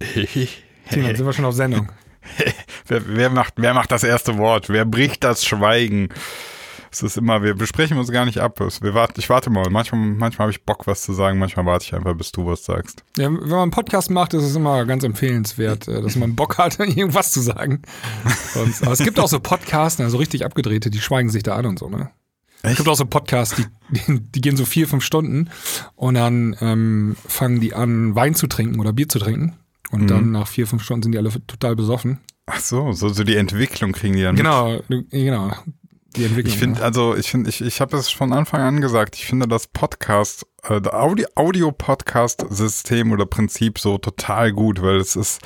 Tina, 0.00 1.14
sind 1.14 1.24
wir 1.24 1.32
schon 1.32 1.44
auf 1.44 1.54
Sendung. 1.54 1.88
wer, 2.86 3.02
wer, 3.06 3.30
macht, 3.30 3.54
wer 3.56 3.74
macht 3.74 3.92
das 3.92 4.02
erste 4.02 4.38
Wort? 4.38 4.68
Wer 4.68 4.84
bricht 4.84 5.24
das 5.24 5.44
Schweigen? 5.44 6.08
Es 6.92 7.02
ist 7.02 7.16
immer, 7.16 7.42
wir 7.42 7.54
besprechen 7.54 7.98
uns 7.98 8.10
gar 8.10 8.24
nicht 8.24 8.38
ab. 8.38 8.58
Wir 8.58 8.94
warten, 8.94 9.14
ich 9.20 9.28
warte 9.30 9.48
mal. 9.48 9.70
Manchmal, 9.70 10.00
manchmal 10.00 10.46
habe 10.46 10.50
ich 10.50 10.64
Bock, 10.64 10.88
was 10.88 11.02
zu 11.02 11.12
sagen. 11.12 11.38
Manchmal 11.38 11.64
warte 11.64 11.84
ich 11.84 11.94
einfach, 11.94 12.14
bis 12.16 12.32
du 12.32 12.46
was 12.46 12.64
sagst. 12.64 13.04
Ja, 13.16 13.26
wenn 13.26 13.48
man 13.48 13.60
einen 13.60 13.70
Podcast 13.70 14.10
macht, 14.10 14.34
ist 14.34 14.42
es 14.42 14.56
immer 14.56 14.84
ganz 14.86 15.04
empfehlenswert, 15.04 15.86
äh, 15.86 16.02
dass 16.02 16.16
man 16.16 16.34
Bock 16.34 16.58
hat, 16.58 16.78
irgendwas 16.80 17.30
zu 17.30 17.40
sagen. 17.40 17.82
Und, 18.56 18.82
aber 18.82 18.92
es 18.92 19.04
gibt 19.04 19.20
auch 19.20 19.28
so 19.28 19.38
Podcasts, 19.38 20.00
also 20.00 20.16
richtig 20.16 20.44
abgedrehte, 20.44 20.90
die 20.90 21.00
schweigen 21.00 21.30
sich 21.30 21.44
da 21.44 21.54
an 21.54 21.66
und 21.66 21.78
so, 21.78 21.88
ne? 21.88 22.10
Es 22.62 22.76
gibt 22.76 22.88
auch 22.88 22.96
so 22.96 23.06
Podcasts, 23.06 23.56
die, 23.56 23.64
die, 23.88 24.20
die, 24.20 24.40
gehen 24.42 24.56
so 24.56 24.66
vier, 24.66 24.86
fünf 24.86 25.02
Stunden 25.02 25.48
und 25.94 26.14
dann 26.14 26.54
ähm, 26.60 27.16
fangen 27.26 27.58
die 27.60 27.72
an, 27.72 28.14
Wein 28.14 28.34
zu 28.34 28.48
trinken 28.48 28.80
oder 28.80 28.92
Bier 28.92 29.08
zu 29.08 29.18
trinken. 29.18 29.56
Und 29.90 30.02
mhm. 30.02 30.06
dann 30.06 30.30
nach 30.32 30.48
vier, 30.48 30.66
fünf 30.66 30.82
Stunden 30.82 31.04
sind 31.04 31.12
die 31.12 31.18
alle 31.18 31.30
total 31.46 31.76
besoffen. 31.76 32.20
Ach 32.46 32.60
so, 32.60 32.92
so, 32.92 33.08
so 33.08 33.24
die 33.24 33.36
Entwicklung 33.36 33.92
kriegen 33.92 34.14
die 34.16 34.22
dann. 34.22 34.36
Genau, 34.36 34.80
mit. 34.88 35.10
genau 35.10 35.52
die 36.16 36.24
Entwicklung. 36.24 36.52
Ich 36.52 36.58
finde, 36.58 36.82
also 36.82 37.14
ich 37.16 37.30
finde, 37.30 37.50
ich, 37.50 37.60
ich 37.60 37.80
habe 37.80 37.96
es 37.96 38.10
von 38.10 38.32
Anfang 38.32 38.60
an 38.60 38.80
gesagt, 38.80 39.14
ich 39.16 39.26
finde 39.26 39.46
das 39.46 39.66
Podcast, 39.68 40.46
äh, 40.64 40.80
Audio-Podcast-System 41.34 43.12
oder 43.12 43.26
Prinzip 43.26 43.78
so 43.78 43.98
total 43.98 44.52
gut, 44.52 44.82
weil 44.82 44.96
es 44.96 45.14
ist, 45.16 45.40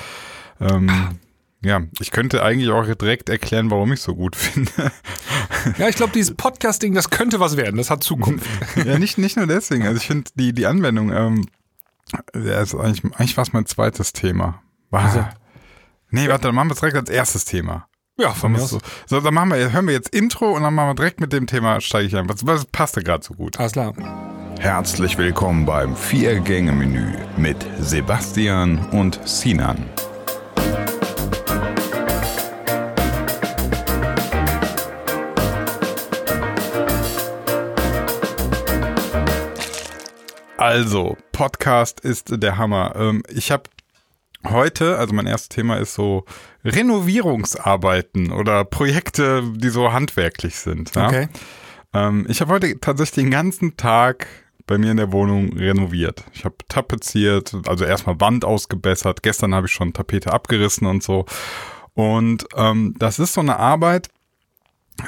ähm, 0.60 1.18
ja, 1.62 1.82
ich 2.00 2.10
könnte 2.10 2.42
eigentlich 2.42 2.70
auch 2.70 2.86
direkt 2.86 3.28
erklären, 3.28 3.70
warum 3.70 3.92
ich 3.92 4.00
so 4.00 4.14
gut 4.14 4.36
finde. 4.40 4.70
Ja, 5.78 5.88
ich 5.88 5.96
glaube, 5.96 6.12
dieses 6.12 6.34
Podcasting, 6.34 6.94
das 6.94 7.10
könnte 7.10 7.40
was 7.40 7.56
werden, 7.56 7.76
das 7.76 7.90
hat 7.90 8.02
Zukunft. 8.02 8.46
ja, 8.76 8.98
nicht, 8.98 9.18
nicht 9.18 9.36
nur 9.36 9.46
deswegen. 9.46 9.86
Also 9.86 9.98
ich 9.98 10.06
finde 10.06 10.30
die, 10.34 10.52
die 10.52 10.66
Anwendung, 10.66 11.12
ähm, 11.12 11.46
ja, 12.34 12.60
ist 12.60 12.74
eigentlich, 12.74 13.04
eigentlich 13.04 13.36
war 13.36 13.42
es 13.42 13.52
mein 13.52 13.66
zweites 13.66 14.12
Thema. 14.12 14.62
War, 14.90 15.04
also. 15.04 15.24
Nee, 16.10 16.28
warte, 16.28 16.48
dann 16.48 16.54
machen 16.54 16.68
wir 16.68 16.74
es 16.74 16.80
direkt 16.80 16.96
als 16.96 17.10
erstes 17.10 17.44
Thema. 17.44 17.88
Ja, 18.16 18.30
von 18.30 18.52
mir 18.52 18.62
aus. 18.62 18.70
So, 18.70 18.80
so, 19.06 19.20
dann 19.20 19.34
machen 19.34 19.50
wir, 19.50 19.72
hören 19.72 19.86
wir 19.86 19.94
jetzt 19.94 20.14
Intro 20.14 20.52
und 20.52 20.62
dann 20.62 20.74
machen 20.74 20.90
wir 20.90 20.94
direkt 20.94 21.20
mit 21.20 21.32
dem 21.32 21.46
Thema, 21.46 21.80
steige 21.80 22.06
ich 22.06 22.16
ein. 22.16 22.28
Was, 22.28 22.46
was 22.46 22.64
passte 22.66 23.02
gerade 23.02 23.24
so 23.24 23.34
gut? 23.34 23.58
Alles 23.58 23.72
klar. 23.72 23.92
Herzlich 24.60 25.18
willkommen 25.18 25.66
beim 25.66 25.96
Vier-Gänge-Menü 25.96 27.12
mit 27.36 27.56
Sebastian 27.80 28.78
und 28.90 29.20
Sinan. 29.24 29.84
Also, 40.64 41.18
Podcast 41.32 42.00
ist 42.00 42.42
der 42.42 42.56
Hammer. 42.56 42.94
Ähm, 42.96 43.22
ich 43.28 43.50
habe 43.50 43.64
heute, 44.48 44.96
also 44.96 45.12
mein 45.12 45.26
erstes 45.26 45.50
Thema 45.50 45.76
ist 45.76 45.92
so 45.92 46.24
Renovierungsarbeiten 46.64 48.32
oder 48.32 48.64
Projekte, 48.64 49.42
die 49.56 49.68
so 49.68 49.92
handwerklich 49.92 50.56
sind. 50.56 50.96
Ja? 50.96 51.08
Okay. 51.08 51.28
Ähm, 51.92 52.24
ich 52.30 52.40
habe 52.40 52.54
heute 52.54 52.80
tatsächlich 52.80 53.26
den 53.26 53.30
ganzen 53.30 53.76
Tag 53.76 54.26
bei 54.66 54.78
mir 54.78 54.92
in 54.92 54.96
der 54.96 55.12
Wohnung 55.12 55.52
renoviert. 55.52 56.24
Ich 56.32 56.46
habe 56.46 56.56
tapeziert, 56.66 57.54
also 57.68 57.84
erstmal 57.84 58.18
Wand 58.22 58.46
ausgebessert. 58.46 59.22
Gestern 59.22 59.54
habe 59.54 59.66
ich 59.66 59.72
schon 59.74 59.92
Tapete 59.92 60.32
abgerissen 60.32 60.86
und 60.86 61.02
so. 61.02 61.26
Und 61.92 62.46
ähm, 62.56 62.94
das 62.98 63.18
ist 63.18 63.34
so 63.34 63.42
eine 63.42 63.58
Arbeit, 63.58 64.08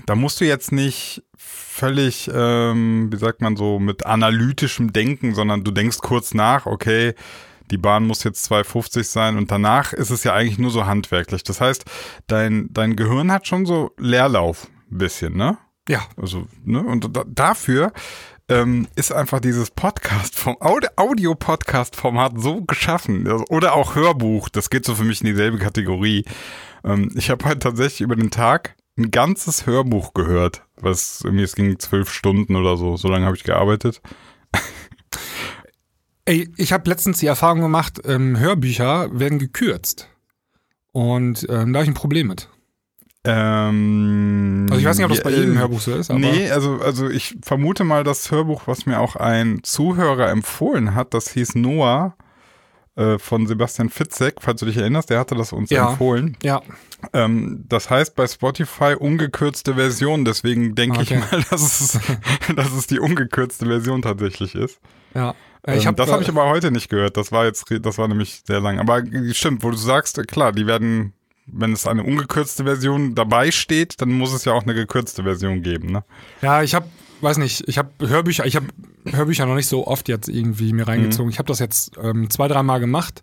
da 0.07 0.15
musst 0.15 0.41
du 0.41 0.45
jetzt 0.45 0.73
nicht 0.73 1.23
völlig, 1.37 2.31
ähm, 2.33 3.09
wie 3.13 3.17
sagt 3.17 3.41
man 3.41 3.57
so, 3.57 3.79
mit 3.79 4.07
analytischem 4.07 4.93
Denken, 4.93 5.35
sondern 5.35 5.65
du 5.65 5.71
denkst 5.71 5.99
kurz 5.99 6.35
nach, 6.35 6.67
okay, 6.67 7.15
die 7.71 7.79
Bahn 7.79 8.07
muss 8.07 8.25
jetzt 8.25 8.51
2,50 8.51 9.05
sein 9.05 9.37
und 9.37 9.51
danach 9.51 9.93
ist 9.93 10.11
es 10.11 10.25
ja 10.25 10.35
eigentlich 10.35 10.59
nur 10.59 10.71
so 10.71 10.87
handwerklich. 10.87 11.43
Das 11.43 11.61
heißt, 11.61 11.85
dein, 12.27 12.69
dein 12.73 12.97
Gehirn 12.97 13.33
hat 13.33 13.47
schon 13.47 13.67
so 13.67 13.93
Leerlauf 13.99 14.69
ein 14.91 14.99
bisschen, 14.99 15.37
ne? 15.37 15.59
Ja. 15.89 16.07
Also, 16.17 16.47
ne? 16.65 16.81
Und 16.81 17.17
da, 17.17 17.25
dafür 17.27 17.93
ähm, 18.49 18.87
ist 18.95 19.13
einfach 19.13 19.41
dieses 19.41 19.71
Podcast 19.71 20.37
vom 20.39 20.57
Audio-Podcast-Format 20.61 22.35
so 22.37 22.63
geschaffen. 22.63 23.27
Also, 23.27 23.45
oder 23.49 23.75
auch 23.75 23.95
Hörbuch, 23.95 24.49
das 24.49 24.71
geht 24.71 24.85
so 24.85 24.95
für 24.95 25.05
mich 25.05 25.21
in 25.21 25.27
dieselbe 25.27 25.59
Kategorie. 25.59 26.25
Ähm, 26.85 27.11
ich 27.15 27.31
habe 27.31 27.45
halt 27.45 27.63
tatsächlich 27.63 28.01
über 28.01 28.17
den 28.17 28.31
Tag 28.31 28.77
ein 28.97 29.11
ganzes 29.11 29.67
Hörbuch 29.67 30.15
gehört. 30.15 30.63
Was 30.77 31.25
mir 31.25 31.45
es 31.45 31.55
ging 31.55 31.79
zwölf 31.79 32.11
Stunden 32.11 32.57
oder 32.57 32.77
so. 32.77 32.97
So 32.97 33.09
lange 33.09 33.27
habe 33.27 33.37
ich 33.37 33.45
gearbeitet. 33.45 34.01
Ey, 36.25 36.49
ich 36.57 36.73
habe 36.73 36.89
letztens 36.91 37.19
die 37.19 37.27
Erfahrung 37.27 37.61
gemacht, 37.61 38.01
ähm, 38.05 38.39
Hörbücher 38.39 39.09
werden 39.13 39.39
gekürzt. 39.39 40.09
Und 40.93 41.47
ähm, 41.49 41.73
da 41.73 41.79
habe 41.79 41.85
ich 41.85 41.91
ein 41.91 41.95
Problem 41.95 42.29
mit. 42.29 42.49
Ähm, 43.25 44.67
also 44.71 44.81
ich 44.81 44.87
weiß 44.87 44.97
nicht, 44.97 45.05
ob 45.05 45.13
das 45.13 45.23
bei 45.23 45.31
jedem 45.31 45.57
äh, 45.57 45.59
Hörbuch 45.59 45.81
so 45.81 45.95
ist. 45.95 46.11
Aber 46.11 46.19
nee, 46.19 46.51
also, 46.51 46.81
also 46.81 47.09
ich 47.09 47.37
vermute 47.43 47.85
mal, 47.85 48.03
das 48.03 48.31
Hörbuch, 48.31 48.67
was 48.67 48.87
mir 48.87 49.01
auch 49.01 49.17
ein 49.17 49.63
Zuhörer 49.63 50.31
empfohlen 50.31 50.95
hat, 50.95 51.13
das 51.13 51.31
hieß 51.31 51.57
Noah 51.57 52.17
äh, 52.97 53.19
von 53.19 53.47
Sebastian 53.47 53.91
Fitzek, 53.91 54.37
falls 54.41 54.61
du 54.61 54.67
dich 54.67 54.79
erinnerst, 54.79 55.11
der 55.11 55.19
hatte 55.19 55.35
das 55.35 55.53
uns 55.53 55.71
ja, 55.71 55.91
empfohlen. 55.91 56.37
Ja. 56.43 56.63
Ähm, 57.13 57.65
das 57.69 57.91
heißt 57.91 58.17
bei 58.17 58.27
Spotify 58.27 58.95
ungekürzte 58.99 59.75
Version, 59.75 60.25
deswegen 60.25 60.75
denke 60.75 61.01
okay. 61.01 61.21
ich 61.23 61.31
mal, 61.31 61.45
dass 61.51 61.81
es, 61.81 62.01
dass 62.57 62.73
es 62.73 62.87
die 62.87 62.99
ungekürzte 62.99 63.67
Version 63.67 64.03
tatsächlich 64.03 64.55
ist. 64.55 64.81
Ja. 65.15 65.35
Ich 65.67 65.83
ähm, 65.83 65.89
hab, 65.89 65.97
das 65.97 66.11
habe 66.11 66.23
ich 66.23 66.29
aber 66.29 66.49
heute 66.49 66.71
nicht 66.71 66.89
gehört. 66.89 67.17
Das 67.17 67.33
war 67.33 67.45
jetzt, 67.45 67.67
das 67.83 67.99
war 67.99 68.09
nämlich 68.09 68.43
sehr 68.47 68.61
lang. 68.61 68.79
Aber 68.79 69.03
stimmt, 69.33 69.63
wo 69.63 69.71
du 69.71 69.77
sagst, 69.77 70.27
klar, 70.29 70.53
die 70.53 70.67
werden, 70.67 71.13
wenn 71.47 71.73
es 71.73 71.87
eine 71.87 72.05
ungekürzte 72.05 72.65
Version 72.65 73.15
dabei 73.15 73.51
steht, 73.51 74.01
dann 74.01 74.11
muss 74.11 74.33
es 74.33 74.45
ja 74.45 74.53
auch 74.53 74.63
eine 74.63 74.75
gekürzte 74.75 75.25
Version 75.25 75.63
geben, 75.63 75.91
ne? 75.91 76.05
Ja, 76.41 76.63
ich 76.63 76.75
habe, 76.75 76.87
weiß 77.21 77.39
nicht, 77.39 77.69
ich 77.69 77.79
habe 77.79 77.91
Hörbücher, 78.01 78.47
ich 78.47 78.57
habe 78.57 78.67
Hörbücher 79.05 79.47
noch 79.47 79.55
nicht 79.55 79.69
so 79.69 79.87
oft 79.87 80.09
jetzt 80.09 80.29
irgendwie 80.29 80.73
mir 80.73 80.89
reingezogen. 80.89 81.27
Mhm. 81.27 81.33
Ich 81.33 81.39
habe 81.39 81.49
das 81.49 81.59
jetzt 81.59 81.93
ähm, 82.03 82.31
zwei, 82.31 82.49
dreimal 82.49 82.81
gemacht 82.81 83.23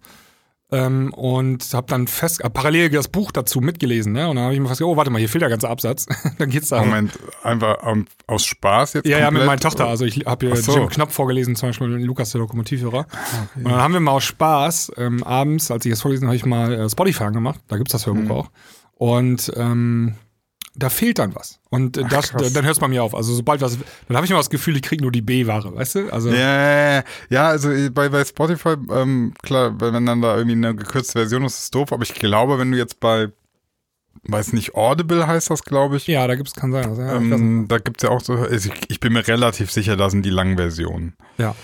ähm, 0.73 1.13
und 1.13 1.63
habe 1.73 1.85
dann 1.87 2.07
fest, 2.07 2.43
äh, 2.43 2.49
parallel 2.49 2.89
das 2.89 3.07
Buch 3.07 3.31
dazu 3.31 3.61
mitgelesen, 3.61 4.11
ne? 4.13 4.27
Und 4.27 4.37
dann 4.37 4.45
habe 4.45 4.55
ich 4.55 4.59
mir 4.59 4.67
fast 4.67 4.79
gedacht, 4.79 4.93
oh, 4.93 4.97
warte 4.97 5.11
mal, 5.11 5.19
hier 5.19 5.29
fehlt 5.29 5.43
der 5.43 5.49
ganze 5.49 5.69
Absatz. 5.69 6.07
dann 6.39 6.49
geht's 6.49 6.69
da. 6.69 6.83
Moment, 6.83 7.17
einfach 7.43 7.83
um, 7.83 8.05
aus 8.25 8.43
Spaß 8.45 8.93
jetzt? 8.93 9.05
Ja, 9.05 9.17
komplett? 9.17 9.21
ja, 9.21 9.31
mit 9.31 9.45
meiner 9.45 9.59
Tochter. 9.59 9.87
Also 9.87 10.05
ich 10.05 10.25
habe 10.25 10.47
hier 10.47 10.55
so. 10.55 10.75
Jim 10.75 10.89
Knopf 10.89 11.13
vorgelesen, 11.13 11.55
zum 11.55 11.69
Beispiel 11.69 11.87
Lukas, 11.87 12.31
der 12.31 12.41
Lokomotivhörer. 12.41 13.05
Ah, 13.11 13.15
okay. 13.15 13.65
Und 13.65 13.71
dann 13.71 13.81
haben 13.81 13.93
wir 13.93 13.99
mal 13.99 14.13
aus 14.13 14.23
Spaß 14.23 14.93
ähm, 14.97 15.23
abends, 15.23 15.69
als 15.69 15.85
ich 15.85 15.91
das 15.91 16.01
vorgelesen 16.01 16.27
habe, 16.27 16.35
ich 16.35 16.45
mal 16.45 16.73
äh, 16.73 16.89
Spotify 16.89 17.25
angemacht. 17.25 17.59
Da 17.67 17.77
gibt's 17.77 17.91
das 17.91 18.07
Hörbuch 18.07 18.23
mhm. 18.23 18.31
auch. 18.31 18.49
Und 18.95 19.51
ähm, 19.55 20.15
da 20.75 20.89
fehlt 20.89 21.19
dann 21.19 21.35
was. 21.35 21.59
Und 21.69 21.99
Ach, 22.03 22.09
das, 22.09 22.31
dann 22.31 22.63
hört 22.63 22.75
es 22.75 22.79
bei 22.79 22.87
mir 22.87 23.03
auf. 23.03 23.13
Also 23.13 23.33
sobald 23.33 23.61
was, 23.61 23.77
dann 24.07 24.17
habe 24.17 24.25
ich 24.25 24.31
immer 24.31 24.39
das 24.39 24.49
Gefühl, 24.49 24.75
ich 24.75 24.81
kriege 24.81 25.03
nur 25.03 25.11
die 25.11 25.21
B-Ware, 25.21 25.75
weißt 25.75 25.95
du? 25.95 26.09
Also 26.11 26.31
ja, 26.31 27.03
ja, 27.29 27.47
also 27.47 27.69
bei, 27.91 28.09
bei 28.09 28.25
Spotify, 28.25 28.75
ähm, 28.91 29.33
klar, 29.43 29.79
wenn 29.79 30.05
dann 30.05 30.21
da 30.21 30.35
irgendwie 30.35 30.55
eine 30.55 30.75
gekürzte 30.75 31.19
Version 31.19 31.43
ist, 31.45 31.53
ist 31.53 31.63
es 31.63 31.71
doof, 31.71 31.91
aber 31.91 32.03
ich 32.03 32.15
glaube, 32.15 32.57
wenn 32.57 32.71
du 32.71 32.77
jetzt 32.77 32.99
bei 32.99 33.29
weiß 34.25 34.53
nicht, 34.53 34.75
Audible 34.75 35.27
heißt 35.27 35.49
das, 35.49 35.63
glaube 35.63 35.97
ich. 35.97 36.07
Ja, 36.07 36.27
da 36.27 36.35
gibt 36.35 36.47
es, 36.47 36.55
kann 36.55 36.71
sein. 36.71 36.85
Also, 36.85 37.01
ja, 37.01 37.15
ähm, 37.15 37.65
da 37.67 37.79
gibt 37.79 38.01
es 38.01 38.07
ja 38.07 38.15
auch 38.15 38.21
so, 38.21 38.33
also 38.33 38.69
ich, 38.71 38.89
ich, 38.89 38.99
bin 38.99 39.13
mir 39.13 39.27
relativ 39.27 39.71
sicher, 39.71 39.97
da 39.97 40.09
sind 40.09 40.25
die 40.25 40.29
langen 40.29 40.55
Versionen. 40.55 41.15
Ja. 41.37 41.55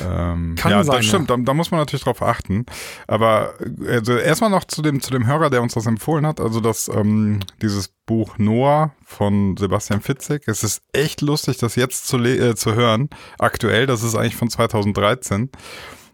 Ähm, 0.00 0.54
Kann 0.56 0.70
ja, 0.70 0.84
sein, 0.84 0.96
das 0.96 1.06
stimmt, 1.06 1.30
ja. 1.30 1.36
da, 1.36 1.42
da, 1.42 1.54
muss 1.54 1.70
man 1.70 1.80
natürlich 1.80 2.04
drauf 2.04 2.22
achten. 2.22 2.66
Aber 3.06 3.54
also 3.86 4.16
erstmal 4.16 4.50
noch 4.50 4.64
zu 4.64 4.82
dem, 4.82 5.00
zu 5.00 5.10
dem 5.10 5.26
Hörer, 5.26 5.50
der 5.50 5.62
uns 5.62 5.74
das 5.74 5.86
empfohlen 5.86 6.26
hat. 6.26 6.40
Also 6.40 6.60
das, 6.60 6.88
ähm, 6.88 7.40
dieses 7.60 7.88
Buch 8.06 8.38
Noah 8.38 8.92
von 9.04 9.56
Sebastian 9.56 10.00
Fitzek. 10.00 10.46
Es 10.46 10.64
ist 10.64 10.82
echt 10.92 11.20
lustig, 11.20 11.58
das 11.58 11.76
jetzt 11.76 12.06
zu, 12.06 12.18
äh, 12.18 12.54
zu 12.54 12.74
hören. 12.74 13.10
Aktuell, 13.38 13.86
das 13.86 14.02
ist 14.02 14.14
eigentlich 14.14 14.36
von 14.36 14.50
2013. 14.50 15.50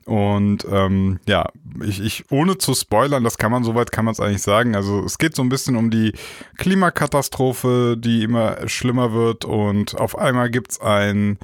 Und 0.08 0.66
ähm, 0.70 1.20
ja, 1.26 1.50
ich, 1.84 2.00
ich, 2.00 2.24
ohne 2.30 2.56
zu 2.56 2.72
spoilern, 2.72 3.24
das 3.24 3.36
kann 3.36 3.52
man 3.52 3.62
soweit 3.62 3.92
kann 3.92 4.06
man 4.06 4.12
es 4.12 4.20
eigentlich 4.20 4.40
sagen. 4.40 4.74
Also 4.74 5.04
es 5.04 5.18
geht 5.18 5.36
so 5.36 5.42
ein 5.42 5.50
bisschen 5.50 5.76
um 5.76 5.90
die 5.90 6.14
Klimakatastrophe, 6.56 7.94
die 7.98 8.22
immer 8.22 8.66
schlimmer 8.68 9.12
wird 9.12 9.44
und 9.44 9.98
auf 9.98 10.16
einmal 10.16 10.48
gibt's 10.50 10.80
ein 10.80 11.38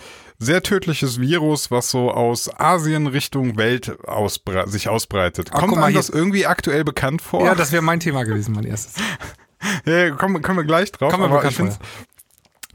sehr 0.44 0.62
tödliches 0.62 1.20
Virus, 1.20 1.70
was 1.70 1.90
so 1.90 2.10
aus 2.10 2.48
Asien 2.58 3.06
Richtung 3.06 3.56
Welt 3.56 3.98
ausbre 4.06 4.68
sich 4.68 4.88
ausbreitet. 4.88 5.50
Ach, 5.52 5.60
Kommt 5.60 5.76
einem 5.78 5.94
das 5.94 6.08
irgendwie 6.08 6.46
aktuell 6.46 6.84
bekannt 6.84 7.22
vor? 7.22 7.44
Ja, 7.44 7.54
das 7.54 7.72
wäre 7.72 7.82
mein 7.82 8.00
Thema 8.00 8.24
gewesen, 8.24 8.54
mein 8.54 8.64
erstes. 8.64 8.94
ja, 9.86 10.10
kommen, 10.10 10.42
kommen 10.42 10.58
wir 10.58 10.64
gleich 10.64 10.92
drauf. 10.92 11.10
Kommen 11.12 11.30
wir 11.30 11.38
aber 11.38 11.48
ich 11.48 11.56
finde 11.56 11.76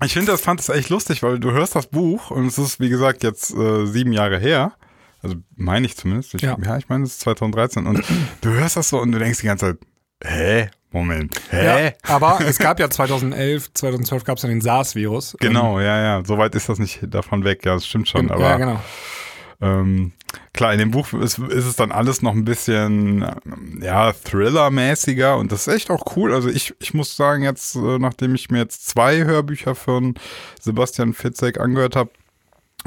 ich 0.03 0.13
finde 0.13 0.31
das 0.31 0.41
fand 0.41 0.61
es 0.61 0.69
echt 0.69 0.89
lustig, 0.89 1.23
weil 1.23 1.39
du 1.39 1.51
hörst 1.51 1.75
das 1.75 1.87
Buch 1.87 2.31
und 2.31 2.47
es 2.47 2.57
ist 2.57 2.79
wie 2.79 2.89
gesagt 2.89 3.23
jetzt 3.23 3.53
äh, 3.53 3.85
sieben 3.85 4.13
Jahre 4.13 4.39
her. 4.39 4.73
Also 5.21 5.35
meine 5.55 5.85
ich 5.85 5.97
zumindest. 5.97 6.33
Ich, 6.35 6.41
ja. 6.41 6.57
ja, 6.61 6.77
ich 6.77 6.87
meine 6.87 7.03
es 7.03 7.11
ist 7.11 7.21
2013 7.21 7.85
und 7.85 8.03
du 8.41 8.49
hörst 8.49 8.77
das 8.77 8.89
so 8.89 8.99
und 8.99 9.11
du 9.11 9.19
denkst 9.19 9.41
die 9.41 9.47
ganze 9.47 9.65
Zeit, 9.65 9.79
hä? 10.23 10.69
Moment. 10.91 11.35
Hä? 11.51 11.65
Ja, 11.65 11.93
aber 12.13 12.39
es 12.41 12.57
gab 12.57 12.79
ja 12.79 12.89
2011, 12.89 13.73
2012 13.73 14.23
gab 14.23 14.37
es 14.37 14.43
ja 14.43 14.49
den 14.49 14.61
SARS-Virus. 14.61 15.37
Genau, 15.39 15.79
ja, 15.79 16.01
ja. 16.01 16.23
Soweit 16.25 16.55
ist 16.55 16.69
das 16.69 16.79
nicht 16.79 16.99
davon 17.07 17.43
weg. 17.43 17.65
Ja, 17.65 17.75
das 17.75 17.85
stimmt 17.85 18.07
schon. 18.07 18.31
Aber, 18.31 18.41
ja, 18.41 18.57
genau. 18.57 18.79
Ähm, 19.61 20.13
Klar, 20.53 20.73
in 20.73 20.79
dem 20.79 20.91
Buch 20.91 21.13
ist, 21.13 21.39
ist 21.39 21.65
es 21.65 21.75
dann 21.75 21.91
alles 21.91 22.21
noch 22.21 22.33
ein 22.33 22.45
bisschen, 22.45 23.23
ähm, 23.45 23.79
ja, 23.81 24.11
Thriller-mäßiger 24.11 25.37
und 25.37 25.51
das 25.51 25.67
ist 25.67 25.73
echt 25.73 25.89
auch 25.89 26.15
cool. 26.15 26.33
Also 26.33 26.49
ich, 26.49 26.73
ich 26.79 26.93
muss 26.93 27.15
sagen, 27.15 27.43
jetzt, 27.43 27.75
äh, 27.75 27.97
nachdem 27.99 28.35
ich 28.35 28.49
mir 28.49 28.59
jetzt 28.59 28.87
zwei 28.87 29.23
Hörbücher 29.23 29.75
von 29.75 30.15
Sebastian 30.59 31.13
Fitzek 31.13 31.59
angehört 31.59 31.95
habe, 31.95 32.11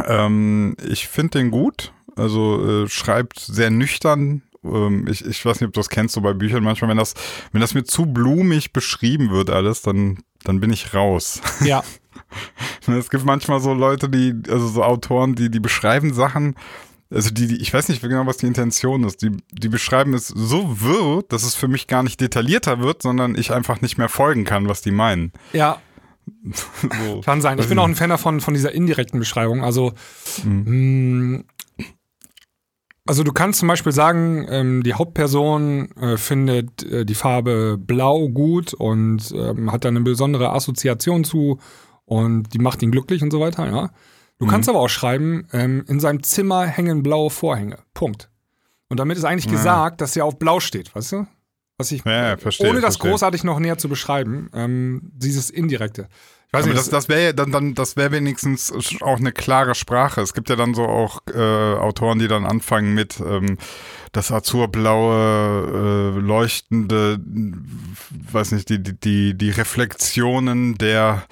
ähm, 0.06 0.76
ich 0.86 1.08
finde 1.08 1.38
den 1.38 1.50
gut. 1.50 1.92
Also 2.14 2.84
äh, 2.84 2.88
schreibt 2.88 3.38
sehr 3.40 3.70
nüchtern. 3.70 4.42
Ähm, 4.64 5.06
ich, 5.08 5.24
ich 5.24 5.44
weiß 5.44 5.60
nicht, 5.60 5.68
ob 5.68 5.74
du 5.74 5.80
das 5.80 5.88
kennst, 5.88 6.14
so 6.14 6.20
bei 6.20 6.32
Büchern 6.32 6.62
manchmal, 6.64 6.90
wenn 6.90 6.98
das, 6.98 7.14
wenn 7.52 7.60
das 7.60 7.74
mir 7.74 7.84
zu 7.84 8.06
blumig 8.06 8.72
beschrieben 8.72 9.30
wird 9.30 9.50
alles, 9.50 9.82
dann, 9.82 10.18
dann 10.44 10.60
bin 10.60 10.72
ich 10.72 10.94
raus. 10.94 11.40
Ja. 11.64 11.82
es 12.86 13.10
gibt 13.10 13.24
manchmal 13.24 13.60
so 13.60 13.74
Leute, 13.74 14.08
die, 14.08 14.34
also 14.48 14.66
so 14.66 14.82
Autoren, 14.82 15.34
die, 15.34 15.50
die 15.50 15.60
beschreiben 15.60 16.14
Sachen, 16.14 16.56
also 17.12 17.30
die, 17.30 17.46
die, 17.46 17.56
ich 17.56 17.72
weiß 17.72 17.88
nicht 17.88 18.00
genau, 18.02 18.26
was 18.26 18.38
die 18.38 18.46
Intention 18.46 19.04
ist. 19.04 19.22
Die, 19.22 19.30
die 19.52 19.68
beschreiben 19.68 20.14
es 20.14 20.28
so 20.28 20.80
wirr, 20.80 21.22
dass 21.28 21.42
es 21.42 21.54
für 21.54 21.68
mich 21.68 21.86
gar 21.86 22.02
nicht 22.02 22.20
detaillierter 22.20 22.80
wird, 22.80 23.02
sondern 23.02 23.34
ich 23.34 23.52
einfach 23.52 23.80
nicht 23.80 23.98
mehr 23.98 24.08
folgen 24.08 24.44
kann, 24.44 24.68
was 24.68 24.82
die 24.82 24.92
meinen. 24.92 25.32
Ja. 25.52 25.78
so. 27.06 27.20
Kann 27.20 27.40
sein. 27.40 27.58
Ich 27.58 27.68
bin 27.68 27.78
auch 27.78 27.86
ein 27.86 27.96
Fan 27.96 28.10
davon, 28.10 28.40
von 28.40 28.54
dieser 28.54 28.72
indirekten 28.72 29.18
Beschreibung. 29.18 29.62
Also, 29.64 29.92
mhm. 30.44 31.44
Also 33.06 33.24
du 33.24 33.32
kannst 33.32 33.58
zum 33.58 33.68
Beispiel 33.68 33.92
sagen, 33.92 34.46
ähm, 34.48 34.82
die 34.82 34.94
Hauptperson 34.94 35.90
äh, 35.96 36.16
findet 36.16 36.82
äh, 36.84 37.04
die 37.04 37.14
Farbe 37.14 37.76
blau 37.78 38.28
gut 38.28 38.74
und 38.74 39.32
ähm, 39.36 39.72
hat 39.72 39.84
da 39.84 39.88
eine 39.88 40.00
besondere 40.00 40.50
Assoziation 40.52 41.24
zu 41.24 41.58
und 42.04 42.54
die 42.54 42.58
macht 42.58 42.82
ihn 42.82 42.92
glücklich 42.92 43.22
und 43.22 43.30
so 43.30 43.40
weiter, 43.40 43.66
ja. 43.66 43.90
Du 44.38 44.46
mhm. 44.46 44.50
kannst 44.50 44.68
aber 44.68 44.80
auch 44.80 44.88
schreiben, 44.88 45.46
ähm, 45.52 45.84
in 45.88 46.00
seinem 46.00 46.22
Zimmer 46.22 46.66
hängen 46.66 47.02
blaue 47.02 47.30
Vorhänge. 47.30 47.78
Punkt. 47.94 48.30
Und 48.88 49.00
damit 49.00 49.16
ist 49.16 49.24
eigentlich 49.24 49.46
ja. 49.46 49.52
gesagt, 49.52 50.00
dass 50.00 50.16
er 50.16 50.24
auf 50.24 50.38
blau 50.38 50.60
steht, 50.60 50.94
weißt 50.94 51.12
du? 51.12 51.26
Was 51.78 51.90
ich, 51.90 52.04
ja, 52.04 52.36
verstehe, 52.36 52.68
ohne 52.68 52.80
das 52.80 52.96
verstehe. 52.96 53.10
großartig 53.10 53.44
noch 53.44 53.58
näher 53.58 53.78
zu 53.78 53.88
beschreiben, 53.88 54.50
ähm, 54.52 55.10
dieses 55.14 55.50
Indirekte. 55.50 56.08
Ich 56.54 56.58
weiß 56.58 56.66
nicht, 56.66 56.76
das, 56.76 56.90
das 56.90 57.08
wäre 57.08 57.32
dann, 57.32 57.50
dann, 57.50 57.74
das 57.74 57.96
wäre 57.96 58.12
wenigstens 58.12 58.70
auch 59.00 59.18
eine 59.18 59.32
klare 59.32 59.74
Sprache. 59.74 60.20
Es 60.20 60.34
gibt 60.34 60.50
ja 60.50 60.56
dann 60.56 60.74
so 60.74 60.84
auch 60.84 61.22
äh, 61.32 61.38
Autoren, 61.38 62.18
die 62.18 62.28
dann 62.28 62.44
anfangen 62.44 62.92
mit 62.92 63.20
ähm, 63.20 63.56
das 64.12 64.30
azurblaue, 64.30 66.14
äh, 66.14 66.20
leuchtende, 66.20 67.18
weiß 68.32 68.52
nicht, 68.52 68.68
die, 68.68 68.82
die, 68.82 69.00
die, 69.00 69.34
die 69.34 69.48
Reflexionen 69.48 70.76
der 70.76 71.24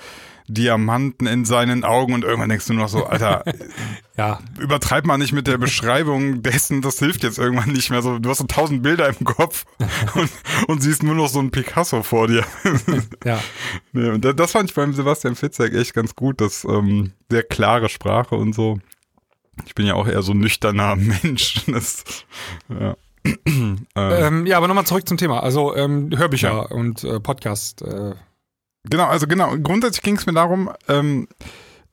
Diamanten 0.52 1.26
in 1.26 1.44
seinen 1.44 1.84
Augen 1.84 2.12
und 2.14 2.24
irgendwann 2.24 2.48
denkst 2.48 2.66
du 2.66 2.74
nur 2.74 2.84
noch 2.84 2.88
so, 2.88 3.06
Alter, 3.06 3.44
ja. 4.16 4.40
übertreib 4.58 5.06
mal 5.06 5.18
nicht 5.18 5.32
mit 5.32 5.46
der 5.46 5.58
Beschreibung 5.58 6.42
dessen, 6.42 6.82
das 6.82 6.98
hilft 6.98 7.22
jetzt 7.22 7.38
irgendwann 7.38 7.70
nicht 7.70 7.90
mehr. 7.90 8.02
So, 8.02 8.18
du 8.18 8.28
hast 8.28 8.38
so 8.38 8.44
tausend 8.44 8.82
Bilder 8.82 9.08
im 9.08 9.24
Kopf 9.24 9.64
und, 10.14 10.30
und 10.66 10.82
siehst 10.82 11.02
nur 11.02 11.14
noch 11.14 11.28
so 11.28 11.40
ein 11.40 11.50
Picasso 11.50 12.02
vor 12.02 12.28
dir. 12.28 12.44
ja. 13.24 13.40
Nee, 13.92 14.10
und 14.10 14.24
das 14.24 14.52
fand 14.52 14.70
ich 14.70 14.74
beim 14.74 14.92
Sebastian 14.92 15.36
Fitzek 15.36 15.74
echt 15.74 15.94
ganz 15.94 16.14
gut, 16.14 16.40
das 16.40 16.64
ähm, 16.64 17.12
sehr 17.30 17.42
klare 17.42 17.88
Sprache 17.88 18.34
und 18.34 18.54
so. 18.54 18.78
Ich 19.66 19.74
bin 19.74 19.86
ja 19.86 19.94
auch 19.94 20.06
eher 20.06 20.22
so 20.22 20.32
ein 20.32 20.38
nüchterner 20.38 20.96
Mensch. 20.96 21.66
Das, 21.66 22.04
ja. 22.68 22.96
ähm, 23.94 24.46
ja, 24.46 24.56
aber 24.56 24.68
nochmal 24.68 24.86
zurück 24.86 25.06
zum 25.06 25.18
Thema. 25.18 25.42
Also 25.42 25.76
ähm, 25.76 26.10
Hörbücher 26.16 26.52
ja. 26.52 26.60
und 26.60 27.04
äh, 27.04 27.20
Podcast. 27.20 27.82
Äh, 27.82 28.14
Genau, 28.88 29.06
also 29.06 29.26
genau. 29.26 29.56
Grundsätzlich 29.58 30.02
ging 30.02 30.16
es 30.16 30.26
mir 30.26 30.32
darum, 30.32 30.70
ähm, 30.88 31.28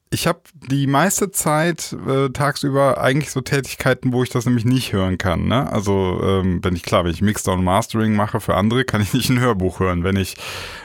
ich 0.09 0.25
habe 0.25 0.39
die 0.53 0.87
meiste 0.87 1.31
Zeit 1.31 1.93
äh, 2.07 2.29
tagsüber 2.29 3.01
eigentlich 3.01 3.31
so 3.31 3.41
Tätigkeiten, 3.41 4.13
wo 4.13 4.23
ich 4.23 4.29
das 4.29 4.45
nämlich 4.45 4.63
nicht 4.63 4.93
hören 4.93 5.17
kann. 5.17 5.47
Ne? 5.47 5.69
Also 5.69 6.21
ähm, 6.23 6.63
wenn 6.63 6.77
ich 6.77 6.83
klar, 6.83 7.03
wenn 7.03 7.11
ich 7.11 7.21
Mixdown 7.21 7.61
Mastering 7.61 8.15
mache 8.15 8.39
für 8.39 8.55
andere, 8.55 8.85
kann 8.85 9.01
ich 9.01 9.13
nicht 9.13 9.29
ein 9.29 9.41
Hörbuch 9.41 9.81
hören. 9.81 10.05
Wenn 10.05 10.15
ich 10.15 10.37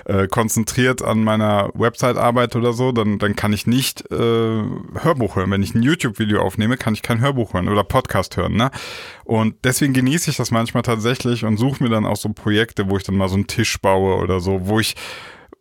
äh, 0.06 0.26
konzentriert 0.26 1.02
an 1.02 1.22
meiner 1.22 1.70
Website 1.74 2.16
arbeite 2.16 2.58
oder 2.58 2.72
so, 2.72 2.90
dann 2.90 3.20
dann 3.20 3.36
kann 3.36 3.52
ich 3.52 3.68
nicht 3.68 4.10
äh, 4.10 4.16
Hörbuch 4.16 5.36
hören. 5.36 5.52
Wenn 5.52 5.62
ich 5.62 5.74
ein 5.76 5.82
YouTube-Video 5.82 6.40
aufnehme, 6.42 6.76
kann 6.76 6.94
ich 6.94 7.02
kein 7.02 7.20
Hörbuch 7.20 7.54
hören 7.54 7.68
oder 7.68 7.84
Podcast 7.84 8.36
hören. 8.36 8.56
Ne? 8.56 8.72
Und 9.22 9.54
deswegen 9.62 9.92
genieße 9.92 10.30
ich 10.30 10.36
das 10.36 10.50
manchmal 10.50 10.82
tatsächlich 10.82 11.44
und 11.44 11.58
suche 11.58 11.84
mir 11.84 11.90
dann 11.90 12.06
auch 12.06 12.16
so 12.16 12.28
Projekte, 12.30 12.90
wo 12.90 12.96
ich 12.96 13.04
dann 13.04 13.16
mal 13.16 13.28
so 13.28 13.36
einen 13.36 13.46
Tisch 13.46 13.80
baue 13.80 14.16
oder 14.16 14.40
so, 14.40 14.66
wo 14.66 14.80
ich 14.80 14.96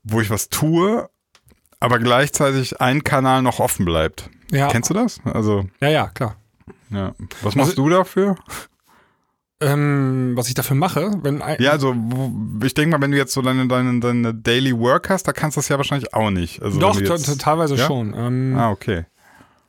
wo 0.03 0.21
ich 0.21 0.29
was 0.29 0.49
tue, 0.49 1.09
aber 1.79 1.99
gleichzeitig 1.99 2.81
ein 2.81 3.03
Kanal 3.03 3.41
noch 3.41 3.59
offen 3.59 3.85
bleibt. 3.85 4.29
Ja. 4.51 4.67
Kennst 4.67 4.89
du 4.89 4.93
das? 4.93 5.19
Also. 5.25 5.65
Ja, 5.79 5.89
ja, 5.89 6.07
klar. 6.07 6.35
Ja. 6.89 7.13
Was 7.41 7.55
machst 7.55 7.71
also, 7.71 7.83
du 7.83 7.89
dafür? 7.89 8.35
Ähm, 9.61 10.33
was 10.35 10.47
ich 10.47 10.55
dafür 10.55 10.75
mache, 10.75 11.11
wenn 11.21 11.41
ein, 11.41 11.61
Ja, 11.61 11.71
also 11.71 11.95
ich 12.63 12.73
denke 12.73 12.97
mal, 12.97 13.01
wenn 13.01 13.11
du 13.11 13.17
jetzt 13.17 13.31
so 13.31 13.43
deine, 13.43 13.67
deine, 13.67 13.99
deine 13.99 14.33
Daily 14.33 14.77
Work 14.77 15.09
hast, 15.09 15.27
da 15.27 15.33
kannst 15.33 15.55
du 15.55 15.59
das 15.59 15.69
ja 15.69 15.77
wahrscheinlich 15.77 16.13
auch 16.15 16.31
nicht. 16.31 16.63
Also 16.63 16.79
Doch, 16.79 16.99
jetzt, 16.99 17.39
teilweise 17.39 17.75
ja? 17.75 17.85
schon. 17.85 18.13
Ähm, 18.15 18.55
ah, 18.57 18.71
okay. 18.71 19.05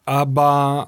Aber 0.06 0.86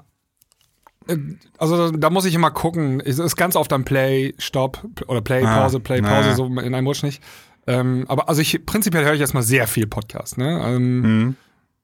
äh, 1.06 1.18
also 1.58 1.90
da 1.90 2.08
muss 2.08 2.24
ich 2.24 2.34
immer 2.34 2.50
gucken. 2.50 3.00
Es 3.00 3.18
ist 3.18 3.36
ganz 3.36 3.56
oft 3.56 3.72
ein 3.74 3.84
Play, 3.84 4.34
Stop 4.38 4.82
oder 5.06 5.20
Play, 5.20 5.44
ah, 5.44 5.62
Pause, 5.62 5.80
Play, 5.80 6.00
Pause, 6.00 6.12
naja. 6.12 6.34
so 6.34 6.46
in 6.46 6.74
einem 6.74 6.86
Rutsch 6.86 7.02
nicht. 7.02 7.22
Ähm, 7.66 8.04
aber 8.08 8.28
also 8.28 8.40
ich 8.40 8.64
prinzipiell 8.66 9.04
höre 9.04 9.14
ich 9.14 9.20
erstmal 9.20 9.42
sehr 9.42 9.66
viel 9.66 9.86
Podcast, 9.86 10.38
ne? 10.38 10.60
Ähm, 10.64 11.00
mhm. 11.00 11.36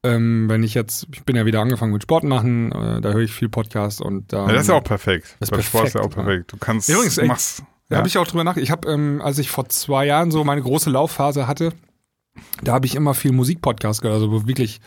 ähm, 0.03 0.49
wenn 0.49 0.63
ich 0.63 0.73
jetzt, 0.73 1.07
ich 1.11 1.23
bin 1.23 1.35
ja 1.35 1.45
wieder 1.45 1.61
angefangen 1.61 1.93
mit 1.93 2.03
Sport 2.03 2.23
machen, 2.23 2.71
äh, 2.71 3.01
da 3.01 3.11
höre 3.11 3.21
ich 3.21 3.33
viel 3.33 3.49
Podcast 3.49 4.01
und 4.01 4.31
da. 4.31 4.47
Ja, 4.47 4.53
das 4.53 4.63
ist 4.63 4.67
ja 4.69 4.75
auch 4.75 4.83
perfekt. 4.83 5.35
Das 5.39 5.47
ist 5.47 5.51
perfekt, 5.51 5.69
Sport 5.69 5.87
ist 5.87 5.93
ja 5.95 6.01
auch 6.01 6.09
perfekt. 6.09 6.51
Du 6.53 6.57
kannst 6.57 6.89
Übrigens, 6.89 7.17
ey, 7.17 7.27
machst, 7.27 7.63
da 7.89 7.97
habe 7.97 8.07
ich 8.07 8.17
auch 8.17 8.27
drüber 8.27 8.43
nachgedacht. 8.43 8.65
Ich 8.65 8.71
habe, 8.71 8.89
ähm, 8.89 9.21
als 9.23 9.37
ich 9.39 9.49
vor 9.49 9.69
zwei 9.69 10.05
Jahren 10.05 10.31
so 10.31 10.43
meine 10.43 10.61
große 10.61 10.89
Laufphase 10.89 11.47
hatte, 11.47 11.73
da 12.63 12.73
habe 12.73 12.85
ich 12.85 12.95
immer 12.95 13.13
viel 13.13 13.31
Musikpodcast 13.31 14.01
gehört, 14.01 14.21
also 14.21 14.47
wirklich 14.47 14.81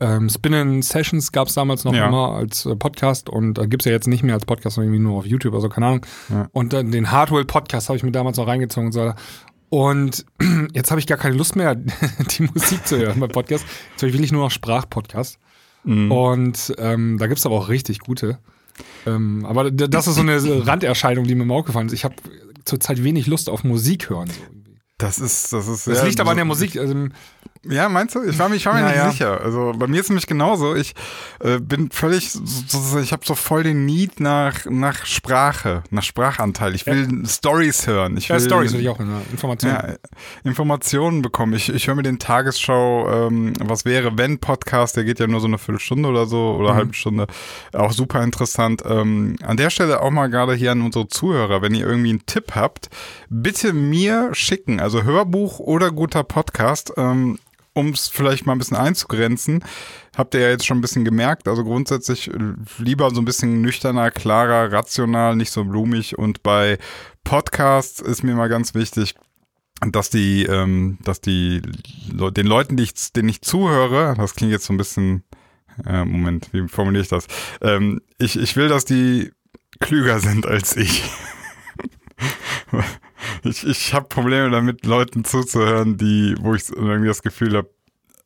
ähm, 0.00 0.28
Spinnen 0.28 0.82
Sessions 0.82 1.30
gab 1.30 1.48
es 1.48 1.54
damals 1.54 1.84
noch 1.84 1.94
ja. 1.94 2.08
immer 2.08 2.32
als 2.32 2.66
äh, 2.66 2.74
Podcast 2.74 3.28
und 3.28 3.58
äh, 3.58 3.68
gibt 3.68 3.82
es 3.82 3.86
ja 3.86 3.92
jetzt 3.92 4.08
nicht 4.08 4.24
mehr 4.24 4.34
als 4.34 4.44
Podcast, 4.44 4.74
sondern 4.74 4.92
irgendwie 4.92 5.08
nur 5.08 5.18
auf 5.18 5.26
YouTube, 5.26 5.54
also 5.54 5.68
keine 5.68 5.86
Ahnung. 5.86 6.06
Ja. 6.30 6.48
Und 6.52 6.72
dann 6.72 6.90
den 6.90 7.12
Hardwell 7.12 7.44
Podcast 7.44 7.88
habe 7.88 7.96
ich 7.96 8.02
mir 8.02 8.10
damals 8.10 8.36
noch 8.36 8.48
reingezogen 8.48 8.86
und 8.86 8.92
so. 8.92 9.12
Und 9.74 10.24
jetzt 10.72 10.92
habe 10.92 11.00
ich 11.00 11.06
gar 11.08 11.18
keine 11.18 11.34
Lust 11.34 11.56
mehr, 11.56 11.74
die 12.38 12.42
Musik 12.42 12.86
zu 12.86 12.96
hören 12.96 13.18
beim 13.18 13.28
Podcast. 13.28 13.64
Jetzt 13.90 14.02
höre 14.02 14.08
ich 14.08 14.14
wirklich 14.14 14.30
nur 14.30 14.44
noch 14.44 14.52
Sprachpodcast. 14.52 15.40
Mhm. 15.82 16.12
Und 16.12 16.74
ähm, 16.78 17.18
da 17.18 17.26
gibt 17.26 17.40
es 17.40 17.46
aber 17.46 17.56
auch 17.56 17.68
richtig 17.68 17.98
gute. 17.98 18.38
Ähm, 19.04 19.44
aber 19.44 19.72
das 19.72 20.06
ist 20.06 20.14
so 20.14 20.20
eine 20.20 20.36
Randerscheinung, 20.68 21.24
die 21.26 21.34
mir 21.34 21.44
mal 21.44 21.56
aufgefallen 21.56 21.88
ist. 21.88 21.92
Ich 21.92 22.04
habe 22.04 22.14
zurzeit 22.64 23.02
wenig 23.02 23.26
Lust 23.26 23.50
auf 23.50 23.64
Musik 23.64 24.10
hören. 24.10 24.28
So. 24.28 24.42
Das 24.96 25.18
ist, 25.18 25.52
das 25.52 25.66
ist. 25.66 25.88
Das 25.88 26.04
liegt 26.04 26.20
aber 26.20 26.30
an 26.30 26.36
der 26.36 26.44
Musik. 26.44 26.76
Also, 26.76 27.08
ja, 27.68 27.88
meinst 27.88 28.14
du? 28.14 28.22
Ich 28.22 28.38
war, 28.38 28.52
ich 28.52 28.64
war 28.66 28.74
mir 28.74 28.80
ja, 28.80 29.06
nicht 29.06 29.18
sicher. 29.18 29.40
Also 29.40 29.72
bei 29.76 29.86
mir 29.86 30.00
ist 30.00 30.06
es 30.06 30.10
nämlich 30.10 30.26
genauso. 30.26 30.74
Ich 30.74 30.94
äh, 31.40 31.58
bin 31.58 31.90
völlig, 31.90 32.30
so, 32.32 32.98
ich 32.98 33.12
habe 33.12 33.24
so 33.24 33.34
voll 33.34 33.62
den 33.62 33.84
Need 33.84 34.20
nach, 34.20 34.64
nach 34.66 35.06
Sprache, 35.06 35.82
nach 35.90 36.02
Sprachanteil. 36.02 36.74
Ich 36.74 36.86
will 36.86 37.08
ja. 37.10 37.28
Stories 37.28 37.86
hören. 37.86 38.16
Ich 38.16 38.28
will, 38.28 38.38
ja, 38.38 38.44
Stories 38.44 38.72
will 38.72 38.80
ich 38.80 38.88
auch, 38.88 38.98
ne? 38.98 39.22
Informationen. 39.30 39.74
Ja, 39.74 39.94
Informationen 40.44 41.22
bekommen. 41.22 41.54
Ich, 41.54 41.68
ich 41.68 41.86
höre 41.86 41.94
mir 41.94 42.02
den 42.02 42.18
Tagesschau, 42.18 43.28
ähm, 43.28 43.52
was 43.60 43.84
wäre, 43.84 44.16
wenn 44.18 44.38
Podcast, 44.38 44.96
der 44.96 45.04
geht 45.04 45.18
ja 45.18 45.26
nur 45.26 45.40
so 45.40 45.46
eine 45.46 45.58
Viertelstunde 45.58 46.08
oder 46.08 46.26
so 46.26 46.56
oder 46.58 46.72
mhm. 46.72 46.76
halbe 46.76 46.94
Stunde. 46.94 47.26
Auch 47.72 47.92
super 47.92 48.22
interessant. 48.22 48.82
Ähm, 48.86 49.36
an 49.42 49.56
der 49.56 49.70
Stelle 49.70 50.00
auch 50.00 50.10
mal 50.10 50.28
gerade 50.28 50.54
hier 50.54 50.72
an 50.72 50.82
unsere 50.82 51.08
Zuhörer, 51.08 51.62
wenn 51.62 51.74
ihr 51.74 51.86
irgendwie 51.86 52.10
einen 52.10 52.26
Tipp 52.26 52.52
habt, 52.54 52.90
bitte 53.28 53.72
mir 53.72 54.30
schicken. 54.32 54.80
Also 54.80 55.02
Hörbuch 55.02 55.58
oder 55.58 55.90
guter 55.90 56.24
Podcast. 56.24 56.92
Ähm, 56.96 57.38
um 57.74 57.88
es 57.90 58.08
vielleicht 58.08 58.46
mal 58.46 58.52
ein 58.52 58.58
bisschen 58.58 58.76
einzugrenzen, 58.76 59.62
habt 60.16 60.34
ihr 60.34 60.40
ja 60.40 60.48
jetzt 60.50 60.64
schon 60.64 60.78
ein 60.78 60.80
bisschen 60.80 61.04
gemerkt, 61.04 61.48
also 61.48 61.64
grundsätzlich 61.64 62.30
lieber 62.78 63.10
so 63.12 63.20
ein 63.20 63.24
bisschen 63.24 63.60
nüchterner, 63.60 64.10
klarer, 64.10 64.72
rational, 64.72 65.36
nicht 65.36 65.50
so 65.50 65.64
blumig. 65.64 66.16
Und 66.16 66.42
bei 66.42 66.78
Podcasts 67.24 68.00
ist 68.00 68.22
mir 68.22 68.34
mal 68.34 68.48
ganz 68.48 68.74
wichtig, 68.74 69.14
dass 69.80 70.08
die, 70.08 70.44
ähm, 70.44 70.98
dass 71.02 71.20
die 71.20 71.60
den 72.06 72.46
Leuten, 72.46 72.76
die 72.76 72.84
ich, 72.84 73.12
denen 73.12 73.28
ich 73.28 73.42
zuhöre, 73.42 74.14
das 74.16 74.34
klingt 74.34 74.52
jetzt 74.52 74.66
so 74.66 74.72
ein 74.72 74.78
bisschen, 74.78 75.24
äh, 75.84 76.04
Moment, 76.04 76.48
wie 76.52 76.68
formuliere 76.68 77.02
ich 77.02 77.08
das? 77.08 77.26
Ähm, 77.60 78.00
ich, 78.18 78.38
ich 78.38 78.56
will, 78.56 78.68
dass 78.68 78.84
die 78.84 79.32
klüger 79.80 80.20
sind 80.20 80.46
als 80.46 80.76
ich. 80.76 81.02
ich, 83.42 83.66
ich 83.66 83.94
habe 83.94 84.06
Probleme 84.08 84.50
damit, 84.50 84.84
Leuten 84.86 85.24
zuzuhören, 85.24 85.96
die, 85.96 86.34
wo 86.40 86.54
ich 86.54 86.68
irgendwie 86.70 87.08
das 87.08 87.22
Gefühl 87.22 87.56
habe, 87.56 87.70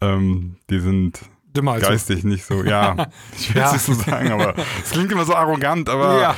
ähm, 0.00 0.56
die 0.70 0.80
sind 0.80 1.20
Dümmer 1.56 1.78
geistig 1.78 2.24
nicht 2.24 2.44
so. 2.44 2.62
Ja, 2.62 3.08
ich 3.38 3.54
will 3.54 3.62
es 3.62 3.68
ja. 3.68 3.72
nicht 3.72 3.84
so 3.84 3.94
sagen, 3.94 4.30
aber 4.30 4.54
es 4.82 4.90
klingt 4.90 5.10
immer 5.10 5.24
so 5.24 5.34
arrogant, 5.34 5.88
aber 5.88 6.20
ja. 6.20 6.36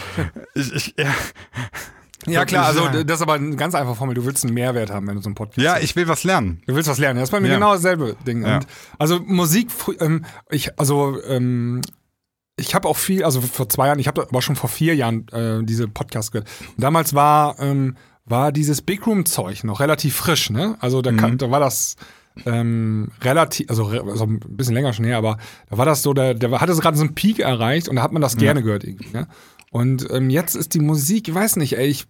ich, 0.54 0.72
ich 0.72 0.94
ja. 0.96 1.12
Ja, 2.26 2.44
klar, 2.44 2.66
also 2.66 2.86
das 3.02 3.16
ist 3.16 3.22
aber 3.22 3.34
ein 3.34 3.56
ganz 3.56 3.74
einfacher 3.74 3.94
Formel. 3.94 4.14
Du 4.14 4.26
willst 4.26 4.44
einen 4.44 4.52
Mehrwert 4.52 4.90
haben, 4.90 5.06
wenn 5.06 5.16
du 5.16 5.22
so 5.22 5.28
einen 5.28 5.34
Podcast 5.34 5.64
Ja, 5.64 5.78
ich 5.78 5.96
will 5.96 6.06
was 6.06 6.22
lernen. 6.22 6.62
Du 6.66 6.74
willst 6.74 6.88
was 6.88 6.98
lernen. 6.98 7.18
Das 7.18 7.28
ist 7.28 7.32
bei 7.32 7.40
mir 7.40 7.48
ja. 7.48 7.54
genau 7.54 7.72
dasselbe 7.72 8.14
Ding. 8.26 8.44
Ja. 8.44 8.56
Und 8.56 8.66
also 8.98 9.20
Musik, 9.20 9.68
ähm, 10.00 10.26
ich, 10.50 10.78
also 10.78 11.18
ähm, 11.24 11.80
ich 12.56 12.74
habe 12.74 12.88
auch 12.88 12.98
viel, 12.98 13.24
also 13.24 13.40
vor 13.40 13.68
zwei 13.70 13.86
Jahren, 13.86 13.98
ich 13.98 14.06
habe 14.06 14.22
aber 14.22 14.42
schon 14.42 14.54
vor 14.56 14.68
vier 14.68 14.94
Jahren 14.94 15.26
äh, 15.28 15.64
diese 15.64 15.88
Podcasts 15.88 16.30
gehört. 16.30 16.48
Und 16.76 16.82
damals 16.82 17.14
war, 17.14 17.58
ähm, 17.58 17.96
war 18.30 18.52
dieses 18.52 18.82
Big 18.82 19.06
Room-Zeug 19.06 19.64
noch 19.64 19.80
relativ 19.80 20.16
frisch, 20.16 20.50
ne? 20.50 20.76
Also 20.80 21.02
da, 21.02 21.12
kann, 21.12 21.38
da 21.38 21.50
war 21.50 21.60
das 21.60 21.96
ähm, 22.46 23.10
relativ, 23.22 23.68
also, 23.68 23.86
also 23.86 24.24
ein 24.24 24.40
bisschen 24.40 24.74
länger 24.74 24.92
schon 24.92 25.04
her, 25.04 25.18
aber 25.18 25.38
da 25.68 25.78
war 25.78 25.86
das 25.86 26.02
so, 26.02 26.14
der, 26.14 26.34
der 26.34 26.60
hatte 26.60 26.74
so 26.74 26.80
gerade 26.80 26.96
so 26.96 27.04
einen 27.04 27.14
Peak 27.14 27.40
erreicht 27.40 27.88
und 27.88 27.96
da 27.96 28.02
hat 28.02 28.12
man 28.12 28.22
das 28.22 28.36
gerne 28.36 28.62
gehört 28.62 28.84
irgendwie, 28.84 29.10
ne? 29.12 29.26
Und 29.70 30.08
ähm, 30.10 30.30
jetzt 30.30 30.56
ist 30.56 30.74
die 30.74 30.80
Musik, 30.80 31.28
ich 31.28 31.34
weiß 31.34 31.56
nicht, 31.56 31.76
ey, 31.78 31.86
ich, 31.86 32.06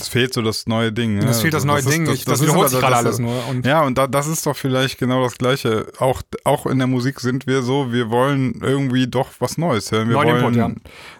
Es 0.00 0.08
fehlt 0.08 0.34
so 0.34 0.42
das 0.42 0.66
neue 0.66 0.92
Ding. 0.92 1.14
Ne? 1.18 1.24
das 1.24 1.40
fehlt 1.40 1.54
das 1.54 1.64
neue 1.64 1.78
ist- 1.78 1.90
Ding, 1.90 2.04
das- 2.04 2.14
ich, 2.16 2.24
das, 2.24 2.32
das 2.34 2.40
ist 2.40 2.46
wiederholt 2.48 2.70
sich 2.70 2.80
gerade 2.80 2.92
das- 2.92 3.04
alles 3.04 3.18
nur. 3.20 3.46
Und 3.48 3.64
Ja, 3.64 3.82
und 3.82 3.96
da, 3.96 4.06
das 4.06 4.26
ist 4.26 4.44
doch 4.46 4.56
vielleicht 4.56 4.98
genau 4.98 5.22
das 5.22 5.38
Gleiche. 5.38 5.86
Auch, 5.98 6.22
auch 6.44 6.66
in 6.66 6.78
der 6.78 6.86
Musik 6.88 7.20
sind 7.20 7.46
wir 7.46 7.62
so, 7.62 7.92
wir 7.92 8.10
wollen 8.10 8.60
irgendwie 8.60 9.06
doch 9.06 9.28
was 9.38 9.56
Neues 9.56 9.92
hören. 9.92 10.08
Wir 10.08 10.14
Neuen 10.16 10.42
wollen 10.42 10.54
Input, 10.54 10.56
ja. 10.56 10.70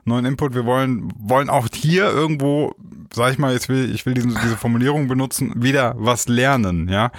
neuen 0.05 0.25
Input. 0.25 0.55
Wir 0.55 0.65
wollen, 0.67 1.09
wollen 1.19 1.49
auch 1.49 1.69
hier 1.73 2.05
irgendwo, 2.11 2.75
sag 3.15 3.33
ich 3.33 3.39
mal, 3.39 3.53
jetzt 3.53 3.69
will, 3.69 3.95
ich 3.95 4.05
will 4.07 4.15
diese, 4.15 4.29
diese 4.29 4.57
Formulierung 4.57 5.07
benutzen, 5.09 5.53
wieder 5.57 5.95
was 5.97 6.27
lernen, 6.29 6.89
ja. 6.89 7.13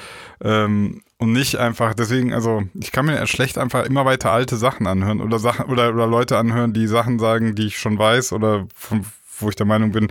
Ähm, 0.43 1.01
und 1.17 1.31
nicht 1.31 1.55
einfach, 1.55 1.93
deswegen, 1.93 2.33
also 2.33 2.63
ich 2.73 2.91
kann 2.91 3.05
mir 3.05 3.25
schlecht 3.27 3.57
einfach 3.57 3.85
immer 3.85 4.03
weiter 4.03 4.31
alte 4.33 4.57
Sachen 4.57 4.85
anhören 4.85 5.21
oder 5.21 5.39
Sachen 5.39 5.67
oder, 5.67 5.93
oder 5.93 6.07
Leute 6.07 6.37
anhören, 6.37 6.73
die 6.73 6.87
Sachen 6.87 7.19
sagen, 7.19 7.55
die 7.55 7.67
ich 7.67 7.77
schon 7.79 7.97
weiß 7.97 8.33
oder 8.33 8.67
von, 8.75 9.05
wo 9.39 9.47
ich 9.47 9.55
der 9.55 9.65
Meinung 9.65 9.93
bin, 9.93 10.09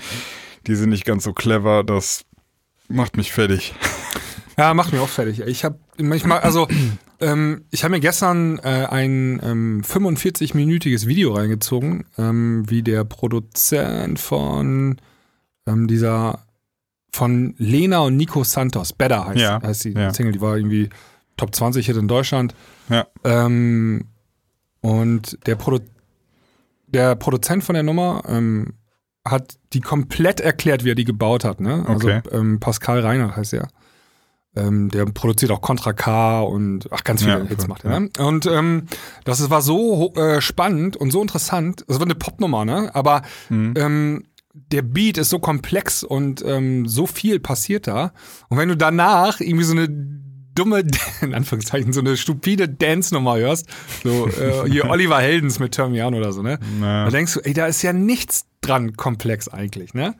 die 0.66 0.74
sind 0.74 0.90
nicht 0.90 1.04
ganz 1.04 1.24
so 1.24 1.32
clever, 1.32 1.84
das 1.84 2.24
macht 2.88 3.16
mich 3.16 3.32
fertig. 3.32 3.74
Ja, 4.56 4.72
macht 4.72 4.92
mir 4.92 5.02
auch 5.02 5.08
fertig. 5.08 5.40
Ich 5.40 5.64
habe 5.64 5.80
manchmal, 5.98 6.38
also 6.38 6.68
ähm, 7.20 7.64
ich 7.72 7.82
habe 7.82 7.94
mir 7.94 8.00
gestern 8.00 8.60
äh, 8.60 8.86
ein 8.88 9.40
ähm, 9.42 9.82
45-minütiges 9.84 11.06
Video 11.06 11.34
reingezogen, 11.34 12.04
ähm, 12.18 12.62
wie 12.70 12.84
der 12.84 13.02
Produzent 13.02 14.20
von 14.20 14.96
ähm, 15.66 15.88
dieser 15.88 16.44
von 17.12 17.54
Lena 17.58 18.00
und 18.00 18.16
Nico 18.16 18.44
Santos, 18.44 18.92
Better 18.92 19.26
heißt, 19.26 19.40
Ja, 19.40 19.62
heißt 19.62 19.84
die 19.84 19.92
ja. 19.92 20.12
Single, 20.12 20.32
die 20.32 20.40
war 20.40 20.56
irgendwie 20.56 20.88
Top 21.36 21.54
20 21.54 21.86
Hit 21.86 21.96
in 21.96 22.08
Deutschland. 22.08 22.54
Ja. 22.88 23.06
Ähm, 23.24 24.06
und 24.80 25.38
der, 25.46 25.56
Produ 25.56 25.80
der 26.86 27.16
Produzent 27.16 27.64
von 27.64 27.74
der 27.74 27.82
Nummer 27.82 28.22
ähm, 28.28 28.74
hat 29.26 29.56
die 29.72 29.80
komplett 29.80 30.40
erklärt, 30.40 30.84
wie 30.84 30.90
er 30.90 30.94
die 30.94 31.04
gebaut 31.04 31.44
hat. 31.44 31.60
Ne? 31.60 31.84
Also 31.88 32.08
Okay. 32.08 32.20
ähm, 32.32 32.60
Pascal 32.60 33.00
Reinhardt 33.00 33.36
heißt 33.36 33.54
er. 33.54 33.68
Ähm, 34.56 34.88
der 34.90 35.04
produziert 35.06 35.50
auch 35.50 35.60
Contra 35.62 35.92
K 35.92 36.40
und 36.42 36.86
ach, 36.92 37.02
ganz 37.02 37.22
viele 37.24 37.38
Ja, 37.40 37.44
Hits 37.44 37.66
macht 37.66 37.84
er. 37.84 37.98
Ne? 38.00 38.10
Und 38.18 38.46
ähm, 38.46 38.84
das 39.24 39.40
ist- 39.40 39.50
war 39.50 39.62
so 39.62 40.12
äh, 40.14 40.40
spannend 40.40 40.96
und 40.96 41.10
so 41.10 41.20
interessant. 41.22 41.84
Es 41.88 41.98
war 41.98 42.06
eine 42.06 42.14
Popnummer, 42.14 42.64
ne? 42.64 42.94
Aber 42.94 43.22
Mhm. 43.48 43.74
ähm, 43.76 44.24
der 44.52 44.82
Beat 44.82 45.18
ist 45.18 45.30
so 45.30 45.40
komplex 45.40 46.04
und 46.04 46.44
ähm, 46.46 46.86
so 46.86 47.06
viel 47.06 47.40
passiert 47.40 47.88
da. 47.88 48.12
Und 48.48 48.58
wenn 48.58 48.68
du 48.68 48.76
danach 48.76 49.40
irgendwie 49.40 49.64
so 49.64 49.72
eine 49.72 49.88
dumme, 50.54 50.84
in 51.20 51.34
Anführungszeichen, 51.34 51.92
so 51.92 52.00
eine 52.00 52.16
stupide 52.16 52.68
Dance-Nummer 52.68 53.36
hörst, 53.38 53.66
so 54.02 54.28
äh, 54.28 54.68
hier 54.70 54.84
Oliver 54.90 55.18
Heldens 55.18 55.58
mit 55.58 55.78
On 55.78 56.14
oder 56.14 56.32
so, 56.32 56.42
ne? 56.42 56.58
Ja. 56.80 57.04
Da 57.04 57.10
denkst 57.10 57.34
du, 57.34 57.40
ey, 57.40 57.52
da 57.52 57.66
ist 57.66 57.82
ja 57.82 57.92
nichts 57.92 58.46
dran 58.60 58.96
komplex 58.96 59.48
eigentlich, 59.48 59.94
ne? 59.94 60.14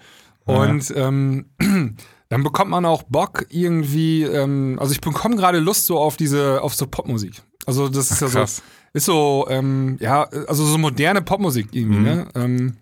Und 0.44 0.92
ähm, 0.94 1.46
dann 2.28 2.42
bekommt 2.42 2.70
man 2.70 2.84
auch 2.84 3.02
Bock 3.04 3.46
irgendwie, 3.50 4.22
ähm, 4.24 4.76
also 4.80 4.92
ich 4.92 5.00
bekomme 5.00 5.36
gerade 5.36 5.58
Lust 5.58 5.86
so 5.86 5.98
auf 5.98 6.16
diese, 6.16 6.60
auf 6.62 6.74
so 6.74 6.86
Popmusik. 6.86 7.42
Also 7.66 7.88
das 7.88 8.10
ist 8.10 8.20
ja 8.20 8.28
so, 8.28 8.40
ist 8.92 9.06
so, 9.06 9.46
ähm, 9.48 9.96
ja, 10.00 10.24
also 10.46 10.66
so 10.66 10.76
moderne 10.76 11.22
Popmusik 11.22 11.68
irgendwie, 11.72 11.98
Mhm. 11.98 12.04
ne? 12.04 12.28
Ähm, 12.34 12.76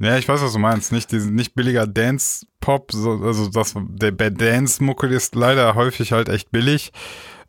Ja, 0.00 0.16
ich 0.16 0.26
weiß, 0.26 0.40
was 0.40 0.54
du 0.54 0.58
meinst. 0.58 0.92
Nicht, 0.92 1.12
diesen, 1.12 1.34
nicht 1.34 1.54
billiger 1.54 1.86
Dance-Pop, 1.86 2.90
so, 2.92 3.20
also 3.22 3.48
das, 3.48 3.74
der, 3.76 4.12
Dance-Mucke 4.12 5.06
ist 5.08 5.34
leider 5.34 5.74
häufig 5.74 6.12
halt 6.12 6.30
echt 6.30 6.50
billig. 6.50 6.92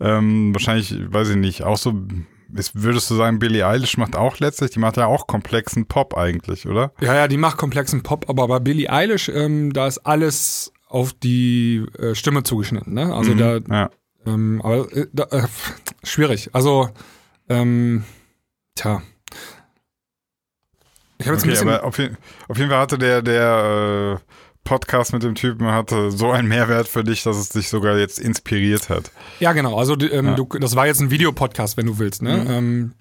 Ähm, 0.02 0.54
wahrscheinlich, 0.54 0.94
weiß 1.14 1.30
ich 1.30 1.36
nicht, 1.38 1.64
auch 1.64 1.78
so, 1.78 1.94
ist, 2.54 2.84
würdest 2.84 3.10
du 3.10 3.16
sagen, 3.16 3.40
Billie 3.40 3.66
Eilish 3.66 3.98
macht 3.98 4.18
auch 4.18 4.40
letztlich, 4.40 4.72
die 4.72 4.80
macht 4.80 4.98
ja 4.98 5.06
auch 5.06 5.28
komplexen 5.28 5.86
Pop 5.86 6.18
eigentlich, 6.18 6.68
oder? 6.68 6.92
Ja, 7.00 7.16
ja, 7.16 7.28
die 7.30 7.38
macht 7.38 7.58
komplexen 7.58 8.04
Pop, 8.04 8.30
aber 8.30 8.48
bei 8.50 8.60
Billie 8.60 8.92
Eilish, 8.92 9.30
ähm, 9.30 9.72
da 9.72 9.88
ist 9.88 10.00
alles 10.00 10.74
auf 10.90 11.14
die 11.14 11.86
äh, 11.98 12.16
Stimme 12.16 12.44
zugeschnitten, 12.44 12.94
ne? 12.94 13.16
Also 13.16 13.34
Mhm, 13.34 13.38
da, 13.38 13.60
ja. 13.70 13.90
ähm, 14.26 14.62
aber 14.62 14.92
äh, 14.92 15.08
da, 15.14 15.24
äh, 15.32 15.48
schwierig. 16.04 16.50
Also, 16.52 16.90
ähm, 17.48 18.04
tja. 18.76 19.02
Ich 21.22 21.28
habe 21.28 21.36
jetzt 21.36 21.44
Okay, 21.44 21.52
ein 21.52 21.54
bisschen. 21.54 21.70
aber 21.70 21.84
auf, 21.86 21.98
jeden- 21.98 22.18
auf 22.48 22.58
jeden 22.58 22.70
Fall 22.70 22.80
hatte 22.80 22.98
der, 22.98 23.22
der 23.22 24.20
äh, 24.20 24.32
Podcast 24.64 25.12
mit 25.14 25.24
dem 25.24 25.34
Typen 25.36 25.68
hatte 25.72 26.12
so 26.12 26.32
einen 26.32 26.48
Mehrwert 26.48 26.88
für 26.88 27.04
dich, 27.04 27.24
dass 27.24 27.38
es 27.38 27.50
dich 27.50 27.68
sogar 27.70 27.98
jetzt 27.98 28.20
inspiriert 28.20 28.90
hat. 28.90 29.12
Ja, 29.40 29.54
genau. 29.54 29.78
Also 29.78 29.98
ähm, 30.00 30.28
Ja. 30.28 30.36
Du, 30.36 30.46
das 30.60 30.76
war 30.76 30.86
jetzt 30.86 31.00
ein 31.02 31.10
Videopodcast, 31.10 31.78
wenn 31.78 31.88
du 31.88 31.98
willst, 31.98 32.22
ne? 32.22 32.38
Mhm. 32.38 32.52
Ähm, 32.52 32.92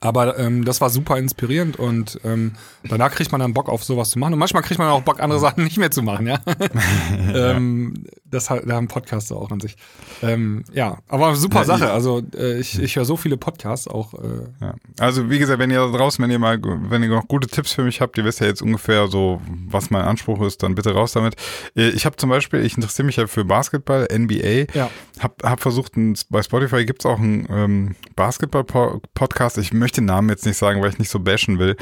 aber 0.00 0.38
ähm, 0.38 0.64
das 0.64 0.80
war 0.80 0.90
super 0.90 1.18
inspirierend 1.18 1.76
und 1.76 2.18
ähm, 2.24 2.52
danach 2.88 3.12
kriegt 3.12 3.32
man 3.32 3.40
dann 3.40 3.54
Bock 3.54 3.68
auf 3.68 3.84
sowas 3.84 4.10
zu 4.10 4.18
machen. 4.18 4.32
Und 4.32 4.38
manchmal 4.38 4.62
kriegt 4.62 4.78
man 4.78 4.88
auch 4.88 5.02
Bock, 5.02 5.20
andere 5.20 5.40
Sachen 5.40 5.64
nicht 5.64 5.78
mehr 5.78 5.90
zu 5.90 6.02
machen, 6.02 6.26
ja. 6.26 6.40
ähm, 7.34 8.04
das 8.24 8.48
hat, 8.50 8.62
da 8.66 8.74
haben 8.76 8.88
Podcasts 8.88 9.30
auch 9.30 9.50
an 9.50 9.60
sich. 9.60 9.76
Ähm, 10.22 10.64
ja, 10.72 10.98
aber 11.08 11.34
super 11.36 11.58
Ja, 11.60 11.64
Sache. 11.64 11.90
Also 11.90 12.22
äh, 12.34 12.58
ich, 12.58 12.80
ich 12.80 12.96
höre 12.96 13.04
so 13.04 13.16
viele 13.16 13.36
Podcasts 13.36 13.86
auch. 13.88 14.14
Äh, 14.14 14.46
Ja. 14.60 14.74
Also 14.98 15.28
wie 15.30 15.38
gesagt, 15.38 15.58
wenn 15.58 15.70
ihr 15.70 15.80
da 15.80 15.96
draußen, 15.96 16.22
wenn 16.22 16.30
ihr 16.30 16.38
mal, 16.38 16.58
wenn 16.62 17.02
ihr 17.02 17.08
noch 17.08 17.28
gute 17.28 17.46
Tipps 17.48 17.72
für 17.72 17.82
mich 17.82 18.00
habt, 18.00 18.16
ihr 18.18 18.24
wisst 18.24 18.40
ja 18.40 18.46
jetzt 18.46 18.62
ungefähr 18.62 19.08
so, 19.08 19.40
was 19.68 19.90
mein 19.90 20.02
Anspruch 20.02 20.40
ist, 20.42 20.62
dann 20.62 20.74
bitte 20.74 20.92
raus 20.94 21.12
damit. 21.12 21.34
Äh, 21.76 21.90
Ich 21.90 22.06
habe 22.06 22.16
zum 22.16 22.30
Beispiel, 22.30 22.64
ich 22.64 22.74
interessiere 22.76 23.06
mich 23.06 23.16
ja 23.16 23.26
für 23.26 23.44
Basketball, 23.44 24.08
NBA. 24.10 24.72
ja. 24.74 24.90
Hab, 25.20 25.42
hab 25.42 25.60
versucht, 25.60 25.92
bei 26.30 26.42
Spotify 26.42 26.84
gibt's 26.86 27.04
auch 27.06 27.18
einen 27.18 27.46
ähm, 27.50 27.94
Basketball-Podcast. 28.16 29.58
Ich 29.58 29.72
möchte 29.82 30.00
den 30.00 30.06
Namen 30.06 30.28
jetzt 30.28 30.46
nicht 30.46 30.56
sagen, 30.56 30.80
weil 30.80 30.90
ich 30.90 30.98
nicht 30.98 31.10
so 31.10 31.20
bashen 31.20 31.58
will. 31.58 31.76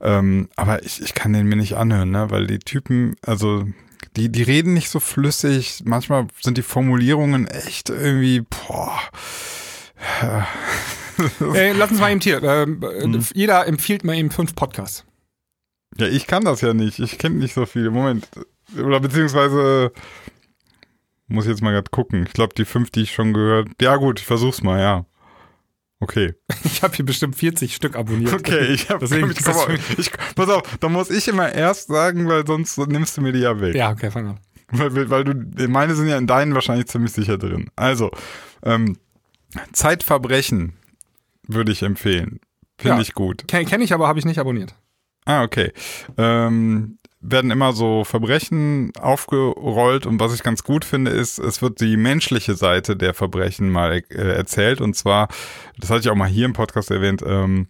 Ähm, 0.00 0.48
aber 0.56 0.82
ich, 0.84 1.00
ich 1.00 1.14
kann 1.14 1.32
den 1.32 1.46
mir 1.46 1.56
nicht 1.56 1.74
anhören, 1.76 2.10
ne? 2.10 2.30
weil 2.30 2.46
die 2.46 2.58
Typen, 2.58 3.16
also 3.22 3.64
die, 4.16 4.30
die 4.30 4.42
reden 4.42 4.74
nicht 4.74 4.90
so 4.90 5.00
flüssig. 5.00 5.82
Manchmal 5.84 6.26
sind 6.40 6.58
die 6.58 6.62
Formulierungen 6.62 7.46
echt 7.46 7.90
irgendwie, 7.90 8.42
boah. 8.42 8.98
Äh, 11.54 11.72
lass 11.74 11.92
uns 11.92 12.00
mal 12.00 12.10
eben 12.10 12.20
hier. 12.20 12.42
Ähm, 12.42 12.82
äh, 12.82 13.06
Mhm. 13.06 13.24
Jeder 13.34 13.68
empfiehlt 13.68 14.02
mal 14.02 14.16
eben 14.16 14.32
fünf 14.32 14.56
Podcasts. 14.56 15.04
Ja, 15.96 16.08
ich 16.08 16.26
kann 16.26 16.44
das 16.44 16.60
ja 16.60 16.74
nicht. 16.74 16.98
Ich 16.98 17.18
kenne 17.18 17.36
nicht 17.36 17.54
so 17.54 17.66
viele. 17.66 17.92
Moment. 17.92 18.28
Oder 18.76 18.98
beziehungsweise 18.98 19.92
muss 21.28 21.44
ich 21.44 21.50
jetzt 21.50 21.62
mal 21.62 21.70
gerade 21.70 21.90
gucken. 21.90 22.24
Ich 22.26 22.32
glaube, 22.32 22.54
die 22.56 22.64
fünf, 22.64 22.90
die 22.90 23.02
ich 23.02 23.12
schon 23.12 23.32
gehört. 23.32 23.68
Ja, 23.80 23.94
gut, 23.94 24.18
ich 24.18 24.26
versuch's 24.26 24.60
mal, 24.62 24.80
ja. 24.80 25.06
Okay. 26.04 26.34
Ich 26.64 26.82
habe 26.82 26.94
hier 26.94 27.04
bestimmt 27.04 27.36
40 27.36 27.74
Stück 27.74 27.96
abonniert. 27.96 28.32
Okay, 28.34 28.66
ich 28.72 28.88
habe 28.90 29.00
Deswegen 29.00 29.30
ich, 29.30 29.42
komm, 29.42 29.76
ich, 29.98 30.10
Pass 30.34 30.48
auf, 30.50 30.62
da 30.80 30.88
muss 30.88 31.10
ich 31.10 31.26
immer 31.28 31.50
erst 31.52 31.88
sagen, 31.88 32.28
weil 32.28 32.46
sonst 32.46 32.76
nimmst 32.78 33.16
du 33.16 33.20
mir 33.22 33.32
die 33.32 33.38
ja 33.40 33.58
weg. 33.60 33.74
Ja, 33.74 33.90
okay, 33.90 34.10
fang 34.10 34.26
an. 34.28 34.38
Weil, 34.70 34.94
weil- 34.94 35.10
weil 35.10 35.24
du, 35.24 35.68
meine 35.68 35.94
sind 35.94 36.08
ja 36.08 36.18
in 36.18 36.26
deinen 36.26 36.54
wahrscheinlich 36.54 36.86
ziemlich 36.88 37.12
sicher 37.12 37.38
drin. 37.38 37.70
Also, 37.76 38.10
ähm, 38.64 38.96
Zeitverbrechen 39.72 40.74
würde 41.46 41.72
ich 41.72 41.82
empfehlen. 41.82 42.40
Finde 42.78 42.96
Ja. 42.96 43.00
ich 43.02 43.14
gut. 43.14 43.46
Kenne 43.48 43.64
kenn 43.66 43.80
ich, 43.80 43.92
aber 43.92 44.08
habe 44.08 44.18
ich 44.18 44.24
nicht 44.24 44.38
abonniert. 44.38 44.74
Ah, 45.26 45.42
okay. 45.42 45.72
Ähm, 46.18 46.98
werden 47.26 47.50
immer 47.50 47.72
so 47.72 48.04
Verbrechen 48.04 48.92
aufgerollt 49.00 50.06
und 50.06 50.20
was 50.20 50.34
ich 50.34 50.42
ganz 50.42 50.62
gut 50.62 50.84
finde, 50.84 51.10
ist, 51.10 51.38
es 51.38 51.62
wird 51.62 51.80
die 51.80 51.96
menschliche 51.96 52.54
Seite 52.54 52.96
der 52.96 53.14
Verbrechen 53.14 53.70
mal 53.70 54.02
äh, 54.10 54.14
erzählt 54.14 54.80
und 54.80 54.94
zwar, 54.94 55.28
das 55.78 55.90
hatte 55.90 56.00
ich 56.00 56.10
auch 56.10 56.16
mal 56.16 56.28
hier 56.28 56.44
im 56.44 56.52
Podcast 56.52 56.90
erwähnt, 56.90 57.22
ähm, 57.26 57.68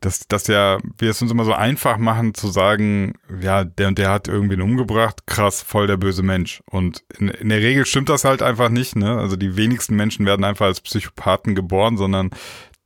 dass, 0.00 0.28
dass 0.28 0.46
ja 0.46 0.78
wir 0.98 1.10
es 1.10 1.22
uns 1.22 1.30
immer 1.30 1.44
so 1.44 1.52
einfach 1.52 1.96
machen 1.96 2.34
zu 2.34 2.48
sagen, 2.48 3.14
ja, 3.40 3.64
der 3.64 3.88
und 3.88 3.98
der 3.98 4.10
hat 4.10 4.28
irgendwen 4.28 4.60
umgebracht, 4.60 5.26
krass, 5.26 5.62
voll 5.62 5.86
der 5.86 5.96
böse 5.96 6.22
Mensch. 6.22 6.62
Und 6.70 7.02
in, 7.18 7.28
in 7.28 7.48
der 7.48 7.60
Regel 7.60 7.86
stimmt 7.86 8.08
das 8.08 8.24
halt 8.24 8.42
einfach 8.42 8.68
nicht, 8.68 8.94
ne? 8.94 9.18
Also 9.18 9.36
die 9.36 9.56
wenigsten 9.56 9.96
Menschen 9.96 10.26
werden 10.26 10.44
einfach 10.44 10.66
als 10.66 10.80
Psychopathen 10.82 11.54
geboren, 11.54 11.96
sondern 11.96 12.30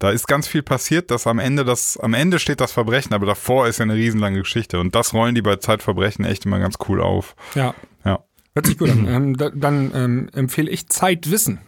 da 0.00 0.10
ist 0.10 0.26
ganz 0.26 0.48
viel 0.48 0.62
passiert, 0.62 1.10
dass 1.10 1.26
am 1.26 1.38
Ende 1.38 1.62
das, 1.64 1.98
am 1.98 2.14
Ende 2.14 2.38
steht 2.38 2.60
das 2.60 2.72
Verbrechen, 2.72 3.12
aber 3.12 3.26
davor 3.26 3.68
ist 3.68 3.78
ja 3.78 3.84
eine 3.84 3.94
riesenlange 3.94 4.38
Geschichte. 4.40 4.80
Und 4.80 4.94
das 4.94 5.12
rollen 5.12 5.34
die 5.34 5.42
bei 5.42 5.56
Zeitverbrechen 5.56 6.24
echt 6.24 6.46
immer 6.46 6.58
ganz 6.58 6.76
cool 6.88 7.02
auf. 7.02 7.36
Ja. 7.54 7.74
Ja. 8.04 8.24
Hört 8.54 8.66
sich 8.66 8.78
gut 8.78 8.90
an. 8.90 9.06
ähm, 9.08 9.36
da, 9.36 9.50
dann 9.50 9.92
ähm, 9.94 10.30
empfehle 10.34 10.70
ich 10.70 10.88
Zeitwissen. 10.88 11.60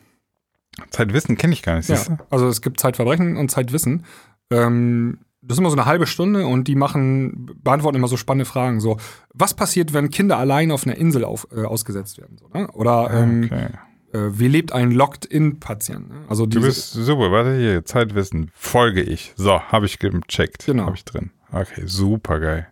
Zeitwissen 0.90 1.36
kenne 1.36 1.52
ich 1.52 1.62
gar 1.62 1.76
nicht, 1.76 1.90
Ja. 1.90 2.02
du? 2.02 2.16
Also 2.30 2.48
es 2.48 2.62
gibt 2.62 2.80
Zeitverbrechen 2.80 3.36
und 3.36 3.50
Zeitwissen. 3.50 4.06
Ähm, 4.50 5.18
das 5.42 5.56
ist 5.56 5.58
immer 5.58 5.70
so 5.70 5.76
eine 5.76 5.84
halbe 5.84 6.06
Stunde 6.06 6.46
und 6.46 6.68
die 6.68 6.74
machen, 6.74 7.50
beantworten 7.62 7.98
immer 7.98 8.08
so 8.08 8.16
spannende 8.16 8.46
Fragen. 8.46 8.80
So, 8.80 8.96
was 9.34 9.52
passiert, 9.52 9.92
wenn 9.92 10.08
Kinder 10.08 10.38
allein 10.38 10.70
auf 10.70 10.86
einer 10.86 10.96
Insel 10.96 11.24
auf, 11.24 11.48
äh, 11.54 11.64
ausgesetzt 11.64 12.16
werden? 12.16 12.38
So, 12.38 12.48
ne? 12.48 12.68
Oder 12.72 13.10
ähm, 13.12 13.44
Okay. 13.44 13.68
Äh, 14.12 14.38
wie 14.38 14.48
lebt 14.48 14.72
ein 14.72 14.90
Locked-In-Patient? 14.92 16.08
Ne? 16.10 16.24
Also 16.28 16.46
Du 16.46 16.60
bist 16.60 16.92
super, 16.92 17.30
warte 17.32 17.56
hier, 17.58 17.84
Zeitwissen, 17.84 18.50
folge 18.54 19.02
ich. 19.02 19.32
So, 19.36 19.60
habe 19.60 19.86
ich 19.86 19.98
gecheckt. 19.98 20.66
Genau. 20.66 20.86
Habe 20.86 20.96
ich 20.96 21.04
drin. 21.04 21.30
Okay, 21.52 21.82
super 21.86 22.40
geil. 22.40 22.66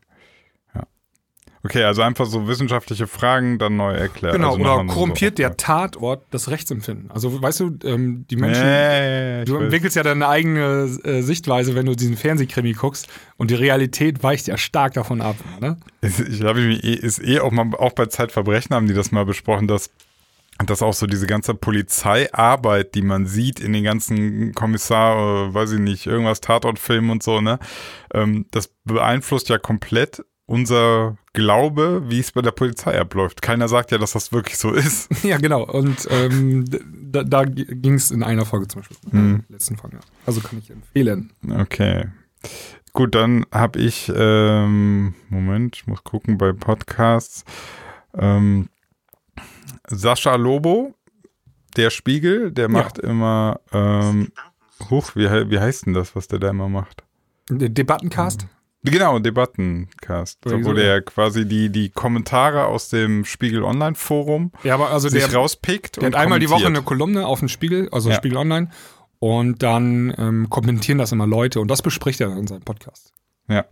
Ja. 0.75 0.83
Okay, 1.63 1.83
also 1.85 2.01
einfach 2.01 2.25
so 2.25 2.49
wissenschaftliche 2.49 3.07
Fragen 3.07 3.59
dann 3.59 3.77
neu 3.77 3.93
erklärt. 3.93 4.35
genau, 4.35 4.53
also 4.53 4.61
oder 4.61 4.77
so- 4.77 4.85
korrumpiert 4.95 5.37
der 5.39 5.57
Tatort 5.59 6.23
das 6.31 6.49
Rechtsempfinden? 6.51 7.11
Also 7.11 7.43
weißt 7.43 7.61
du, 7.61 7.79
ähm, 7.85 8.25
die 8.31 8.37
Menschen, 8.37 8.63
ich 9.43 9.45
du 9.51 9.57
entwickelst 9.59 9.97
ja 9.97 10.03
deine 10.03 10.27
eigene 10.29 10.89
äh, 11.05 11.21
Sichtweise, 11.21 11.75
wenn 11.75 11.85
du 11.87 11.95
diesen 11.95 12.17
Fernsehkrimi 12.17 12.73
guckst 12.73 13.09
und 13.37 13.51
die 13.51 13.55
Realität 13.57 14.23
weicht 14.23 14.47
ja 14.47 14.57
stark 14.57 14.95
davon 14.95 15.21
ab. 15.21 15.37
Ne? 15.61 15.77
Ich 16.01 16.39
glaube, 16.41 16.61
ist 16.63 17.23
eh 17.23 17.41
auch 17.41 17.51
mal 17.51 17.71
auch 17.77 17.93
bei 17.93 18.07
Zeitverbrechen 18.07 18.75
haben 18.75 18.87
die 18.87 18.95
das 18.95 19.13
mal 19.13 19.27
besprochen, 19.27 19.69
dass 19.69 19.91
dass 20.67 20.83
auch 20.83 20.95
so 20.95 21.07
diese 21.07 21.27
ganze 21.27 21.55
Polizeiarbeit, 21.55 22.95
die 22.95 23.03
man 23.03 23.27
sieht 23.27 23.61
in 23.61 23.73
den 23.73 23.85
ganzen 23.85 24.53
Kommissar, 24.55 25.49
äh, 25.49 25.55
weiß 25.55 25.73
ich 25.73 25.81
nicht, 25.81 26.07
irgendwas 26.07 26.41
Tatortfilmen 26.41 27.11
und 27.11 27.23
so, 27.23 27.41
ne, 27.41 27.59
ähm, 28.13 28.47
das 28.51 28.69
beeinflusst 28.85 29.49
ja 29.49 29.59
komplett 29.59 30.23
unser 30.51 31.17
Glaube, 31.33 32.03
wie 32.09 32.19
es 32.19 32.33
bei 32.33 32.43
der 32.43 32.51
Polizei 32.51 32.99
abläuft. 33.01 33.41
Keiner 33.41 33.69
sagt 33.69 33.93
ja, 33.93 33.99
dass 33.99 34.13
das 34.13 34.33
wirklich 34.33 34.59
so 34.59 34.73
ist. 34.73 35.09
Ja, 35.23 35.39
genau. 35.39 35.65
Und 35.65 36.09
ähm, 36.11 36.65
da, 36.83 37.23
da 37.23 37.45
ging 37.45 37.95
es 37.95 38.11
in 38.11 38.25
einer 38.25 38.45
Folge 38.45 38.67
zum 38.67 38.81
Beispiel. 38.81 38.97
In 39.13 39.45
der 39.49 39.55
letzten 39.57 39.77
Folge. 39.77 40.01
Also 40.27 40.41
kann 40.41 40.59
ich 40.59 40.69
empfehlen. 40.71 41.33
Okay. 41.49 42.07
Gut, 42.93 43.15
dann 43.15 43.47
habe 43.53 43.79
ich, 43.79 44.11
ähm, 44.13 45.15
Moment, 45.29 45.77
ich 45.77 45.87
muss 45.87 46.03
gucken 46.03 46.37
bei 46.37 46.53
Podcasts. 46.53 47.45
Ähm, 48.15 48.69
Sascha 49.91 50.37
Lobo, 50.37 50.95
der 51.77 51.91
Spiegel, 51.91 52.53
der 52.53 52.69
macht 52.69 52.99
immer, 52.99 53.61
ähm, 53.73 54.33
huch, 54.89 55.15
wie, 55.17 55.29
wie 55.51 55.59
heißt 55.59 55.87
denn 55.87 55.95
das, 55.95 56.17
was 56.17 56.29
der 56.29 56.39
da 56.39 56.51
immer 56.51 56.69
macht? 56.69 57.05
Der 57.49 57.69
Debattencast? 57.69 58.47
Genau, 58.83 59.19
Debattencast, 59.19 60.39
so, 60.45 60.65
wo 60.65 60.73
der 60.73 61.03
quasi 61.03 61.47
die, 61.47 61.69
die 61.69 61.91
Kommentare 61.91 62.65
aus 62.65 62.89
dem 62.89 63.27
Spiegel 63.27 63.63
Online 63.63 63.95
Forum 63.95 64.53
Ja, 64.63 64.75
aber 64.75 64.89
also 64.91 65.11
sich 65.11 65.27
der, 65.27 65.35
rauspickt 65.35 65.97
der 65.97 66.05
und 66.05 66.15
hat 66.15 66.23
einmal 66.23 66.39
die 66.39 66.49
Woche 66.49 66.67
eine. 66.67 66.81
Kolumne 66.81 67.27
auf 67.27 67.41
dem 67.41 67.49
Spiegel, 67.49 67.91
also 67.91 68.09
Ja. 68.09 68.17
Spiegel 68.17 68.39
Online. 68.39 68.71
Und 69.19 69.63
dann 69.63 70.15
ähm, 70.17 70.49
kommentieren 70.49 70.97
das 70.97 71.13
immer 71.13 71.27
Leute 71.27 71.61
und 71.61 71.69
das 71.71 71.83
bespricht 71.83 72.23
er 72.23 72.29
dann 72.29 72.39
in 72.39 72.47
seinem 72.47 72.63
Podcast. 72.63 73.13
Ja, 73.49 73.67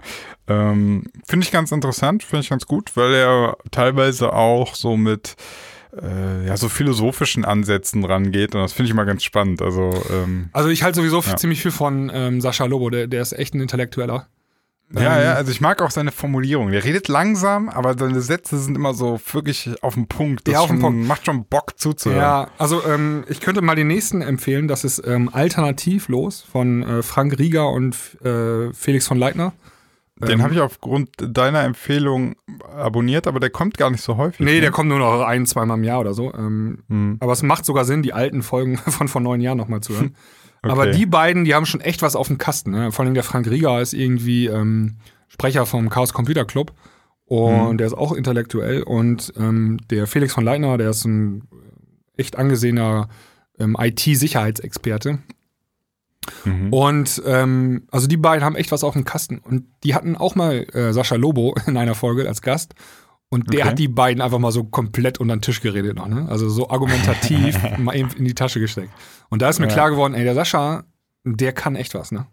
ähm, 0.46 1.04
finde 1.26 1.44
ich 1.46 1.52
ganz 1.52 1.72
interessant, 1.72 2.22
finde 2.22 2.42
ich 2.42 2.50
ganz 2.50 2.66
gut, 2.66 2.94
weil 2.96 3.14
er 3.14 3.56
teilweise 3.70 4.34
auch 4.34 4.74
so 4.74 4.98
mit 4.98 5.36
äh, 6.00 6.46
ja, 6.46 6.56
so 6.56 6.68
philosophischen 6.68 7.44
Ansätzen 7.44 8.04
rangeht 8.04 8.54
und 8.54 8.60
das 8.60 8.72
finde 8.72 8.88
ich 8.90 8.94
mal 8.94 9.04
ganz 9.04 9.22
spannend. 9.24 9.62
Also 9.62 9.90
ähm, 10.10 10.48
Also 10.52 10.68
ich 10.68 10.82
halte 10.82 10.96
sowieso 11.00 11.20
Ja. 11.22 11.36
ziemlich 11.36 11.62
viel 11.62 11.70
von 11.70 12.10
ähm, 12.12 12.40
Sascha 12.40 12.64
Lobo, 12.66 12.90
der, 12.90 13.06
der 13.06 13.22
ist 13.22 13.32
echt 13.32 13.54
ein 13.54 13.60
Intellektueller. 13.60 14.26
ja, 14.94 15.00
Ähm, 15.00 15.22
ja, 15.24 15.32
also 15.34 15.50
ich 15.50 15.60
mag 15.60 15.82
auch 15.82 15.90
seine 15.90 16.12
Formulierung. 16.12 16.70
Der 16.70 16.82
redet 16.84 17.08
langsam, 17.08 17.68
aber 17.68 17.96
seine 17.98 18.20
Sätze 18.20 18.58
sind 18.58 18.74
immer 18.74 18.94
so 18.94 19.20
wirklich 19.32 19.70
auf 19.82 19.94
den 19.94 20.06
Punkt. 20.08 20.46
Das 20.46 20.52
Ja, 20.54 20.60
auf 20.60 20.68
den 20.68 20.80
Punkt. 20.80 21.06
macht 21.06 21.26
schon 21.26 21.44
Bock 21.44 21.78
zuzuhören. 21.78 22.20
Ja, 22.20 22.50
also 22.58 22.82
ähm, 22.86 23.24
ich 23.28 23.40
könnte 23.40 23.60
mal 23.62 23.74
den 23.76 23.88
nächsten 23.88 24.22
empfehlen. 24.22 24.66
Das 24.68 24.84
ist 24.84 25.02
ähm, 25.06 25.28
Alternativlos 25.32 26.40
von 26.42 26.82
äh, 26.82 27.02
Frank 27.02 27.38
Rieger 27.38 27.68
und 27.70 27.96
äh, 28.24 28.72
Felix 28.72 29.06
von 29.06 29.18
Leitner. 29.18 29.52
Den 30.20 30.30
Ähm, 30.30 30.42
habe 30.42 30.54
ich 30.54 30.60
aufgrund 30.60 31.10
deiner 31.18 31.62
Empfehlung 31.64 32.34
abonniert, 32.76 33.26
aber 33.26 33.38
der 33.40 33.50
kommt 33.50 33.78
gar 33.78 33.90
nicht 33.90 34.02
so 34.02 34.16
häufig. 34.16 34.40
Nee, 34.40 34.56
ne? 34.56 34.60
der 34.62 34.70
kommt 34.72 34.88
nur 34.88 34.98
noch 34.98 35.22
ein, 35.22 35.46
zweimal 35.46 35.78
im 35.78 35.84
Jahr 35.84 36.00
oder 36.00 36.14
so. 36.14 36.32
Ähm, 36.34 36.78
Hm, 36.88 37.16
aber 37.20 37.32
es 37.32 37.42
macht 37.42 37.64
sogar 37.64 37.84
Sinn, 37.84 38.02
die 38.02 38.12
alten 38.12 38.42
Folgen 38.42 38.76
von 38.78 39.08
vor 39.08 39.20
neun 39.20 39.40
Jahren 39.40 39.58
nochmal 39.58 39.80
zu 39.80 39.94
hören. 39.94 40.16
okay. 40.62 40.72
Aber 40.72 40.86
die 40.88 41.06
beiden, 41.06 41.44
die 41.44 41.54
haben 41.54 41.66
schon 41.66 41.80
echt 41.80 42.02
was 42.02 42.16
auf 42.16 42.26
dem 42.28 42.38
Kasten. 42.38 42.72
Ne? 42.72 42.90
Vor 42.92 43.04
allem 43.04 43.14
der 43.14 43.22
Frank 43.22 43.48
Rieger 43.48 43.80
ist 43.80 43.92
irgendwie 43.92 44.46
ähm, 44.46 44.96
Sprecher 45.28 45.66
vom 45.66 45.88
Chaos 45.88 46.12
Computer 46.12 46.44
Club. 46.44 46.72
Und 47.26 47.72
Mhm. 47.72 47.78
der 47.78 47.86
ist 47.86 47.92
auch 47.92 48.12
intellektuell. 48.12 48.82
Und 48.82 49.32
ähm, 49.36 49.76
der 49.90 50.06
Felix 50.06 50.32
von 50.32 50.44
Leitner, 50.44 50.78
der 50.78 50.90
ist 50.90 51.04
ein 51.04 51.42
echt 52.16 52.36
angesehener 52.36 53.08
ähm, 53.58 53.76
IT-Sicherheitsexperte. 53.78 55.18
Mhm. 56.44 56.72
Und 56.72 57.22
ähm, 57.26 57.86
also 57.90 58.06
die 58.06 58.16
beiden 58.16 58.44
haben 58.44 58.56
echt 58.56 58.72
was 58.72 58.84
auf 58.84 58.94
dem 58.94 59.04
Kasten. 59.04 59.38
Und 59.38 59.64
die 59.84 59.94
hatten 59.94 60.16
auch 60.16 60.34
mal 60.34 60.66
äh, 60.74 60.92
Sascha 60.92 61.16
Lobo 61.16 61.54
in 61.66 61.76
einer 61.76 61.94
Folge 61.94 62.26
als 62.28 62.42
Gast. 62.42 62.74
Und 63.30 63.52
der 63.52 63.60
Okay. 63.60 63.68
hat 63.70 63.78
die 63.78 63.88
beiden 63.88 64.22
einfach 64.22 64.38
mal 64.38 64.52
so 64.52 64.64
komplett 64.64 65.18
unter 65.18 65.36
den 65.36 65.42
Tisch 65.42 65.60
geredet 65.60 65.96
noch, 65.96 66.08
ne? 66.08 66.26
Also 66.30 66.48
so 66.48 66.70
argumentativ 66.70 67.58
mal 67.78 67.94
eben 67.94 68.08
in 68.16 68.24
die 68.24 68.34
Tasche 68.34 68.58
gesteckt. 68.58 68.90
Und 69.28 69.42
da 69.42 69.50
ist 69.50 69.58
mir 69.58 69.66
Ja. 69.66 69.72
klar 69.74 69.90
geworden, 69.90 70.14
ey, 70.14 70.24
der 70.24 70.34
Sascha, 70.34 70.84
der 71.24 71.52
kann 71.52 71.76
echt 71.76 71.94
was, 71.94 72.10
ne? 72.10 72.26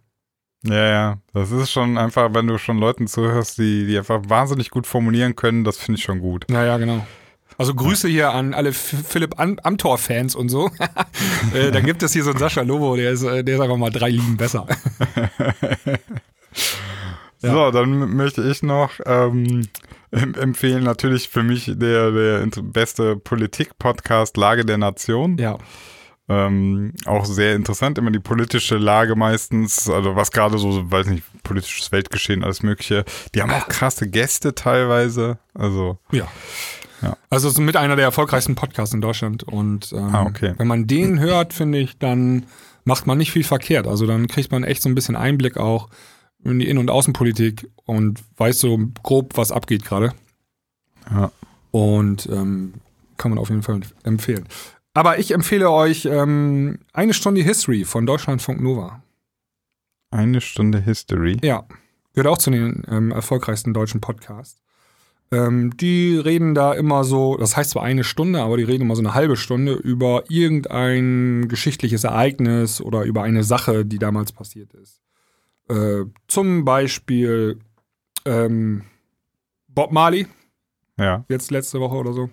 Ja, 0.63 0.87
ja, 0.87 1.17
das 1.33 1.51
ist 1.51 1.69
schon 1.71 1.97
einfach, 1.97 2.33
wenn 2.33 2.47
du 2.47 2.57
schon 2.57 2.77
Leuten 2.79 3.07
zuhörst, 3.07 3.57
die, 3.59 3.85
die 3.85 3.97
einfach 3.97 4.21
wahnsinnig 4.29 4.71
gut 4.71 4.87
formulieren 4.87 5.35
können, 5.35 5.63
das 5.65 5.77
finde 5.77 5.99
ich 5.99 6.03
schon 6.05 6.19
gut. 6.21 6.45
Ja, 6.49 6.63
ja, 6.65 6.77
genau. 6.77 7.05
Also 7.57 7.73
Grüße 7.73 8.07
hier 8.07 8.31
an 8.31 8.53
alle 8.53 8.73
Philipp 8.73 9.39
Am- 9.39 9.59
Amthor-Fans 9.63 10.35
und 10.35 10.49
so. 10.49 10.69
äh, 11.53 11.71
dann 11.71 11.85
gibt 11.85 12.03
es 12.03 12.13
hier 12.13 12.23
so 12.23 12.31
einen 12.31 12.39
Sascha 12.39 12.61
Lobo, 12.61 12.95
der 12.95 13.11
ist, 13.11 13.23
äh, 13.23 13.43
der 13.43 13.55
ist 13.55 13.61
einfach 13.61 13.77
mal 13.77 13.89
drei 13.91 14.09
Ligen 14.09 14.37
besser. 14.37 14.67
Ja. 17.41 17.51
So, 17.51 17.71
dann 17.71 18.15
möchte 18.15 18.41
ich 18.49 18.63
noch 18.63 18.91
ähm, 19.05 19.67
em- 20.11 20.33
empfehlen, 20.35 20.83
natürlich 20.83 21.29
für 21.29 21.43
mich 21.43 21.65
der, 21.75 22.09
der 22.11 22.47
beste 22.63 23.17
Politik-Podcast 23.17 24.37
Lage 24.37 24.65
der 24.65 24.77
Nation. 24.77 25.37
ja. 25.37 25.57
Ähm, 26.27 26.93
auch 27.05 27.23
sehr 27.25 27.53
interessant, 27.55 27.99
immer 27.99 28.09
die 28.09 28.17
politische 28.19 28.77
Lage 28.77 29.15
meistens, 29.15 29.87
also 29.87 30.15
was 30.15 30.31
gerade 30.31 30.57
so, 30.57 30.89
weiß 30.89 31.05
nicht, 31.05 31.23
politisches 31.43 31.91
Weltgeschehen, 31.91 32.43
alles 32.43 32.63
Mögliche. 32.63 33.05
Die 33.35 33.43
haben 33.43 33.51
auch 33.51 33.67
krasse 33.67 34.09
Gäste 34.09 34.55
teilweise. 34.55 35.37
Also, 35.53 35.99
Ja. 36.11 36.27
Ja. 37.05 37.17
Also 37.29 37.47
ist 37.49 37.59
mit 37.59 37.75
einer 37.75 37.95
der 37.95 38.05
erfolgreichsten 38.05 38.55
Podcasts 38.55 38.93
in 38.93 39.01
Deutschland. 39.01 39.43
Und 39.43 39.91
ähm, 39.93 40.13
Ah, 40.15 40.23
okay. 40.25 40.53
wenn 40.57 40.67
man 40.67 40.87
den 40.87 41.19
hört, 41.19 41.53
finde 41.53 41.77
ich, 41.79 41.97
dann 41.97 42.45
macht 42.83 43.07
man 43.07 43.17
nicht 43.17 43.31
viel 43.31 43.43
verkehrt. 43.43 43.87
Also 43.87 44.05
dann 44.07 44.27
kriegt 44.27 44.51
man 44.51 44.63
echt 44.63 44.81
so 44.81 44.89
ein 44.89 44.95
bisschen 44.95 45.15
Einblick 45.15 45.57
auch 45.57 45.89
in 46.43 46.59
die 46.59 46.67
Innen- 46.67 46.79
und 46.79 46.89
Außenpolitik 46.89 47.69
und 47.85 48.21
weiß 48.37 48.59
so 48.59 48.79
grob, 49.03 49.37
was 49.37 49.51
abgeht 49.51 49.85
gerade. 49.85 50.13
Ja. 51.11 51.31
Und 51.71 52.27
ähm, 52.31 52.73
kann 53.17 53.31
man 53.31 53.37
auf 53.39 53.49
jeden 53.49 53.63
Fall 53.63 53.81
empfehlen. 54.03 54.45
Aber 54.93 55.19
ich 55.19 55.31
empfehle 55.31 55.69
euch 55.71 56.05
ähm, 56.05 56.79
eine 56.93 57.13
Stunde 57.13 57.41
History 57.41 57.83
von 57.85 58.05
Deutschlandfunk 58.05 58.61
Nova. 58.61 59.01
eine 60.11 60.39
Stunde 60.41 60.79
History. 60.79 61.37
Ja, 61.43 61.65
gehört 62.13 62.27
auch 62.33 62.37
zu 62.37 62.49
den 62.51 62.83
ähm, 62.89 63.11
erfolgreichsten 63.11 63.73
deutschen 63.73 63.99
Podcasts. 64.01 64.61
Ähm, 65.31 65.75
die 65.77 66.17
reden 66.17 66.53
da 66.53 66.73
immer 66.73 67.03
so, 67.03 67.35
das 67.37 67.57
heißt 67.57 67.71
zwar 67.71 67.83
eine 67.83 68.03
Stunde, 68.03 68.41
aber 68.41 68.57
die 68.57 68.63
reden 68.63 68.83
immer 68.83 68.95
so 68.95 69.01
eine 69.01 69.13
halbe 69.15 69.35
Stunde 69.37 69.73
über 69.73 70.23
irgendein 70.29 71.47
geschichtliches 71.47 72.03
Ereignis 72.03 72.79
oder 72.79 73.03
über 73.03 73.23
eine 73.23 73.43
Sache, 73.43 73.85
die 73.85 73.97
damals 73.99 74.31
passiert 74.31 74.73
ist. 74.73 75.01
Äh, 75.67 76.05
zum 76.27 76.63
Beispiel 76.63 77.59
ähm, 78.25 78.83
Bob 79.67 79.91
Marley, 79.91 80.27
Ja. 80.97 81.25
jetzt 81.27 81.49
letzte 81.51 81.79
Woche 81.79 81.95
oder 81.95 82.13
so. 82.13 82.29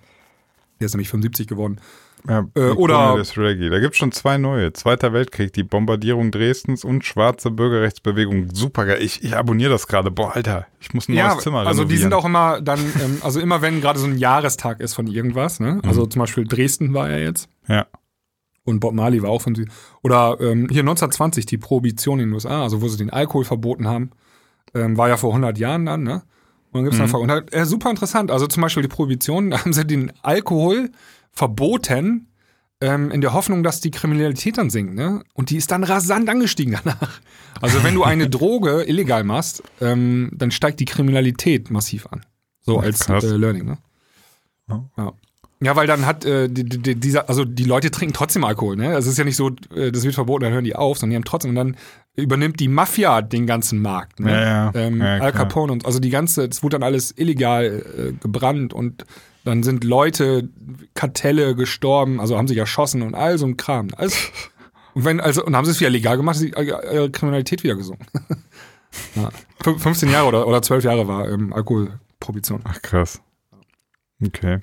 Der 0.81 0.87
ist 0.87 0.95
nämlich 0.95 1.09
75 1.09 1.47
geworden. 1.47 1.81
Ja 2.29 2.47
Äh, 2.55 2.71
oder- 2.71 3.17
des 3.17 3.37
Reggae. 3.37 3.69
Da 3.71 3.79
gibt 3.81 3.93
es 3.95 3.99
schon 3.99 4.13
zwei 4.13 4.39
neue. 4.39 4.73
Zweiter 4.73 5.13
Weltkrieg, 5.13 5.53
die 5.53 5.63
Bombardierung 5.65 6.31
Dresdens 6.31 6.85
und 6.85 7.05
schwarze 7.05 7.51
Bürgerrechtsbewegung. 7.51 8.49
Super 8.55 8.87
geil. 8.87 8.99
Ich, 9.01 9.23
ich 9.25 9.37
abonniere 9.37 9.71
das 9.71 9.87
gerade. 9.87 10.11
Boah, 10.11 10.35
Alter, 10.37 10.67
ich 10.81 10.95
muss 10.95 11.09
ein 11.09 11.15
neues 11.15 11.39
Zimmer 11.39 11.67
also 11.67 11.85
die 11.85 11.97
sind 11.97 12.13
renovieren. 12.13 12.37
auch 12.37 12.55
immer 12.55 12.61
dann, 12.63 12.81
ähm, 13.03 13.19
also 13.23 13.41
immer 13.41 13.63
wenn 13.63 13.81
gerade 13.81 13.99
so 13.99 14.07
ein 14.07 14.19
Jahrestag 14.19 14.81
ist 14.81 14.95
von 14.95 15.07
irgendwas, 15.07 15.61
ne? 15.61 15.81
Also 15.87 16.07
zum 16.07 16.21
Beispiel 16.21 16.45
Dresden 16.47 16.95
war 16.95 17.11
ja 17.11 17.19
jetzt. 17.19 17.49
Ja. 17.69 17.87
Und 18.65 18.79
Bob 18.79 18.95
Marley 18.95 19.21
war 19.23 19.31
auch 19.31 19.43
von 19.43 19.55
sie. 19.57 19.67
Oder 20.03 20.37
ähm, 20.41 20.69
hier 20.71 20.83
1920, 20.83 21.47
die 21.47 21.59
Prohibition 21.59 22.21
in 22.21 22.29
den 22.29 22.35
USA, 22.35 22.63
also 22.63 22.81
wo 22.81 22.87
sie 22.89 22.97
den 22.97 23.11
Alkohol 23.11 23.45
verboten 23.45 23.89
haben, 23.89 24.11
ähm, 24.75 24.97
war 24.97 25.09
ja 25.09 25.17
vor 25.17 25.31
100 25.33 25.59
Jahren 25.59 25.85
dann, 25.87 26.05
ne? 26.05 26.23
Und 26.71 26.79
dann 26.79 26.85
gibt's 26.85 26.99
Mhm. 26.99 27.05
einfach, 27.05 27.19
und 27.19 27.31
halt, 27.31 27.53
äh, 27.53 27.67
super 27.67 27.91
interessant, 27.91 28.31
also 28.31 28.47
zum 28.47 28.63
Beispiel 28.63 28.83
die 28.85 28.89
Prohibition, 28.89 29.51
da 29.51 29.61
haben 29.65 29.73
sie 29.73 29.85
den 29.85 30.13
Alkohol 30.23 30.91
verboten, 31.33 32.29
ähm, 32.83 33.11
in 33.11 33.21
der 33.21 33.33
Hoffnung, 33.33 33.63
dass 33.63 33.81
die 33.81 33.91
Kriminalität 33.91 34.59
dann 34.59 34.69
sinkt, 34.69 34.95
ne? 34.95 35.23
Und 35.35 35.51
die 35.51 35.57
ist 35.57 35.71
dann 35.71 35.85
rasant 35.85 36.29
angestiegen 36.29 36.79
danach. 36.85 37.21
Also 37.61 37.83
wenn 37.85 37.95
du 37.95 38.03
eine 38.03 38.29
Droge 38.31 38.83
illegal 38.87 39.25
machst, 39.25 39.63
ähm, 39.81 40.31
dann 40.33 40.51
steigt 40.51 40.81
die 40.81 40.85
Kriminalität 40.85 41.71
massiv 41.71 42.07
an. 42.09 42.27
So 42.61 42.79
als 42.81 43.09
äh, 43.09 43.19
Learning, 43.37 43.65
ne? 43.65 43.79
Ja. 44.69 44.85
Ja. 44.97 45.13
Ja, 45.65 45.77
weil 45.77 45.87
dann 45.87 46.07
hat 46.07 46.25
äh, 46.25 46.49
die, 46.49 46.65
die, 46.65 46.97
dieser, 46.97 47.29
also 47.29 47.45
die 47.45 47.63
Leute 47.63 47.93
trinken 47.93 48.15
trotzdem 48.15 48.43
Alkohol, 48.43 48.75
ne? 48.75 48.89
Also 48.89 49.07
es 49.07 49.13
ist 49.13 49.19
ja 49.19 49.25
nicht 49.25 49.37
so, 49.37 49.51
äh, 49.73 49.93
das 49.93 50.03
wird 50.03 50.15
verboten, 50.15 50.43
dann 50.43 50.53
hören 50.53 50.65
die 50.65 50.75
auf, 50.75 50.99
sondern 50.99 51.11
die 51.11 51.17
haben 51.17 51.25
trotzdem 51.25 51.51
und 51.51 51.55
dann 51.55 51.77
übernimmt 52.17 52.59
die 52.59 52.67
Mafia 52.67 53.23
den 53.23 53.47
ganzen 53.47 53.81
Markt, 53.81 54.19
ne? 54.19 54.33
Ja. 54.33 54.73
Ähm, 54.75 55.01
Al. 55.01 55.31
Capone 55.31 55.71
und 55.73 55.87
also 55.87 56.01
die 56.01 56.11
ganze, 56.11 56.47
es 56.47 56.65
wurde 56.65 56.81
dann 56.81 56.83
alles 56.83 57.15
illegal 57.17 57.85
äh, 57.97 58.13
gebrannt 58.21 58.75
und 58.75 59.07
dann 59.45 59.63
sind 59.63 59.85
Leute, 59.85 60.49
Kartelle 60.95 61.55
gestorben, 61.55 62.21
also 62.21 62.37
haben 62.37 62.49
sich 62.49 62.59
erschossen 62.59 63.03
und 63.03 63.15
all 63.15 63.39
so 63.39 63.47
ein 63.47 63.57
Kram. 63.57 63.89
Alles, 63.97 64.31
und, 64.95 65.05
wenn, 65.05 65.21
also, 65.21 65.45
und 65.45 65.57
haben 65.57 65.65
sie 65.65 65.73
es 65.73 65.81
wieder 65.81 65.91
legal 65.91 66.17
gemacht, 66.17 66.41
äh, 66.41 67.09
Kriminalität 67.11 67.63
wieder 67.63 67.75
gesunken. 67.75 68.07
ja. 69.15 69.31
15 69.63 70.11
Jahre 70.11 70.29
oder, 70.29 70.47
oder 70.47 70.63
12 70.63 70.85
Jahre 70.85 71.09
war 71.09 71.29
ähm, 71.29 71.53
Alkoholprohibition. 71.53 72.61
Ach 72.65 72.81
krass. 72.83 73.21
Okay. 74.25 74.61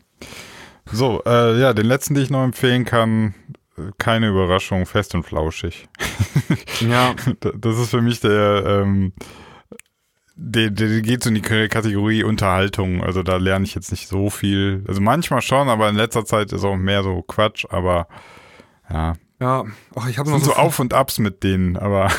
So, 0.92 1.22
äh, 1.26 1.60
ja, 1.60 1.74
den 1.74 1.86
letzten, 1.86 2.16
den 2.16 2.24
ich 2.24 2.30
noch 2.30 2.44
empfehlen 2.44 2.86
kann, 2.86 3.34
äh, 3.78 3.92
keine 3.98 4.30
Überraschung, 4.30 4.86
fest 4.86 5.14
und 5.16 5.24
flauschig. 5.24 5.88
Ja. 6.82 7.16
Das 7.56 7.78
ist 7.78 7.90
für 7.90 8.02
mich 8.02 8.20
der, 8.22 8.64
ähm, 8.66 9.14
der, 10.42 10.70
der 10.70 11.02
geht 11.02 11.24
so 11.24 11.30
in 11.30 11.36
die 11.36 11.42
Kategorie 11.42 12.24
Unterhaltung. 12.24 13.04
Also 13.04 13.24
da 13.24 13.38
lerne 13.38 13.66
ich 13.66 13.76
jetzt 13.76 13.92
nicht 13.92 14.08
so 14.08 14.30
viel. 14.30 14.84
Also 14.88 15.02
manchmal 15.02 15.42
schon, 15.42 15.68
aber 15.68 15.90
in 15.90 15.96
letzter 15.96 16.26
Zeit 16.26 16.54
ist 16.54 16.64
auch 16.64 16.78
mehr 16.78 17.04
so 17.04 17.22
Quatsch, 17.22 17.66
aber 17.70 18.08
ja. 18.90 19.16
Ja, 19.42 19.64
Ach, 19.96 20.10
ich 20.10 20.18
habe 20.18 20.30
noch 20.30 20.40
so 20.40 20.48
so 20.48 20.54
Auf 20.56 20.80
und 20.80 20.94
Abs 20.94 21.18
mit 21.18 21.44
denen, 21.44 21.78
aber 21.78 22.12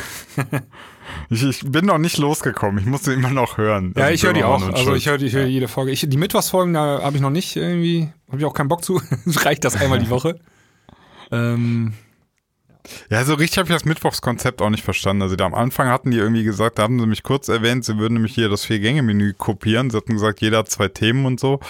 ich, 1.28 1.42
ich 1.44 1.60
bin 1.70 1.84
noch 1.84 1.98
nicht 1.98 2.16
losgekommen. 2.16 2.78
Ich 2.78 2.86
muss 2.86 3.04
sie 3.04 3.12
immer 3.12 3.28
noch 3.30 3.58
hören. 3.58 3.92
Ja, 3.94 4.04
Also 4.04 4.14
ich 4.14 4.22
höre 4.22 4.32
die 4.32 4.44
auch. 4.44 4.62
Also 4.72 4.94
ich 4.94 5.06
höre 5.06 5.20
ich 5.20 5.34
höre 5.34 5.44
jede 5.44 5.68
Folge. 5.68 5.90
Ich, 5.90 6.06
die 6.08 6.16
Mittwochsfolgen, 6.16 6.72
da 6.72 7.02
habe 7.02 7.16
ich 7.16 7.22
noch 7.22 7.30
nicht 7.30 7.56
irgendwie, 7.56 8.10
habe 8.28 8.38
ich 8.38 8.44
auch 8.46 8.54
keinen 8.54 8.68
Bock 8.68 8.84
zu. 8.84 9.02
Reicht 9.26 9.64
das 9.64 9.76
einmal 9.76 9.98
die 9.98 10.08
Woche. 10.08 10.38
ähm, 11.30 11.92
Ja, 13.10 13.24
so 13.24 13.34
richtig 13.34 13.58
habe 13.58 13.68
ich 13.68 13.74
das 13.74 13.84
Mittwochskonzept 13.84 14.62
auch 14.62 14.70
nicht 14.70 14.84
verstanden. 14.84 15.22
Also 15.22 15.36
da 15.36 15.46
am 15.46 15.54
Anfang 15.54 15.88
hatten 15.88 16.10
die 16.10 16.18
irgendwie 16.18 16.44
gesagt, 16.44 16.78
da 16.78 16.84
haben 16.84 16.98
sie 16.98 17.06
mich 17.06 17.22
kurz 17.22 17.48
erwähnt, 17.48 17.84
sie 17.84 17.98
würden 17.98 18.14
nämlich 18.14 18.34
hier 18.34 18.48
das 18.48 18.64
Vier-Gänge-Menü 18.64 19.34
kopieren. 19.34 19.90
Sie 19.90 19.96
hatten 19.96 20.14
gesagt, 20.14 20.40
jeder 20.40 20.58
hat 20.58 20.70
zwei 20.70 20.88
Themen 20.88 21.26
und 21.26 21.40
so. 21.40 21.60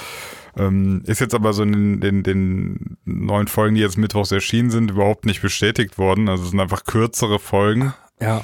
Ähm, 0.57 1.03
ist 1.07 1.21
jetzt 1.21 1.35
aber 1.35 1.53
so 1.53 1.63
in 1.63 2.01
den, 2.01 2.23
den, 2.23 2.97
neuen 3.05 3.47
Folgen, 3.47 3.77
die 3.77 3.81
jetzt 3.81 3.99
mittwochs 3.99 4.33
erschienen 4.33 4.71
sind, 4.71 4.91
überhaupt 4.91 5.25
nicht 5.25 5.43
bestätigt 5.43 5.99
worden. 5.99 6.29
Also 6.29 6.45
es 6.45 6.51
sind 6.51 6.61
einfach 6.61 6.85
kürzere 6.85 7.39
Folgen. 7.39 7.95
ja, 8.21 8.43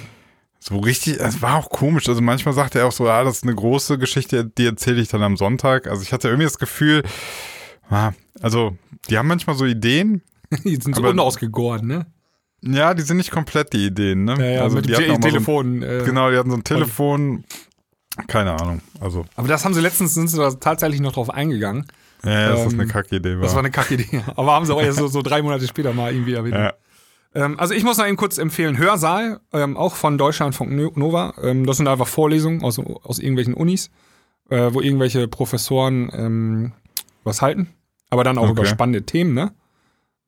So 0.61 0.79
richtig, 0.79 1.19
es 1.21 1.43
war 1.43 1.57
auch 1.57 1.71
komisch. 1.71 2.09
Also 2.09 2.21
manchmal 2.23 2.55
sagt 2.55 2.75
er 2.75 2.87
auch 2.87 2.93
so, 2.93 3.09
ah, 3.09 3.25
das 3.25 3.39
ist 3.39 3.43
eine 3.43 3.55
große 3.55 3.99
Geschichte, 3.99 4.45
die 4.45 4.67
erzähle 4.67 5.01
ich 5.01 5.09
dann 5.09 5.23
am 5.23 5.37
Sonntag. 5.37 5.89
Also 5.89 6.03
ich 6.03 6.13
hatte 6.13 6.29
irgendwie 6.29 6.47
das 6.47 6.59
Gefühl, 6.59 7.03
ah, 7.91 8.13
also 8.41 8.77
die 9.11 9.19
haben 9.19 9.29
manchmal 9.29 9.57
so 9.57 9.65
Ideen, 9.65 10.23
die 10.65 10.77
sind 10.77 10.95
so 10.95 11.03
unausgegoren, 11.03 11.87
ne? 11.87 12.07
Ja, 12.67 12.95
die 12.95 13.03
sind 13.03 13.17
nicht 13.19 13.31
komplett 13.31 13.73
die 13.73 13.87
Ideen, 13.87 14.25
ne? 14.25 14.35
Ja, 14.39 14.45
ja, 14.47 14.63
also 14.63 14.77
mit 14.77 14.87
die 14.89 14.95
hatten 14.95 15.07
mal 15.09 15.15
so 15.15 15.15
ein 15.17 15.21
Telefon. 15.23 15.83
äh, 15.83 16.03
Genau, 16.05 16.31
die 16.31 16.37
hatten 16.37 16.51
so 16.51 16.57
ein 16.57 16.65
Telefon. 16.65 17.45
Keine 18.29 18.53
Ahnung. 18.61 18.81
Also, 19.01 19.27
Aber 19.37 19.47
das 19.49 19.65
haben 19.65 19.75
sie 19.75 19.81
letztens, 19.81 20.15
sind 20.15 20.29
sie 20.29 20.39
da 20.39 20.51
tatsächlich 20.53 21.01
noch 21.01 21.13
drauf 21.13 21.29
eingegangen. 21.31 21.87
ja, 22.25 22.51
das 22.51 22.73
Ähm, 22.73 22.81
eine 22.81 22.89
Kackidee 22.89 23.35
war. 23.37 23.43
Das 23.43 23.53
war 23.53 23.59
eine 23.61 23.71
Kackidee. 23.71 24.23
Aber 24.37 24.53
haben 24.53 24.65
sie 24.65 24.75
auch 24.75 24.81
erst 24.81 24.99
so, 24.99 25.07
so 25.07 25.21
drei 25.23 25.43
Monate 25.43 25.67
später 25.67 25.93
mal 25.93 26.13
irgendwie 26.13 26.33
erwähnt. 26.35 26.55
ja. 26.55 26.73
Ähm, 27.35 27.61
also 27.61 27.75
ich 27.75 27.85
muss 27.85 27.99
noch 27.99 28.07
eben 28.07 28.17
kurz 28.17 28.39
empfehlen, 28.39 28.79
Hörsaal, 28.79 29.41
ähm, 29.53 29.77
auch 29.77 29.95
von 29.97 30.17
Deutschlandfunk 30.17 30.73
No- 30.73 30.93
Nova. 30.95 31.35
Ähm, 31.43 31.67
das 31.67 31.77
sind 31.77 31.87
einfach 31.89 32.07
Vorlesungen 32.07 32.63
aus, 32.63 32.79
aus 32.79 33.19
irgendwelchen 33.19 33.53
Unis, 33.53 33.91
äh, 34.49 34.71
wo 34.73 34.81
irgendwelche 34.81 35.29
Professoren 35.29 36.09
ähm, 36.15 36.73
was 37.25 37.43
halten. 37.43 37.69
Aber 38.09 38.25
dann 38.25 38.39
auch 38.39 38.45
Okay. 38.45 38.53
über 38.53 38.65
spannende 38.65 39.03
Themen, 39.03 39.35
ne? 39.35 39.53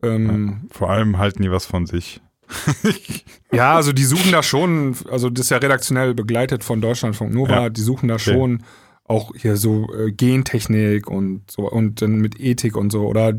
Ähm, 0.03 0.69
Vor 0.71 0.91
allem 0.91 1.17
halten 1.19 1.43
die 1.43 1.51
was 1.51 1.65
von 1.65 1.87
sich. 1.87 2.21
ja. 3.53 3.75
also 3.77 3.93
die 3.93 4.05
suchen 4.05 4.33
da 4.33 4.43
schon, 4.43 4.97
also 5.11 5.31
das 5.31 5.47
ist 5.47 5.51
ja 5.51 5.59
redaktionell 5.59 6.15
begleitet 6.15 6.65
von 6.65 6.81
Deutschlandfunk 6.81 7.33
Nova, 7.33 7.63
Ja. 7.65 7.69
die 7.71 7.81
suchen 7.81 8.09
da 8.09 8.19
schon 8.19 8.63
auch 9.05 9.33
hier 9.37 9.57
so 9.57 9.87
äh, 9.95 10.13
Gentechnik 10.13 11.09
und 11.09 11.51
so 11.51 11.71
und 11.71 12.03
dann 12.03 12.17
mit 12.17 12.39
Ethik 12.41 12.77
und 12.77 12.91
so 12.91 13.07
oder 13.07 13.35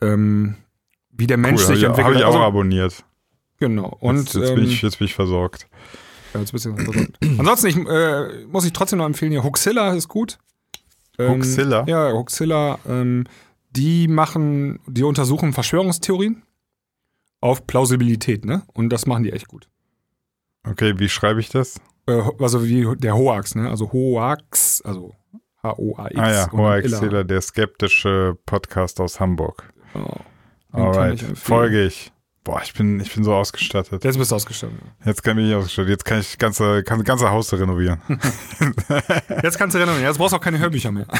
ähm, 0.00 0.56
wie 1.10 1.26
der 1.26 1.36
Mensch 1.36 1.62
Cool, 1.62 1.76
sich 1.76 1.84
habe 1.84 1.94
ich, 1.94 1.98
hab 1.98 1.98
entwickelt. 1.98 2.16
ich 2.18 2.24
auch 2.24 2.34
Also, 2.34 2.40
abonniert. 2.40 3.04
genau. 3.58 3.96
Und 4.00 4.16
jetzt, 4.18 4.34
jetzt, 4.34 4.54
bin 4.54 4.64
ähm, 4.64 4.70
ich, 4.70 4.82
jetzt 4.82 4.98
bin 4.98 5.06
ich 5.06 5.14
versorgt. 5.14 5.68
Ja, 6.32 6.40
jetzt 6.40 6.50
bist 6.50 6.64
du 6.66 6.74
verrückt. 6.76 7.16
Ansonsten 7.38 7.66
ich, 7.68 7.76
äh, 7.76 8.44
muss 8.46 8.64
ich 8.64 8.72
trotzdem 8.72 8.98
noch 8.98 9.06
empfehlen, 9.06 9.30
hier 9.30 9.44
Huxilla 9.44 9.92
ist 9.94 10.08
gut. 10.08 10.38
Ähm, 11.18 11.34
Huxilla? 11.36 11.84
Ja, 11.86 12.12
Huxilla. 12.12 12.78
Ähm, 12.88 13.24
die 13.70 14.08
machen, 14.08 14.80
die 14.88 15.04
untersuchen 15.04 15.52
Verschwörungstheorien 15.52 16.42
auf 17.44 17.66
Plausibilität, 17.66 18.46
ne? 18.46 18.62
Und 18.72 18.88
das 18.88 19.04
machen 19.04 19.22
die 19.22 19.30
echt 19.30 19.48
gut. 19.48 19.68
Okay, 20.66 20.94
wie 20.96 21.10
schreibe 21.10 21.40
ich 21.40 21.50
das? 21.50 21.78
Äh, 22.06 22.22
also 22.38 22.64
wie 22.64 22.96
der 22.96 23.14
Hoax, 23.14 23.54
ne? 23.54 23.68
Also 23.68 23.92
Hoax, 23.92 24.80
also 24.80 25.14
H-O-A-X. 25.62 26.18
ah 26.18 26.30
ja, 26.32 26.50
Hoax. 26.50 26.98
Zähler, 26.98 27.22
der 27.22 27.42
skeptische 27.42 28.38
Podcast 28.46 28.98
aus 28.98 29.20
Hamburg. 29.20 29.70
Genau. 29.92 30.20
Kann 30.72 30.80
Alright, 30.80 31.20
folge 31.34 31.84
ich. 31.84 32.13
Boah, 32.44 32.60
ich 32.62 32.74
bin, 32.74 33.00
ich 33.00 33.14
bin 33.14 33.24
so 33.24 33.34
ausgestattet. 33.34 34.04
Jetzt 34.04 34.18
bist 34.18 34.30
du 34.30 34.36
ausgestattet. 34.36 34.76
Jetzt 35.06 35.24
kann 35.24 35.38
ich 35.38 35.54
ausgestattet. 35.54 35.88
Jetzt 35.88 36.04
kann 36.04 36.20
ich 36.20 36.36
ganze, 36.36 36.82
kann 36.84 36.98
das 36.98 37.06
ganze 37.06 37.30
Haus 37.30 37.50
renovieren. 37.54 38.02
Jetzt 39.42 39.58
kannst 39.58 39.74
du 39.74 39.78
renovieren. 39.78 40.04
Jetzt 40.06 40.18
brauchst 40.18 40.34
du 40.34 40.36
auch 40.36 40.42
keine 40.42 40.58
Hörbücher 40.58 40.92
mehr. 40.92 41.06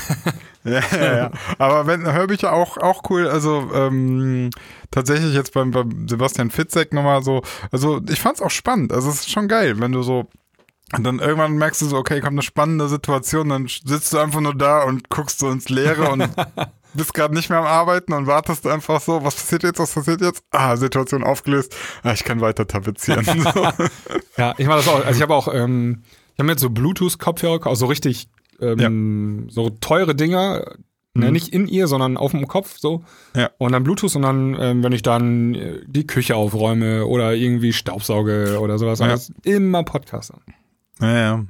Ja, 0.66 0.80
ja, 0.92 1.16
ja. 1.16 1.30
Aber 1.58 1.86
wenn 1.86 2.10
Hörbücher 2.10 2.50
auch, 2.50 2.78
auch 2.78 3.02
cool, 3.10 3.28
also 3.28 3.70
ähm, 3.74 4.48
tatsächlich 4.90 5.34
jetzt 5.34 5.52
beim, 5.52 5.72
beim 5.72 6.08
Sebastian 6.08 6.50
Fitzek 6.50 6.94
nochmal 6.94 7.22
so, 7.22 7.42
also 7.70 8.00
ich 8.08 8.18
fand's 8.18 8.40
auch 8.40 8.50
spannend. 8.50 8.90
Also 8.90 9.10
es 9.10 9.16
ist 9.16 9.30
schon 9.30 9.46
geil, 9.46 9.78
wenn 9.78 9.92
du 9.92 10.02
so 10.02 10.26
und 10.96 11.04
dann 11.04 11.18
irgendwann 11.18 11.58
merkst 11.58 11.82
du 11.82 11.86
so, 11.86 11.98
okay, 11.98 12.20
kommt 12.20 12.32
eine 12.32 12.42
spannende 12.42 12.88
Situation, 12.88 13.50
dann 13.50 13.66
sitzt 13.66 14.14
du 14.14 14.18
einfach 14.18 14.40
nur 14.40 14.54
da 14.54 14.84
und 14.84 15.10
guckst 15.10 15.38
so 15.38 15.50
ins 15.50 15.68
Leere 15.68 16.10
und 16.10 16.30
bist 16.94 17.14
gerade 17.14 17.34
nicht 17.34 17.50
mehr 17.50 17.58
am 17.58 17.66
Arbeiten 17.66 18.12
und 18.12 18.26
wartest 18.26 18.66
einfach 18.66 19.00
so, 19.00 19.22
was 19.24 19.34
passiert 19.34 19.62
jetzt, 19.62 19.78
was 19.78 19.92
passiert 19.92 20.20
jetzt? 20.20 20.42
Ah, 20.50 20.76
Situation 20.76 21.22
aufgelöst. 21.24 21.74
Ah, 22.02 22.12
ich 22.12 22.24
kann 22.24 22.40
weiter 22.40 22.66
tapezieren. 22.66 23.24
So. 23.54 23.66
Ja, 24.36 24.54
ich 24.58 24.66
mache 24.66 24.78
das 24.78 24.88
auch. 24.88 25.04
Also 25.04 25.16
ich 25.16 25.22
habe 25.22 25.34
auch, 25.34 25.48
ähm, 25.52 26.02
ich 26.32 26.38
habe 26.38 26.44
mir 26.46 26.52
jetzt 26.52 26.62
so 26.62 26.70
Bluetooth-Kopfhörer, 26.70 27.66
also 27.66 27.80
so 27.80 27.86
richtig 27.86 28.28
ähm, 28.60 29.46
so 29.50 29.70
teure 29.70 30.14
Dinger, 30.14 30.64
ne, 31.14 31.26
Mhm. 31.26 31.32
nicht 31.32 31.48
in 31.48 31.66
ihr, 31.68 31.86
sondern 31.86 32.16
auf 32.16 32.30
dem 32.32 32.48
Kopf 32.48 32.76
so. 32.78 33.04
Ja. 33.36 33.50
Und 33.58 33.72
dann 33.72 33.84
Bluetooth 33.84 34.14
und 34.16 34.22
dann, 34.22 34.56
ähm, 34.58 34.82
wenn 34.82 34.92
ich 34.92 35.02
dann 35.02 35.54
äh, 35.54 35.80
die 35.86 36.06
Küche 36.06 36.34
aufräume 36.36 37.06
oder 37.06 37.34
irgendwie 37.34 37.72
Staubsauge 37.72 38.58
oder 38.60 38.78
sowas, 38.78 38.98
Ja. 39.00 39.06
alles 39.06 39.32
immer 39.44 39.82
Podcast 39.84 40.32
an. 40.34 40.40
Ja, 41.00 41.16
ja. 41.18 41.44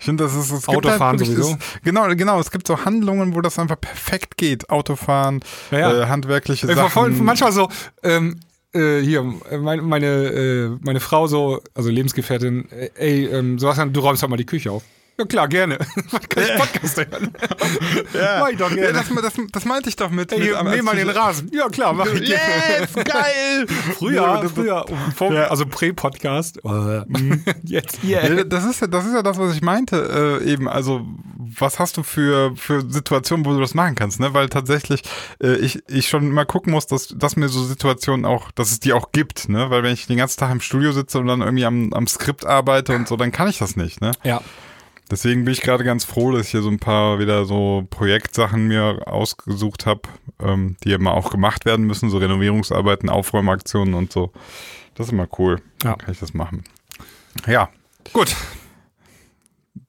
Ich 0.00 0.06
finde, 0.06 0.24
das 0.24 0.34
ist 0.34 0.50
es 0.50 0.66
Autofahren 0.66 1.18
halt 1.18 1.26
sowieso. 1.26 1.54
Das, 1.54 1.58
genau, 1.84 2.08
genau. 2.16 2.40
Es 2.40 2.50
gibt 2.50 2.66
so 2.66 2.84
Handlungen, 2.84 3.34
wo 3.34 3.42
das 3.42 3.58
einfach 3.58 3.78
perfekt 3.80 4.38
geht. 4.38 4.70
Autofahren, 4.70 5.40
Ja, 5.70 5.78
ja. 5.78 6.02
Äh, 6.02 6.06
handwerkliche 6.06 6.68
Ich 6.70 6.76
war 6.76 6.88
voll, 6.88 7.12
Sachen. 7.12 7.24
manchmal 7.24 7.52
so, 7.52 7.68
ähm, 8.02 8.40
äh, 8.72 9.00
hier, 9.00 9.22
meine, 9.22 9.82
meine, 9.82 10.06
äh, 10.06 10.68
meine 10.80 11.00
Frau 11.00 11.26
so, 11.26 11.60
also 11.74 11.90
Lebensgefährtin, 11.90 12.70
äh, 12.72 12.88
ey, 12.94 13.26
ähm, 13.26 13.58
Sebastian, 13.58 13.92
du 13.92 14.00
räumst 14.00 14.22
halt 14.22 14.30
mal 14.30 14.36
die 14.38 14.46
Küche 14.46 14.72
auf. 14.72 14.82
Ja 15.20 15.26
klar, 15.26 15.48
gerne. 15.48 15.76
Kann 16.30 16.44
ich 16.44 16.54
Podcast 16.54 16.96
hören? 16.96 17.30
ja. 18.14 18.38
Mach 18.40 18.48
ich 18.48 18.56
doch 18.56 18.70
gerne. 18.70 18.84
Ja, 18.84 18.92
das, 18.92 19.08
das, 19.08 19.34
das 19.52 19.64
meinte 19.66 19.90
ich 19.90 19.96
doch 19.96 20.08
mit. 20.08 20.32
Ey, 20.32 20.38
mit 20.38 20.64
nehm 20.64 20.84
mal 20.86 20.96
den 20.96 21.10
Rasen. 21.10 21.50
Ja 21.52 21.68
klar, 21.68 21.92
mach 21.92 22.06
ich 22.06 22.24
gerne. 22.24 22.80
Yes, 22.80 22.94
geil! 22.94 23.66
Früher, 23.98 24.14
Ja, 24.14 24.48
früher, 24.48 24.86
vor, 25.14 25.30
also 25.32 25.66
Prä-Podcast. 25.66 26.64
Äh, 26.64 27.02
Jetzt, 27.64 28.02
yeah. 28.02 28.44
Das 28.44 28.64
ist 28.64 28.80
ja, 28.80 28.86
das 28.86 29.04
ist 29.04 29.12
ja 29.12 29.22
das, 29.22 29.38
was 29.38 29.54
ich 29.54 29.60
meinte, 29.60 30.40
äh, 30.42 30.50
eben. 30.50 30.70
Also, 30.70 31.06
was 31.36 31.78
hast 31.78 31.98
du 31.98 32.02
für, 32.02 32.56
für 32.56 32.80
Situationen, 32.90 33.44
wo 33.44 33.52
du 33.52 33.60
das 33.60 33.74
machen 33.74 33.96
kannst, 33.96 34.20
ne? 34.20 34.32
Weil 34.32 34.48
tatsächlich 34.48 35.02
äh, 35.42 35.56
ich, 35.56 35.82
ich 35.86 36.08
schon 36.08 36.28
immer 36.28 36.46
gucken 36.46 36.72
muss, 36.72 36.86
dass, 36.86 37.08
dass 37.08 37.36
mir 37.36 37.50
so 37.50 37.62
Situationen 37.62 38.24
auch, 38.24 38.50
dass 38.52 38.70
es 38.70 38.80
die 38.80 38.94
auch 38.94 39.12
gibt, 39.12 39.50
ne? 39.50 39.68
Weil 39.68 39.82
wenn 39.82 39.92
ich 39.92 40.06
den 40.06 40.16
ganzen 40.16 40.40
Tag 40.40 40.50
im 40.50 40.62
Studio 40.62 40.92
sitze 40.92 41.18
und 41.18 41.26
dann 41.26 41.42
irgendwie 41.42 41.66
am, 41.66 41.92
am 41.92 42.06
Skript 42.06 42.46
arbeite 42.46 42.96
und 42.96 43.06
so, 43.06 43.16
dann 43.16 43.32
kann 43.32 43.48
ich 43.48 43.58
das 43.58 43.76
nicht, 43.76 44.00
ne? 44.00 44.12
Ja. 44.24 44.40
Deswegen 45.10 45.44
bin 45.44 45.52
ich 45.52 45.60
gerade 45.62 45.82
ganz 45.84 46.04
froh, 46.04 46.30
dass 46.32 46.46
ich 46.46 46.50
hier 46.52 46.62
so 46.62 46.68
ein 46.70 46.78
paar 46.78 47.18
wieder 47.18 47.44
so 47.44 47.86
Projektsachen 47.90 48.68
mir 48.68 49.02
ausgesucht 49.06 49.84
habe, 49.86 50.02
ähm, 50.40 50.76
die 50.84 50.92
immer 50.92 51.14
auch 51.14 51.30
gemacht 51.30 51.64
werden 51.64 51.84
müssen, 51.86 52.10
so 52.10 52.18
Renovierungsarbeiten, 52.18 53.08
Aufräumaktionen 53.08 53.94
und 53.94 54.12
so. 54.12 54.32
Das 54.94 55.06
ist 55.08 55.12
immer 55.12 55.26
cool. 55.38 55.60
Ja. 55.82 55.94
Kann 55.96 56.12
ich 56.12 56.20
das 56.20 56.32
machen. 56.34 56.62
Ja, 57.46 57.68
Gut. 58.12 58.34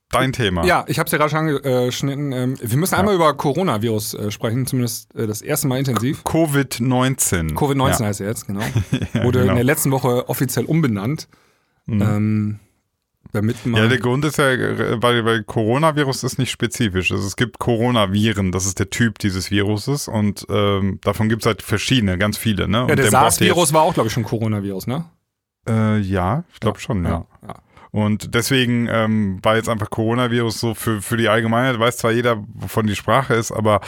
dein 0.10 0.34
Thema. 0.34 0.66
Ja, 0.66 0.86
ich 0.88 1.00
habe 1.00 1.06
es 1.08 1.12
ja 1.12 1.18
gerade 1.18 1.30
schon 1.32 1.40
angeschnitten. 1.40 2.32
Ähm, 2.32 2.58
wir 2.62 2.78
müssen 2.78 2.96
einmal 2.96 3.16
über 3.16 3.34
Coronavirus 3.36 4.14
äh, 4.16 4.32
sprechen, 4.32 4.66
zumindest 4.66 5.14
äh, 5.16 5.28
das 5.28 5.42
erste 5.42 5.68
Mal 5.68 5.80
intensiv. 5.80 6.24
Covid-19. 6.24 7.54
Covid-19 7.54 8.00
Ja. 8.00 8.06
heißt 8.08 8.22
er 8.22 8.28
jetzt, 8.28 8.48
genau. 8.48 8.62
Ja, 9.14 9.24
Wurde 9.24 9.40
genau. 9.40 9.52
in 9.52 9.56
der 9.56 9.66
letzten 9.66 9.92
Woche 9.92 10.28
offiziell 10.30 10.66
umbenannt. 10.66 11.28
Ähm, 11.88 12.60
damit 13.32 13.66
man. 13.66 13.82
Ja, 13.82 13.88
der 13.88 14.00
Grund 14.00 14.26
ist 14.26 14.38
ja, 14.38 14.46
weil, 15.02 15.26
weil 15.26 15.44
Coronavirus 15.44 16.24
ist 16.24 16.38
nicht 16.38 16.52
spezifisch. 16.52 17.12
Also 17.12 17.26
es 17.26 17.36
gibt 17.36 17.60
Coronaviren, 17.60 18.52
das 18.52 18.66
ist 18.66 18.80
der 18.80 18.90
Typ 18.90 19.20
dieses 19.20 19.52
Viruses 19.52 20.08
und 20.08 20.46
ähm, 20.50 21.00
davon 21.04 21.30
gibt 21.30 21.44
es 21.44 21.46
halt 21.46 21.62
verschiedene, 21.62 22.18
ganz 22.18 22.38
viele. 22.38 22.68
Ne? 22.68 22.78
ja, 22.78 22.82
Und 22.84 22.90
der 22.90 22.96
der 22.98 23.12
SARS-Virus 23.12 23.74
war 23.74 23.84
auch, 23.84 23.94
glaube 23.94 24.08
ich, 24.08 24.14
schon 24.14 24.24
Coronavirus, 24.24 24.88
ne? 24.88 25.06
Äh, 25.68 26.00
ja, 26.00 26.44
ich 26.54 26.60
glaube 26.60 26.80
schon, 26.80 27.04
ja. 27.04 27.26
ja. 27.48 27.56
Und 27.92 28.34
deswegen 28.36 28.88
ähm, 28.90 29.40
war 29.44 29.58
jetzt 29.58 29.68
einfach 29.68 29.90
Coronavirus 29.90 30.60
so 30.60 30.74
für, 30.74 31.02
für 31.02 31.18
die 31.18 31.28
Allgemeinheit, 31.28 31.78
weiß 31.78 31.98
zwar 31.98 32.12
jeder, 32.12 32.44
wovon 32.54 32.88
die 32.88 32.96
Sprache 32.96 33.34
ist, 33.34 33.52
aber 33.52 33.82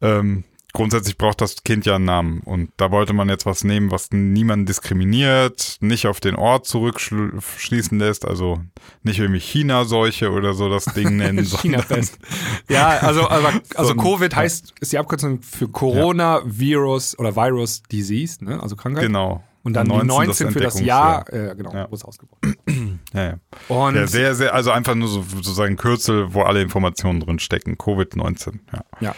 ähm, 0.00 0.44
grundsätzlich 0.72 1.18
braucht 1.18 1.40
das 1.40 1.62
Kind 1.64 1.86
ja 1.86 1.96
einen 1.96 2.04
Namen. 2.04 2.40
Und 2.40 2.70
da 2.76 2.90
wollte 2.90 3.12
man 3.12 3.28
jetzt 3.28 3.46
was 3.46 3.64
nehmen, 3.64 3.90
was 3.90 4.10
niemanden 4.10 4.66
diskriminiert, 4.66 5.76
nicht 5.80 6.06
auf 6.06 6.20
den 6.20 6.34
Ort 6.34 6.66
zurückschließen 6.66 7.98
lässt, 7.98 8.26
also 8.26 8.60
nicht 9.02 9.18
irgendwie 9.18 9.40
China-Seuche 9.40 10.30
oder 10.30 10.54
so 10.54 10.68
das 10.68 10.86
Ding 10.86 11.16
nennen. 11.16 11.44
China-Fest. 11.44 12.18
ja, 12.68 12.88
also, 12.88 13.22
also, 13.28 13.48
also 13.74 13.94
Covid 13.94 14.34
heißt, 14.34 14.74
ist 14.80 14.92
die 14.92 14.98
Abkürzung 14.98 15.42
für 15.42 15.68
Corona-Virus 15.68 17.18
oder 17.18 17.36
Virus 17.36 17.82
Disease, 17.90 18.44
ne? 18.44 18.62
also 18.62 18.76
Krankheit. 18.76 19.04
Genau. 19.04 19.42
Und 19.64 19.74
dann 19.74 19.86
19 19.86 20.08
die 20.08 20.14
19 20.26 20.50
für 20.50 20.60
das 20.60 20.80
Jahr, 20.80 21.32
äh, 21.32 21.54
genau, 21.54 21.72
ja. 21.72 21.86
wo 21.88 21.94
es 21.94 22.04
ausgebrochen 22.04 22.58
ja, 23.14 23.24
ja. 23.24 23.34
Und 23.68 23.94
ja, 23.94 24.06
sehr, 24.08 24.34
sehr, 24.34 24.54
also 24.54 24.72
einfach 24.72 24.96
nur 24.96 25.06
so, 25.06 25.22
sozusagen 25.22 25.76
Kürzel, 25.76 26.34
wo 26.34 26.42
alle 26.42 26.60
Informationen 26.60 27.20
drin 27.20 27.38
stecken. 27.38 27.76
Covid-19, 27.76 28.58
ja. 28.72 28.84
Ja. 29.00 29.14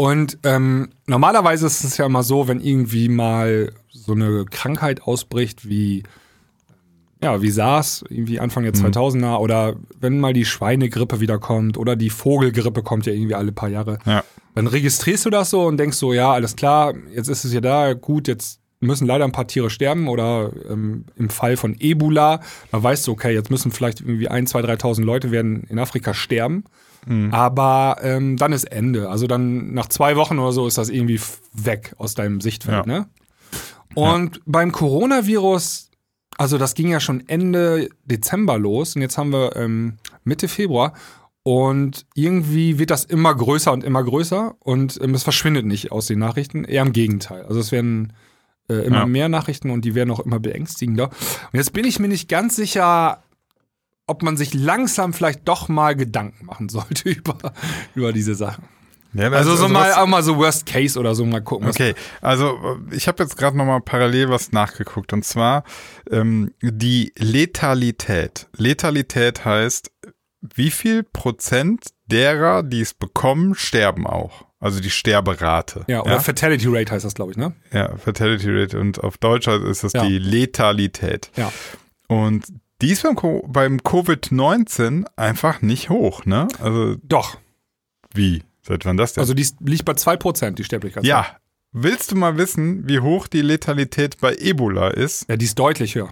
Und 0.00 0.38
ähm, 0.44 0.88
normalerweise 1.06 1.66
ist 1.66 1.84
es 1.84 1.98
ja 1.98 2.06
immer 2.06 2.22
so, 2.22 2.48
wenn 2.48 2.58
irgendwie 2.58 3.10
mal 3.10 3.70
so 3.90 4.12
eine 4.12 4.46
Krankheit 4.46 5.02
ausbricht 5.02 5.68
wie 5.68 6.04
ja, 7.22 7.42
wie 7.42 7.50
SARS, 7.50 8.02
irgendwie 8.08 8.40
Anfang 8.40 8.62
der 8.62 8.72
2000er, 8.72 9.16
mhm. 9.18 9.24
oder 9.24 9.74
wenn 10.00 10.18
mal 10.18 10.32
die 10.32 10.46
Schweinegrippe 10.46 11.20
wiederkommt 11.20 11.76
oder 11.76 11.96
die 11.96 12.08
Vogelgrippe 12.08 12.82
kommt 12.82 13.04
ja 13.04 13.12
irgendwie 13.12 13.34
alle 13.34 13.52
paar 13.52 13.68
Jahre, 13.68 13.98
ja. 14.06 14.24
dann 14.54 14.68
registrierst 14.68 15.26
du 15.26 15.28
das 15.28 15.50
so 15.50 15.66
und 15.66 15.76
denkst 15.76 15.98
so, 15.98 16.14
ja, 16.14 16.32
alles 16.32 16.56
klar, 16.56 16.94
jetzt 17.14 17.28
ist 17.28 17.44
es 17.44 17.52
ja 17.52 17.60
da, 17.60 17.92
gut, 17.92 18.26
jetzt 18.26 18.58
müssen 18.80 19.06
leider 19.06 19.26
ein 19.26 19.32
paar 19.32 19.48
Tiere 19.48 19.68
sterben 19.68 20.08
oder 20.08 20.50
ähm, 20.70 21.04
im 21.16 21.28
Fall 21.28 21.58
von 21.58 21.76
Ebola, 21.78 22.40
da 22.72 22.82
weißt 22.82 23.06
du, 23.06 23.12
okay, 23.12 23.34
jetzt 23.34 23.50
müssen 23.50 23.70
vielleicht 23.70 24.00
irgendwie 24.00 24.28
ein, 24.28 24.46
zwei, 24.46 24.62
dreitausend 24.62 25.06
Leute 25.06 25.30
werden 25.30 25.64
in 25.64 25.78
Afrika 25.78 26.14
sterben. 26.14 26.64
Mhm. 27.06 27.32
Aber 27.32 27.98
ähm, 28.02 28.36
dann 28.36 28.52
ist 28.52 28.64
Ende. 28.64 29.08
Also 29.08 29.26
dann 29.26 29.72
nach 29.72 29.88
zwei 29.88 30.16
Wochen 30.16 30.38
oder 30.38 30.52
so 30.52 30.66
ist 30.66 30.78
das 30.78 30.88
irgendwie 30.88 31.20
weg 31.52 31.94
aus 31.98 32.14
deinem 32.14 32.40
Sichtfeld. 32.40 32.86
Ja. 32.86 32.92
Ne? 32.92 33.06
Und 33.94 34.36
ja. 34.36 34.42
beim 34.46 34.72
Coronavirus, 34.72 35.90
also 36.36 36.58
das 36.58 36.74
ging 36.74 36.88
ja 36.88 37.00
schon 37.00 37.26
Ende 37.28 37.88
Dezember 38.04 38.58
los 38.58 38.96
und 38.96 39.02
jetzt 39.02 39.18
haben 39.18 39.32
wir 39.32 39.56
ähm, 39.56 39.98
Mitte 40.24 40.48
Februar. 40.48 40.92
Und 41.42 42.06
irgendwie 42.14 42.78
wird 42.78 42.90
das 42.90 43.04
immer 43.04 43.34
größer 43.34 43.72
und 43.72 43.82
immer 43.82 44.04
größer 44.04 44.56
und 44.58 45.00
ähm, 45.02 45.14
es 45.14 45.22
verschwindet 45.22 45.64
nicht 45.64 45.90
aus 45.90 46.06
den 46.06 46.18
Nachrichten. 46.18 46.64
Eher 46.64 46.82
im 46.82 46.92
Gegenteil. 46.92 47.44
Also 47.46 47.60
es 47.60 47.72
werden 47.72 48.12
äh, 48.68 48.84
immer 48.84 49.00
ja. 49.00 49.06
mehr 49.06 49.28
Nachrichten 49.30 49.70
und 49.70 49.84
die 49.84 49.94
werden 49.94 50.10
auch 50.10 50.20
immer 50.20 50.38
beängstigender. 50.38 51.08
Und 51.08 51.56
jetzt 51.56 51.72
bin 51.72 51.86
ich 51.86 51.98
mir 51.98 52.08
nicht 52.08 52.28
ganz 52.28 52.56
sicher, 52.56 53.22
ob 54.10 54.22
man 54.22 54.36
sich 54.36 54.52
langsam 54.52 55.12
vielleicht 55.12 55.46
doch 55.46 55.68
mal 55.68 55.94
Gedanken 55.94 56.46
machen 56.46 56.68
sollte 56.68 57.08
über, 57.08 57.36
über 57.94 58.12
diese 58.12 58.34
Sachen. 58.34 58.64
Ja, 59.12 59.28
also, 59.30 59.56
so 59.56 59.64
also 59.64 59.68
mal 59.68 59.92
auch 59.94 60.06
mal 60.06 60.22
so 60.22 60.36
Worst 60.36 60.66
Case 60.66 60.98
oder 60.98 61.14
so 61.14 61.24
mal 61.26 61.40
gucken. 61.40 61.68
Okay, 61.68 61.94
also 62.20 62.78
ich 62.92 63.08
habe 63.08 63.22
jetzt 63.22 63.36
gerade 63.36 63.56
noch 63.56 63.64
mal 63.64 63.80
parallel 63.80 64.28
was 64.28 64.52
nachgeguckt 64.52 65.12
und 65.12 65.24
zwar 65.24 65.64
ähm, 66.10 66.52
die 66.62 67.12
Letalität. 67.16 68.46
Letalität 68.56 69.44
heißt, 69.44 69.90
wie 70.42 70.70
viel 70.70 71.02
Prozent 71.02 71.86
derer, 72.06 72.62
die 72.62 72.80
es 72.80 72.94
bekommen, 72.94 73.54
sterben 73.54 74.06
auch. 74.06 74.44
Also 74.60 74.80
die 74.80 74.90
Sterberate. 74.90 75.84
Ja, 75.88 76.02
oder 76.02 76.12
ja? 76.12 76.20
Fatality 76.20 76.66
Rate 76.68 76.92
heißt 76.92 77.04
das, 77.04 77.14
glaube 77.14 77.32
ich, 77.32 77.38
ne? 77.38 77.54
Ja, 77.72 77.96
Fatality 77.96 78.48
Rate 78.50 78.78
und 78.78 79.02
auf 79.02 79.16
Deutsch 79.18 79.48
ist 79.48 79.82
das 79.84 79.94
ja. 79.94 80.04
die 80.04 80.18
Letalität. 80.18 81.30
Ja. 81.36 81.50
Und 82.08 82.44
die 82.82 82.92
ist 82.92 83.02
beim, 83.02 83.16
beim 83.46 83.78
Covid-19 83.78 85.06
einfach 85.16 85.62
nicht 85.62 85.90
hoch, 85.90 86.24
ne? 86.24 86.48
Also. 86.60 86.96
Doch. 87.02 87.38
Wie? 88.14 88.42
Seit 88.62 88.84
wann 88.84 88.96
das 88.96 89.14
denn? 89.14 89.22
Also 89.22 89.34
die 89.34 89.46
liegt 89.60 89.84
bei 89.84 89.92
2%, 89.92 90.52
die 90.52 90.64
Sterblichkeit. 90.64 91.04
Ja. 91.04 91.26
Willst 91.72 92.10
du 92.10 92.16
mal 92.16 92.36
wissen, 92.36 92.88
wie 92.88 92.98
hoch 92.98 93.28
die 93.28 93.42
Letalität 93.42 94.18
bei 94.20 94.34
Ebola 94.34 94.88
ist? 94.88 95.28
Ja, 95.28 95.36
die 95.36 95.44
ist 95.44 95.58
deutlich 95.58 95.94
höher. 95.94 96.10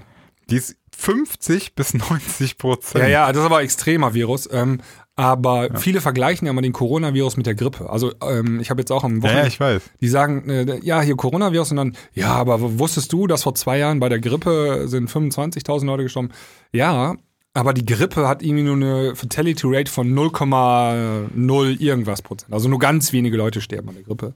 Die 0.50 0.57
ist 0.57 0.76
50 0.96 1.74
bis 1.74 1.94
90 1.94 2.59
Prozent. 2.59 3.04
Ja, 3.04 3.09
ja, 3.09 3.28
das 3.33 3.38
ist 3.38 3.46
aber 3.46 3.59
ein 3.59 3.64
extremer 3.64 4.14
Virus. 4.14 4.48
Ähm, 4.50 4.81
aber 5.18 5.72
ja. 5.72 5.78
viele 5.78 6.00
vergleichen 6.00 6.46
ja 6.46 6.52
mal 6.52 6.62
den 6.62 6.72
Coronavirus 6.72 7.37
mit 7.37 7.46
der 7.46 7.57
Grippe. 7.57 7.90
Also 7.90 8.12
ähm, 8.22 8.61
ich 8.61 8.70
habe 8.70 8.81
jetzt 8.81 8.92
auch 8.92 9.02
am 9.02 9.20
Wochenende, 9.20 9.42
ja, 9.42 9.46
ich 9.48 9.59
weiß. 9.59 9.83
die 10.00 10.09
sagen, 10.09 10.48
äh, 10.48 10.78
ja, 10.81 11.00
hier 11.00 11.16
Coronavirus 11.16 11.72
und 11.72 11.76
dann, 11.76 11.96
ja, 12.14 12.37
aber 12.37 12.78
wusstest 12.78 13.12
du, 13.12 13.26
dass 13.26 13.42
vor 13.42 13.57
zwei 13.57 13.78
Jahren 13.78 13.98
bei 13.98 14.09
der 14.09 14.20
Grippe 14.20 14.85
sind 14.87 15.11
25.000 15.11 15.87
Leute 15.87 16.04
gestorben? 16.04 16.31
Ja, 16.70 17.16
aber 17.52 17.74
die 17.74 17.85
Grippe 17.85 18.28
hat 18.28 18.44
irgendwie 18.44 18.62
nur 18.62 18.76
eine 18.76 19.16
Fatality 19.16 19.66
Rate 19.66 19.90
von 19.90 20.14
0,0 20.14 21.81
irgendwas 21.81 22.22
Prozent. 22.22 22.52
Also 22.52 22.68
nur 22.68 22.78
ganz 22.78 23.12
wenige 23.12 23.37
Leute 23.37 23.61
sterben 23.61 23.88
an 23.88 23.96
der 23.96 24.04
Grippe. 24.04 24.35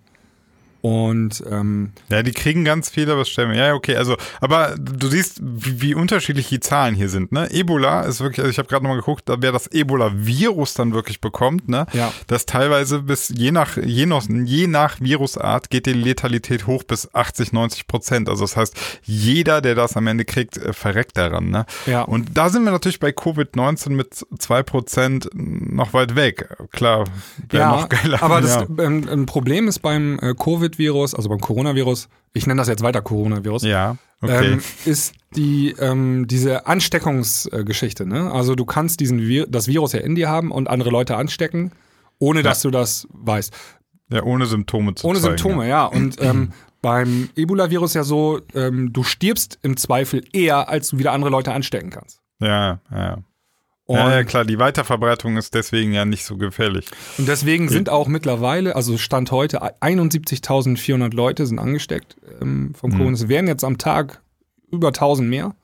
Und 0.82 1.44
ähm, 1.48 1.92
ja, 2.08 2.24
die 2.24 2.32
kriegen 2.32 2.64
ganz 2.64 2.90
viele, 2.90 3.16
was 3.16 3.28
stellen 3.28 3.54
Ja, 3.54 3.72
okay, 3.72 3.94
also, 3.94 4.16
aber 4.40 4.74
du 4.76 5.06
siehst, 5.06 5.40
wie, 5.40 5.80
wie 5.80 5.94
unterschiedlich 5.94 6.48
die 6.48 6.58
Zahlen 6.58 6.96
hier 6.96 7.08
sind. 7.08 7.30
Ne? 7.30 7.48
Ebola 7.52 8.02
ist 8.02 8.20
wirklich, 8.20 8.40
also 8.40 8.50
ich 8.50 8.58
habe 8.58 8.68
gerade 8.68 8.82
nochmal 8.82 8.98
geguckt, 8.98 9.28
da 9.28 9.36
wer 9.38 9.52
das 9.52 9.68
Ebola-Virus 9.68 10.74
dann 10.74 10.92
wirklich 10.92 11.20
bekommt, 11.20 11.68
ne, 11.68 11.86
ja. 11.92 12.12
das 12.26 12.46
teilweise 12.46 12.98
bis 12.98 13.28
je 13.28 13.52
nach, 13.52 13.76
je 13.76 14.06
nach, 14.06 14.24
je 14.28 14.66
nach 14.66 15.00
Virusart 15.00 15.70
geht 15.70 15.86
die 15.86 15.92
Letalität 15.92 16.66
hoch 16.66 16.82
bis 16.82 17.14
80, 17.14 17.52
90 17.52 17.86
Prozent. 17.86 18.28
Also 18.28 18.42
das 18.42 18.56
heißt, 18.56 18.76
jeder, 19.04 19.60
der 19.60 19.76
das 19.76 19.96
am 19.96 20.08
Ende 20.08 20.24
kriegt, 20.24 20.56
äh, 20.56 20.72
verreckt 20.72 21.16
daran. 21.16 21.50
Ne? 21.50 21.64
Ja. 21.86 22.02
Und 22.02 22.36
da 22.36 22.48
sind 22.48 22.64
wir 22.64 22.72
natürlich 22.72 22.98
bei 22.98 23.10
Covid-19 23.10 23.90
mit 23.90 24.26
zwei 24.38 24.64
Prozent 24.64 25.30
noch 25.32 25.92
weit 25.92 26.16
weg. 26.16 26.48
Klar, 26.72 27.04
wäre 27.50 27.62
ja, 27.62 27.70
noch 27.70 27.88
geiler. 27.88 28.20
Aber 28.20 28.40
das 28.40 28.64
ähm, 28.80 29.08
ein 29.08 29.26
Problem 29.26 29.68
ist 29.68 29.78
beim 29.78 30.18
äh, 30.18 30.34
Covid 30.34 30.71
Covid-Virus, 30.72 31.14
also 31.14 31.28
beim 31.28 31.40
Coronavirus, 31.40 32.08
ich 32.32 32.46
nenne 32.46 32.60
das 32.60 32.68
jetzt 32.68 32.82
weiter 32.82 33.02
Coronavirus, 33.02 33.62
ja, 33.64 33.96
okay. 34.20 34.52
ähm, 34.52 34.62
ist 34.84 35.14
die 35.36 35.74
ähm, 35.78 36.26
diese 36.26 36.66
Ansteckungsgeschichte. 36.66 38.06
Ne? 38.06 38.30
Also 38.30 38.54
du 38.54 38.64
kannst 38.64 39.00
diesen 39.00 39.20
Vir 39.20 39.46
das 39.46 39.68
Virus 39.68 39.92
ja 39.92 40.00
in 40.00 40.14
dir 40.14 40.28
haben 40.28 40.50
und 40.50 40.68
andere 40.68 40.90
Leute 40.90 41.16
anstecken, 41.16 41.72
ohne 42.18 42.40
ja. 42.40 42.44
dass 42.44 42.62
du 42.62 42.70
das 42.70 43.06
weißt. 43.10 43.52
Ja, 44.10 44.22
ohne 44.24 44.46
Symptome 44.46 44.94
zu 44.94 45.06
Ohne 45.06 45.20
zeigen, 45.20 45.38
Symptome, 45.38 45.64
ja. 45.64 45.68
ja. 45.68 45.86
Und 45.86 46.16
ähm, 46.20 46.52
beim 46.82 47.30
Ebola-Virus 47.36 47.94
ja 47.94 48.04
so, 48.04 48.40
ähm, 48.54 48.92
du 48.92 49.02
stirbst 49.04 49.58
im 49.62 49.76
Zweifel 49.76 50.22
eher, 50.32 50.68
als 50.68 50.88
du 50.88 50.98
wieder 50.98 51.12
andere 51.12 51.30
Leute 51.30 51.52
anstecken 51.52 51.90
kannst. 51.90 52.20
Ja, 52.40 52.80
ja. 52.90 53.18
Und 53.86 53.96
ja, 53.96 54.12
ja, 54.12 54.24
klar, 54.24 54.44
die 54.44 54.58
Weiterverbreitung 54.58 55.36
ist 55.36 55.54
deswegen 55.54 55.92
ja 55.92 56.04
nicht 56.04 56.24
so 56.24 56.36
gefährlich. 56.36 56.86
Und 57.18 57.26
deswegen 57.26 57.68
sind 57.68 57.88
auch 57.88 58.06
mittlerweile, 58.06 58.76
also 58.76 58.96
Stand 58.96 59.32
heute, 59.32 59.62
71.400 59.62 61.14
Leute 61.14 61.46
sind 61.46 61.58
angesteckt 61.58 62.16
ähm, 62.40 62.74
vom 62.74 62.92
Corona. 62.92 63.08
Mhm. 63.08 63.14
Es 63.14 63.28
werden 63.28 63.48
jetzt 63.48 63.64
am 63.64 63.78
Tag 63.78 64.22
über 64.70 64.88
1000 64.88 65.28
mehr. 65.28 65.54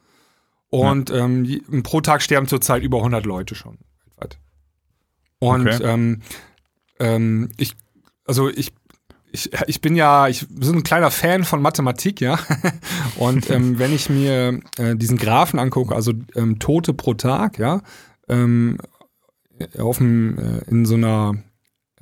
Und 0.70 1.10
ja. 1.10 1.24
ähm, 1.24 1.82
pro 1.82 2.00
Tag 2.00 2.20
sterben 2.20 2.48
zurzeit 2.48 2.82
über 2.82 2.98
100 2.98 3.24
Leute 3.24 3.54
schon. 3.54 3.78
Und 5.38 5.68
okay. 5.68 5.82
ähm, 5.84 6.22
ähm, 6.98 7.50
ich, 7.56 7.74
also 8.24 8.48
ich 8.48 8.72
ich, 9.32 9.50
ich 9.66 9.80
bin 9.80 9.96
ja, 9.96 10.28
ich 10.28 10.46
bin 10.48 10.76
ein 10.76 10.82
kleiner 10.82 11.10
Fan 11.10 11.44
von 11.44 11.62
Mathematik, 11.62 12.20
ja. 12.20 12.38
Und 13.16 13.50
ähm, 13.50 13.78
wenn 13.78 13.92
ich 13.92 14.08
mir 14.08 14.60
äh, 14.78 14.96
diesen 14.96 15.18
Graphen 15.18 15.58
angucke, 15.58 15.94
also 15.94 16.12
ähm, 16.34 16.58
Tote 16.58 16.94
pro 16.94 17.14
Tag, 17.14 17.58
ja, 17.58 17.82
ähm, 18.28 18.78
auf 19.78 19.98
dem, 19.98 20.38
äh, 20.38 20.70
in 20.70 20.86
so 20.86 20.94
einer 20.94 21.34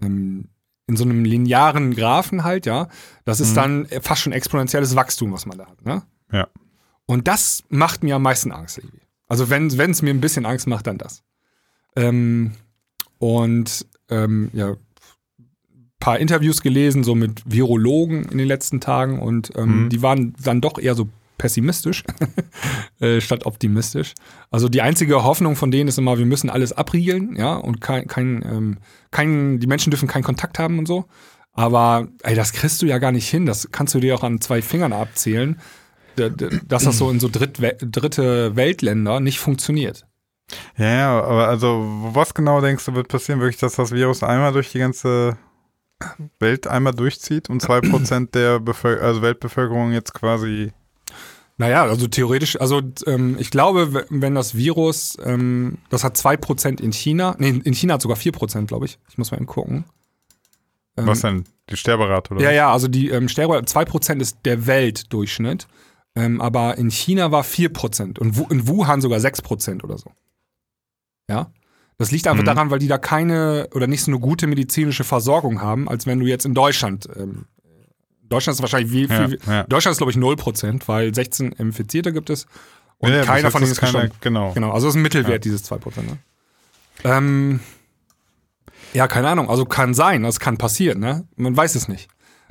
ähm, 0.01 0.49
in 0.89 0.97
so 0.97 1.05
einem 1.05 1.25
linearen 1.25 1.95
Graphen 1.95 2.45
halt, 2.45 2.67
ja, 2.67 2.89
das 3.25 3.41
ist 3.41 3.51
mhm. 3.51 3.55
dann 3.55 3.87
fast 4.03 4.23
schon 4.23 4.33
exponentielles 4.33 4.95
Wachstum, 4.95 5.33
was 5.33 5.47
man 5.47 5.59
da 5.59 5.67
hat, 5.67 5.85
ne? 5.85 6.03
Ja. 6.31 6.47
Und 7.07 7.27
das 7.29 7.65
macht 7.69 8.05
mir 8.05 8.17
am 8.17 8.23
meisten 8.23 8.53
Angst 8.53 8.79
irgendwie. 8.79 9.01
Also 9.27 9.51
wenn 9.51 9.67
es 9.67 10.03
mir 10.03 10.11
ein 10.11 10.21
bisschen 10.21 10.47
Angst 10.47 10.67
macht, 10.67 10.87
dann 10.87 10.99
das. 10.99 11.25
Ähm, 11.97 12.53
und 13.19 13.87
ähm, 14.11 14.51
ja, 14.53 14.77
paar 15.99 16.19
Interviews 16.19 16.61
gelesen, 16.61 17.05
so 17.05 17.15
mit 17.15 17.43
Virologen 17.47 18.27
in 18.27 18.39
den 18.39 18.49
letzten 18.49 18.81
Tagen 18.81 19.21
und 19.21 19.53
ähm, 19.57 19.85
mhm. 19.85 19.89
die 19.89 20.03
waren 20.03 20.35
dann 20.43 20.61
doch 20.61 20.79
eher 20.79 20.95
so 20.95 21.09
pessimistisch 21.39 22.05
äh, 23.01 23.21
statt 23.21 23.47
optimistisch. 23.47 24.15
Also 24.51 24.69
die 24.69 24.83
einzige 24.83 25.25
Hoffnung 25.25 25.57
von 25.57 25.71
denen 25.71 25.89
ist 25.89 25.99
immer, 25.99 26.19
wir 26.19 26.27
müssen 26.27 26.51
alles 26.51 26.73
abriegeln, 26.73 27.37
ja, 27.37 27.55
und 27.55 27.81
kein, 27.81 28.07
kein, 28.07 28.43
ähm, 28.43 28.77
kein, 29.11 29.59
die 29.59 29.67
Menschen 29.67 29.91
dürfen 29.91 30.09
keinen 30.09 30.25
Kontakt 30.25 30.59
haben 30.59 30.79
und 30.79 30.87
so. 30.87 31.07
Aber 31.53 32.09
ey, 32.23 32.35
das 32.35 32.53
kriegst 32.53 32.83
du 32.83 32.87
ja 32.87 32.99
gar 32.99 33.13
nicht 33.13 33.29
hin. 33.29 33.47
Das 33.47 33.71
kannst 33.73 33.95
du 33.95 34.01
dir 34.01 34.15
auch 34.15 34.23
an 34.23 34.43
zwei 34.43 34.61
Fingern 34.61 34.93
abzählen, 34.93 35.59
dass 36.17 36.85
das 36.85 36.99
so 36.99 37.11
in 37.11 37.19
so 37.19 37.29
Drittwe 37.31 37.77
dritte 37.81 38.57
Weltländer 38.57 39.21
nicht 39.21 39.39
funktioniert. 39.39 40.07
Ja, 40.77 40.87
ja, 40.87 41.23
aber 41.23 41.49
also 41.49 41.85
was 42.13 42.35
genau 42.35 42.61
denkst 42.61 42.85
du 42.85 42.95
wird 42.95 43.09
passieren? 43.09 43.41
Wirklich, 43.41 43.59
dass 43.59 43.75
das 43.75 43.91
Virus 43.91 44.23
einmal 44.23 44.53
durch 44.53 44.71
die 44.71 44.79
ganze 44.79 45.37
Welt 46.39 46.67
einmal 46.67 46.93
durchzieht 46.95 47.49
und 47.49 47.61
zwei 47.63 47.81
Prozent 47.81 48.35
der 48.35 48.61
Bevölker 48.61 49.03
also 49.05 49.23
Weltbevölkerung 49.23 49.93
jetzt 49.93 50.15
quasi 50.15 50.73
naja, 51.59 51.85
also 51.85 52.07
theoretisch, 52.07 52.61
also 52.61 52.83
ähm, 53.07 53.37
ich 53.39 53.51
glaube, 53.51 54.05
wenn 54.11 54.35
das 54.35 54.55
Virus, 54.57 55.17
ähm, 55.25 55.79
das 55.89 56.05
hat 56.05 56.15
2% 56.19 56.83
in 56.83 56.93
China, 56.93 57.35
nee, 57.39 57.49
in 57.49 57.73
China 57.73 57.95
hat 57.95 58.03
sogar 58.03 58.19
4%, 58.19 58.67
glaube 58.67 58.85
ich. 58.85 58.99
Ich 59.09 59.17
muss 59.17 59.31
mal 59.31 59.39
eben 59.39 59.47
gucken. 59.47 59.85
Ähm, 60.99 61.07
Was 61.07 61.23
denn? 61.23 61.45
Die 61.71 61.79
Sterberate 61.79 62.35
oder 62.35 62.43
Ja, 62.43 62.51
ja, 62.51 62.71
also 62.71 62.89
die 62.89 63.09
ähm, 63.09 63.31
Sterberate, 63.31 63.65
2% 63.73 64.21
ist 64.21 64.41
der 64.45 64.67
Weltdurchschnitt. 64.67 65.67
Ähm, 66.15 66.43
aber 66.43 66.77
in 66.77 66.91
China 66.91 67.31
war 67.33 67.43
4% 67.43 68.19
und 68.19 68.37
Wu- 68.37 68.49
in 68.51 68.69
Wuhan 68.69 69.01
sogar 69.01 69.19
6% 69.19 69.83
oder 69.83 69.97
so. 69.97 70.13
Ja. 71.31 71.51
Das 71.99 72.11
liegt 72.11 72.27
einfach 72.27 72.43
Mhm. 72.43 72.47
daran, 72.47 72.71
weil 72.71 72.79
die 72.79 72.89
da 72.89 72.99
keine 72.99 73.69
oder 73.75 73.87
nicht 73.87 74.03
so 74.03 74.11
eine 74.11 74.21
gute 74.21 74.47
medizinische 74.47 75.03
Versorgung 75.05 75.63
haben, 75.63 75.89
als 75.89 76.07
wenn 76.07 76.21
du 76.21 76.27
jetzt 76.27 76.45
in 76.45 76.53
Deutschland. 76.55 77.09
Ähm, 77.17 77.47
Deutschland 78.29 78.57
ist 78.57 78.61
wahrscheinlich 78.63 78.93
wie 78.93 79.07
Ja, 79.07 79.29
viel. 79.29 79.39
ja. 79.47 79.63
Deutschland 79.65 79.93
ist, 79.93 79.99
glaube 79.99 80.11
ich, 80.11 80.17
0%, 80.19 80.89
weil 80.89 81.15
16 81.15 81.53
Infizierte 81.53 82.13
gibt 82.13 82.29
es. 82.29 82.47
Und 82.99 83.13
Ja, 83.13 83.23
keiner 83.25 83.51
von 83.51 83.61
denen 83.63 83.73
ist 83.73 83.81
gestorben. 83.81 84.11
Genau. 84.21 84.53
Genau, 84.53 84.73
also 84.73 84.89
ist 84.89 84.95
ein 84.97 85.03
Mittelwert, 85.03 85.33
Ja. 85.33 85.39
dieses 85.39 85.63
2%. 85.65 86.07
Ne? 86.11 86.19
Ähm, 87.05 87.61
ja, 88.95 89.07
keine 89.07 89.29
Ahnung. 89.29 89.49
Also 89.51 89.65
kann 89.65 89.95
sein, 89.95 90.23
das 90.23 90.41
kann 90.41 90.57
passieren, 90.59 90.99
ne? 90.99 91.27
Man 91.37 91.57
weiß 91.57 91.75
es 91.77 91.89
nicht. 91.89 92.09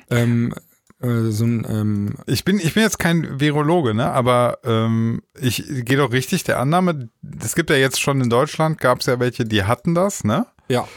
Ähm, 0.10 0.54
äh, 1.02 1.30
so 1.32 1.44
ein, 1.46 1.66
ähm, 1.70 2.16
Ich 2.26 2.44
bin, 2.46 2.58
ich 2.60 2.74
bin 2.74 2.84
jetzt 2.84 3.00
kein 3.00 3.40
Virologe, 3.40 3.94
ne? 3.94 4.12
aber 4.12 4.60
ähm, 4.64 5.22
ich 5.40 5.64
gehe 5.68 5.98
doch 5.98 6.12
richtig 6.12 6.44
der 6.44 6.60
Annahme, 6.60 7.10
es 7.44 7.56
gibt 7.56 7.70
ja 7.70 7.76
jetzt 7.76 8.00
schon 8.02 8.22
in 8.22 8.30
Deutschland, 8.30 8.80
gab 8.80 9.00
es 9.02 9.06
ja 9.06 9.20
welche, 9.20 9.46
die 9.46 9.64
hatten 9.64 9.94
das, 9.96 10.24
ne? 10.24 10.46
ja, 10.68 10.88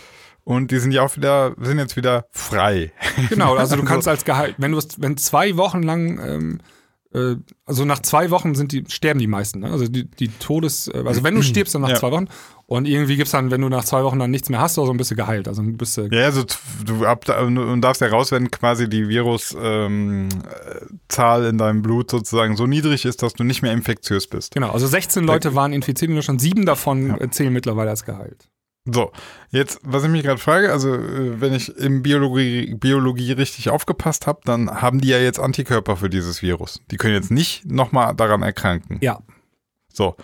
Und 0.44 0.70
die 0.70 0.78
sind 0.78 0.92
ja 0.92 1.02
auch 1.02 1.16
wieder, 1.16 1.54
sind 1.60 1.78
jetzt 1.78 1.96
wieder 1.96 2.26
frei. 2.30 2.92
genau. 3.28 3.54
Also 3.56 3.76
du 3.76 3.84
kannst 3.90 4.08
als 4.08 4.24
Gehalt, 4.24 4.54
wenn 4.58 4.72
du 4.72 4.78
es- 4.78 5.00
wenn 5.00 5.16
zwei 5.16 5.56
Wochen 5.56 5.82
lang, 5.82 6.18
ähm, 6.24 6.60
äh, 7.12 7.36
also 7.66 7.84
nach 7.84 8.00
zwei 8.00 8.30
Wochen 8.30 8.54
sind 8.54 8.72
die, 8.72 8.84
sterben 8.88 9.18
die 9.20 9.26
meisten. 9.26 9.60
Ne? 9.60 9.70
Also 9.70 9.88
die, 9.88 10.04
die 10.10 10.28
Todes, 10.28 10.88
äh, 10.88 11.02
also 11.06 11.22
wenn 11.24 11.34
du 11.34 11.42
stirbst, 11.42 11.74
dann 11.74 11.82
nach 11.82 11.90
Ja. 11.90 11.96
zwei 11.96 12.10
Wochen. 12.12 12.28
Und 12.70 12.86
irgendwie 12.86 13.16
gibt's 13.16 13.30
dann, 13.30 13.50
wenn 13.50 13.62
du 13.62 13.70
nach 13.70 13.84
zwei 13.84 14.04
Wochen 14.04 14.18
dann 14.18 14.30
nichts 14.30 14.50
mehr 14.50 14.60
hast, 14.60 14.76
oder 14.76 14.84
so, 14.84 14.90
dann 14.90 14.98
bist 14.98 15.10
du 15.10 15.16
geheilt. 15.16 15.48
Also 15.48 15.62
bist 15.64 15.96
du, 15.96 16.02
Ja, 16.12 16.24
also 16.24 16.44
du 16.84 17.06
ab, 17.06 17.24
und 17.40 17.80
darfst 17.80 18.02
ja 18.02 18.08
raus, 18.08 18.30
wenn 18.30 18.50
quasi 18.50 18.90
die 18.90 19.08
Viruszahl 19.08 19.86
ähm, 19.86 20.28
äh, 21.16 21.48
in 21.48 21.56
deinem 21.56 21.80
Blut 21.80 22.10
sozusagen 22.10 22.56
so 22.56 22.66
niedrig 22.66 23.06
ist, 23.06 23.22
dass 23.22 23.32
du 23.32 23.42
nicht 23.42 23.62
mehr 23.62 23.72
infektiös 23.72 24.26
bist. 24.26 24.52
genau. 24.52 24.70
Also 24.70 24.86
16 24.86 25.24
Leute 25.24 25.54
waren 25.54 25.72
infiziert 25.72 26.10
in 26.10 26.16
Deutschland, 26.16 26.42
sieben 26.42 26.66
davon 26.66 27.18
äh, 27.18 27.30
zählen 27.30 27.54
mittlerweile 27.54 27.88
als 27.88 28.04
geheilt. 28.04 28.50
So, 28.84 29.12
jetzt, 29.48 29.80
was 29.82 30.04
ich 30.04 30.10
mich 30.10 30.22
gerade 30.22 30.38
frage, 30.38 30.70
also 30.70 30.92
äh, 30.94 31.40
wenn 31.40 31.54
ich 31.54 31.74
in 31.74 32.02
Biologie, 32.02 32.74
Biologie 32.74 33.32
richtig 33.32 33.70
aufgepasst 33.70 34.26
habe, 34.26 34.40
dann 34.44 34.82
haben 34.82 35.00
die 35.00 35.08
ja 35.08 35.18
jetzt 35.18 35.40
Antikörper 35.40 35.96
für 35.96 36.10
dieses 36.10 36.42
Virus. 36.42 36.82
Die 36.90 36.98
können 36.98 37.14
jetzt 37.14 37.30
nicht 37.30 37.64
nochmal 37.64 38.14
daran 38.14 38.42
erkranken. 38.42 38.98
Ja. 39.00 39.20
So. 39.90 40.16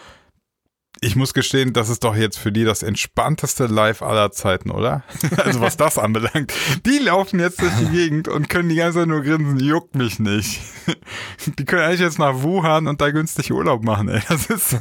Ich 1.04 1.16
muss 1.16 1.34
gestehen, 1.34 1.72
das 1.74 1.88
ist 1.90 2.02
doch 2.04 2.16
jetzt 2.16 2.38
für 2.38 2.50
die 2.50 2.64
das 2.64 2.82
entspannteste 2.82 3.66
Live 3.66 4.00
aller 4.02 4.30
Zeiten, 4.32 4.70
oder? 4.70 5.02
Also 5.44 5.60
was 5.60 5.76
das 5.76 5.98
anbelangt. 5.98 6.52
Die 6.86 6.98
laufen 6.98 7.40
jetzt 7.40 7.60
durch 7.60 7.72
die 7.80 7.86
Gegend 7.90 8.28
und 8.28 8.48
können 8.48 8.68
die 8.70 8.76
ganze 8.76 9.00
Zeit 9.00 9.08
nur 9.08 9.22
grinsen, 9.22 9.60
juckt 9.60 9.94
mich 9.94 10.18
nicht. 10.18 10.60
Die 11.58 11.64
können 11.64 11.82
eigentlich 11.82 12.00
jetzt 12.00 12.18
nach 12.18 12.42
Wuhan 12.42 12.86
und 12.86 13.00
da 13.00 13.10
günstig 13.10 13.52
Urlaub 13.52 13.82
machen, 13.84 14.08
ey. 14.08 14.20
Das 14.28 14.46
ist. 14.46 14.76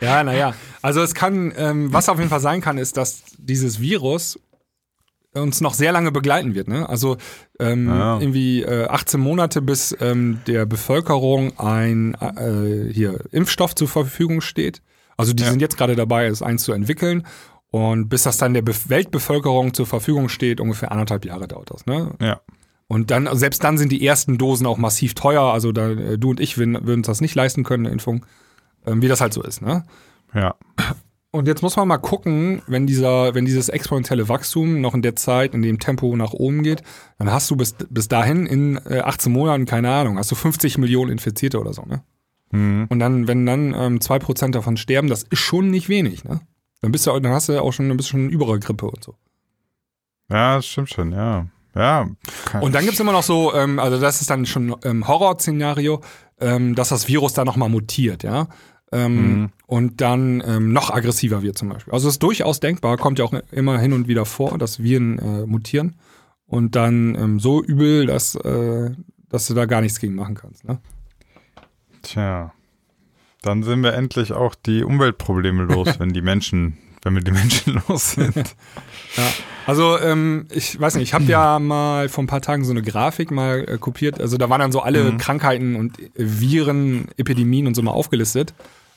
Ja, 0.00 0.22
naja. 0.24 0.54
Also 0.82 1.02
es 1.02 1.14
kann, 1.14 1.52
ähm, 1.56 1.92
was 1.92 2.08
auf 2.08 2.18
jeden 2.18 2.30
Fall 2.30 2.40
sein 2.40 2.60
kann, 2.60 2.78
ist, 2.78 2.96
dass 2.96 3.22
dieses 3.38 3.80
Virus 3.80 4.38
uns 5.34 5.60
noch 5.60 5.74
sehr 5.74 5.90
lange 5.92 6.12
begleiten 6.12 6.54
wird. 6.54 6.68
Ne? 6.68 6.88
Also 6.88 7.16
ähm, 7.58 7.88
Ja. 7.88 8.18
irgendwie 8.20 8.62
äh, 8.62 8.86
18 8.86 9.20
Monate, 9.20 9.62
bis 9.62 9.96
ähm, 10.00 10.40
der 10.46 10.64
Bevölkerung 10.66 11.58
ein 11.58 12.14
äh, 12.14 12.92
hier 12.92 13.18
Impfstoff 13.32 13.74
zur 13.74 13.88
Verfügung 13.88 14.40
steht. 14.40 14.80
Also 15.16 15.32
die 15.32 15.42
Ja. 15.42 15.50
sind 15.50 15.60
jetzt 15.60 15.76
gerade 15.76 15.96
dabei, 15.96 16.26
es 16.26 16.42
eins 16.42 16.64
zu 16.64 16.72
entwickeln. 16.72 17.26
Und 17.70 18.08
bis 18.08 18.22
das 18.22 18.36
dann 18.36 18.54
der 18.54 18.62
Be 18.62 18.72
Weltbevölkerung 18.88 19.74
zur 19.74 19.86
Verfügung 19.86 20.28
steht, 20.28 20.60
ungefähr 20.60 20.92
anderthalb 20.92 21.24
Jahre 21.24 21.48
dauert 21.48 21.70
das. 21.72 21.86
Ne? 21.86 22.14
Ja. 22.20 22.40
Und 22.86 23.10
dann, 23.10 23.28
selbst 23.36 23.64
dann 23.64 23.78
sind 23.78 23.90
die 23.90 24.06
ersten 24.06 24.38
Dosen 24.38 24.66
auch 24.66 24.78
massiv 24.78 25.14
teuer. 25.14 25.42
Also 25.42 25.72
da, 25.72 25.90
äh, 25.90 26.18
du 26.18 26.30
und 26.30 26.38
ich 26.40 26.56
würden, 26.58 26.74
würden 26.86 27.00
uns 27.00 27.06
das 27.08 27.20
nicht 27.20 27.34
leisten 27.34 27.64
können, 27.64 27.86
eine 27.86 27.92
Impfung. 27.92 28.24
Ähm, 28.86 29.02
wie 29.02 29.08
das 29.08 29.20
halt 29.20 29.32
so 29.32 29.42
ist, 29.42 29.62
ne? 29.62 29.82
Ja. 30.34 30.54
Und 31.30 31.48
jetzt 31.48 31.62
muss 31.62 31.74
man 31.76 31.88
mal 31.88 31.98
gucken, 31.98 32.62
wenn 32.68 32.86
dieser, 32.86 33.34
wenn 33.34 33.44
dieses 33.44 33.68
exponentielle 33.68 34.28
Wachstum 34.28 34.80
noch 34.80 34.94
in 34.94 35.02
der 35.02 35.16
Zeit, 35.16 35.52
in 35.54 35.62
dem 35.62 35.80
Tempo 35.80 36.14
nach 36.14 36.32
oben 36.32 36.62
geht, 36.62 36.82
dann 37.18 37.32
hast 37.32 37.50
du 37.50 37.56
bis, 37.56 37.74
bis 37.90 38.06
dahin 38.06 38.46
in 38.46 38.76
äh, 38.88 39.00
18 39.00 39.32
Monaten, 39.32 39.64
keine 39.64 39.90
Ahnung, 39.90 40.16
hast 40.18 40.30
du 40.30 40.36
50 40.36 40.78
Millionen 40.78 41.10
Infizierte 41.10 41.58
oder 41.58 41.72
so, 41.72 41.82
ne? 41.82 42.04
Mhm. 42.54 42.86
Und 42.88 42.98
dann, 43.00 43.26
wenn 43.26 43.44
dann 43.46 43.74
ähm, 43.74 43.98
2% 43.98 44.52
davon 44.52 44.76
sterben, 44.76 45.08
das 45.08 45.24
ist 45.24 45.40
schon 45.40 45.70
nicht 45.70 45.88
wenig, 45.88 46.24
ne? 46.24 46.40
Dann 46.80 46.92
bist 46.92 47.06
du, 47.06 47.18
dann 47.18 47.32
hast 47.32 47.48
du 47.48 47.60
auch 47.60 47.72
schon 47.72 47.90
ein 47.90 47.96
bisschen 47.96 48.28
überall 48.30 48.60
Grippe 48.60 48.86
und 48.86 49.02
so. 49.02 49.14
Ja, 50.30 50.56
das 50.56 50.66
stimmt 50.66 50.90
schon, 50.90 51.12
ja. 51.12 51.46
Ja. 51.74 52.08
Und 52.60 52.74
dann 52.74 52.84
gibt's 52.84 53.00
immer 53.00 53.12
noch 53.12 53.22
so, 53.22 53.52
ähm, 53.54 53.78
also 53.78 53.98
das 53.98 54.20
ist 54.20 54.30
dann 54.30 54.46
schon 54.46 54.76
ähm, 54.84 55.08
Horrorszenario, 55.08 56.00
ähm, 56.40 56.74
dass 56.74 56.90
das 56.90 57.08
Virus 57.08 57.32
da 57.32 57.44
nochmal 57.44 57.68
mutiert, 57.68 58.22
ja. 58.22 58.48
Ähm, 58.92 59.14
Mhm. 59.14 59.50
Und 59.66 60.00
dann 60.00 60.42
ähm, 60.46 60.72
noch 60.72 60.90
aggressiver 60.90 61.42
wird 61.42 61.58
zum 61.58 61.70
Beispiel. 61.70 61.92
Also 61.92 62.06
es 62.06 62.14
ist 62.14 62.22
durchaus 62.22 62.60
denkbar, 62.60 62.96
kommt 62.96 63.18
ja 63.18 63.24
auch 63.24 63.32
immer 63.50 63.78
hin 63.78 63.92
und 63.92 64.06
wieder 64.06 64.24
vor, 64.24 64.56
dass 64.58 64.82
Viren 64.82 65.18
äh, 65.18 65.46
mutieren 65.46 65.96
und 66.46 66.76
dann 66.76 67.16
ähm, 67.16 67.40
so 67.40 67.62
übel, 67.62 68.06
dass, 68.06 68.36
äh, 68.36 68.90
dass 69.28 69.46
du 69.48 69.54
da 69.54 69.64
gar 69.64 69.80
nichts 69.80 69.98
gegen 69.98 70.14
machen 70.14 70.34
kannst. 70.36 70.64
Ne? 70.64 70.78
Tja. 72.04 72.52
Dann 73.42 73.62
sind 73.62 73.82
wir 73.82 73.92
endlich 73.94 74.32
auch 74.32 74.54
die 74.54 74.84
Umweltprobleme 74.84 75.64
los, 75.64 75.88
wenn 75.98 76.12
die 76.12 76.22
Menschen, 76.22 76.78
wenn 77.02 77.14
wir 77.14 77.22
die 77.22 77.32
Menschen 77.32 77.82
los 77.88 78.12
sind. 78.12 78.36
Ja. 79.16 79.22
Also 79.66 79.98
ähm, 79.98 80.46
ich 80.50 80.78
weiß 80.78 80.94
nicht, 80.94 81.04
ich 81.04 81.14
habe 81.14 81.24
ja 81.24 81.58
mal 81.58 82.08
vor 82.08 82.22
ein 82.24 82.26
paar 82.26 82.40
Tagen 82.42 82.64
so 82.64 82.70
eine 82.70 82.82
Grafik 82.82 83.30
mal 83.30 83.64
äh, 83.68 83.78
kopiert. 83.78 84.20
Also 84.20 84.36
da 84.36 84.48
waren 84.50 84.60
dann 84.60 84.72
so 84.72 84.80
alle 84.80 85.04
Mhm. 85.12 85.18
Krankheiten 85.18 85.74
und 85.76 85.96
Viren, 86.14 87.08
Epidemien 87.16 87.66
und 87.66 87.74
so 87.74 87.82
mal 87.82 87.90
aufgelistet 87.92 88.54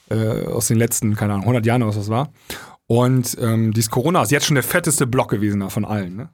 äh, 0.10 0.46
aus 0.46 0.68
den 0.68 0.78
letzten, 0.78 1.16
keine 1.16 1.34
Ahnung, 1.34 1.44
100 1.46 1.66
Jahren 1.66 1.82
oder 1.84 1.90
was 1.90 1.98
das 1.98 2.10
war. 2.10 2.30
Und 2.86 3.38
ähm, 3.42 3.74
dieses 3.74 3.90
Corona 3.90 4.22
ist 4.22 4.32
jetzt 4.32 4.46
schon 4.46 4.56
der 4.56 4.64
fetteste 4.64 5.08
Block 5.08 5.30
gewesen 5.30 5.60
da 5.60 5.70
von 5.70 5.84
allen. 5.84 6.16
Ne? 6.16 6.30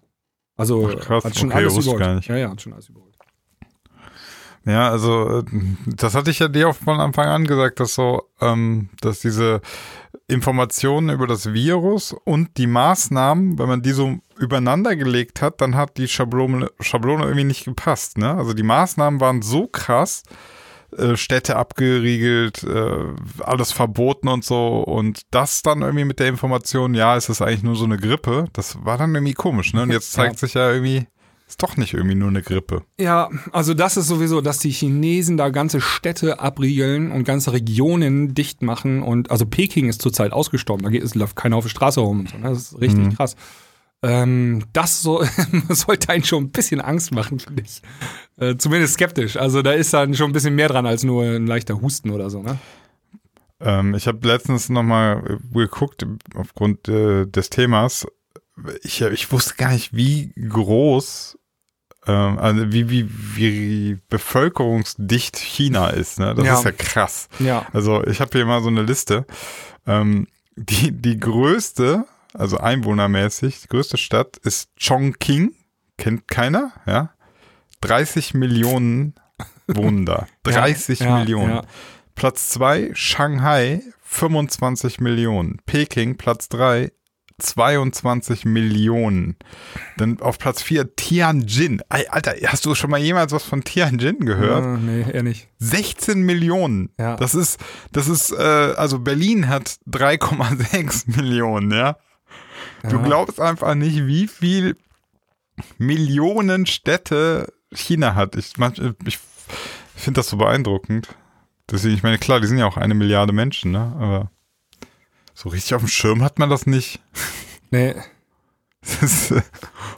Also 0.55 0.91
Ach, 0.95 0.99
krass. 0.99 1.23
hat 1.25 1.38
schon 1.38 1.49
Okay, 1.49 1.57
alles 1.57 1.77
überholt. 1.77 2.25
Ja, 2.27 2.36
ja, 2.38 2.49
hat 2.51 2.62
schon 2.62 2.73
alles 2.73 2.89
überholt. 2.89 3.12
Ja, 4.65 4.89
also 4.89 5.39
äh, 5.39 5.43
das 5.86 6.15
hatte 6.15 6.32
ich 6.32 6.39
ja 6.39 6.47
dir 6.47 6.69
auch 6.69 6.76
von 6.76 6.99
Anfang 6.99 7.28
an 7.28 7.45
gesagt, 7.45 7.80
dass 7.80 7.95
so, 7.95 8.23
ähm, 8.39 8.89
dass 9.02 9.19
diese 9.19 9.62
Informationen 10.28 11.10
über 11.10 11.28
das 11.28 11.54
Virus 11.54 12.15
und 12.23 12.58
die 12.58 12.67
Maßnahmen, 12.67 13.60
wenn 13.60 13.67
man 13.67 13.82
die 13.82 13.91
so 13.91 14.19
übereinander 14.38 14.95
gelegt 14.95 15.41
hat, 15.41 15.60
dann 15.60 15.76
hat 15.76 15.97
die 15.97 16.08
Schablone, 16.08 16.71
Schablone 16.80 17.23
irgendwie 17.23 17.43
nicht 17.43 17.65
gepasst. 17.65 18.17
Ne? 18.17 18.34
Also 18.34 18.54
die 18.54 18.63
Maßnahmen 18.63 19.19
waren 19.19 19.41
so 19.41 19.67
krass, 19.67 20.23
äh, 20.97 21.17
Städte 21.17 21.58
abgeriegelt, 21.58 22.63
äh, 22.63 23.43
alles 23.43 23.73
verboten 23.73 24.30
und 24.30 24.45
so. 24.45 24.80
Und 24.80 25.21
das 25.32 25.62
dann 25.62 25.82
irgendwie 25.82 26.06
mit 26.06 26.19
der 26.19 26.28
Information, 26.28 26.93
ja, 26.93 27.17
es 27.17 27.28
ist 27.28 27.41
eigentlich 27.41 27.63
nur 27.63 27.76
so 27.76 27.86
eine 27.86 27.97
Grippe, 27.97 28.45
das 28.54 28.84
war 28.86 28.97
dann 28.97 29.13
irgendwie 29.13 29.34
komisch. 29.34 29.73
Ne? 29.73 29.84
Und 29.84 29.91
jetzt 29.91 30.13
zeigt 30.13 30.39
sich 30.39 30.54
ja 30.54 30.71
irgendwie, 30.71 31.08
ist 31.47 31.62
doch 31.62 31.77
nicht 31.77 31.93
irgendwie 31.93 32.15
nur 32.15 32.29
eine 32.29 32.41
Grippe. 32.41 32.84
Ja, 32.99 33.29
also 33.51 33.73
das 33.73 33.97
ist 33.97 34.08
sowieso, 34.08 34.41
dass 34.41 34.60
die 34.60 34.71
Chinesen 34.71 35.38
da 35.38 35.49
ganze 35.49 35.82
Städte 35.82 36.39
abriegeln 36.39 37.12
und 37.12 37.23
ganze 37.25 37.53
Regionen 37.53 38.34
dicht 38.34 38.62
machen 38.62 39.03
und 39.03 39.29
also 39.29 39.45
Peking 39.45 39.89
ist 39.89 40.01
zurzeit 40.01 40.32
ausgestorben, 40.34 40.84
da 40.84 40.89
geht 40.89 41.03
es 41.03 41.15
läuft 41.15 41.36
keiner 41.36 41.58
auf 41.58 41.65
die 41.65 41.69
Straße 41.69 41.99
rum 41.99 42.21
und 42.21 42.29
so, 42.29 42.38
ne? 42.38 42.49
das 42.49 42.71
ist 42.73 42.82
richtig 42.82 43.06
Mhm. 43.06 43.15
krass. 43.15 43.36
Ähm, 44.06 44.63
das 44.73 45.01
so, 45.01 45.23
sollte 45.69 46.10
einen 46.10 46.23
schon 46.25 46.43
ein 46.45 46.51
bisschen 46.51 46.82
Angst 46.82 47.13
machen, 47.13 47.39
finde 47.39 47.63
ich. 47.63 47.82
Äh, 48.38 48.58
zumindest 48.58 48.95
skeptisch. 48.95 49.38
Also 49.38 49.62
da 49.62 49.71
ist 49.71 49.93
dann 49.93 50.13
schon 50.13 50.29
ein 50.32 50.34
bisschen 50.34 50.56
mehr 50.56 50.67
dran 50.67 50.86
als 50.86 51.03
nur 51.06 51.23
ein 51.23 51.47
leichter 51.47 51.79
Husten 51.82 52.10
oder 52.10 52.29
so, 52.29 52.41
ne? 52.43 52.58
Ähm, 53.62 53.95
ich 53.95 54.08
habe 54.08 54.27
letztens 54.27 54.67
nochmal 54.67 55.39
geguckt, 55.53 56.06
aufgrund 56.36 56.89
äh, 56.89 57.25
des 57.27 57.49
Themas. 57.49 58.06
Ich, 58.84 59.02
ich 59.02 59.32
wusste 59.32 59.56
gar 59.56 59.71
nicht, 59.71 59.93
wie 59.95 60.34
groß, 60.49 61.38
ähm, 62.08 62.38
also 62.39 62.71
wie, 62.71 62.89
wie, 62.89 63.10
wie 63.36 63.99
bevölkerungsdicht 64.10 65.38
China 65.38 65.89
ist. 65.89 66.19
Ne? 66.19 66.34
Das 66.36 66.45
Ja. 66.45 66.58
ist 66.60 66.65
ja 66.65 66.71
krass. 66.71 67.30
Ja. 67.39 67.65
Also 67.73 68.06
ich 68.06 68.19
habe 68.21 68.32
hier 68.38 68.45
mal 68.45 68.62
so 68.62 68.69
eine 68.69 68.84
Liste. 68.84 69.26
Ähm, 69.88 70.28
die, 70.55 70.91
die 70.91 71.20
größte, 71.20 72.05
also 72.34 72.57
einwohnermäßig, 72.57 73.61
die 73.61 73.68
größte 73.68 73.97
Stadt 73.97 74.38
ist 74.38 74.70
Chongqing. 74.80 75.53
Kennt 75.97 76.28
keiner, 76.28 76.72
ja? 76.86 77.11
30 77.82 78.34
Millionen 78.34 79.16
wohnen 79.68 80.05
da. 80.05 80.28
30 80.43 80.99
ja, 80.99 81.18
Millionen. 81.20 81.55
Ja. 81.55 81.64
Platz 82.16 82.49
2 82.49 82.91
Shanghai 82.93 83.82
25 84.03 84.99
Millionen. 84.99 85.59
Peking 85.66 86.16
Platz 86.18 86.47
3 86.49 86.91
22 87.39 88.45
Millionen. 88.45 89.36
Dann 89.97 90.19
auf 90.21 90.38
Platz 90.39 90.61
4 90.61 90.95
Tianjin. 90.95 91.81
Alter, 91.89 92.36
hast 92.47 92.65
du 92.65 92.75
schon 92.75 92.89
mal 92.89 92.99
jemals 92.99 93.31
was 93.31 93.43
von 93.43 93.63
Tianjin 93.63 94.19
gehört? 94.25 94.63
Äh, 94.65 94.77
nee, 94.79 95.05
eher 95.11 95.23
nicht. 95.23 95.47
16 95.59 96.21
Millionen. 96.21 96.89
Ja. 96.99 97.15
Das 97.17 97.36
ist, 97.36 97.59
das 97.91 98.07
ist, 98.07 98.31
äh, 98.31 98.36
also 98.77 98.99
Berlin 98.99 99.47
hat 99.49 99.77
3,6 99.89 101.03
Millionen, 101.17 101.71
ja. 101.71 101.97
Du 102.84 102.97
Ja. 102.97 103.01
glaubst 103.03 103.39
einfach 103.39 103.75
nicht, 103.75 104.05
wie 104.07 104.27
viel 104.27 104.75
Millionen 105.77 106.65
Städte 106.65 107.53
China 107.73 108.15
hat. 108.15 108.36
Ich, 108.36 108.53
ich 109.05 109.19
finde 109.95 110.19
das 110.19 110.29
so 110.29 110.38
beeindruckend. 110.38 111.15
Deswegen, 111.69 111.95
ich 111.95 112.03
meine, 112.03 112.17
klar, 112.17 112.39
die 112.39 112.47
sind 112.47 112.57
ja 112.57 112.65
auch 112.65 112.77
eine 112.77 112.93
Milliarde 112.93 113.34
Menschen, 113.34 113.71
ne? 113.71 113.95
Aber 113.99 114.31
so 115.34 115.49
richtig 115.49 115.73
auf 115.75 115.81
dem 115.81 115.88
Schirm 115.88 116.23
hat 116.23 116.39
man 116.39 116.49
das 116.49 116.65
nicht. 116.65 116.99
Nee, 117.71 117.95
Das 118.84 119.01
ist 119.01 119.31
äh, 119.31 119.41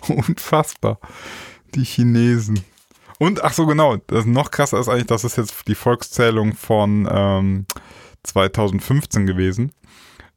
unfassbar. 0.08 0.98
Die 1.74 1.84
Chinesen. 1.84 2.64
Und, 3.20 3.44
ach 3.44 3.54
so, 3.54 3.66
genau, 3.66 3.98
das 4.08 4.26
noch 4.26 4.52
krasser 4.52 4.80
ist 4.80 4.88
eigentlich, 4.88 5.08
das 5.08 5.24
ist 5.24 5.38
jetzt 5.38 5.68
die 5.68 5.76
Volkszählung 5.76 6.54
von 6.54 7.08
ähm, 7.12 7.66
2015 8.24 9.26
gewesen. 9.26 9.72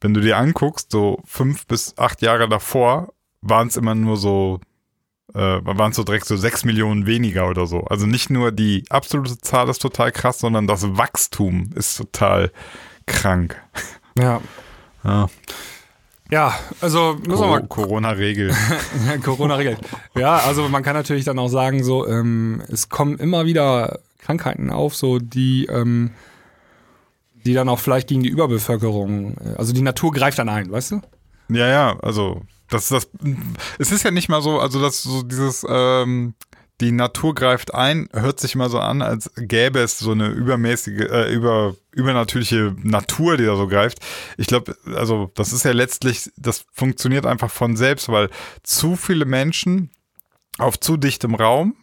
Wenn 0.00 0.14
du 0.14 0.20
dir 0.20 0.36
anguckst, 0.36 0.92
so 0.92 1.20
fünf 1.24 1.66
bis 1.66 1.96
acht 1.98 2.22
Jahre 2.22 2.48
davor, 2.48 3.12
waren 3.40 3.68
es 3.68 3.76
immer 3.76 3.94
nur 3.94 4.16
so, 4.16 4.60
äh, 5.34 5.38
waren 5.62 5.90
es 5.90 5.96
so 5.96 6.04
direkt 6.04 6.26
so 6.26 6.36
sechs 6.36 6.64
Millionen 6.64 7.06
weniger 7.06 7.48
oder 7.48 7.66
so. 7.66 7.82
Also 7.84 8.06
nicht 8.06 8.30
nur 8.30 8.52
die 8.52 8.84
absolute 8.90 9.38
Zahl 9.38 9.68
ist 9.68 9.80
total 9.82 10.12
krass, 10.12 10.38
sondern 10.38 10.66
das 10.66 10.96
Wachstum 10.96 11.70
ist 11.74 11.96
total 11.96 12.52
krank. 13.06 13.60
ja. 14.18 14.40
Ja, 15.04 15.28
Ja, 16.30 16.58
also 16.80 17.16
müssen 17.26 17.40
wir 17.40 17.46
mal 17.46 17.66
Corona-Regel. 17.66 18.54
Corona 19.24 19.54
regelt. 19.54 19.78
Ja, 20.14 20.36
also 20.38 20.68
man 20.68 20.82
kann 20.82 20.94
natürlich 20.94 21.24
dann 21.24 21.38
auch 21.38 21.48
sagen, 21.48 21.82
so, 21.82 22.06
ähm, 22.06 22.62
es 22.68 22.88
kommen 22.90 23.16
immer 23.18 23.46
wieder 23.46 24.00
Krankheiten 24.18 24.70
auf, 24.70 24.94
so 24.94 25.18
die, 25.18 25.66
ähm, 25.66 26.10
die 27.46 27.54
dann 27.54 27.68
auch 27.70 27.78
vielleicht 27.78 28.08
gegen 28.08 28.22
die 28.22 28.28
Überbevölkerung, 28.28 29.38
äh, 29.38 29.54
also 29.56 29.72
die 29.72 29.80
Natur 29.80 30.12
greift 30.12 30.38
dann 30.38 30.50
ein, 30.50 30.70
weißt 30.70 30.90
du? 30.92 31.00
Ja, 31.48 31.66
ja, 31.68 31.98
also 32.00 32.42
das 32.68 32.88
das 32.88 33.08
es 33.78 33.90
ist 33.90 34.02
ja 34.04 34.10
nicht 34.10 34.28
mal 34.28 34.42
so, 34.42 34.58
also 34.58 34.82
das 34.82 35.02
so 35.02 35.22
dieses 35.22 35.64
ähm, 35.66 36.34
die 36.80 36.92
Natur 36.92 37.34
greift 37.34 37.74
ein, 37.74 38.08
hört 38.12 38.38
sich 38.38 38.54
immer 38.54 38.68
so 38.68 38.78
an, 38.78 39.02
als 39.02 39.30
gäbe 39.36 39.80
es 39.80 39.98
so 39.98 40.12
eine 40.12 40.28
übermäßige, 40.28 41.00
äh, 41.10 41.32
über, 41.32 41.74
übernatürliche 41.92 42.76
Natur, 42.82 43.36
die 43.36 43.46
da 43.46 43.56
so 43.56 43.66
greift. 43.66 43.98
Ich 44.36 44.46
glaube, 44.46 44.76
also 44.94 45.30
das 45.34 45.52
ist 45.52 45.64
ja 45.64 45.72
letztlich, 45.72 46.30
das 46.36 46.66
funktioniert 46.72 47.26
einfach 47.26 47.50
von 47.50 47.76
selbst, 47.76 48.08
weil 48.08 48.30
zu 48.62 48.94
viele 48.94 49.24
Menschen 49.24 49.90
auf 50.58 50.78
zu 50.78 50.96
dichtem 50.96 51.34
Raum 51.34 51.74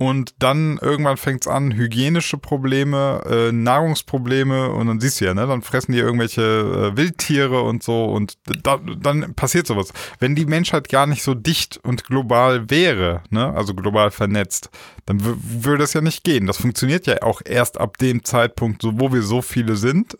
und 0.00 0.32
dann 0.38 0.78
irgendwann 0.80 1.18
fängt's 1.18 1.46
an, 1.46 1.74
hygienische 1.74 2.38
Probleme, 2.38 3.20
äh, 3.28 3.52
Nahrungsprobleme 3.52 4.70
und 4.70 4.86
dann 4.86 4.98
siehst 4.98 5.20
du 5.20 5.26
ja, 5.26 5.34
ne, 5.34 5.46
dann 5.46 5.60
fressen 5.60 5.92
die 5.92 5.98
irgendwelche 5.98 6.40
äh, 6.40 6.96
Wildtiere 6.96 7.60
und 7.60 7.82
so 7.82 8.06
und 8.06 8.38
da, 8.62 8.78
dann 8.78 9.34
passiert 9.34 9.66
sowas. 9.66 9.92
Wenn 10.18 10.34
die 10.34 10.46
Menschheit 10.46 10.88
gar 10.88 11.06
nicht 11.06 11.22
so 11.22 11.34
dicht 11.34 11.78
und 11.82 12.04
global 12.04 12.70
wäre, 12.70 13.22
ne, 13.28 13.52
also 13.54 13.74
global 13.74 14.10
vernetzt, 14.10 14.70
dann 15.04 15.20
würde 15.22 15.82
das 15.82 15.92
ja 15.92 16.00
nicht 16.00 16.24
gehen. 16.24 16.46
Das 16.46 16.56
funktioniert 16.56 17.06
ja 17.06 17.20
auch 17.20 17.42
erst 17.44 17.78
ab 17.78 17.98
dem 17.98 18.24
Zeitpunkt, 18.24 18.80
so, 18.80 18.98
wo 18.98 19.12
wir 19.12 19.20
so 19.20 19.42
viele 19.42 19.76
sind 19.76 20.16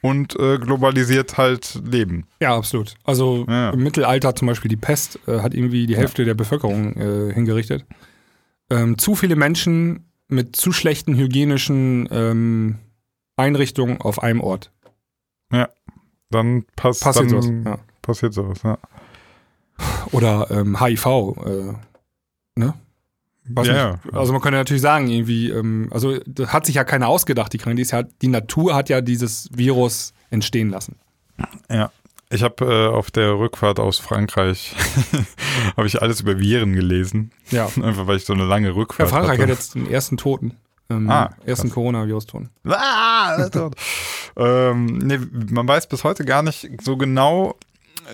und 0.00 0.40
äh, 0.40 0.56
globalisiert 0.56 1.36
halt 1.36 1.78
leben. 1.84 2.24
Ja, 2.40 2.56
absolut. 2.56 2.94
Also 3.04 3.44
Ja. 3.46 3.72
im 3.72 3.82
Mittelalter 3.82 4.34
zum 4.34 4.48
Beispiel 4.48 4.70
die 4.70 4.76
Pest 4.76 5.18
äh, 5.28 5.40
hat 5.40 5.52
irgendwie 5.52 5.86
die 5.86 5.98
Hälfte 5.98 6.24
der 6.24 6.32
Bevölkerung 6.32 6.96
äh, 6.96 7.34
hingerichtet. 7.34 7.84
Ähm, 8.72 8.98
zu 8.98 9.14
viele 9.14 9.36
Menschen 9.36 10.06
mit 10.28 10.56
zu 10.56 10.72
schlechten 10.72 11.14
hygienischen 11.14 12.08
ähm, 12.10 12.78
Einrichtungen 13.36 14.00
auf 14.00 14.22
einem 14.22 14.40
Ort. 14.40 14.72
Dann 16.30 16.64
pass, 16.76 17.00
Passiert 17.00 17.32
dann 17.32 17.42
sowas. 17.42 17.64
Ja. 17.64 17.78
passiert 18.00 18.32
sowas, 18.32 18.62
ja. 18.62 18.78
Oder 20.12 20.50
ähm, 20.50 20.80
HIV, 20.80 21.06
äh, 21.06 21.74
ne? 22.56 22.74
Ja, 23.44 23.62
nicht. 23.62 23.66
ja. 23.66 23.98
Also 24.12 24.32
man 24.32 24.40
könnte 24.40 24.58
natürlich 24.58 24.82
sagen, 24.82 25.08
irgendwie, 25.08 25.50
ähm, 25.50 25.88
also 25.90 26.18
das 26.26 26.52
hat 26.52 26.64
sich 26.64 26.76
ja 26.76 26.84
keiner 26.84 27.08
ausgedacht, 27.08 27.52
die 27.52 27.58
Krankheit. 27.58 27.78
Die, 27.78 27.82
ist 27.82 27.90
ja, 27.90 28.02
die 28.02 28.28
Natur 28.28 28.74
hat 28.74 28.88
ja 28.88 29.00
dieses 29.00 29.50
Virus 29.52 30.14
entstehen 30.30 30.70
lassen. 30.70 30.96
Ja. 31.68 31.90
Ich 32.32 32.42
habe 32.42 32.64
äh, 32.64 32.88
auf 32.88 33.10
der 33.10 33.38
Rückfahrt 33.38 33.78
aus 33.78 33.98
Frankreich 33.98 34.74
habe 35.76 35.86
ich 35.86 36.00
alles 36.02 36.20
über 36.22 36.38
Viren 36.38 36.72
gelesen. 36.74 37.30
Ja. 37.50 37.66
Einfach 37.82 38.06
weil 38.06 38.16
ich 38.16 38.24
so 38.24 38.32
eine 38.32 38.44
lange 38.44 38.68
Ja, 38.68 38.74
Rückfahrt 38.74 39.10
Frankreich 39.10 39.32
hatte. 39.38 39.42
hat 39.42 39.48
jetzt 39.50 39.74
den 39.74 39.90
ersten 39.90 40.16
Toten. 40.16 40.56
Ähm, 40.90 41.08
Ah, 41.10 41.30
ersten 41.46 41.70
Coronavirus-Toten. 41.70 42.50
Ah, 42.66 43.48
ähm, 44.36 44.86
nee, 44.98 45.18
man 45.50 45.68
weiß 45.68 45.88
bis 45.88 46.04
heute 46.04 46.24
gar 46.24 46.42
nicht 46.42 46.68
so 46.82 46.96
genau, 46.96 47.56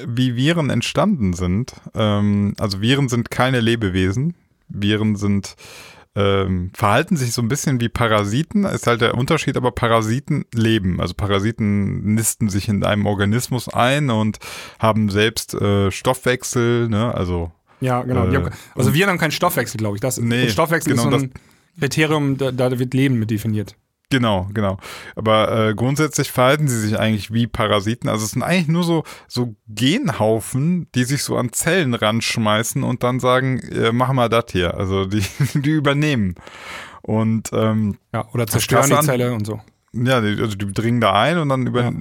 wie 0.07 0.37
Viren 0.37 0.71
entstanden 0.71 1.33
sind. 1.33 1.73
Ähm, 1.95 2.55
also 2.59 2.81
Viren 2.81 3.09
sind 3.09 3.31
keine 3.31 3.61
Lebewesen. 3.61 4.35
Viren 4.69 5.17
sind 5.17 5.57
ähm, 6.15 6.71
verhalten 6.75 7.17
sich 7.17 7.33
so 7.33 7.43
ein 7.43 7.49
bisschen 7.49 7.81
wie 7.81 7.89
Parasiten. 7.89 8.65
Ist 8.65 8.87
halt 8.87 9.01
der 9.01 9.15
Unterschied, 9.15 9.57
aber 9.57 9.71
Parasiten 9.71 10.45
leben. 10.53 11.01
Also 11.01 11.15
Parasiten 11.15 12.15
nisten 12.15 12.49
sich 12.49 12.69
in 12.69 12.85
einem 12.85 13.07
Organismus 13.07 13.69
ein 13.69 14.11
und 14.11 14.39
haben 14.79 15.11
selbst 15.11 15.55
äh, 15.55 15.91
Stoffwechsel. 15.91 16.89
Ne? 16.89 17.15
Also 17.15 17.53
Ja, 17.81 18.03
genau. 18.03 18.27
Äh, 18.27 18.37
haben, 18.37 18.51
also 18.75 18.95
wir 18.95 19.07
haben 19.07 19.19
keinen 19.19 19.31
Stoffwechsel, 19.31 19.79
glaube 19.79 19.97
ich. 19.97 20.01
Das, 20.01 20.19
Nee, 20.19 20.49
Stoffwechsel 20.49 20.93
genau, 20.93 21.09
ist 21.09 21.21
so 21.21 21.27
ein 21.27 21.33
Kriterium, 21.79 22.37
da, 22.37 22.51
da 22.51 22.79
wird 22.79 22.95
Leben 22.95 23.19
mit 23.19 23.31
definiert. 23.31 23.77
Genau, 24.11 24.49
genau. 24.55 24.79
Aber 25.17 25.69
äh, 25.69 25.75
grundsätzlich 25.75 26.33
verhalten 26.33 26.67
sie 26.67 26.81
sich 26.81 26.99
eigentlich 26.99 27.33
wie 27.33 27.47
Parasiten. 27.47 28.09
Also 28.09 28.25
es 28.25 28.31
sind 28.31 28.43
eigentlich 28.43 28.69
nur 28.69 28.83
so, 28.83 29.05
so 29.27 29.55
Genhaufen, 29.69 30.89
die 30.95 31.05
sich 31.05 31.23
so 31.23 31.37
an 31.37 31.53
Zellen 31.53 31.93
ranschmeißen 31.93 32.83
und 32.85 33.03
dann 33.03 33.21
sagen, 33.21 33.59
äh, 33.59 33.93
mach 33.93 34.13
mal 34.13 34.31
das 34.31 34.47
hier. 34.51 34.75
Also 34.75 35.05
die, 35.05 35.23
die 35.55 35.71
übernehmen. 35.71 36.37
Und 37.03 37.51
ähm, 37.53 37.99
Ja, 38.15 38.27
oder 38.33 38.47
zerstören 38.47 38.89
die 38.89 39.07
Zelle 39.07 39.33
und 39.35 39.47
so. 39.47 39.61
Ja, 39.93 40.17
also 40.17 40.57
die 40.57 40.73
dringen 40.73 41.01
da 41.01 41.13
ein 41.13 41.39
und 41.39 41.49
dann 41.49 41.67
über, 41.67 41.83
Ja. 41.85 41.93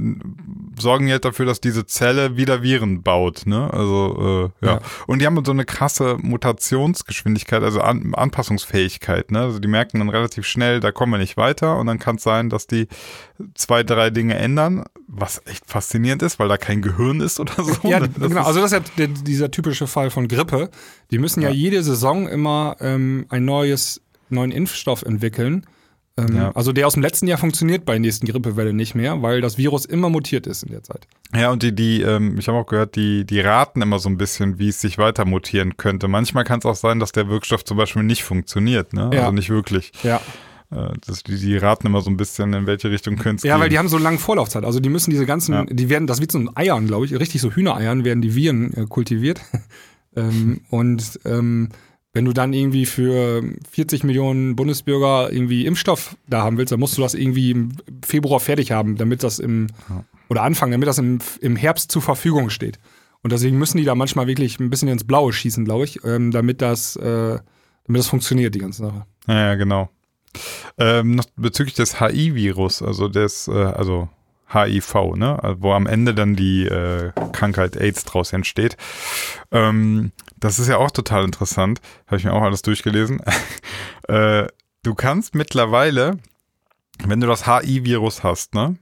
sorgen 0.80 1.10
halt 1.10 1.24
dafür, 1.26 1.46
dass 1.46 1.62
diese 1.62 1.86
Zelle 1.86 2.36
wieder 2.38 2.62
Viren 2.62 3.02
baut. 3.02 3.44
Ne? 3.46 3.74
Also 3.74 4.52
äh, 4.62 4.66
ja. 4.66 4.74
Ja. 4.74 4.80
Und 5.08 5.20
die 5.22 5.26
haben 5.26 5.44
so 5.46 5.52
eine 5.52 5.66
krasse 5.66 6.18
Mutationsgeschwindigkeit, 6.22 7.64
also 7.64 7.82
An 7.82 8.14
Anpassungsfähigkeit. 8.14 9.32
Ne? 9.32 9.40
Also 9.42 9.60
die 9.60 9.68
merken 9.68 10.00
dann 10.00 10.10
relativ 10.10 10.46
schnell, 10.46 10.80
da 10.80 10.92
kommen 10.92 11.14
wir 11.14 11.18
nicht 11.20 11.38
weiter 11.38 11.78
und 11.78 11.88
dann 11.88 12.00
kann 12.00 12.18
es 12.18 12.24
sein, 12.24 12.50
dass 12.50 12.68
die 12.68 12.88
zwei, 13.56 13.84
drei 13.84 14.10
Dinge 14.10 14.36
ändern, 14.36 14.84
was 15.08 15.42
echt 15.46 15.66
faszinierend 15.66 16.22
ist, 16.24 16.40
weil 16.40 16.50
da 16.50 16.58
kein 16.58 16.82
Gehirn 16.82 17.22
ist 17.22 17.40
oder 17.40 17.54
so. 17.64 17.88
Ja, 17.88 18.00
ne? 18.02 18.10
Das 18.20 18.30
genau. 18.30 18.44
Also 18.44 18.62
das 18.62 18.72
ist 18.74 18.84
ja 18.98 19.08
dieser 19.08 19.50
typische 19.52 19.88
Fall 19.88 20.10
von 20.10 20.28
Grippe. 20.28 20.70
Die 21.12 21.20
müssen 21.20 21.42
ja, 21.42 21.50
Ja. 21.50 21.56
jede 21.56 21.82
Saison 21.84 22.28
immer 22.28 22.76
ähm, 22.82 23.26
ein 23.30 23.46
neues, 23.46 24.02
neuen 24.30 24.52
Impfstoff 24.52 25.04
entwickeln. 25.04 25.66
Ähm, 26.18 26.36
Ja. 26.36 26.52
Also 26.54 26.74
der 26.74 26.88
aus 26.88 26.94
dem 26.94 27.04
letzten 27.04 27.28
Jahr 27.28 27.38
funktioniert 27.38 27.86
bei 27.86 27.94
der 27.94 28.00
nächsten 28.00 28.26
Grippewelle 28.26 28.74
nicht 28.74 28.96
mehr, 28.96 29.22
weil 29.22 29.42
das 29.42 29.58
Virus 29.58 29.86
immer 29.86 30.10
mutiert 30.10 30.48
ist 30.48 30.64
in 30.64 30.72
der 30.72 30.84
Zeit. 30.84 31.08
Ja, 31.36 31.52
und 31.52 31.62
die, 31.64 31.74
die, 31.76 32.02
ähm, 32.02 32.38
ich 32.40 32.48
habe 32.48 32.58
auch 32.58 32.66
gehört, 32.66 32.96
die, 32.96 33.26
die 33.26 33.40
raten 33.40 33.82
immer 33.82 34.00
so 34.00 34.10
ein 34.10 34.18
bisschen, 34.18 34.58
wie 34.60 34.70
es 34.70 34.82
sich 34.82 34.98
weiter 34.98 35.26
mutieren 35.26 35.78
könnte. 35.78 36.08
Manchmal 36.08 36.44
kann 36.44 36.60
es 36.60 36.66
auch 36.66 36.76
sein, 36.76 37.00
dass 37.00 37.12
der 37.12 37.28
Wirkstoff 37.30 37.64
zum 37.66 37.78
Beispiel 37.78 38.04
nicht 38.04 38.24
funktioniert, 38.24 38.94
ne? 38.94 39.10
Ja. 39.14 39.22
Also 39.22 39.32
nicht 39.34 39.50
wirklich. 39.50 39.92
Ja. 40.04 40.22
Äh, 40.72 40.94
das, 41.06 41.24
die, 41.24 41.38
die 41.38 41.58
raten 41.58 41.86
immer 41.88 42.02
so 42.02 42.10
ein 42.10 42.18
bisschen, 42.18 42.54
in 42.54 42.66
welche 42.66 42.90
Richtung 42.90 43.16
könnte 43.18 43.38
es 43.38 43.44
Ja, 43.44 43.56
gehen. 43.56 43.62
weil 43.62 43.70
die 43.70 43.78
haben 43.78 43.88
so 43.90 43.98
lange 43.98 44.18
Vorlaufzeit. 44.18 44.64
Also 44.66 44.80
die 44.80 44.90
müssen 44.90 45.12
diese 45.12 45.26
ganzen, 45.26 45.54
Ja. 45.54 45.66
die 45.66 45.90
werden, 45.90 46.08
das 46.08 46.20
wird 46.20 46.32
so 46.32 46.40
ein 46.40 46.50
Eiern, 46.56 46.88
glaube 46.88 47.06
ich, 47.06 47.14
richtig 47.18 47.42
so 47.42 47.52
Hühnereiern 47.52 48.04
werden 48.06 48.22
die 48.22 48.34
Viren 48.36 48.74
äh, 48.74 48.86
kultiviert. 48.88 49.40
ähm, 50.16 50.62
und 50.70 51.20
ähm, 51.26 51.70
wenn 52.18 52.26
du 52.26 52.34
dann 52.34 52.52
irgendwie 52.52 52.88
für 52.88 53.44
40 53.72 54.04
Millionen 54.04 54.56
Bundesbürger 54.56 55.32
irgendwie 55.32 55.68
Impfstoff 55.68 56.18
da 56.28 56.42
haben 56.42 56.58
willst, 56.58 56.72
dann 56.72 56.80
musst 56.80 56.98
du 56.98 57.02
das 57.04 57.14
irgendwie 57.14 57.52
im 57.52 57.74
Februar 58.04 58.40
fertig 58.40 58.72
haben, 58.72 58.96
damit 58.96 59.22
das 59.22 59.38
im, 59.38 59.68
oder 60.28 60.42
anfangen, 60.42 60.72
damit 60.72 60.88
das 60.88 60.98
im, 60.98 61.20
im 61.42 61.56
Herbst 61.56 61.92
zur 61.92 62.02
Verfügung 62.02 62.50
steht. 62.50 62.80
Und 63.22 63.34
deswegen 63.34 63.60
müssen 63.60 63.78
die 63.78 63.84
da 63.84 63.94
manchmal 63.94 64.26
wirklich 64.26 64.60
ein 64.60 64.72
bisschen 64.72 64.88
ins 64.88 65.04
Blaue 65.04 65.32
schießen, 65.32 65.64
glaube 65.64 65.86
ich, 65.86 66.04
ähm, 66.06 66.32
damit 66.32 66.64
das, 66.64 66.96
äh, 66.96 67.38
damit 67.86 68.00
das 68.00 68.08
funktioniert, 68.08 68.56
die 68.56 68.60
ganze 68.60 68.82
Sache. 68.82 69.06
Ja, 69.28 69.36
ja 69.36 69.56
genau. 69.56 69.92
Ähm, 70.80 71.18
noch 71.18 71.26
bezüglich 71.36 71.76
des 71.76 72.00
HI-Virus, 72.00 72.82
also 72.82 73.10
des, 73.10 73.48
äh, 73.48 73.52
also 73.52 74.10
HIV, 74.54 75.16
ne, 75.16 75.42
also 75.44 75.62
wo 75.62 75.74
am 75.74 75.88
Ende 75.88 76.14
dann 76.14 76.36
die 76.36 76.66
äh, 76.66 77.12
Krankheit 77.34 77.76
AIDS 77.76 78.06
draus 78.06 78.34
entsteht. 78.34 78.78
Ähm, 79.52 80.12
das 80.38 80.60
ist 80.60 80.68
ja 80.68 80.78
auch 80.78 80.92
total 80.92 81.26
interessant. 81.26 81.82
Habe 82.08 82.18
ich 82.18 82.26
mir 82.26 82.34
auch 82.34 82.44
alles 82.44 82.62
durchgelesen. 82.62 83.22
äh, 84.08 84.48
du 84.84 84.96
kannst 84.96 85.36
mittlerweile, 85.36 86.18
wenn 87.06 87.20
du 87.20 87.28
das 87.28 87.46
HI-Virus 87.46 88.24
hast, 88.24 88.54
ne, 88.54 88.78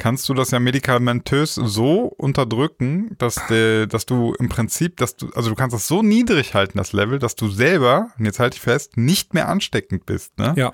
kannst 0.00 0.28
du 0.28 0.34
das 0.34 0.50
ja 0.50 0.58
medikamentös 0.58 1.54
so 1.54 2.04
unterdrücken, 2.16 3.14
dass, 3.18 3.36
der, 3.48 3.86
dass 3.86 4.06
du 4.06 4.34
im 4.34 4.48
Prinzip, 4.48 4.96
dass 4.96 5.14
du, 5.14 5.30
also 5.34 5.50
du 5.50 5.54
kannst 5.54 5.74
das 5.74 5.86
so 5.86 6.02
niedrig 6.02 6.54
halten, 6.54 6.78
das 6.78 6.92
Level, 6.92 7.20
dass 7.20 7.36
du 7.36 7.48
selber, 7.48 8.10
und 8.18 8.24
jetzt 8.24 8.40
halte 8.40 8.56
ich 8.56 8.62
fest, 8.62 8.96
nicht 8.96 9.34
mehr 9.34 9.48
ansteckend 9.48 10.06
bist. 10.06 10.38
Ne? 10.38 10.54
Ja. 10.56 10.72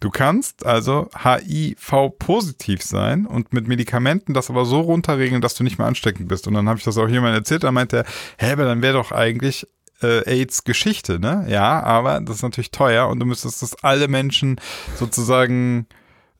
Du 0.00 0.08
kannst 0.08 0.64
also 0.64 1.10
HIV-positiv 1.22 2.82
sein 2.82 3.26
und 3.26 3.52
mit 3.52 3.68
Medikamenten 3.68 4.32
das 4.32 4.48
aber 4.48 4.64
so 4.64 4.80
runterregeln, 4.80 5.42
dass 5.42 5.54
du 5.54 5.62
nicht 5.62 5.78
mehr 5.78 5.86
ansteckend 5.86 6.26
bist. 6.26 6.48
Und 6.48 6.54
dann 6.54 6.68
habe 6.68 6.78
ich 6.78 6.84
das 6.84 6.96
auch 6.96 7.08
jemand 7.08 7.34
erzählt, 7.34 7.64
da 7.64 7.70
meinte 7.70 7.98
er, 7.98 8.04
hä, 8.38 8.52
aber 8.52 8.64
dann 8.64 8.80
wäre 8.80 8.94
doch 8.94 9.12
eigentlich 9.12 9.66
äh, 10.02 10.22
AIDS-Geschichte, 10.24 11.18
ne? 11.20 11.44
Ja, 11.48 11.82
aber 11.82 12.20
das 12.20 12.36
ist 12.36 12.42
natürlich 12.42 12.70
teuer 12.70 13.08
und 13.08 13.20
du 13.20 13.26
müsstest 13.26 13.60
das 13.60 13.84
alle 13.84 14.08
Menschen 14.08 14.58
sozusagen 14.96 15.86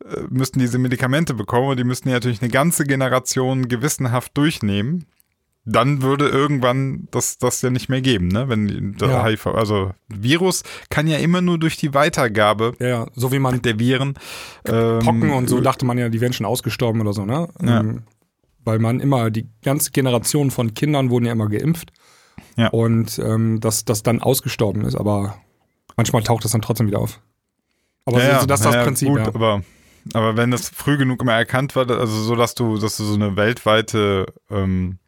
äh, 0.04 0.22
müssten 0.30 0.58
diese 0.58 0.78
Medikamente 0.78 1.34
bekommen 1.34 1.68
und 1.68 1.76
die 1.76 1.84
müssten 1.84 2.08
ja 2.08 2.14
natürlich 2.14 2.40
eine 2.40 2.50
ganze 2.50 2.84
Generation 2.84 3.68
gewissenhaft 3.68 4.36
durchnehmen. 4.36 5.06
Dann 5.66 6.00
würde 6.02 6.28
irgendwann 6.28 7.06
das, 7.11 7.36
das 7.38 7.61
ja 7.61 7.70
nicht 7.70 7.88
mehr 7.88 8.00
geben, 8.00 8.28
ne? 8.28 8.48
Wenn 8.48 8.96
Ja. 8.98 9.24
HIV, 9.24 9.48
also 9.48 9.92
Virus 10.08 10.62
kann 10.88 11.06
ja 11.06 11.18
immer 11.18 11.42
nur 11.42 11.58
durch 11.58 11.76
die 11.76 11.92
Weitergabe 11.92 12.72
Ja, 12.78 13.06
so 13.14 13.30
wie 13.30 13.38
man 13.38 13.61
der 13.61 13.78
Viren 13.78 14.14
ähm, 14.64 15.00
Pocken 15.00 15.30
und 15.30 15.48
so 15.48 15.61
dachte 15.61 15.84
man 15.84 15.98
ja, 15.98 16.08
die 16.08 16.20
wären 16.20 16.32
schon 16.32 16.46
ausgestorben 16.46 17.00
oder 17.02 17.12
so, 17.12 17.26
ne? 17.26 17.48
Ja. 17.62 17.80
Ähm, 17.80 18.02
weil 18.64 18.78
man 18.78 19.00
immer, 19.00 19.30
die 19.30 19.48
ganze 19.62 19.90
Generation 19.90 20.50
von 20.50 20.74
Kindern 20.74 21.11
wurden 21.11 21.26
ja 21.26 21.32
immer 21.32 21.48
geimpft. 21.48 21.92
Ja. 22.56 22.68
Und 22.68 23.18
ähm, 23.18 23.61
dass 23.61 23.84
das 23.84 24.02
dann 24.02 24.20
ausgestorben 24.22 24.84
ist, 24.84 24.96
aber 24.96 25.36
manchmal 25.96 26.22
taucht 26.22 26.44
das 26.44 26.52
dann 26.52 26.62
trotzdem 26.62 26.86
wieder 26.86 26.98
auf. 26.98 27.20
Aber 28.04 28.18
ja, 28.18 28.24
so, 28.24 28.40
ja, 28.40 28.46
das 28.46 28.61
ist 28.61 28.66
das 28.66 28.74
ja, 28.74 28.84
Prinzip, 28.84 29.08
Gut, 29.08 29.18
ja. 29.18 29.28
aber, 29.28 29.62
aber 30.14 30.36
wenn 30.36 30.50
das 30.50 30.68
früh 30.68 30.96
genug 30.96 31.22
immer 31.22 31.34
erkannt 31.34 31.74
wird, 31.74 31.90
also 31.90 32.22
so, 32.22 32.34
dass 32.34 32.54
du, 32.54 32.78
dass 32.78 32.96
du 32.96 33.04
so 33.04 33.14
eine 33.14 33.36
weltweite, 33.36 34.26
ähm, 34.50 34.98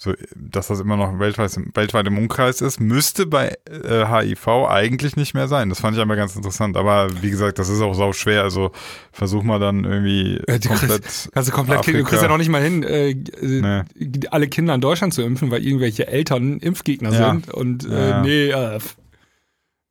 so, 0.00 0.14
dass 0.36 0.68
das 0.68 0.78
immer 0.78 0.96
noch 0.96 1.18
weltweit, 1.18 1.58
weltweit 1.74 2.06
im 2.06 2.18
Umkreis 2.18 2.60
ist, 2.60 2.78
müsste 2.80 3.26
bei 3.26 3.56
äh, 3.68 4.06
HIV 4.06 4.46
eigentlich 4.68 5.16
nicht 5.16 5.34
mehr 5.34 5.48
sein. 5.48 5.68
Das 5.70 5.80
fand 5.80 5.96
ich 5.96 6.00
einmal 6.00 6.16
ganz 6.16 6.36
interessant. 6.36 6.76
Aber 6.76 7.08
wie 7.20 7.30
gesagt, 7.30 7.58
das 7.58 7.68
ist 7.68 7.80
auch 7.80 7.94
sau 7.94 8.12
schwer. 8.12 8.42
Also 8.44 8.70
versuch 9.10 9.42
mal 9.42 9.58
dann 9.58 9.82
irgendwie 9.82 10.40
Ja, 10.48 10.58
du 10.58 10.68
komplett. 10.68 11.02
Kannst 11.32 11.48
du 11.48 11.52
komplett 11.52 11.82
klicken. 11.82 12.02
Du 12.04 12.08
kriegst 12.08 12.22
ja 12.22 12.28
noch 12.28 12.38
nicht 12.38 12.48
mal 12.48 12.62
hin, 12.62 12.84
äh, 12.84 13.10
äh, 13.10 13.82
alle 14.30 14.46
Kinder 14.46 14.74
in 14.76 14.80
Deutschland 14.80 15.12
zu 15.14 15.22
impfen, 15.22 15.50
weil 15.50 15.64
irgendwelche 15.66 16.06
Eltern 16.06 16.58
Impfgegner 16.60 17.12
Ja. 17.12 17.30
sind. 17.32 17.50
Und 17.52 17.84
äh, 17.84 18.10
Ja. 18.10 18.22
nee, 18.22 18.50
äh, 18.50 18.78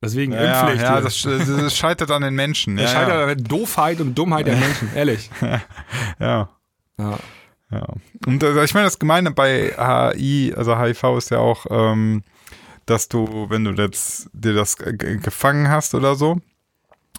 deswegen 0.01 0.31
ja, 0.31 0.61
Impfpflicht. 0.61 0.83
ja, 0.83 1.01
das, 1.01 1.21
das 1.21 1.75
scheitert 1.75 2.11
an 2.11 2.21
den 2.21 2.33
Menschen. 2.35 2.77
Ja, 2.77 2.87
scheitert 2.87 3.11
an 3.13 3.27
der 3.27 3.35
Doofheit 3.35 3.99
und 3.99 4.17
Dummheit 4.17 4.47
der 4.47 4.55
Menschen, 4.57 4.89
ehrlich. 4.95 5.29
ja. 6.19 6.49
Ja. 6.97 7.19
Ja. 7.71 7.85
Und 8.25 8.43
äh, 8.43 8.63
ich 8.63 8.73
meine, 8.73 8.85
das 8.85 8.99
Gemeine 8.99 9.31
bei 9.31 9.73
HI, 10.15 10.53
also 10.55 10.77
HIV 10.77 11.17
ist 11.17 11.31
ja 11.31 11.39
auch, 11.39 11.65
ähm, 11.69 12.23
dass 12.85 13.09
du, 13.09 13.47
wenn 13.49 13.65
du 13.65 13.71
jetzt 13.71 14.29
dir 14.33 14.53
das 14.53 14.77
gefangen 14.77 15.69
hast 15.69 15.93
oder 15.93 16.15
so, 16.15 16.39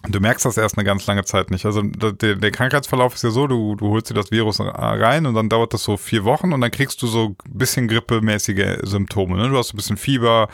du 0.07 0.19
merkst 0.19 0.45
das 0.45 0.57
erst 0.57 0.77
eine 0.77 0.85
ganz 0.85 1.05
lange 1.07 1.25
Zeit 1.25 1.51
nicht. 1.51 1.65
Also 1.65 1.81
der, 1.83 2.35
der 2.35 2.51
Krankheitsverlauf 2.51 3.13
ist 3.13 3.23
ja 3.23 3.29
so, 3.29 3.47
du, 3.47 3.75
du 3.75 3.89
holst 3.89 4.09
dir 4.09 4.13
das 4.13 4.31
Virus 4.31 4.59
rein 4.59 5.25
und 5.25 5.35
dann 5.35 5.49
dauert 5.49 5.73
das 5.73 5.83
so 5.83 5.97
vier 5.97 6.23
Wochen 6.23 6.53
und 6.53 6.61
dann 6.61 6.71
kriegst 6.71 7.01
du 7.01 7.07
so 7.07 7.35
ein 7.45 7.57
bisschen 7.57 7.87
grippemäßige 7.87 8.79
Symptome. 8.83 9.37
Ne? 9.37 9.49
Du 9.49 9.57
hast 9.57 9.73
ein 9.73 9.77
bisschen 9.77 9.97
Fieber 9.97 10.47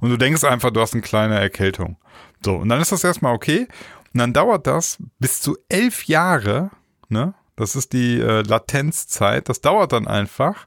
und 0.00 0.10
du 0.10 0.16
denkst 0.16 0.44
einfach, 0.44 0.70
du 0.70 0.80
hast 0.80 0.92
eine 0.92 1.02
kleine 1.02 1.38
Erkältung. 1.38 1.96
So, 2.44 2.56
und 2.56 2.68
dann 2.68 2.80
ist 2.80 2.92
das 2.92 3.04
erstmal 3.04 3.34
okay. 3.34 3.66
Und 4.12 4.18
dann 4.18 4.32
dauert 4.32 4.66
das 4.66 4.98
bis 5.18 5.40
zu 5.40 5.56
elf 5.68 6.04
Jahre, 6.04 6.70
ne? 7.08 7.34
Das 7.60 7.76
ist 7.76 7.92
die 7.92 8.18
äh, 8.18 8.40
Latenzzeit. 8.40 9.50
Das 9.50 9.60
dauert 9.60 9.92
dann 9.92 10.08
einfach. 10.08 10.66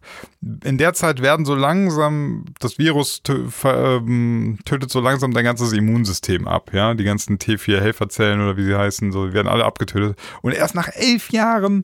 In 0.63 0.77
der 0.77 0.93
Zeit 0.93 1.23
werden 1.23 1.43
so 1.43 1.55
langsam, 1.55 2.45
das 2.59 2.77
Virus 2.77 3.23
tö 3.23 3.47
ähm, 3.63 4.59
tötet 4.63 4.91
so 4.91 4.99
langsam 4.99 5.33
dein 5.33 5.43
ganzes 5.43 5.73
Immunsystem 5.73 6.47
ab. 6.47 6.69
Ja, 6.71 6.93
die 6.93 7.03
ganzen 7.03 7.39
T4-Helferzellen 7.39 8.41
oder 8.41 8.57
wie 8.57 8.65
sie 8.65 8.77
heißen, 8.77 9.11
so, 9.11 9.25
die 9.25 9.33
werden 9.33 9.47
alle 9.47 9.65
abgetötet. 9.65 10.19
Und 10.43 10.53
erst 10.53 10.75
nach 10.75 10.89
elf 10.93 11.31
Jahren 11.31 11.83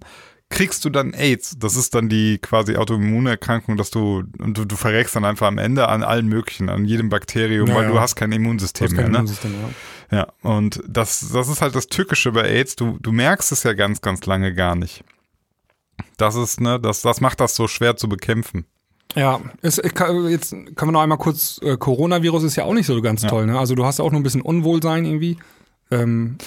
kriegst 0.50 0.84
du 0.84 0.90
dann 0.90 1.14
AIDS. 1.14 1.56
Das 1.60 1.76
ist 1.76 1.94
dann 1.96 2.10
die 2.10 2.40
quasi 2.40 2.76
Autoimmunerkrankung, 2.76 3.78
dass 3.78 3.92
du, 3.92 4.24
und 4.40 4.58
du, 4.58 4.66
du 4.66 4.76
verreckst 4.76 5.16
dann 5.16 5.24
einfach 5.26 5.48
am 5.48 5.58
Ende 5.60 5.88
an 5.88 6.04
allen 6.04 6.28
möglichen, 6.28 6.70
an 6.70 6.86
jedem 6.86 7.10
Bakterium, 7.10 7.68
Ja, 7.68 7.76
weil 7.76 7.84
ja. 7.84 7.90
du 7.92 8.00
hast 8.00 8.16
kein 8.16 8.32
Immunsystem 8.32 8.86
Das 8.86 8.92
ist 8.92 8.96
mehr. 8.98 9.04
kein 9.06 9.12
Ne? 9.12 9.18
Immunsystem, 9.20 9.54
ja. 10.12 10.18
Ja, 10.18 10.28
und 10.42 10.82
das, 10.88 11.30
das 11.32 11.50
ist 11.50 11.62
halt 11.62 11.76
das 11.76 11.86
Tückische 11.88 12.32
bei 12.32 12.42
AIDS. 12.50 12.76
Du, 12.76 12.98
du 13.00 13.12
merkst 13.12 13.52
es 13.52 13.62
ja 13.64 13.74
ganz, 13.74 14.02
ganz 14.02 14.26
lange 14.26 14.54
gar 14.56 14.76
nicht. 14.76 15.04
Das 16.18 16.36
ist, 16.36 16.60
ne, 16.62 16.80
das, 16.80 17.02
das 17.04 17.22
macht 17.22 17.40
das 17.40 17.56
so 17.56 17.68
schwer 17.68 17.96
zu 17.96 18.10
bekämpfen. 18.10 18.66
Ja, 19.16 19.40
es, 19.62 19.78
äh, 19.78 19.90
ka- 19.90 20.12
jetzt 20.28 20.52
können 20.52 20.76
wir 20.76 20.92
noch 20.92 21.02
einmal 21.02 21.18
kurz, 21.18 21.60
äh, 21.64 21.78
Coronavirus 21.78 22.44
ist 22.44 22.56
ja 22.56 22.64
auch 22.64 22.74
nicht 22.74 22.86
so 22.88 23.00
ganz 23.02 23.22
Ja. 23.24 23.30
toll, 23.30 23.46
ne? 23.46 23.58
Also 23.60 23.76
du 23.76 23.86
hast 23.86 24.00
auch 24.00 24.12
nur 24.12 24.20
ein 24.20 24.24
bisschen 24.24 24.42
Unwohlsein 24.42 25.06
irgendwie. 25.06 25.38
Ähm, 25.92 26.38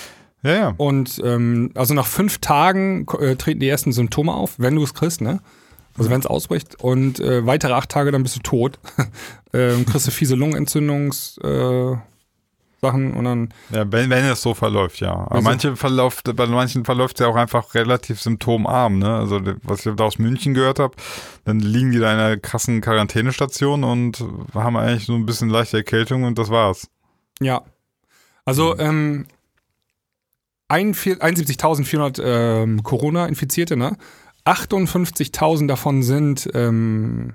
Ja, 0.45 0.53
ja. 0.55 0.75
und 0.77 1.21
ähm, 1.25 1.71
also 1.75 1.95
nach 1.95 2.07
fünf 2.07 2.39
Tagen 2.39 3.07
äh, 3.21 3.37
treten 3.37 3.61
die 3.61 3.69
ersten 3.69 3.93
Symptome 3.93 4.33
auf, 4.35 4.55
wenn 4.59 4.75
du 4.75 4.83
es 4.83 4.93
kriegst, 4.95 5.21
ne? 5.21 5.41
Also 5.97 6.11
wenn 6.11 6.21
es 6.21 6.27
ausbricht. 6.27 6.81
Und 6.81 7.21
äh, 7.21 7.45
weitere 7.47 7.75
acht 7.75 7.91
Tage, 7.91 8.11
dann 8.13 8.23
bist 8.23 8.35
du 8.37 8.41
tot. 8.41 8.79
ähm, 9.53 9.85
kriegst 9.87 10.07
du 10.07 10.11
fiese 10.11 10.35
Lungenentzündungs 10.37 11.39
äh, 11.45 11.97
Sachen 12.81 13.13
und 13.15 13.25
dann, 13.25 13.49
ja 13.71 13.85
wenn, 13.93 14.11
wenn 14.11 14.25
es 14.25 14.43
so 14.43 14.55
verläuft, 14.55 14.99
ja. 15.01 15.13
Aber 15.13 15.37
Also- 15.37 15.45
manche 15.49 15.77
verläuft, 15.77 16.35
bei 16.35 16.47
manchen 16.49 16.85
verläuft 16.85 17.21
es 17.21 17.25
ja 17.25 17.31
auch 17.31 17.37
einfach 17.37 17.75
relativ 17.75 18.21
symptomarm, 18.21 18.99
ne? 18.99 19.15
Also 19.15 19.41
was 19.63 19.87
ich 19.87 19.95
da 19.95 20.03
aus 20.05 20.19
München 20.19 20.55
gehört 20.55 20.81
habe, 20.81 20.97
dann 21.45 21.61
liegen 21.61 21.93
die 21.93 21.99
da 22.01 22.13
in 22.13 22.19
einer 22.19 22.37
krassen 22.39 22.81
Quarantänestation 22.81 23.85
und 23.85 24.25
haben 24.55 24.77
eigentlich 24.77 25.05
so 25.07 25.15
ein 25.15 25.27
bisschen 25.27 25.51
leichte 25.51 25.77
Erkältung 25.77 26.25
und 26.25 26.39
das 26.39 26.49
war's. 26.51 26.89
ja. 27.41 27.63
Also 28.45 28.77
ähm, 28.79 29.27
41 29.29 29.29
71.400 30.73 32.23
ähm, 32.23 32.83
Corona-Infizierte, 32.83 33.77
ne? 33.77 33.97
58.000 34.45 35.69
davon 35.69 36.03
sind 36.03 36.49
ähm, 36.55 37.35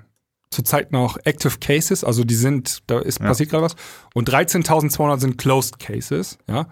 zurzeit 0.50 0.92
noch 0.92 1.18
Active 1.24 1.58
Cases, 1.60 2.04
also 2.04 2.24
die 2.24 2.34
sind, 2.34 2.82
da 2.86 2.98
ist 3.00 3.20
Ja. 3.20 3.26
passiert 3.26 3.50
gerade 3.50 3.64
was. 3.64 3.76
Und 4.14 4.28
13.200 4.30 5.20
sind 5.20 5.38
Closed 5.38 5.78
Cases, 5.78 6.38
ja. 6.48 6.66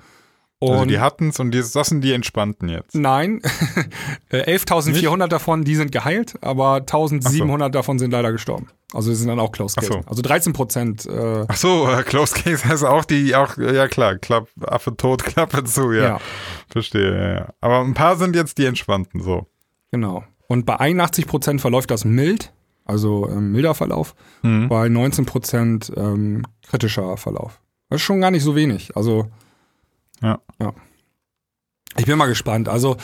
Und 0.59 0.72
also 0.72 0.84
die 0.86 1.00
hatten's 1.00 1.38
und 1.38 1.50
die, 1.50 1.59
das 1.59 1.72
sind 1.72 2.00
die 2.02 2.12
entspannten 2.12 2.68
jetzt. 2.68 2.94
Nein, 2.94 3.42
Äh, 4.30 4.57
11.400 4.57 5.28
davon, 5.28 5.64
die 5.64 5.76
sind 5.76 5.92
geheilt, 5.92 6.34
aber 6.40 6.76
1.700 6.78 7.68
davon 7.68 7.98
sind 7.98 8.11
leider 8.11 8.32
gestorben. 8.32 8.68
Also 8.92 9.11
die 9.11 9.16
sind 9.16 9.28
dann 9.28 9.38
auch 9.38 9.52
Closed 9.52 9.78
Ach 9.78 9.84
so. 9.84 10.00
Also 10.07 10.22
13 10.22 10.52
Prozent. 10.52 11.07
Äh, 11.07 11.44
Ach 11.46 11.57
so, 11.57 11.88
äh, 11.88 12.02
Close 12.02 12.34
Case 12.34 12.66
heißt 12.66 12.84
auch 12.84 13.04
die, 13.04 13.34
auch, 13.34 13.57
ja 13.59 13.86
klar, 13.88 14.16
Klapp, 14.16 14.48
Affe 14.62 14.96
tot, 14.96 15.22
Klappe 15.24 15.62
zu, 15.64 15.92
ja. 15.92 16.02
ja, 16.02 16.20
Verstehe, 16.68 17.14
ja, 17.14 17.34
ja. 17.34 17.48
Aber 17.61 17.80
ein 17.80 17.94
paar 17.94 18.16
sind 18.16 18.34
jetzt 18.34 18.59
die 18.59 18.64
entspannten, 18.64 19.20
so. 19.20 19.46
genau. 19.90 20.24
Und 20.48 20.64
bei 20.64 20.78
81 20.78 21.26
Prozent 21.26 21.61
verläuft 21.61 21.90
das 21.90 22.04
mild, 22.04 22.52
also 22.84 23.28
ähm, 23.28 23.52
milder 23.52 23.74
Verlauf. 23.74 24.14
Mhm. 24.42 24.68
Bei 24.68 24.88
19 24.88 25.26
Prozent 25.26 25.92
ähm, 25.96 26.44
kritischer 26.68 27.16
Verlauf. 27.16 27.61
Das 27.90 28.00
ist 28.00 28.04
schon 28.07 28.20
gar 28.20 28.30
nicht 28.30 28.44
so 28.44 28.54
wenig. 28.57 28.96
Also 28.96 29.28
Ja. 30.22 30.40
ja. 30.60 30.72
Ich 31.96 32.06
bin 32.06 32.18
mal 32.18 32.26
gespannt. 32.26 32.68
Also 32.68 32.96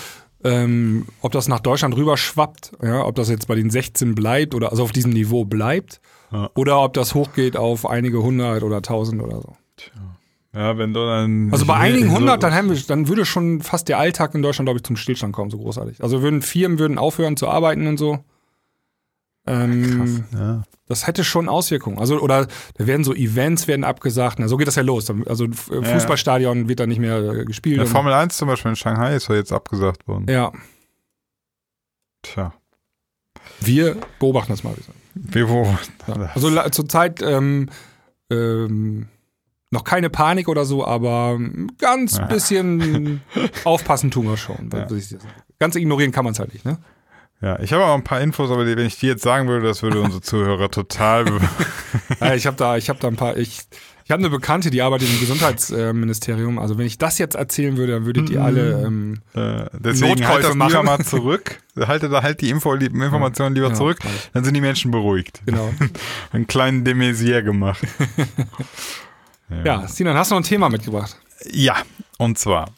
ähm, 0.45 1.07
ob 1.21 1.33
das 1.33 1.49
nach 1.49 1.61
Deutschland 1.61 1.97
rüberschwappt, 1.97 2.73
ja, 2.83 3.05
ob 3.05 3.15
das 3.15 3.29
jetzt 3.29 3.47
bei 3.47 3.55
den 3.55 3.71
16 3.71 4.15
bleibt 4.15 4.55
oder 4.55 4.71
also 4.71 4.83
auf 4.83 4.93
diesem 4.93 5.13
Niveau 5.13 5.45
bleibt 5.45 6.01
Ja. 6.33 6.51
oder 6.55 6.83
ob 6.83 6.95
das 6.95 7.15
hochgeht 7.15 7.57
auf 7.57 7.89
einige 7.89 8.23
hundert 8.23 8.63
oder 8.63 8.83
tausend 8.83 9.23
oder 9.23 9.41
so. 9.41 9.57
Ja, 10.55 10.77
wenn 10.77 10.93
du 10.93 11.01
dann. 11.01 11.51
Also 11.51 11.65
bei 11.65 11.77
einigen 11.77 12.13
hundert, 12.13 12.43
dann, 12.43 12.53
haben 12.53 12.69
wir, 12.71 12.79
dann 12.87 13.09
würde 13.09 13.25
schon 13.25 13.63
fast 13.63 13.89
der 13.89 13.99
Alltag 13.99 14.35
in 14.35 14.43
Deutschland, 14.43 14.67
glaube 14.67 14.79
ich, 14.79 14.83
zum 14.85 14.97
Stillstand 14.97 15.33
kommen, 15.33 15.51
so 15.51 15.57
großartig. 15.59 16.03
Also 16.03 16.21
würden 16.23 16.43
Firmen 16.43 16.79
würden 16.79 16.99
aufhören 16.99 17.37
zu 17.39 17.49
arbeiten 17.49 17.87
und 17.87 17.97
so. 17.97 18.19
Ähm, 19.47 20.25
Ja. 20.33 20.63
Das 20.89 21.07
hätte 21.07 21.25
schon 21.25 21.49
Auswirkungen. 21.49 21.99
Also, 21.99 22.21
oder 22.21 22.47
da 22.77 22.87
werden 22.87 23.03
so 23.03 23.15
Events 23.15 23.67
werden 23.67 23.83
abgesagt. 23.85 24.39
Na, 24.39 24.47
so 24.49 24.57
geht 24.59 24.67
das 24.69 24.75
ja 24.77 24.83
los. 24.83 25.11
Also 25.27 25.47
Fußballstadion 25.51 26.69
wird 26.69 26.81
dann 26.81 26.89
nicht 26.91 26.99
mehr 26.99 27.19
äh, 27.19 27.45
gespielt. 27.47 27.79
ja, 27.79 27.87
Formel 27.87 28.13
1 28.13 28.37
zum 28.37 28.49
Beispiel 28.49 28.71
in 28.71 28.77
Shanghai 28.77 29.15
ist 29.17 29.29
ja 29.29 29.35
jetzt 29.37 29.53
abgesagt 29.53 30.07
worden. 30.07 30.27
ja, 30.29 30.53
Tja. 32.23 32.53
wir 33.61 33.97
beobachten 34.19 34.53
das 34.53 34.63
mal. 34.65 34.75
sagen. 34.75 34.99
Wir 35.15 35.49
wo? 35.49 35.65
Ja. 36.07 36.31
Also 36.35 36.51
zurzeit 36.71 37.21
ähm, 37.23 37.69
ähm, 38.31 39.09
noch 39.71 39.85
keine 39.85 40.11
Panik 40.11 40.49
oder 40.49 40.65
so, 40.65 40.85
aber 40.87 41.39
ganz 41.79 42.19
Ja. 42.19 42.27
bisschen 42.27 43.23
aufpassen 43.65 44.11
tun 44.11 44.27
wir 44.27 44.37
schon. 44.37 44.71
Ja. 44.73 44.87
Ganz 45.59 45.75
ignorieren 45.77 46.13
kann 46.13 46.25
man 46.25 46.33
es 46.33 46.39
halt 46.39 46.53
nicht, 46.53 46.65
ne? 46.65 46.79
Ja, 47.43 47.59
ich 47.61 47.73
habe 47.73 47.85
auch 47.85 47.95
ein 47.95 48.05
paar 48.05 48.21
Infos, 48.21 48.51
aber 48.53 48.65
die, 48.65 48.77
wenn 48.77 48.87
ich 48.87 48.99
die 49.01 49.09
jetzt 49.09 49.23
sagen 49.25 49.49
würde, 49.49 49.67
das 49.67 49.83
würde 49.83 50.01
unsere 50.01 50.23
Zuhörer 50.23 50.71
total. 50.71 51.25
Ja, 52.21 52.35
ich 52.35 52.47
habe 52.47 52.57
da, 52.57 52.77
ich 52.77 52.89
habe 52.89 52.99
da 53.01 53.09
ein 53.09 53.17
paar. 53.17 53.37
Ich, 53.37 53.61
ich 54.05 54.11
habe 54.11 54.21
eine 54.21 54.31
Bekannte, 54.31 54.71
die 54.71 54.81
arbeitet 54.81 55.09
im 55.13 55.19
Gesundheitsministerium. 55.21 56.59
Also 56.59 56.79
wenn 56.79 56.87
ich 56.87 56.99
das 56.99 57.19
jetzt 57.19 57.35
erzählen 57.35 57.77
würde, 57.77 57.93
dann 57.95 58.07
würdet 58.07 58.31
ihr 58.31 58.39
Mhm. 58.41 58.45
alle. 58.47 58.83
Ähm, 58.87 59.19
äh, 59.35 59.65
deswegen 59.73 60.27
halt 60.27 60.43
Notkäufe 60.43 60.43
das 60.43 60.53
lieber 60.69 60.83
machen. 60.83 60.87
mal 60.87 61.05
zurück. 61.05 61.59
Halte 61.77 62.09
da 62.09 62.23
halt 62.23 62.41
die 62.41 62.51
Info, 62.51 62.75
die 62.77 62.87
Informationen 62.87 63.55
lieber 63.57 63.69
Ja, 63.69 63.75
zurück. 63.75 63.99
mach 64.05 64.11
ich. 64.11 64.31
Dann 64.33 64.45
sind 64.45 64.55
die 64.55 64.61
Menschen 64.61 64.91
beruhigt. 64.93 65.43
genau. 65.47 65.73
Einen 66.33 66.47
kleinen 66.47 66.85
Demesier 66.85 67.43
gemacht. 67.43 67.83
Ja, 69.65 69.87
Sinan, 69.87 70.17
hast 70.17 70.31
du 70.31 70.35
noch 70.37 70.41
ein 70.41 70.45
Thema 70.45 70.69
mitgebracht? 70.71 71.17
Ja, 71.51 71.77
und 72.19 72.39
zwar 72.39 72.71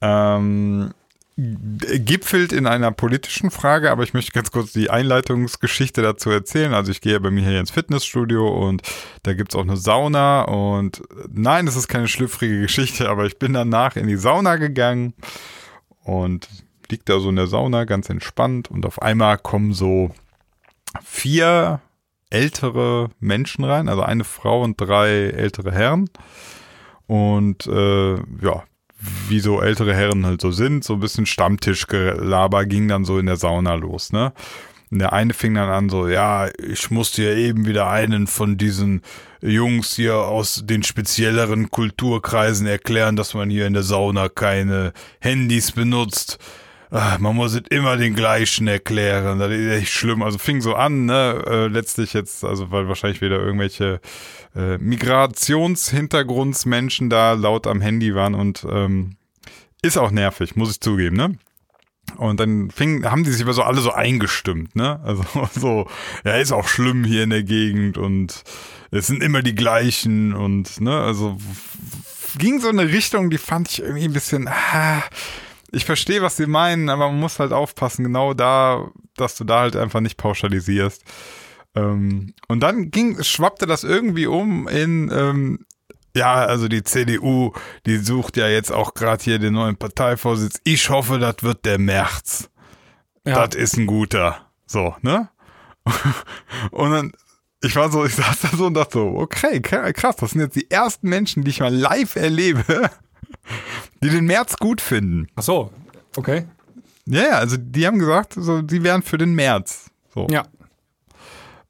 ähm, 0.00 0.92
gipfelt 1.40 2.52
in 2.52 2.66
einer 2.66 2.92
politischen 2.92 3.50
Frage, 3.50 3.90
aber 3.90 4.02
ich 4.02 4.12
möchte 4.12 4.32
ganz 4.32 4.50
kurz 4.50 4.72
die 4.72 4.90
Einleitungsgeschichte 4.90 6.02
dazu 6.02 6.30
erzählen. 6.30 6.74
Also 6.74 6.90
ich 6.90 7.00
gehe 7.00 7.18
bei 7.20 7.30
mir 7.30 7.48
hier 7.48 7.60
ins 7.60 7.70
Fitnessstudio 7.70 8.48
und 8.48 8.82
da 9.22 9.32
gibt's 9.32 9.54
auch 9.54 9.62
eine 9.62 9.76
Sauna 9.76 10.42
und 10.42 11.02
nein, 11.32 11.66
es 11.66 11.76
ist 11.76 11.88
keine 11.88 12.08
schlüpfrige 12.08 12.60
Geschichte, 12.60 13.08
aber 13.08 13.26
ich 13.26 13.38
bin 13.38 13.52
danach 13.52 13.96
in 13.96 14.06
die 14.06 14.16
Sauna 14.16 14.56
gegangen 14.56 15.14
und 16.04 16.48
liegt 16.90 17.08
da 17.08 17.20
so 17.20 17.30
in 17.30 17.36
der 17.36 17.46
Sauna 17.46 17.84
ganz 17.84 18.10
entspannt 18.10 18.70
und 18.70 18.84
auf 18.84 19.00
einmal 19.00 19.38
kommen 19.38 19.72
so 19.72 20.10
vier 21.02 21.80
ältere 22.30 23.10
Menschen 23.18 23.64
rein, 23.64 23.88
also 23.88 24.02
eine 24.02 24.24
Frau 24.24 24.62
und 24.62 24.80
drei 24.80 25.30
ältere 25.30 25.72
Herren. 25.72 26.10
Und 27.06 27.66
äh, 27.66 28.14
ja, 28.14 28.62
wie 29.28 29.40
so 29.40 29.60
ältere 29.60 29.94
Herren 29.94 30.26
halt 30.26 30.40
so 30.40 30.50
sind, 30.50 30.84
so 30.84 30.94
ein 30.94 31.00
bisschen 31.00 31.26
Stammtischgelaber 31.26 32.66
ging 32.66 32.88
dann 32.88 33.04
so 33.04 33.18
in 33.18 33.26
der 33.26 33.36
Sauna 33.36 33.74
los, 33.74 34.12
ne? 34.12 34.32
Und 34.90 34.98
der 34.98 35.12
eine 35.12 35.32
fing 35.34 35.54
dann 35.54 35.68
an 35.68 35.88
so, 35.88 36.08
ja, 36.08 36.48
ich 36.58 36.90
musste 36.90 37.22
ja 37.22 37.34
eben 37.34 37.64
wieder 37.64 37.88
einen 37.88 38.26
von 38.26 38.56
diesen 38.56 39.02
Jungs 39.40 39.94
hier 39.94 40.16
aus 40.16 40.62
den 40.64 40.82
spezielleren 40.82 41.70
Kulturkreisen 41.70 42.66
erklären, 42.66 43.14
dass 43.14 43.34
man 43.34 43.50
hier 43.50 43.68
in 43.68 43.72
der 43.72 43.84
Sauna 43.84 44.28
keine 44.28 44.92
Handys 45.20 45.72
benutzt. 45.72 46.38
Ach, 46.92 47.20
man 47.20 47.36
muss 47.36 47.54
es 47.54 47.62
immer 47.70 47.96
den 47.96 48.14
gleichen 48.14 48.66
erklären. 48.66 49.38
Das 49.38 49.52
ist 49.52 49.70
echt 49.70 49.92
schlimm. 49.92 50.22
Also 50.22 50.38
fing 50.38 50.60
so 50.60 50.74
an, 50.74 51.06
ne? 51.06 51.40
Äh, 51.46 51.68
letztlich 51.68 52.14
jetzt, 52.14 52.42
also 52.44 52.72
weil 52.72 52.88
wahrscheinlich 52.88 53.20
wieder 53.20 53.38
irgendwelche 53.38 54.00
äh, 54.56 54.76
Migrationshintergrundsmenschen 54.78 57.08
da 57.08 57.34
laut 57.34 57.68
am 57.68 57.80
Handy 57.80 58.16
waren 58.16 58.34
und 58.34 58.66
ähm, 58.68 59.14
ist 59.82 59.98
auch 59.98 60.10
nervig, 60.10 60.56
muss 60.56 60.72
ich 60.72 60.80
zugeben, 60.80 61.14
ne? 61.16 61.38
Und 62.16 62.40
dann 62.40 62.72
fing, 62.72 63.04
haben 63.04 63.22
die 63.22 63.30
sich 63.30 63.42
aber 63.42 63.52
so 63.52 63.62
alle 63.62 63.80
so 63.80 63.92
eingestimmt, 63.92 64.74
ne? 64.74 64.98
Also 65.04 65.22
so, 65.52 65.86
ja, 66.24 66.38
ist 66.38 66.50
auch 66.50 66.66
schlimm 66.66 67.04
hier 67.04 67.22
in 67.22 67.30
der 67.30 67.44
Gegend 67.44 67.98
und 67.98 68.42
es 68.90 69.06
sind 69.06 69.22
immer 69.22 69.42
die 69.42 69.54
gleichen 69.54 70.34
und, 70.34 70.80
ne, 70.80 71.00
also 71.00 71.38
ging 72.38 72.60
so 72.60 72.68
eine 72.68 72.88
Richtung, 72.88 73.30
die 73.30 73.38
fand 73.38 73.70
ich 73.70 73.80
irgendwie 73.80 74.04
ein 74.04 74.12
bisschen, 74.12 74.48
ah, 74.48 75.02
ich 75.72 75.84
verstehe, 75.84 76.22
was 76.22 76.36
sie 76.36 76.46
meinen, 76.46 76.88
aber 76.88 77.08
man 77.08 77.20
muss 77.20 77.38
halt 77.38 77.52
aufpassen, 77.52 78.04
genau 78.04 78.34
da, 78.34 78.90
dass 79.16 79.36
du 79.36 79.44
da 79.44 79.60
halt 79.60 79.76
einfach 79.76 80.00
nicht 80.00 80.16
pauschalisierst. 80.16 81.02
Ähm, 81.74 82.34
und 82.48 82.60
dann 82.60 82.90
ging, 82.90 83.22
schwappte 83.22 83.66
das 83.66 83.84
irgendwie 83.84 84.26
um 84.26 84.66
in, 84.68 85.10
ähm, 85.12 85.66
ja, 86.16 86.34
also 86.34 86.66
die 86.66 86.82
CDU, 86.82 87.52
die 87.86 87.98
sucht 87.98 88.36
ja 88.36 88.48
jetzt 88.48 88.72
auch 88.72 88.94
gerade 88.94 89.22
hier 89.22 89.38
den 89.38 89.54
neuen 89.54 89.76
Parteivorsitz. 89.76 90.60
Ich 90.64 90.90
hoffe, 90.90 91.18
das 91.18 91.36
wird 91.42 91.64
der 91.64 91.78
März. 91.78 92.50
Ja. 93.24 93.46
Das 93.46 93.54
ist 93.54 93.76
ein 93.76 93.86
guter. 93.86 94.46
So, 94.66 94.96
ne? 95.02 95.28
und 96.72 96.90
dann, 96.90 97.12
ich 97.62 97.76
war 97.76 97.90
so, 97.90 98.04
ich 98.04 98.14
saß 98.14 98.40
da 98.40 98.48
so 98.56 98.66
und 98.66 98.74
dachte 98.74 98.98
so, 98.98 99.06
okay, 99.16 99.60
krass, 99.60 100.16
das 100.16 100.30
sind 100.32 100.40
jetzt 100.40 100.56
die 100.56 100.70
ersten 100.70 101.08
Menschen, 101.08 101.44
die 101.44 101.50
ich 101.50 101.60
mal 101.60 101.74
live 101.74 102.16
erlebe, 102.16 102.90
die 104.02 104.10
den 104.10 104.26
März 104.26 104.56
gut 104.56 104.80
finden. 104.80 105.28
Ach 105.36 105.42
so, 105.42 105.70
okay. 106.16 106.46
Ja, 107.06 107.22
ja, 107.22 107.38
also 107.38 107.56
die 107.58 107.86
haben 107.86 107.98
gesagt, 107.98 108.34
so, 108.36 108.62
die 108.62 108.82
wären 108.82 109.02
für 109.02 109.18
den 109.18 109.34
März. 109.34 109.90
So. 110.14 110.26
Ja. 110.30 110.44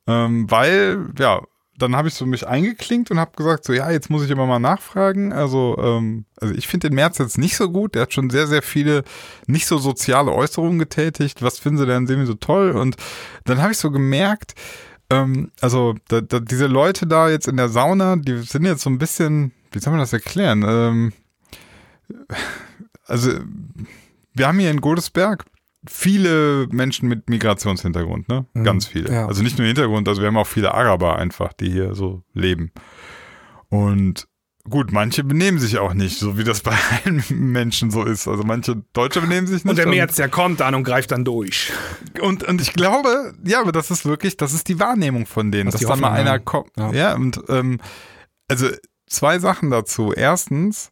Ähm, 0.07 0.51
weil, 0.51 1.07
ja, 1.19 1.41
dann 1.81 1.97
habe 1.97 2.09
ich 2.09 2.15
so 2.15 2.27
mich 2.27 2.47
eingeklinkt 2.47 3.11
und 3.11 3.19
habe 3.19 3.33
gesagt, 3.37 3.65
so 3.65 3.73
ja, 3.73 3.91
jetzt 3.91 4.11
muss 4.11 4.25
ich 4.25 4.31
immer 4.31 4.47
mal 4.47 4.59
nachfragen. 4.59 5.33
Also, 5.33 5.77
ähm, 5.81 6.27
also 6.41 6.55
ich 6.55 6.69
finde 6.69 6.89
den 6.89 6.95
März 6.95 7.19
jetzt 7.19 7.39
nicht 7.39 7.57
so 7.57 7.71
gut. 7.71 7.95
Der 7.95 8.03
hat 8.03 8.13
schon 8.13 8.31
sehr, 8.31 8.47
sehr 8.47 8.63
viele 8.63 9.05
nicht 9.47 9.67
so 9.67 9.79
soziale 9.79 10.33
Äußerungen 10.33 10.79
getätigt. 10.79 11.43
Was 11.43 11.59
finden 11.59 11.79
sie 11.79 11.87
denn 11.87 12.07
semi 12.07 12.27
so 12.27 12.35
toll? 12.35 12.73
Und 12.73 12.97
dann 13.45 13.63
habe 13.63 13.73
ich 13.73 13.79
so 13.79 13.91
gemerkt, 13.91 14.55
ähm, 15.11 15.51
also 15.61 15.95
da, 16.09 16.21
da, 16.21 16.41
diese 16.41 16.67
Leute 16.67 17.07
da 17.07 17.29
jetzt 17.29 17.49
in 17.49 17.57
der 17.57 17.69
Sauna, 17.69 18.17
die 18.17 18.39
sind 18.39 18.65
jetzt 18.65 18.83
so 18.83 18.91
ein 18.91 18.99
bisschen, 18.99 19.53
wie 19.73 19.79
soll 19.79 19.93
man 19.93 20.01
das 20.01 20.13
erklären? 20.13 20.65
Ähm, 20.67 21.13
also 23.07 23.33
wir 24.35 24.49
haben 24.49 24.59
hier 24.59 24.71
in 24.71 24.81
Godesberg 24.81 25.45
viele 25.89 26.67
Menschen 26.71 27.09
mit 27.09 27.29
Migrationshintergrund, 27.31 28.29
ne? 28.29 28.47
Mhm. 28.53 28.65
Ganz 28.65 28.87
viele. 28.87 29.13
Ja. 29.13 29.27
Also 29.27 29.43
nicht 29.43 29.59
nur 29.59 29.67
Hintergrund, 29.67 30.09
also 30.09 30.21
wir 30.21 30.29
haben 30.29 30.37
auch 30.37 30.47
viele 30.47 30.75
Araber 30.75 31.17
einfach, 31.17 31.53
die 31.53 31.71
hier 31.71 31.95
so 31.95 32.23
leben. 32.35 32.71
Und 33.69 34.29
gut, 34.69 34.93
manche 34.93 35.25
benehmen 35.25 35.59
sich 35.59 35.79
auch 35.79 35.95
nicht, 35.95 36.19
so 36.19 36.37
wie 36.37 36.45
das 36.45 36.61
bei 36.61 36.77
allen 37.05 37.25
Menschen 37.31 37.91
so 37.91 38.05
ist. 38.05 38.29
Also 38.29 38.43
manche 38.45 38.83
Deutsche 38.93 39.21
benehmen 39.21 39.47
sich 39.47 39.65
nicht. 39.65 39.71
Und 39.71 39.79
der 39.79 39.87
März, 39.87 40.17
der 40.17 40.29
kommt 40.29 40.61
dann 40.61 40.75
und 40.75 40.85
greift 40.85 41.13
dann 41.13 41.25
durch. 41.25 41.73
Und, 42.21 42.45
und 42.45 42.61
ich 42.61 42.73
glaube, 42.73 43.35
ja, 43.45 43.61
aber 43.61 43.73
das 43.73 43.91
ist 43.91 44.05
wirklich, 44.05 44.37
das 44.37 44.53
ist 44.53 44.69
die 44.69 44.79
Wahrnehmung 44.79 45.27
von 45.27 45.51
denen, 45.51 45.71
das 45.71 45.81
dass 45.81 45.89
dann 45.89 46.01
mal 46.01 46.13
einer 46.13 46.39
kommt. 46.39 46.71
Ja, 46.77 46.93
ja 46.93 47.15
und 47.15 47.41
ähm, 47.49 47.81
also 48.49 48.69
zwei 49.07 49.39
Sachen 49.39 49.71
dazu. 49.71 50.13
Erstens, 50.13 50.91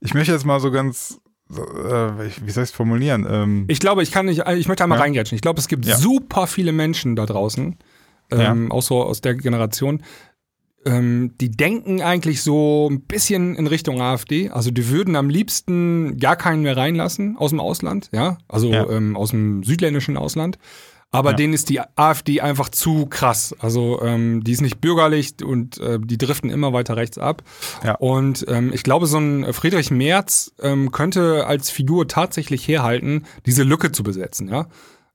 ich 0.00 0.14
möchte 0.14 0.32
jetzt 0.32 0.46
mal 0.46 0.60
so 0.60 0.70
ganz 0.70 1.20
äh, 1.50 1.54
wie 1.54 2.50
soll 2.50 2.64
ich 2.64 2.70
es 2.70 2.76
formulieren? 2.76 3.26
Ähm, 3.28 3.64
ich 3.68 3.80
glaube, 3.80 4.02
ich 4.02 4.10
kann 4.10 4.26
nicht, 4.26 4.46
ich 4.46 4.68
möchte 4.68 4.84
einmal 4.84 4.98
ja. 4.98 5.02
reingrätschen. 5.02 5.34
Ich 5.36 5.42
glaube, 5.42 5.58
es 5.60 5.68
gibt 5.68 5.84
ja. 5.84 5.96
super 5.96 6.46
viele 6.46 6.72
Menschen 6.72 7.16
da 7.16 7.26
draußen, 7.26 7.76
ähm, 8.30 8.68
ja. 8.68 8.70
auch 8.70 8.82
so 8.82 9.02
aus 9.02 9.20
der 9.20 9.34
Generation, 9.34 10.02
ähm, 10.86 11.34
die 11.40 11.50
denken 11.50 12.00
eigentlich 12.02 12.42
so 12.42 12.88
ein 12.90 13.02
bisschen 13.02 13.56
in 13.56 13.66
Richtung 13.66 14.00
AfD. 14.00 14.50
Also 14.50 14.70
die 14.70 14.88
würden 14.88 15.16
am 15.16 15.28
liebsten 15.28 16.18
gar 16.18 16.36
keinen 16.36 16.62
mehr 16.62 16.76
reinlassen 16.76 17.36
aus 17.36 17.50
dem 17.50 17.60
Ausland, 17.60 18.08
ja, 18.12 18.38
also 18.48 18.72
ähm, 18.72 19.16
aus 19.16 19.30
dem 19.30 19.62
südländischen 19.62 20.16
Ausland. 20.16 20.58
Aber 21.12 21.30
ja. 21.30 21.36
denen 21.36 21.54
ist 21.54 21.68
die 21.68 21.80
AfD 21.96 22.40
einfach 22.40 22.68
zu 22.68 23.06
krass. 23.06 23.54
Also 23.58 24.00
ähm, 24.02 24.44
die 24.44 24.52
ist 24.52 24.60
nicht 24.60 24.80
bürgerlich 24.80 25.42
und 25.44 25.78
äh, 25.78 25.98
die 26.00 26.18
driften 26.18 26.50
immer 26.50 26.72
weiter 26.72 26.96
rechts 26.96 27.18
ab. 27.18 27.42
Ja. 27.84 27.94
Und 27.96 28.44
ähm, 28.48 28.72
ich 28.72 28.84
glaube, 28.84 29.06
so 29.06 29.18
ein 29.18 29.52
Friedrich 29.52 29.90
Merz 29.90 30.52
ähm, 30.60 30.92
könnte 30.92 31.46
als 31.46 31.70
Figur 31.70 32.06
tatsächlich 32.06 32.66
herhalten, 32.68 33.24
diese 33.44 33.64
Lücke 33.64 33.90
zu 33.90 34.04
besetzen. 34.04 34.48
Ja. 34.48 34.68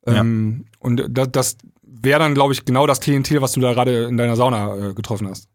Ähm, 0.05 0.65
ja. 0.65 0.77
Und 0.79 1.05
das, 1.09 1.31
das 1.31 1.57
wäre 1.81 2.19
dann, 2.19 2.33
glaube 2.33 2.53
ich, 2.53 2.65
genau 2.65 2.87
das 2.87 2.99
Klientel, 2.99 3.41
was 3.41 3.53
du 3.53 3.61
da 3.61 3.73
gerade 3.73 4.03
in 4.03 4.17
deiner 4.17 4.35
Sauna 4.35 4.89
äh, 4.89 4.93
getroffen 4.93 5.29
hast. 5.29 5.47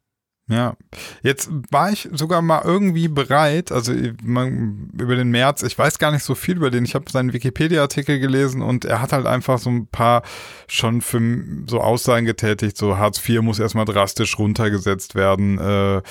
Ja, 0.51 0.75
jetzt 1.23 1.49
war 1.71 1.93
ich 1.93 2.09
sogar 2.13 2.43
mal 2.43 2.63
irgendwie 2.65 3.07
bereit, 3.07 3.71
also 3.71 3.93
man, 4.25 4.91
über 4.99 5.15
den 5.15 5.31
März, 5.31 5.63
ich 5.63 5.79
weiß 5.79 6.01
gar 6.01 6.11
nicht 6.11 6.25
so 6.25 6.35
viel 6.35 6.57
über 6.57 6.71
den, 6.71 6.85
ich 6.85 6.97
habe 6.97 7.09
seinen 7.09 7.33
Wikipedia-Artikel 7.33 8.19
gelesen 8.19 8.61
und 8.61 8.85
er 8.85 9.01
hat 9.01 9.13
halt 9.13 9.27
einfach 9.27 9.61
so 9.61 9.71
ein 9.71 9.87
paar 9.87 10.23
schon 10.67 11.03
für 11.03 11.21
so 11.69 11.81
Aussagen 11.81 12.27
getätigt, 12.27 12.77
so 12.77 12.99
Hartz 12.99 13.27
IV 13.27 13.43
muss 13.43 13.61
erstmal 13.61 13.85
drastisch 13.85 14.41
runtergesetzt 14.41 15.15
werden, 15.15 15.59
äh, 15.59 16.03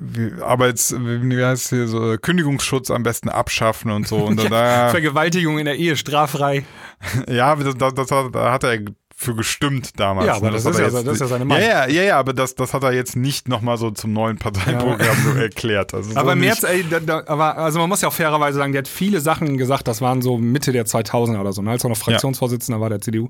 wie, 0.00 0.42
Arbeits, 0.42 0.92
wie 0.98 1.44
heißt 1.44 1.68
hier 1.70 1.86
so, 1.86 2.16
Kündigungsschutz 2.18 2.90
am 2.90 3.04
besten 3.04 3.28
abschaffen 3.28 3.92
und 3.92 4.08
so. 4.08 4.16
Und 4.16 4.42
ja, 4.42 4.48
da, 4.48 4.88
Vergewaltigung 4.90 5.58
in 5.58 5.64
der 5.64 5.76
Ehe 5.76 5.96
straffrei. 5.96 6.64
ja, 7.28 7.54
das, 7.54 7.76
das, 7.76 7.94
das, 7.94 8.08
da 8.08 8.52
hat 8.52 8.64
er 8.64 8.78
für 9.20 9.34
gestimmt 9.34 9.98
damals. 9.98 10.28
Ja, 10.28 10.36
aber 10.36 10.46
ne? 10.46 10.52
das, 10.52 10.62
das, 10.62 10.78
ist 10.78 10.80
ja, 10.80 11.02
das 11.02 11.14
ist 11.14 11.20
ja 11.20 11.26
seine 11.26 11.44
Meinung. 11.44 11.68
Ja, 11.68 11.88
ja, 11.88 12.02
ja, 12.02 12.18
aber 12.20 12.32
das, 12.32 12.54
das 12.54 12.72
hat 12.72 12.84
er 12.84 12.92
jetzt 12.92 13.16
nicht 13.16 13.48
nochmal 13.48 13.76
so 13.76 13.90
zum 13.90 14.12
neuen 14.12 14.38
Parteiprogramm 14.38 15.34
ja. 15.34 15.42
erklärt. 15.42 15.92
Also 15.92 16.14
aber 16.14 16.34
so 16.34 16.36
März, 16.36 16.62
ey, 16.62 16.84
da, 16.88 17.00
da, 17.00 17.24
aber 17.26 17.56
also 17.58 17.80
man 17.80 17.88
muss 17.88 18.00
ja 18.00 18.08
auch 18.08 18.12
fairerweise 18.12 18.58
sagen, 18.58 18.70
der 18.70 18.82
hat 18.82 18.88
viele 18.88 19.20
Sachen 19.20 19.58
gesagt, 19.58 19.88
das 19.88 20.00
waren 20.00 20.22
so 20.22 20.38
Mitte 20.38 20.70
der 20.70 20.86
2000er 20.86 21.40
oder 21.40 21.52
so, 21.52 21.62
ne, 21.62 21.72
als 21.72 21.82
er 21.82 21.90
noch 21.90 21.96
Fraktionsvorsitzender 21.96 22.78
ja. 22.78 22.80
war 22.80 22.90
der 22.90 23.00
CDU. 23.00 23.28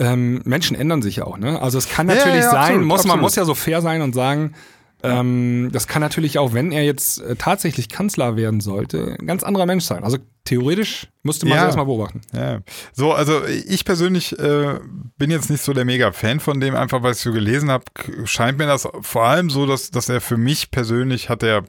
Ähm, 0.00 0.42
Menschen 0.44 0.76
ändern 0.76 1.02
sich 1.02 1.16
ja 1.16 1.24
auch, 1.24 1.38
ne? 1.38 1.62
Also 1.62 1.78
es 1.78 1.88
kann 1.88 2.06
natürlich 2.06 2.42
sein, 2.42 2.54
absolut, 2.54 2.84
muss, 2.86 2.94
absolut. 3.00 3.16
man 3.16 3.20
muss 3.22 3.36
ja 3.36 3.44
so 3.44 3.54
fair 3.54 3.80
sein 3.80 4.02
und 4.02 4.16
sagen, 4.16 4.54
ähm, 5.02 5.70
das 5.72 5.88
kann 5.88 6.00
natürlich 6.00 6.38
auch, 6.38 6.54
wenn 6.54 6.72
er 6.72 6.84
jetzt 6.84 7.20
äh, 7.20 7.36
tatsächlich 7.36 7.88
Kanzler 7.88 8.36
werden 8.36 8.60
sollte, 8.60 9.16
ein 9.18 9.26
ganz 9.26 9.42
anderer 9.42 9.66
Mensch 9.66 9.84
sein. 9.84 10.04
Also 10.04 10.18
theoretisch 10.44 11.08
müsste 11.22 11.46
man 11.46 11.56
ja. 11.56 11.60
das 11.62 11.66
erstmal 11.68 11.86
beobachten. 11.86 12.20
Ja. 12.32 12.60
So, 12.92 13.12
also 13.12 13.44
ich 13.44 13.84
persönlich 13.84 14.38
äh, 14.38 14.78
bin 15.18 15.30
jetzt 15.30 15.50
nicht 15.50 15.62
so 15.62 15.72
der 15.72 15.84
Mega-Fan 15.84 16.40
von 16.40 16.60
dem, 16.60 16.76
einfach 16.76 17.02
weil 17.02 17.12
ich 17.12 17.18
so 17.18 17.32
gelesen 17.32 17.70
habe, 17.70 17.84
scheint 18.24 18.58
mir 18.58 18.66
das 18.66 18.88
vor 19.00 19.24
allem 19.24 19.50
so, 19.50 19.66
dass, 19.66 19.90
dass 19.90 20.08
er 20.08 20.20
für 20.20 20.36
mich 20.36 20.70
persönlich 20.70 21.28
hat 21.28 21.42
er 21.42 21.64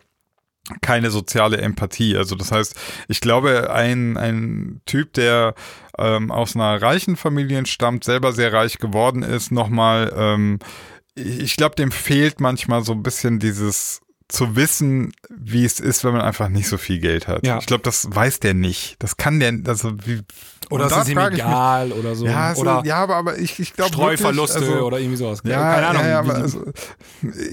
keine 0.81 1.11
soziale 1.11 1.57
Empathie. 1.57 2.15
Also 2.15 2.36
das 2.36 2.51
heißt, 2.51 2.79
ich 3.07 3.19
glaube, 3.19 3.71
ein, 3.73 4.17
ein 4.17 4.81
Typ, 4.86 5.13
der 5.13 5.55
ähm, 5.97 6.31
aus 6.31 6.55
einer 6.55 6.81
reichen 6.81 7.15
Familie 7.17 7.65
stammt, 7.65 8.03
selber 8.03 8.31
sehr 8.31 8.53
reich 8.53 8.77
geworden 8.79 9.23
ist, 9.23 9.51
nochmal 9.51 10.13
ähm, 10.15 10.59
ich 11.16 11.55
glaube, 11.55 11.76
dem 11.76 11.91
fehlt 11.91 12.39
manchmal 12.39 12.84
so 12.84 12.93
ein 12.93 13.03
bisschen 13.03 13.39
dieses 13.39 14.01
zu 14.34 14.55
wissen, 14.55 15.13
wie 15.29 15.63
es 15.63 15.79
ist, 15.79 16.03
wenn 16.03 16.13
man 16.13 16.21
einfach 16.21 16.49
nicht 16.49 16.67
so 16.67 16.77
viel 16.77 16.99
Geld 16.99 17.27
hat. 17.27 17.45
Ja. 17.45 17.59
Ich 17.59 17.67
glaube, 17.67 17.84
das 17.84 18.07
weiß 18.09 18.39
der 18.39 18.53
nicht. 18.55 18.95
Das 18.99 19.15
kann 19.17 19.39
der, 19.39 19.53
also 19.67 19.93
wie. 20.05 20.21
Oder 20.69 20.86
es 20.88 20.91
ist 20.97 21.09
ihm 21.09 21.19
ich 21.19 21.25
mich- 21.29 21.34
egal 21.39 21.91
oder 21.91 22.15
so. 22.15 22.25
Ja, 22.25 22.55
so, 22.55 22.61
oder 22.61 22.81
ja, 22.86 22.95
aber, 22.95 23.17
aber 23.17 23.38
ich, 23.38 23.59
ich 23.59 23.73
glaube 23.73 23.89
Streuverluste 23.93 24.55
wirklich, 24.61 24.73
also, 24.75 24.88
oder 24.88 24.97
irgendwie 24.99 25.17
sowas. 25.17 25.41
ja, 25.45 25.73
Keine 25.75 25.88
Ahnung. 25.88 26.01
Ja, 26.03 26.09
ja, 26.09 26.19
aber 26.19 26.36
also, 26.36 26.65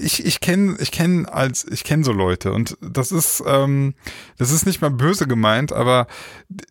ich, 0.01 0.25
ich 0.25 0.39
kenne 0.39 0.77
ich 0.79 0.91
kenn 0.91 1.25
als 1.27 1.65
ich 1.69 1.83
kenne 1.83 2.03
so 2.03 2.13
Leute 2.13 2.51
und 2.53 2.77
das 2.81 3.11
ist 3.11 3.43
ähm, 3.45 3.93
das 4.37 4.51
ist 4.51 4.65
nicht 4.65 4.81
mal 4.81 4.89
böse 4.89 5.27
gemeint, 5.27 5.71
aber 5.73 6.07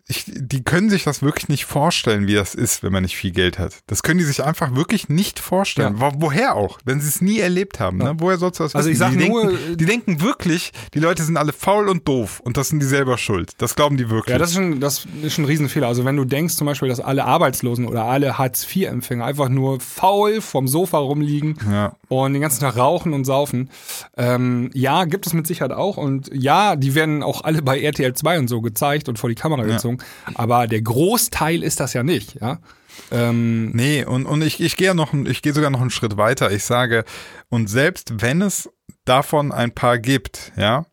ich, 0.09 0.25
die 0.27 0.65
können 0.65 0.91
sich 0.91 1.05
das 1.05 1.23
wirklich 1.23 1.49
nicht 1.49 1.67
vorstellen, 1.67 2.27
wie 2.27 2.35
das 2.35 2.55
ist, 2.55 2.83
wenn 2.83 2.93
man 2.93 3.03
nicht 3.03 3.17
viel 3.17 3.31
Geld 3.31 3.59
hat. 3.59 3.75
Das 3.87 4.03
können 4.03 4.19
die 4.19 4.25
sich 4.25 4.43
einfach 4.43 4.75
wirklich 4.75 5.09
nicht 5.09 5.39
vorstellen. 5.39 6.01
Wo, 6.01 6.11
woher 6.17 6.57
auch, 6.57 6.79
wenn 6.85 7.01
sie 7.01 7.09
es 7.09 7.21
nie 7.21 7.39
erlebt 7.39 7.79
haben. 7.81 7.99
Ne? 7.99 8.15
Woher 8.19 8.39
sollst 8.39 8.59
du 8.61 8.65
das 8.65 8.75
Also 8.75 8.89
wissen? 8.89 8.93
ich 8.93 8.99
sag 8.99 9.11
die 9.17 9.29
nur, 9.29 9.47
denken, 9.47 9.77
die 9.77 9.85
denken 9.87 10.00
wirklich, 10.07 10.73
die 10.95 10.99
Leute 11.01 11.23
sind 11.23 11.37
alle 11.37 11.53
faul 11.53 11.89
und 11.89 12.07
doof 12.07 12.41
und 12.41 12.57
das 12.57 12.69
sind 12.69 12.81
die 12.81 12.87
selber 12.87 13.19
schuld. 13.19 13.53
Das 13.59 13.75
glauben 13.75 13.97
die 13.97 14.11
wirklich. 14.11 14.33
Ja, 14.33 14.39
das 14.39 14.51
ist, 14.51 14.57
schon, 14.57 14.81
das 14.81 15.07
ist 15.23 15.35
schon 15.35 15.45
ein 15.45 15.49
Riesenfehler. 15.49 15.87
Also 15.87 16.05
wenn 16.05 16.17
du 16.17 16.25
denkst 16.25 16.55
zum 16.57 16.67
Beispiel, 16.67 16.89
dass 16.89 17.01
alle 17.01 17.25
Arbeitslosen 17.25 17.87
oder 17.87 18.05
alle 18.05 18.39
Hartz-IV-Empfänger 18.39 19.25
einfach 19.25 19.49
nur 19.49 19.81
faul 19.81 20.41
vom 20.41 20.69
Sofa 20.69 20.99
rumliegen 20.99 21.57
Ja. 21.71 21.97
und 22.09 22.33
den 22.33 22.43
ganzen 22.43 22.61
Tag 22.61 22.77
rauchen 22.77 23.13
und 23.13 23.25
saufen. 23.25 23.71
Ähm, 24.17 24.71
ja, 24.75 25.05
gibt 25.05 25.27
es 25.27 25.33
mit 25.33 25.47
Sicherheit 25.47 25.73
auch. 25.73 25.97
Und 25.97 26.31
ja, 26.33 26.77
die 26.77 26.95
werden 26.95 27.23
auch 27.23 27.43
alle 27.45 27.63
bei 27.63 27.81
RTL 27.81 28.15
2 28.15 28.39
und 28.39 28.49
so 28.49 28.61
gezeigt 28.61 29.09
und 29.09 29.19
vor 29.19 29.29
die 29.29 29.35
Kamera 29.37 29.63
gezogen. 29.65 29.99
Aber 30.35 30.67
der 30.67 30.83
Großteil 30.83 31.63
ist 31.63 31.81
das 31.81 31.93
ja 31.93 32.03
nicht, 32.03 32.41
ja. 32.41 32.59
Ähm, 33.13 33.71
Nee, 33.73 34.05
und, 34.05 34.27
und 34.27 34.43
ich, 34.43 34.61
ich 34.61 34.77
gehe 34.77 34.89
ja 34.89 34.95
noch, 34.95 35.13
ich 35.15 35.43
gehe 35.43 35.53
sogar 35.53 35.71
noch 35.71 35.81
einen 35.81 35.91
Schritt 35.91 36.17
weiter. 36.17 36.51
Ich 36.51 36.65
sage, 36.65 37.05
und 37.49 37.69
selbst 37.69 38.21
wenn 38.21 38.43
es 38.43 38.69
davon 39.05 39.53
ein 39.53 39.73
paar 39.73 39.99
gibt, 39.99 40.53
ja, 40.57 40.87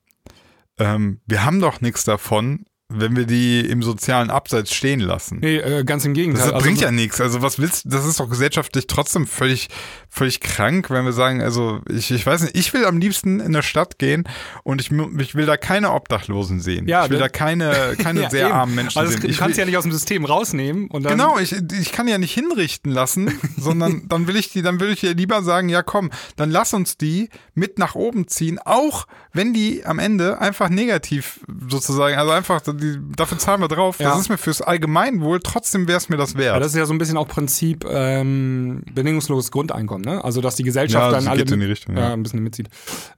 ähm, 0.79 1.21
wir 1.25 1.43
haben 1.43 1.59
doch 1.59 1.81
nichts 1.81 2.03
davon, 2.03 2.65
wenn 2.89 3.17
wir 3.17 3.25
die 3.25 3.59
im 3.59 3.83
sozialen 3.83 4.29
Abseits 4.29 4.73
stehen 4.73 5.01
lassen. 5.01 5.39
nee, 5.41 5.57
äh, 5.57 5.83
ganz 5.83 6.05
im 6.05 6.13
Gegenteil. 6.13 6.45
Das 6.45 6.53
Also 6.53 6.63
bringt 6.65 6.79
so- 6.79 6.85
ja 6.85 6.91
nichts. 6.91 7.19
Also 7.19 7.41
was 7.41 7.59
willst 7.59 7.83
das 7.85 8.05
ist 8.05 8.19
doch 8.21 8.29
gesellschaftlich 8.29 8.87
trotzdem 8.87 9.27
völlig, 9.27 9.67
völlig 10.09 10.39
krank, 10.39 10.89
wenn 10.89 11.03
wir 11.03 11.11
sagen, 11.11 11.41
also 11.41 11.81
ich, 11.89 12.11
ich 12.11 12.25
weiß 12.25 12.43
nicht, 12.43 12.55
ich 12.55 12.73
will 12.73 12.85
am 12.85 12.97
liebsten 12.97 13.41
in 13.41 13.51
der 13.51 13.61
Stadt 13.61 13.99
gehen 13.99 14.23
und 14.63 14.79
ich, 14.79 14.89
ich 15.19 15.35
will 15.35 15.45
da 15.45 15.57
keine 15.57 15.91
Obdachlosen 15.91 16.61
sehen. 16.61 16.87
Ja, 16.87 17.03
ich 17.03 17.09
will 17.09 17.17
ne? 17.17 17.23
da 17.23 17.29
keine, 17.29 17.95
keine 18.01 18.21
Ja, 18.23 18.29
sehr 18.29 18.45
eben. 18.47 18.55
armen 18.55 18.75
Menschen 18.75 18.99
Also 18.99 19.11
sehen. 19.11 19.21
das 19.21 19.31
Ich 19.31 19.37
kannst 19.37 19.55
du 19.55 19.57
will, 19.57 19.63
ja 19.63 19.65
nicht 19.65 19.77
aus 19.77 19.83
dem 19.83 19.91
System 19.91 20.23
rausnehmen 20.23 20.87
und 20.87 21.03
dann. 21.03 21.11
Genau, 21.11 21.37
ich, 21.39 21.53
ich 21.53 21.91
kann 21.91 22.07
ja 22.07 22.17
nicht 22.17 22.33
hinrichten 22.33 22.91
lassen, 22.93 23.37
sondern 23.57 24.07
dann 24.07 24.27
will 24.27 24.37
ich 24.37 24.49
die, 24.53 24.61
dann 24.61 24.79
will 24.79 24.91
ich 24.91 25.01
dir 25.01 25.13
lieber 25.13 25.43
sagen, 25.43 25.67
ja 25.67 25.83
komm, 25.83 26.09
dann 26.37 26.51
lass 26.51 26.73
uns 26.73 26.95
die 26.97 27.29
mit 27.53 27.79
nach 27.79 27.95
oben 27.95 28.29
ziehen, 28.29 28.59
auch 28.63 29.07
wenn 29.33 29.53
die 29.53 29.85
am 29.85 29.99
Ende 29.99 30.39
einfach 30.39 30.69
negativ 30.69 31.41
sozusagen, 31.69 32.17
also 32.17 32.31
einfach, 32.31 32.61
die, 32.77 32.97
dafür 33.15 33.37
zahlen 33.37 33.59
wir 33.61 33.67
drauf, 33.67 33.99
Ja. 33.99 34.09
das 34.09 34.19
ist 34.21 34.29
mir 34.29 34.37
fürs 34.37 34.61
Allgemeinwohl, 34.61 35.39
trotzdem 35.43 35.87
wäre 35.87 35.97
es 35.97 36.09
mir 36.09 36.17
das 36.17 36.35
wert. 36.35 36.53
Ja, 36.53 36.59
das 36.59 36.69
ist 36.69 36.75
ja 36.77 36.85
so 36.85 36.93
ein 36.93 36.97
bisschen 36.97 37.17
auch 37.17 37.27
Prinzip 37.27 37.85
ähm, 37.89 38.83
bedingungsloses 38.93 39.51
Grundeinkommen, 39.51 40.03
ne? 40.05 40.23
Also 40.23 40.41
dass 40.41 40.55
die 40.55 40.63
Gesellschaft 40.63 41.03
Ja, 41.03 41.11
dann 41.11 41.25
das 41.25 41.27
alle 41.27 41.43
geht 41.43 41.51
in 41.51 41.59
die 41.59 41.65
Richtung, 41.65 41.97
ja. 41.97 42.13
ein 42.13 42.23
bisschen 42.23 42.41
mitzieht. 42.41 42.69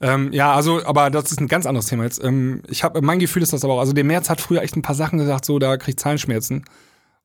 Ähm, 0.02 0.32
ja, 0.34 0.54
also, 0.54 0.84
aber 0.86 1.10
das 1.10 1.32
ist 1.32 1.40
ein 1.40 1.48
ganz 1.48 1.66
anderes 1.66 1.86
Thema 1.86 2.04
jetzt. 2.06 2.24
Ähm, 2.24 2.62
ich 2.68 2.84
habe, 2.84 3.02
mein 3.02 3.20
Gefühl 3.20 3.44
ist 3.44 3.54
das 3.54 3.64
aber 3.64 3.74
auch. 3.74 3.80
Also 3.80 3.94
der 3.94 4.04
Merz 4.04 4.30
hat 4.30 4.42
früher 4.42 4.62
echt 4.62 4.76
ein 4.76 4.82
paar 4.82 4.96
Sachen 4.96 5.20
gesagt, 5.20 5.46
so 5.46 5.60
da 5.60 5.78
krieg 5.78 5.90
ich 5.96 5.98
Zahnschmerzen. 5.98 6.64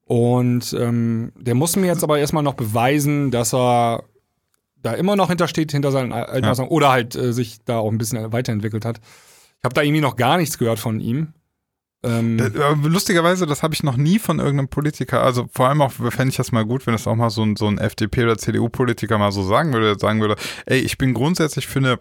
Und 0.06 0.76
ähm, 0.78 1.32
der 1.36 1.54
muss 1.54 1.76
mir 1.76 1.86
jetzt 1.86 2.04
aber 2.04 2.18
erstmal 2.18 2.42
noch 2.42 2.54
beweisen, 2.54 3.30
dass 3.30 3.54
er 3.54 4.04
da 4.82 4.92
immer 4.92 5.16
noch 5.16 5.28
hintersteht, 5.28 5.72
hinter 5.72 5.90
seinen 5.92 6.12
alten 6.12 6.44
Ja. 6.44 6.52
Oder 6.68 6.90
halt 6.90 7.14
äh, 7.16 7.32
sich 7.32 7.58
da 7.64 7.78
auch 7.78 7.90
ein 7.90 7.98
bisschen 7.98 8.32
weiterentwickelt 8.32 8.84
hat. 8.84 8.98
Ich 8.98 9.64
habe 9.64 9.74
da 9.74 9.80
irgendwie 9.82 10.02
noch 10.02 10.16
gar 10.16 10.36
nichts 10.36 10.58
gehört 10.58 10.78
von 10.78 11.00
ihm. 11.00 11.32
Ähm, 12.04 12.38
Äh, 12.38 12.88
Lustigerweise, 12.88 13.46
das 13.46 13.62
habe 13.62 13.74
ich 13.74 13.82
noch 13.82 13.96
nie 13.96 14.18
von 14.18 14.38
irgendeinem 14.38 14.68
Politiker, 14.68 15.22
also 15.22 15.48
vor 15.52 15.68
allem 15.68 15.80
auch 15.82 15.92
fände 15.92 16.28
ich 16.28 16.36
das 16.36 16.52
mal 16.52 16.64
gut, 16.64 16.86
wenn 16.86 16.92
das 16.92 17.06
auch 17.06 17.14
mal 17.16 17.30
so 17.30 17.42
ein, 17.42 17.56
so 17.56 17.66
ein 17.66 17.78
FDP- 17.78 18.24
oder 18.24 18.38
CDU-Politiker 18.38 19.18
mal 19.18 19.32
so 19.32 19.42
sagen 19.42 19.72
würde, 19.72 19.98
sagen 19.98 20.20
würde, 20.20 20.36
ey, 20.66 20.78
ich 20.78 20.98
bin 20.98 21.14
grundsätzlich 21.14 21.66
für 21.66 21.78
eine 21.78 21.98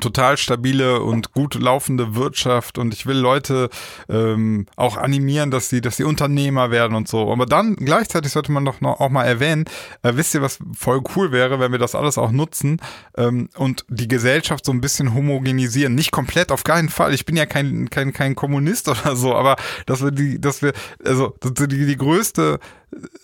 total 0.00 0.36
stabile 0.36 1.00
und 1.00 1.32
gut 1.32 1.54
laufende 1.54 2.14
Wirtschaft 2.14 2.78
und 2.78 2.94
ich 2.94 3.06
will 3.06 3.16
Leute 3.16 3.70
ähm, 4.08 4.66
auch 4.76 4.96
animieren, 4.96 5.50
dass 5.50 5.68
sie, 5.68 5.80
dass 5.80 5.96
sie 5.96 6.04
Unternehmer 6.04 6.70
werden 6.70 6.96
und 6.96 7.08
so. 7.08 7.30
Aber 7.30 7.46
dann 7.46 7.76
gleichzeitig 7.76 8.32
sollte 8.32 8.52
man 8.52 8.64
doch 8.64 8.80
noch 8.80 9.00
auch 9.00 9.10
mal 9.10 9.24
erwähnen, 9.24 9.64
äh, 10.02 10.12
wisst 10.14 10.34
ihr, 10.34 10.42
was 10.42 10.58
voll 10.76 11.02
cool 11.14 11.32
wäre, 11.32 11.60
wenn 11.60 11.72
wir 11.72 11.78
das 11.78 11.94
alles 11.94 12.18
auch 12.18 12.32
nutzen 12.32 12.80
ähm, 13.16 13.48
und 13.56 13.84
die 13.88 14.08
Gesellschaft 14.08 14.64
so 14.64 14.72
ein 14.72 14.80
bisschen 14.80 15.14
homogenisieren. 15.14 15.94
Nicht 15.94 16.10
komplett, 16.10 16.50
auf 16.50 16.64
keinen 16.64 16.88
Fall. 16.88 17.14
Ich 17.14 17.24
bin 17.24 17.36
ja 17.36 17.46
kein, 17.46 17.88
kein, 17.90 18.12
kein 18.12 18.34
Kommunist 18.34 18.88
oder 18.88 19.16
so, 19.16 19.34
aber 19.34 19.56
dass 19.86 20.02
wir 20.02 20.10
die, 20.10 20.40
dass 20.40 20.62
wir, 20.62 20.72
also 21.04 21.34
die, 21.42 21.86
die 21.86 21.96
größte 21.96 22.58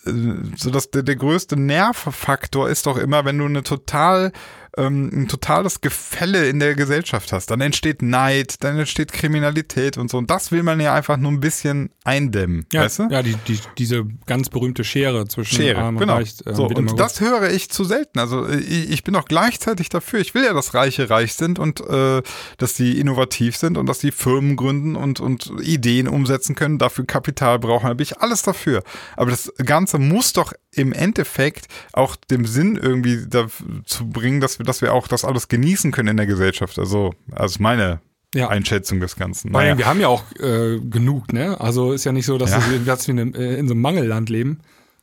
äh, 0.06 0.12
so 0.56 0.70
dass 0.70 0.90
der, 0.90 1.02
der 1.02 1.16
größte 1.16 1.56
Nervfaktor 1.56 2.68
ist 2.68 2.86
doch 2.86 2.96
immer, 2.96 3.24
wenn 3.24 3.38
du 3.38 3.44
eine 3.46 3.62
total 3.62 4.32
ähm, 4.76 5.10
ein 5.12 5.28
totales 5.28 5.80
Gefälle 5.80 6.48
in 6.48 6.58
der 6.60 6.74
Gesellschaft 6.74 7.32
hast. 7.32 7.50
Dann 7.50 7.60
entsteht 7.60 8.02
Neid, 8.02 8.62
dann 8.62 8.78
entsteht 8.78 9.12
Kriminalität 9.12 9.98
und 9.98 10.10
so. 10.10 10.18
Und 10.18 10.30
das 10.30 10.52
will 10.52 10.62
man 10.62 10.80
ja 10.80 10.94
einfach 10.94 11.16
nur 11.16 11.32
ein 11.32 11.40
bisschen 11.40 11.90
eindämmen, 12.04 12.66
ja, 12.72 12.82
weißt 12.82 12.98
du? 13.00 13.08
ja 13.10 13.22
die, 13.22 13.34
die, 13.48 13.58
diese 13.78 14.04
ganz 14.26 14.48
berühmte 14.48 14.84
Schere 14.84 15.26
zwischen 15.28 15.56
Schere, 15.56 15.80
Arm 15.80 15.96
und 15.96 16.00
genau. 16.00 16.14
Reich. 16.14 16.34
äh, 16.44 16.54
so, 16.54 16.66
und 16.66 16.98
das 16.98 17.20
höre 17.20 17.50
ich 17.50 17.70
zu 17.70 17.84
selten. 17.84 18.18
Also 18.18 18.48
ich, 18.48 18.90
ich 18.90 19.04
bin 19.04 19.16
auch 19.16 19.24
gleichzeitig 19.24 19.88
dafür. 19.88 20.20
Ich 20.20 20.34
will 20.34 20.44
ja, 20.44 20.52
dass 20.52 20.74
Reiche 20.74 21.10
reich 21.10 21.34
sind 21.34 21.58
und 21.58 21.80
äh, 21.80 22.22
dass 22.58 22.74
die 22.74 23.00
innovativ 23.00 23.56
sind 23.56 23.76
und 23.76 23.86
dass 23.86 23.98
die 23.98 24.12
Firmen 24.12 24.56
gründen 24.56 24.96
und, 24.96 25.20
und 25.20 25.52
Ideen 25.62 26.08
umsetzen 26.08 26.54
können, 26.54 26.78
dafür 26.78 27.06
Kapital 27.06 27.58
brauchen. 27.58 27.88
Da 27.88 27.94
bin 27.94 28.04
ich 28.04 28.18
alles 28.18 28.42
dafür. 28.42 28.82
Aber 29.16 29.30
das 29.30 29.52
Ganze 29.64 29.98
muss 29.98 30.32
doch 30.32 30.52
im 30.72 30.92
Endeffekt 30.92 31.66
auch 31.92 32.16
dem 32.16 32.46
Sinn 32.46 32.76
irgendwie 32.76 33.26
dazu 33.28 34.08
bringen, 34.08 34.40
dass 34.40 34.58
wir, 34.58 34.59
dass 34.64 34.82
wir 34.82 34.92
auch 34.94 35.08
das 35.08 35.24
alles 35.24 35.48
genießen 35.48 35.92
können 35.92 36.08
in 36.08 36.16
der 36.16 36.26
Gesellschaft. 36.26 36.78
Also, 36.78 37.14
also 37.32 37.56
meine 37.62 38.00
Ja. 38.34 38.48
Einschätzung 38.48 39.00
des 39.00 39.16
Ganzen. 39.16 39.50
Naja. 39.52 39.76
wir 39.76 39.86
haben 39.86 40.00
ja 40.00 40.08
auch 40.08 40.22
äh, 40.38 40.78
genug, 40.80 41.32
ne? 41.32 41.60
Also 41.60 41.92
ist 41.92 42.04
ja 42.04 42.12
nicht 42.12 42.26
so, 42.26 42.38
dass 42.38 42.50
Ja. 42.50 42.62
wir 42.70 42.78
dass 42.80 43.08
wir 43.08 43.16
in, 43.18 43.34
äh, 43.34 43.54
in 43.56 43.66
so 43.68 43.74
einem 43.74 43.82
Mangelland 43.82 44.28
leben. 44.30 44.60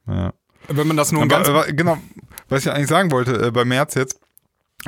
Ja. 0.08 0.34
Wenn 0.70 0.88
man 0.88 0.98
das 0.98 1.12
nur 1.12 1.22
Aber, 1.22 1.30
ganz 1.30 1.48
aber 1.50 1.66
genau, 1.68 1.98
was 2.50 2.66
ich 2.66 2.72
eigentlich 2.72 2.88
sagen 2.88 3.12
wollte 3.12 3.48
äh, 3.48 3.52
bei 3.52 3.66
März 3.66 3.96
jetzt, 3.96 4.20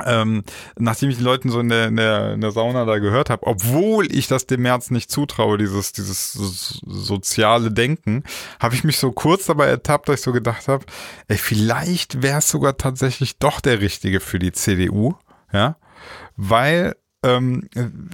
ähm, 0.06 0.42
nachdem 0.78 1.10
ich 1.10 1.16
die 1.18 1.22
Leuten 1.22 1.50
so 1.50 1.60
in 1.60 1.68
der, 1.68 1.88
in 1.88 1.96
der, 1.96 2.32
in 2.34 2.40
der 2.40 2.50
Sauna 2.50 2.84
da 2.84 2.98
gehört 2.98 3.30
habe, 3.30 3.46
obwohl 3.46 4.10
ich 4.14 4.26
das 4.28 4.46
dem 4.46 4.62
März 4.62 4.90
nicht 4.90 5.10
zutraue, 5.10 5.58
dieses, 5.58 5.92
dieses 5.92 6.32
so- 6.32 6.80
soziale 6.86 7.70
Denken, 7.70 8.24
habe 8.60 8.74
ich 8.74 8.84
mich 8.84 8.98
so 8.98 9.12
kurz 9.12 9.46
dabei 9.46 9.66
ertappt, 9.66 10.08
dass 10.08 10.20
ich 10.20 10.24
so 10.24 10.32
gedacht 10.32 10.68
habe, 10.68 10.84
ey, 11.28 11.36
vielleicht 11.38 12.22
wäre 12.22 12.38
es 12.38 12.48
sogar 12.48 12.76
tatsächlich 12.76 13.38
doch 13.38 13.60
der 13.60 13.80
Richtige 13.80 14.20
für 14.20 14.38
die 14.38 14.52
CDU, 14.52 15.14
ja, 15.52 15.76
weil, 16.36 16.96
ähm, 17.22 17.68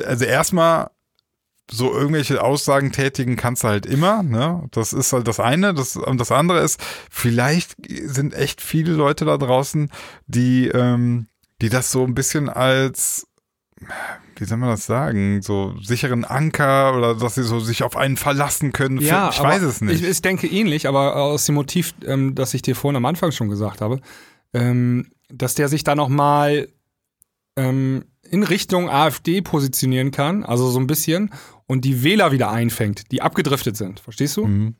also 0.04 0.24
erstmal 0.24 0.90
so 1.68 1.92
irgendwelche 1.92 2.42
Aussagen 2.44 2.92
tätigen 2.92 3.34
kannst 3.34 3.64
du 3.64 3.68
halt 3.68 3.86
immer, 3.86 4.22
ne? 4.22 4.68
Das 4.70 4.92
ist 4.92 5.12
halt 5.12 5.26
das 5.26 5.40
eine. 5.40 5.74
Das, 5.74 5.96
und 5.96 6.20
das 6.20 6.30
andere 6.30 6.60
ist, 6.60 6.80
vielleicht 7.10 7.74
sind 7.88 8.34
echt 8.34 8.60
viele 8.60 8.92
Leute 8.92 9.24
da 9.24 9.36
draußen, 9.36 9.90
die, 10.28 10.68
ähm, 10.68 11.26
die 11.62 11.68
das 11.68 11.90
so 11.90 12.04
ein 12.04 12.14
bisschen 12.14 12.48
als, 12.48 13.26
wie 14.36 14.44
soll 14.44 14.58
man 14.58 14.70
das 14.70 14.86
sagen, 14.86 15.42
so 15.42 15.74
sicheren 15.80 16.24
Anker 16.24 16.96
oder 16.96 17.14
dass 17.14 17.36
sie 17.36 17.44
so 17.44 17.60
sich 17.60 17.82
auf 17.82 17.96
einen 17.96 18.16
verlassen 18.16 18.72
können. 18.72 19.00
Ja, 19.00 19.30
ich 19.30 19.40
weiß 19.40 19.62
es 19.62 19.80
nicht. 19.80 20.02
Ich, 20.02 20.08
ich 20.08 20.22
denke 20.22 20.46
ähnlich, 20.46 20.86
aber 20.86 21.16
aus 21.16 21.46
dem 21.46 21.54
Motiv, 21.54 21.94
ähm, 22.04 22.34
das 22.34 22.54
ich 22.54 22.62
dir 22.62 22.76
vorhin 22.76 22.96
am 22.96 23.06
Anfang 23.06 23.32
schon 23.32 23.48
gesagt 23.48 23.80
habe, 23.80 24.00
ähm, 24.52 25.10
dass 25.28 25.54
der 25.54 25.68
sich 25.68 25.84
da 25.84 25.94
nochmal 25.94 26.68
ähm, 27.56 28.04
in 28.30 28.42
Richtung 28.42 28.90
AfD 28.90 29.40
positionieren 29.40 30.10
kann, 30.10 30.44
also 30.44 30.70
so 30.70 30.78
ein 30.78 30.86
bisschen, 30.86 31.30
und 31.66 31.84
die 31.84 32.02
Wähler 32.02 32.32
wieder 32.32 32.50
einfängt, 32.50 33.10
die 33.12 33.22
abgedriftet 33.22 33.76
sind. 33.76 34.00
Verstehst 34.00 34.36
du? 34.36 34.46
Mhm. 34.46 34.76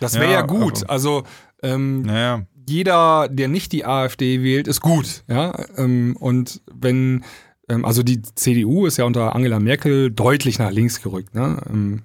Das 0.00 0.14
wäre 0.14 0.26
Ja, 0.26 0.40
ja, 0.40 0.42
gut. 0.42 0.88
Also 0.88 1.24
ähm, 1.62 2.02
Naja. 2.02 2.46
Jeder, 2.68 3.28
der 3.28 3.48
nicht 3.48 3.72
die 3.72 3.84
AfD 3.84 4.42
wählt, 4.42 4.68
ist 4.68 4.80
gut. 4.80 5.24
Ja? 5.28 5.54
Ähm, 5.76 6.16
und 6.18 6.62
wenn, 6.72 7.24
ähm, 7.68 7.84
also 7.84 8.02
die 8.02 8.22
CDU 8.22 8.86
ist 8.86 8.96
ja 8.96 9.04
unter 9.04 9.34
Angela 9.34 9.58
Merkel 9.60 10.10
deutlich 10.10 10.58
nach 10.58 10.70
links 10.70 11.02
gerückt, 11.02 11.34
ne? 11.34 11.60
Im, 11.70 12.02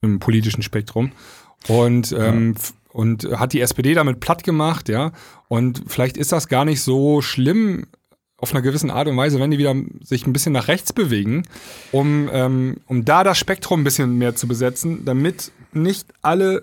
im 0.00 0.18
politischen 0.20 0.62
Spektrum. 0.62 1.12
Und, 1.66 2.12
ähm, 2.12 2.54
f- 2.56 2.74
und 2.92 3.24
hat 3.38 3.52
die 3.52 3.60
SPD 3.60 3.94
damit 3.94 4.20
platt 4.20 4.44
gemacht, 4.44 4.88
ja. 4.88 5.12
Und 5.48 5.82
vielleicht 5.86 6.16
ist 6.16 6.32
das 6.32 6.48
gar 6.48 6.64
nicht 6.64 6.82
so 6.82 7.20
schlimm 7.20 7.86
auf 8.36 8.52
einer 8.52 8.62
gewissen 8.62 8.90
Art 8.90 9.08
und 9.08 9.16
Weise, 9.16 9.40
wenn 9.40 9.50
die 9.50 9.58
wieder 9.58 9.74
sich 10.00 10.26
ein 10.26 10.32
bisschen 10.32 10.52
nach 10.52 10.68
rechts 10.68 10.92
bewegen, 10.92 11.42
um, 11.90 12.28
ähm, 12.32 12.76
um 12.86 13.04
da 13.04 13.24
das 13.24 13.36
Spektrum 13.38 13.80
ein 13.80 13.84
bisschen 13.84 14.16
mehr 14.16 14.36
zu 14.36 14.46
besetzen, 14.46 15.04
damit 15.04 15.50
nicht 15.72 16.06
alle 16.22 16.62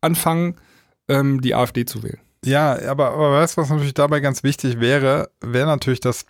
anfangen, 0.00 0.54
ähm, 1.08 1.42
die 1.42 1.54
AfD 1.54 1.84
zu 1.84 2.02
wählen. 2.02 2.20
Ja, 2.44 2.78
aber, 2.88 3.12
aber 3.12 3.32
weißt 3.32 3.56
du, 3.56 3.62
was 3.62 3.68
natürlich 3.68 3.94
dabei 3.94 4.20
ganz 4.20 4.42
wichtig 4.42 4.80
wäre, 4.80 5.30
wäre 5.40 5.66
natürlich, 5.66 6.00
dass 6.00 6.24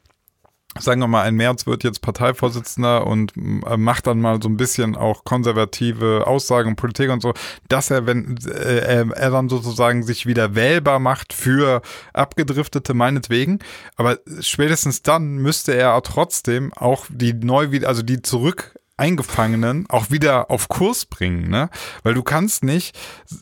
sagen 0.78 1.00
wir 1.00 1.08
mal, 1.08 1.22
ein 1.22 1.34
März 1.34 1.66
wird 1.66 1.82
jetzt 1.82 2.00
Parteivorsitzender 2.00 3.06
und 3.06 3.32
äh, 3.36 3.76
macht 3.76 4.06
dann 4.06 4.20
mal 4.20 4.40
so 4.40 4.48
ein 4.48 4.56
bisschen 4.56 4.94
auch 4.94 5.24
konservative 5.24 6.26
Aussagen 6.26 6.76
Politik 6.76 7.11
und 7.11 7.22
so, 7.22 7.34
dass 7.68 7.90
er, 7.90 8.06
wenn 8.06 8.36
äh, 8.46 9.04
er 9.08 9.30
dann 9.30 9.48
sozusagen 9.48 10.04
sich 10.04 10.26
wieder 10.26 10.54
wählbar 10.54 11.00
macht 11.00 11.32
für 11.32 11.82
Abgedriftete 12.12 12.94
meinetwegen, 12.94 13.58
aber 13.96 14.18
spätestens 14.40 15.02
dann 15.02 15.38
müsste 15.38 15.74
er 15.74 16.00
trotzdem 16.02 16.72
auch 16.74 17.06
die 17.08 17.34
neu 17.34 17.72
wieder, 17.72 17.88
also 17.88 18.02
die 18.02 18.22
zurück 18.22 18.78
Eingefangenen 19.01 19.86
auch 19.88 20.11
wieder 20.11 20.51
auf 20.51 20.68
Kurs 20.68 21.07
bringen, 21.07 21.48
ne? 21.48 21.70
Weil 22.03 22.14
du 22.14 22.22
kannst 22.22 22.62
nicht, 22.64 22.96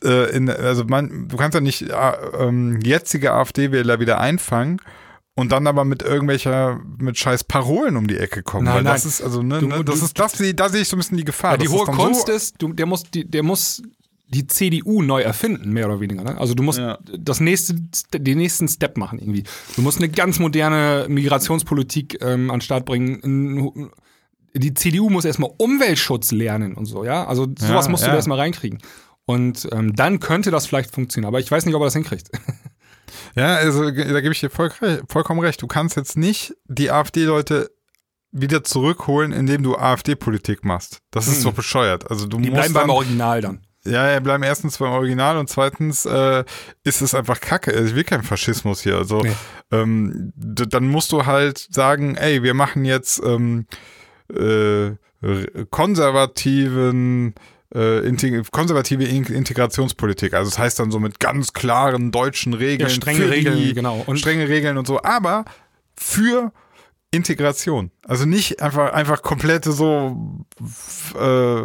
äh, 0.04 0.30
in, 0.34 0.48
also 0.48 0.84
man, 0.84 1.28
du 1.28 1.36
kannst 1.36 1.54
ja 1.54 1.60
nicht 1.60 1.82
äh, 1.82 2.12
ähm, 2.38 2.80
jetzige 2.82 3.32
AfD-Wähler 3.32 4.00
wieder 4.00 4.18
einfangen 4.20 4.80
und 5.34 5.52
dann 5.52 5.66
aber 5.66 5.84
mit 5.84 6.02
irgendwelcher, 6.02 6.80
mit 6.98 7.18
scheiß 7.18 7.44
Parolen 7.44 7.96
um 7.96 8.06
die 8.06 8.16
Ecke 8.18 8.42
kommen. 8.42 8.64
Nein, 8.64 8.74
weil 8.76 8.82
nein. 8.84 8.94
das 8.94 9.04
ist, 9.04 9.20
also, 9.22 9.42
ne, 9.42 9.58
Du- 9.60 9.66
ne, 9.68 9.84
das 9.84 9.98
du- 10.00 10.04
ist, 10.06 10.18
das, 10.18 10.32
da 10.54 10.68
sehe 10.68 10.82
ich 10.82 10.88
so 10.88 10.96
ein 10.96 11.00
bisschen 11.00 11.16
die 11.18 11.24
Gefahr. 11.24 11.52
Ja, 11.52 11.56
die 11.58 11.68
hohe 11.68 11.82
ist 11.82 11.96
Kunst 11.96 12.26
so, 12.26 12.32
ist, 12.32 12.54
du, 12.58 12.72
der 12.72 12.86
muss 12.86 13.02
die, 13.04 13.24
der 13.28 13.42
muss 13.42 13.82
die 14.30 14.46
CDU 14.46 15.00
neu 15.02 15.22
erfinden, 15.22 15.72
mehr 15.72 15.86
oder 15.86 16.00
weniger. 16.00 16.22
Ne? 16.22 16.36
Also 16.38 16.54
du 16.54 16.62
musst 16.62 16.78
Ja. 16.78 16.98
das 17.18 17.40
nächste, 17.40 17.74
den 18.14 18.36
nächsten 18.38 18.68
Step 18.68 18.98
machen 18.98 19.18
irgendwie. 19.18 19.44
Du 19.76 19.80
musst 19.82 19.98
eine 19.98 20.08
ganz 20.10 20.38
moderne 20.38 21.06
Migrationspolitik 21.08 22.18
ähm, 22.20 22.50
an 22.50 22.56
den 22.58 22.60
Start 22.60 22.84
bringen. 22.84 23.20
Ein- 23.24 23.90
Die 24.54 24.74
CDU 24.74 25.10
muss 25.10 25.24
erstmal 25.24 25.50
Umweltschutz 25.58 26.32
lernen 26.32 26.74
und 26.74 26.86
so, 26.86 27.04
ja. 27.04 27.26
Also 27.26 27.46
sowas 27.58 27.86
Ja, 27.86 27.90
musst 27.90 28.02
du 28.02 28.06
ja. 28.06 28.12
da 28.12 28.16
erstmal 28.16 28.38
reinkriegen. 28.38 28.78
Und 29.26 29.68
ähm, 29.72 29.94
dann 29.94 30.20
könnte 30.20 30.50
das 30.50 30.66
vielleicht 30.66 30.92
funktionieren, 30.94 31.28
aber 31.28 31.38
ich 31.40 31.50
weiß 31.50 31.66
nicht, 31.66 31.74
ob 31.74 31.82
er 31.82 31.86
das 31.86 31.94
hinkriegt. 31.94 32.30
Ja, 33.34 33.54
also 33.56 33.84
da 33.90 34.20
gebe 34.20 34.32
ich 34.32 34.40
dir 34.40 34.50
voll, 34.50 34.70
vollkommen 35.08 35.40
recht. 35.40 35.62
Du 35.62 35.66
kannst 35.66 35.96
jetzt 35.96 36.16
nicht 36.16 36.54
die 36.66 36.90
AfD-Leute 36.90 37.70
wieder 38.32 38.64
zurückholen, 38.64 39.32
indem 39.32 39.62
du 39.62 39.76
AfD-Politik 39.76 40.64
machst. 40.64 41.00
Das 41.10 41.26
ist 41.28 41.38
Hm. 41.38 41.44
doch 41.44 41.52
bescheuert. 41.54 42.10
Also 42.10 42.26
du 42.26 42.36
Die 42.38 42.50
musst 42.50 42.54
bleiben 42.54 42.74
beim 42.74 42.82
dann, 42.88 42.90
Original 42.90 43.40
dann. 43.40 43.60
Ja, 43.84 44.10
ja, 44.10 44.20
bleiben 44.20 44.42
erstens 44.42 44.76
beim 44.78 44.90
Original 44.92 45.38
und 45.38 45.48
zweitens 45.48 46.04
äh, 46.04 46.44
ist 46.84 47.00
es 47.00 47.14
einfach 47.14 47.40
Kacke. 47.40 47.72
Ich 47.72 47.94
will 47.94 48.04
keinen 48.04 48.24
Faschismus 48.24 48.82
hier. 48.82 48.96
Also 48.96 49.20
Nee. 49.22 49.32
ähm, 49.70 50.32
dann 50.36 50.88
musst 50.88 51.12
du 51.12 51.24
halt 51.24 51.66
sagen, 51.70 52.16
ey, 52.16 52.42
wir 52.42 52.54
machen 52.54 52.84
jetzt 52.84 53.22
ähm, 53.24 53.66
äh, 54.34 54.92
konservativen 55.70 57.34
äh, 57.74 58.06
integ 58.06 58.50
konservative 58.50 59.04
In 59.04 59.24
Integrationspolitik. 59.24 60.34
Also 60.34 60.50
das 60.50 60.58
heißt 60.58 60.78
dann 60.78 60.90
so 60.90 61.00
mit 61.00 61.20
ganz 61.20 61.52
klaren 61.52 62.10
deutschen 62.12 62.54
Regeln, 62.54 62.88
Ja, 62.88 62.94
strenge 62.94 63.30
Regeln, 63.30 63.58
die, 63.58 63.74
genau. 63.74 64.02
Und- 64.06 64.18
strenge 64.18 64.48
Regeln 64.48 64.78
und 64.78 64.86
so, 64.86 65.02
aber 65.02 65.44
für 65.96 66.52
Integration. 67.10 67.90
Also 68.04 68.26
nicht 68.26 68.60
einfach 68.62 68.92
einfach 68.92 69.22
komplette 69.22 69.72
so 69.72 70.44
äh, 71.18 71.62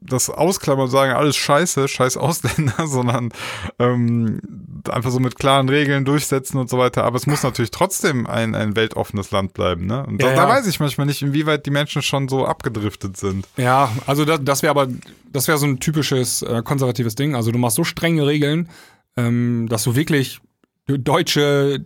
das 0.00 0.30
ausklammern 0.30 0.84
und 0.84 0.90
sagen, 0.90 1.12
alles 1.12 1.36
scheiße, 1.36 1.88
scheiß 1.88 2.16
Ausländer, 2.16 2.74
sondern 2.86 3.30
ähm, 3.78 4.40
einfach 4.88 5.10
so 5.10 5.20
mit 5.20 5.38
klaren 5.38 5.68
Regeln 5.68 6.04
durchsetzen 6.04 6.58
und 6.58 6.68
so 6.68 6.78
weiter. 6.78 7.04
Aber 7.04 7.16
es 7.16 7.26
muss 7.26 7.42
natürlich 7.42 7.70
trotzdem 7.70 8.26
ein, 8.26 8.54
ein 8.54 8.76
weltoffenes 8.76 9.30
Land 9.30 9.54
bleiben. 9.54 9.86
Ne? 9.86 10.04
Und 10.04 10.20
Ja, 10.20 10.30
da, 10.30 10.34
da 10.34 10.42
ja. 10.42 10.48
weiß 10.48 10.66
ich 10.66 10.80
manchmal 10.80 11.06
nicht, 11.06 11.22
inwieweit 11.22 11.66
die 11.66 11.70
Menschen 11.70 12.02
schon 12.02 12.28
so 12.28 12.46
abgedriftet 12.46 13.16
sind. 13.16 13.46
Ja, 13.56 13.92
also 14.06 14.24
das, 14.24 14.40
das 14.42 14.62
wäre 14.62 14.70
aber, 14.70 14.88
das 15.32 15.48
wäre 15.48 15.58
so 15.58 15.66
ein 15.66 15.78
typisches 15.80 16.42
äh, 16.42 16.62
konservatives 16.64 17.14
Ding. 17.14 17.34
Also 17.34 17.52
du 17.52 17.58
machst 17.58 17.76
so 17.76 17.84
strenge 17.84 18.26
Regeln, 18.26 18.68
ähm, 19.16 19.66
dass 19.68 19.84
du 19.84 19.94
wirklich 19.94 20.40
deutsche 20.86 21.84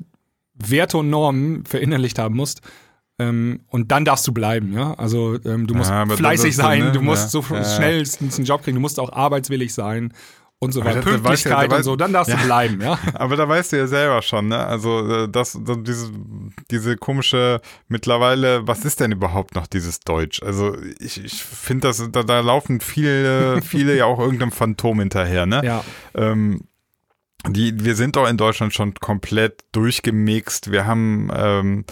Werte 0.54 0.98
und 0.98 1.10
Normen 1.10 1.64
verinnerlicht 1.66 2.18
haben 2.18 2.34
musst. 2.34 2.62
Ähm, 3.18 3.60
und 3.68 3.90
dann 3.92 4.04
darfst 4.04 4.26
du 4.26 4.32
bleiben, 4.32 4.72
ja. 4.74 4.92
Also 4.94 5.38
ähm, 5.44 5.66
du 5.66 5.74
musst 5.74 5.90
Ja, 5.90 6.04
fleißig 6.06 6.54
sein, 6.54 6.80
ne? 6.84 6.92
du 6.92 7.00
musst 7.00 7.32
Ja. 7.34 7.42
so 7.42 7.54
Ja. 7.54 7.64
schnellstens 7.64 8.36
einen 8.36 8.44
Job 8.46 8.62
kriegen, 8.62 8.74
du 8.74 8.80
musst 8.82 9.00
auch 9.00 9.10
arbeitswillig 9.12 9.72
sein 9.72 10.12
und 10.58 10.72
so 10.72 10.84
weiter. 10.84 10.96
ja- 10.96 11.02
Pünktlichkeit 11.02 11.70
da 11.70 11.74
weiß- 11.74 11.78
und 11.78 11.82
so, 11.84 11.96
dann 11.96 12.12
darfst 12.12 12.32
du 12.32 12.36
bleiben, 12.44 12.80
ja. 12.82 12.98
Aber 13.14 13.36
da 13.36 13.48
weißt 13.48 13.72
du 13.72 13.76
ja 13.78 13.86
selber 13.86 14.20
schon, 14.20 14.48
ne? 14.48 14.58
Also 14.66 15.24
äh, 15.24 15.28
das, 15.30 15.58
das 15.64 15.78
diese, 15.82 16.10
diese 16.70 16.96
komische 16.98 17.60
mittlerweile, 17.88 18.66
was 18.66 18.84
ist 18.84 19.00
denn 19.00 19.12
überhaupt 19.12 19.54
noch 19.54 19.66
dieses 19.66 20.00
Deutsch? 20.00 20.42
Also 20.42 20.76
ich, 20.98 21.22
ich 21.24 21.42
finde, 21.42 21.90
da, 22.10 22.22
da 22.22 22.40
laufen 22.40 22.80
viele, 22.80 23.62
viele 23.62 23.96
ja 23.96 24.04
auch 24.04 24.18
irgendeinem 24.18 24.52
Phantom 24.52 24.98
hinterher, 25.00 25.46
ne? 25.46 25.62
Ja. 25.64 25.84
Ähm, 26.14 26.62
die, 27.48 27.84
wir 27.84 27.94
sind 27.94 28.16
doch 28.16 28.28
in 28.28 28.36
Deutschland 28.36 28.74
schon 28.74 28.94
komplett 28.94 29.64
durchgemixt. 29.72 30.70
Wir 30.70 30.86
haben, 30.86 31.30
ähm, 31.34 31.84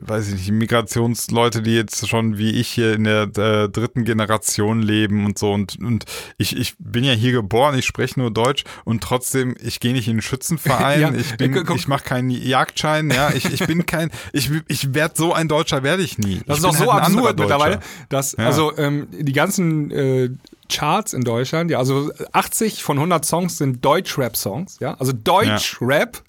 weiß 0.00 0.28
ich 0.28 0.34
nicht, 0.34 0.50
Migrationsleute, 0.50 1.62
die 1.62 1.74
jetzt 1.74 2.08
schon 2.08 2.38
wie 2.38 2.52
ich 2.52 2.68
hier 2.68 2.94
in 2.94 3.04
der 3.04 3.22
äh, 3.36 3.68
dritten 3.68 4.04
Generation 4.04 4.82
leben 4.82 5.24
und 5.26 5.38
so. 5.38 5.52
Und, 5.52 5.78
und 5.80 6.04
ich, 6.38 6.56
ich 6.56 6.74
bin 6.78 7.04
ja 7.04 7.12
hier 7.12 7.32
geboren, 7.32 7.78
ich 7.78 7.86
spreche 7.86 8.18
nur 8.18 8.30
Deutsch 8.30 8.64
und 8.84 9.02
trotzdem, 9.02 9.54
ich 9.60 9.80
gehe 9.80 9.92
nicht 9.92 10.08
in 10.08 10.16
den 10.16 10.22
Schützenverein, 10.22 11.00
Ja, 11.00 11.14
ich 11.14 11.36
bin, 11.36 11.54
äh, 11.54 11.74
ich 11.74 11.88
mache 11.88 12.04
keinen 12.04 12.30
Jagdschein, 12.30 13.10
ja, 13.10 13.30
ich, 13.32 13.44
ich 13.52 13.66
bin 13.66 13.86
kein, 13.86 14.10
ich, 14.32 14.50
ich 14.68 14.94
werde 14.94 15.14
so 15.16 15.32
ein 15.32 15.48
Deutscher 15.48 15.82
werde 15.82 16.02
ich 16.02 16.18
nie. 16.18 16.40
Das 16.46 16.58
ich 16.58 16.64
ist 16.64 16.72
doch 16.72 16.84
so 16.84 16.92
halt 16.92 17.04
absurd 17.04 17.38
mittlerweile, 17.38 17.80
dass 18.08 18.32
Ja. 18.32 18.46
also 18.46 18.76
ähm, 18.76 19.08
die 19.12 19.32
ganzen 19.32 19.90
äh, 19.90 20.30
Charts 20.68 21.12
in 21.12 21.22
Deutschland, 21.22 21.70
ja, 21.70 21.78
also 21.78 22.10
80 22.32 22.82
von 22.82 22.98
100 22.98 23.24
Songs 23.24 23.58
sind 23.58 23.84
Deutsch-Rap-Songs, 23.84 24.78
ja, 24.80 24.94
also 24.94 25.12
Deutsch-Rap, 25.12 26.22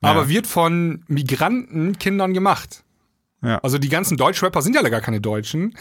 aber 0.00 0.22
Ja. 0.22 0.28
wird 0.28 0.46
von 0.46 1.04
Migranten 1.08 1.98
Kindern 1.98 2.34
gemacht. 2.34 2.82
Ja. 3.42 3.58
Also 3.58 3.78
die 3.78 3.88
ganzen 3.88 4.16
Deutsch-Rapper 4.16 4.62
sind 4.62 4.74
ja 4.76 4.82
gar 4.88 5.00
keine 5.00 5.20
Deutschen. 5.20 5.74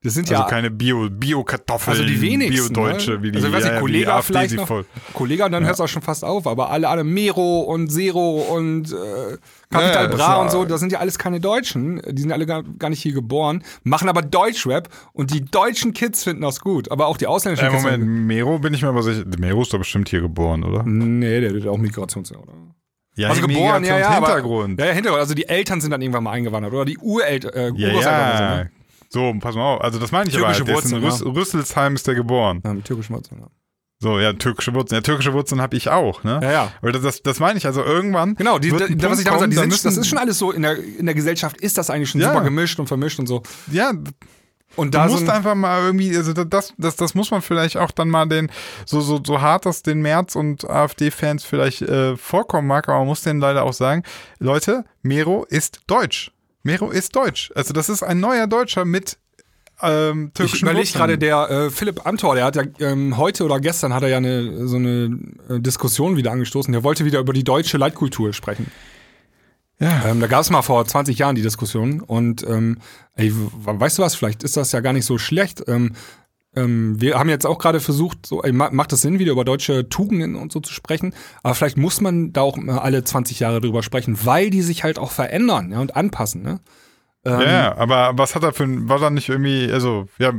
Das 0.00 0.14
sind 0.14 0.30
Also 0.30 0.42
ja 0.44 0.48
keine 0.48 0.70
Bio, 0.70 1.10
Bio-Kartoffeln, 1.10 1.96
also 1.96 2.06
die 2.06 2.20
wenigsten. 2.20 2.72
Bio-Deutsche, 2.72 3.10
ne? 3.14 3.22
wie 3.24 3.32
die, 3.32 3.38
also, 3.38 3.52
weiß 3.52 3.64
ja, 3.64 3.68
ich, 3.70 3.74
ja, 3.74 3.80
Kollega 3.80 4.16
AfD 4.16 4.32
vielleicht 4.32 4.54
noch. 4.54 4.68
voll. 4.68 4.84
Kollega, 5.12 5.48
dann 5.48 5.64
hört 5.64 5.74
es 5.74 5.80
auch 5.80 5.88
schon 5.88 6.02
fast 6.02 6.24
auf, 6.24 6.46
aber 6.46 6.70
alle, 6.70 6.88
alle 6.88 7.02
Mero 7.02 7.62
und 7.62 7.90
Zero 7.90 8.42
und 8.54 8.92
äh, 8.92 9.36
Capital 9.70 10.04
Ja, 10.04 10.10
ja, 10.10 10.16
Bra 10.16 10.36
und 10.42 10.52
so, 10.52 10.62
ja- 10.62 10.68
das 10.68 10.78
sind 10.78 10.92
ja 10.92 11.00
alles 11.00 11.18
keine 11.18 11.40
Deutschen. 11.40 12.00
Die 12.12 12.22
sind 12.22 12.30
alle 12.30 12.46
gar, 12.46 12.62
gar 12.62 12.90
nicht 12.90 13.02
hier 13.02 13.12
geboren, 13.12 13.64
machen 13.82 14.08
aber 14.08 14.22
Deutschrap 14.22 14.88
und 15.14 15.34
die 15.34 15.44
deutschen 15.44 15.92
Kids 15.94 16.22
finden 16.22 16.42
das 16.42 16.60
gut, 16.60 16.92
aber 16.92 17.08
auch 17.08 17.16
die 17.16 17.26
ausländischen 17.26 17.66
Äh, 17.66 17.70
Kids. 17.70 17.82
Moment, 17.82 18.06
Mero 18.06 18.60
bin 18.60 18.74
ich 18.74 18.82
mir 18.82 18.88
aber 18.90 19.02
sicher. 19.02 19.24
Mero 19.36 19.62
ist 19.62 19.72
doch 19.72 19.78
bestimmt 19.78 20.08
hier 20.10 20.20
geboren, 20.20 20.62
oder? 20.62 20.84
Nee, 20.84 21.40
der 21.40 21.52
hat 21.60 21.66
auch 21.66 21.76
Migrations, 21.76 22.30
oder? 22.30 22.52
Ja, 23.16 23.30
Also 23.30 23.40
geboren, 23.44 23.82
ja, 23.82 23.98
ja. 23.98 24.10
aber- 24.10 24.26
Hintergrund. 24.28 24.78
Ja, 24.78 24.86
ja, 24.86 24.92
Hintergrund. 24.92 25.20
Also 25.22 25.34
die 25.34 25.48
Eltern 25.48 25.80
sind 25.80 25.90
dann 25.90 26.00
irgendwann 26.02 26.22
mal 26.22 26.30
eingewandert 26.30 26.72
oder 26.72 26.84
die 26.84 26.98
Ureltern, 26.98 27.52
äh, 27.52 27.72
Ja, 27.74 27.88
ja. 28.00 28.56
ne? 28.58 28.70
So, 29.08 29.34
pass 29.40 29.54
mal 29.54 29.74
auf. 29.74 29.80
Also 29.82 29.98
das 29.98 30.12
meine 30.12 30.28
ich 30.28 30.36
aber 30.36 30.52
Türkische 30.52 30.66
halt. 30.66 30.68
Der 30.68 30.78
ist 30.84 30.92
in 30.92 31.02
Wurzeln, 31.02 31.28
Rüss 31.30 31.36
Rüsselsheim 31.36 31.94
ist 31.94 32.06
der 32.06 32.14
geboren. 32.14 32.60
Ja, 32.64 32.74
mit 32.74 32.84
türkischen 32.84 33.14
Wurzeln. 33.14 33.40
Ja. 33.40 33.46
So, 34.00 34.18
ja, 34.20 34.32
türkische 34.32 34.74
Wurzeln. 34.74 34.98
Ja, 34.98 35.00
türkische 35.02 35.32
Wurzeln 35.32 35.60
habe 35.60 35.76
ich 35.76 35.88
auch, 35.90 36.22
ne? 36.22 36.38
ja, 36.42 36.52
ja. 36.52 36.72
Aber 36.82 36.92
das, 36.92 37.02
das, 37.02 37.22
das 37.22 37.40
meine 37.40 37.58
ich. 37.58 37.66
Also 37.66 37.82
irgendwann. 37.82 38.34
Genau, 38.36 38.58
die, 38.58 38.70
wird 38.70 38.82
da, 38.82 39.10
was 39.10 39.18
ich 39.18 39.24
damals 39.24 39.24
kommen, 39.24 39.40
sagte, 39.40 39.48
die 39.50 39.56
da 39.56 39.62
sind, 39.62 39.84
das 39.84 39.96
ist 39.96 40.06
schon 40.08 40.18
alles 40.18 40.38
so, 40.38 40.52
in 40.52 40.62
der, 40.62 40.76
in 40.78 41.06
der 41.06 41.14
Gesellschaft 41.14 41.60
ist 41.60 41.78
das 41.78 41.90
eigentlich 41.90 42.10
schon 42.10 42.20
Ja. 42.20 42.32
super 42.32 42.44
gemischt 42.44 42.78
und 42.78 42.86
vermischt 42.86 43.18
und 43.18 43.26
so. 43.26 43.42
Ja, 43.72 43.90
Und 44.76 44.94
Du 44.94 44.98
da 44.98 45.06
musst 45.06 45.20
sind, 45.20 45.30
einfach 45.30 45.56
mal 45.56 45.82
irgendwie, 45.82 46.16
also 46.16 46.32
das, 46.32 46.74
das, 46.78 46.94
das 46.96 47.14
muss 47.16 47.30
man 47.32 47.42
vielleicht 47.42 47.76
auch 47.76 47.90
dann 47.90 48.08
mal 48.10 48.26
den, 48.28 48.52
so, 48.86 49.00
so, 49.00 49.18
so 49.24 49.40
hart 49.40 49.66
das 49.66 49.82
den 49.82 50.00
Merz 50.00 50.36
und 50.36 50.68
AfD-Fans 50.68 51.42
vielleicht 51.44 51.82
äh, 51.82 52.16
vorkommen 52.16 52.68
mag, 52.68 52.88
aber 52.88 52.98
man 52.98 53.08
muss 53.08 53.22
denen 53.22 53.40
leider 53.40 53.64
auch 53.64 53.72
sagen, 53.72 54.04
Leute, 54.38 54.84
Mero 55.02 55.44
ist 55.48 55.80
deutsch. 55.88 56.30
Mero 56.62 56.90
ist 56.90 57.14
deutsch. 57.14 57.52
Also 57.54 57.72
das 57.72 57.88
ist 57.88 58.02
ein 58.02 58.20
neuer 58.20 58.46
Deutscher 58.46 58.84
mit 58.84 59.16
ähm, 59.80 60.28
ich 60.28 60.34
türkischen 60.34 60.66
überlege 60.66 60.86
Wurzeln. 60.86 60.98
gerade, 60.98 61.18
der 61.18 61.50
äh, 61.50 61.70
Philipp 61.70 62.04
Amthor, 62.04 62.34
der 62.34 62.44
hat 62.44 62.56
ja 62.56 62.64
ähm, 62.80 63.16
heute 63.16 63.44
oder 63.44 63.60
gestern 63.60 63.94
hat 63.94 64.02
er 64.02 64.08
ja 64.08 64.16
eine, 64.16 64.66
so 64.66 64.76
eine 64.76 65.18
äh, 65.48 65.60
Diskussion 65.60 66.16
wieder 66.16 66.32
angestoßen. 66.32 66.72
Der 66.72 66.82
wollte 66.82 67.04
wieder 67.04 67.20
über 67.20 67.32
die 67.32 67.44
deutsche 67.44 67.78
Leitkultur 67.78 68.32
sprechen. 68.32 68.70
Ja. 69.78 70.06
Ähm, 70.06 70.20
da 70.20 70.26
gab 70.26 70.40
es 70.40 70.50
mal 70.50 70.62
vor 70.62 70.84
20 70.84 71.18
Jahren 71.18 71.36
die 71.36 71.42
Diskussion 71.42 72.00
und 72.00 72.44
ähm, 72.48 72.78
ey, 73.14 73.32
weißt 73.32 73.98
du 73.98 74.02
was, 74.02 74.16
vielleicht 74.16 74.42
ist 74.42 74.56
das 74.56 74.72
ja 74.72 74.80
gar 74.80 74.92
nicht 74.92 75.04
so 75.04 75.18
schlecht. 75.18 75.62
Ähm, 75.68 75.92
ähm, 76.56 77.00
wir 77.00 77.18
haben 77.18 77.28
jetzt 77.28 77.46
auch 77.46 77.58
gerade 77.58 77.80
versucht, 77.80 78.26
so, 78.26 78.42
ey, 78.42 78.52
ma- 78.52 78.70
macht 78.72 78.92
es 78.92 79.02
Sinn, 79.02 79.18
wieder 79.18 79.32
über 79.32 79.44
deutsche 79.44 79.88
Tugenden 79.88 80.34
und 80.34 80.50
so 80.52 80.60
zu 80.60 80.72
sprechen, 80.72 81.14
aber 81.42 81.54
vielleicht 81.54 81.76
muss 81.76 82.00
man 82.00 82.32
da 82.32 82.40
auch 82.42 82.58
alle 82.58 83.04
20 83.04 83.40
Jahre 83.40 83.60
drüber 83.60 83.82
sprechen, 83.82 84.18
weil 84.24 84.50
die 84.50 84.62
sich 84.62 84.82
halt 84.84 84.98
auch 84.98 85.10
verändern 85.10 85.72
ja, 85.72 85.80
und 85.80 85.94
anpassen. 85.96 86.42
Ne? 86.42 86.60
Ähm, 87.24 87.40
Ja, 87.40 87.50
ja, 87.50 87.76
aber 87.76 88.12
was 88.16 88.34
hat 88.34 88.42
er 88.44 88.52
für 88.52 88.64
ein, 88.64 88.88
war 88.88 88.98
da 88.98 89.10
nicht 89.10 89.28
irgendwie, 89.28 89.70
also, 89.70 90.08
ja, 90.18 90.30
äh, 90.30 90.32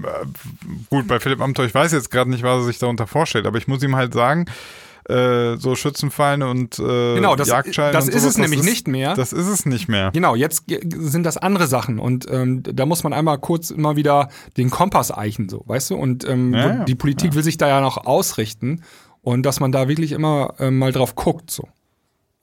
gut, 0.89 1.07
bei 1.07 1.19
Philipp 1.19 1.41
Amthor, 1.41 1.65
ich 1.65 1.73
weiß 1.75 1.91
jetzt 1.91 2.09
gerade 2.09 2.29
nicht, 2.29 2.43
was 2.43 2.61
er 2.61 2.65
sich 2.65 2.79
darunter 2.79 3.05
vorstellt, 3.07 3.45
aber 3.45 3.57
ich 3.57 3.67
muss 3.67 3.83
ihm 3.83 3.95
halt 3.95 4.13
sagen, 4.13 4.45
äh, 5.09 5.57
so 5.57 5.75
Schützenvereine 5.75 6.47
und 6.49 6.77
äh, 6.79 7.15
Genau, 7.15 7.35
das- 7.35 7.47
Jagdscheine 7.47 7.91
das 7.91 8.07
ist 8.07 8.23
es 8.23 8.37
nämlich 8.37 8.63
nicht 8.63 8.87
mehr. 8.87 9.15
Das 9.15 9.33
ist 9.33 9.47
es 9.47 9.65
nicht 9.65 9.87
mehr. 9.89 10.11
Genau, 10.11 10.35
jetzt 10.35 10.63
sind 10.67 11.23
das 11.25 11.37
andere 11.37 11.67
Sachen 11.67 11.99
und 11.99 12.27
ähm, 12.31 12.63
da 12.63 12.85
muss 12.85 13.03
man 13.03 13.13
einmal 13.13 13.37
kurz 13.39 13.69
immer 13.71 13.95
wieder 13.95 14.29
den 14.57 14.69
Kompass 14.69 15.11
eichen, 15.15 15.49
so, 15.49 15.63
weißt 15.65 15.89
du? 15.91 15.95
Und 15.95 16.27
ähm, 16.27 16.53
Ja, 16.53 16.67
ja, 16.67 16.83
die 16.85 16.95
Politik 16.95 17.35
will 17.35 17.43
sich 17.43 17.57
da 17.57 17.67
ja 17.67 17.81
noch 17.81 17.97
ausrichten 18.05 18.83
und 19.21 19.43
dass 19.45 19.59
man 19.59 19.71
da 19.71 19.87
wirklich 19.87 20.11
immer 20.11 20.53
ähm, 20.59 20.77
mal 20.79 20.91
drauf 20.91 21.15
guckt, 21.15 21.51
so. 21.51 21.67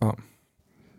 Ja, 0.03 0.15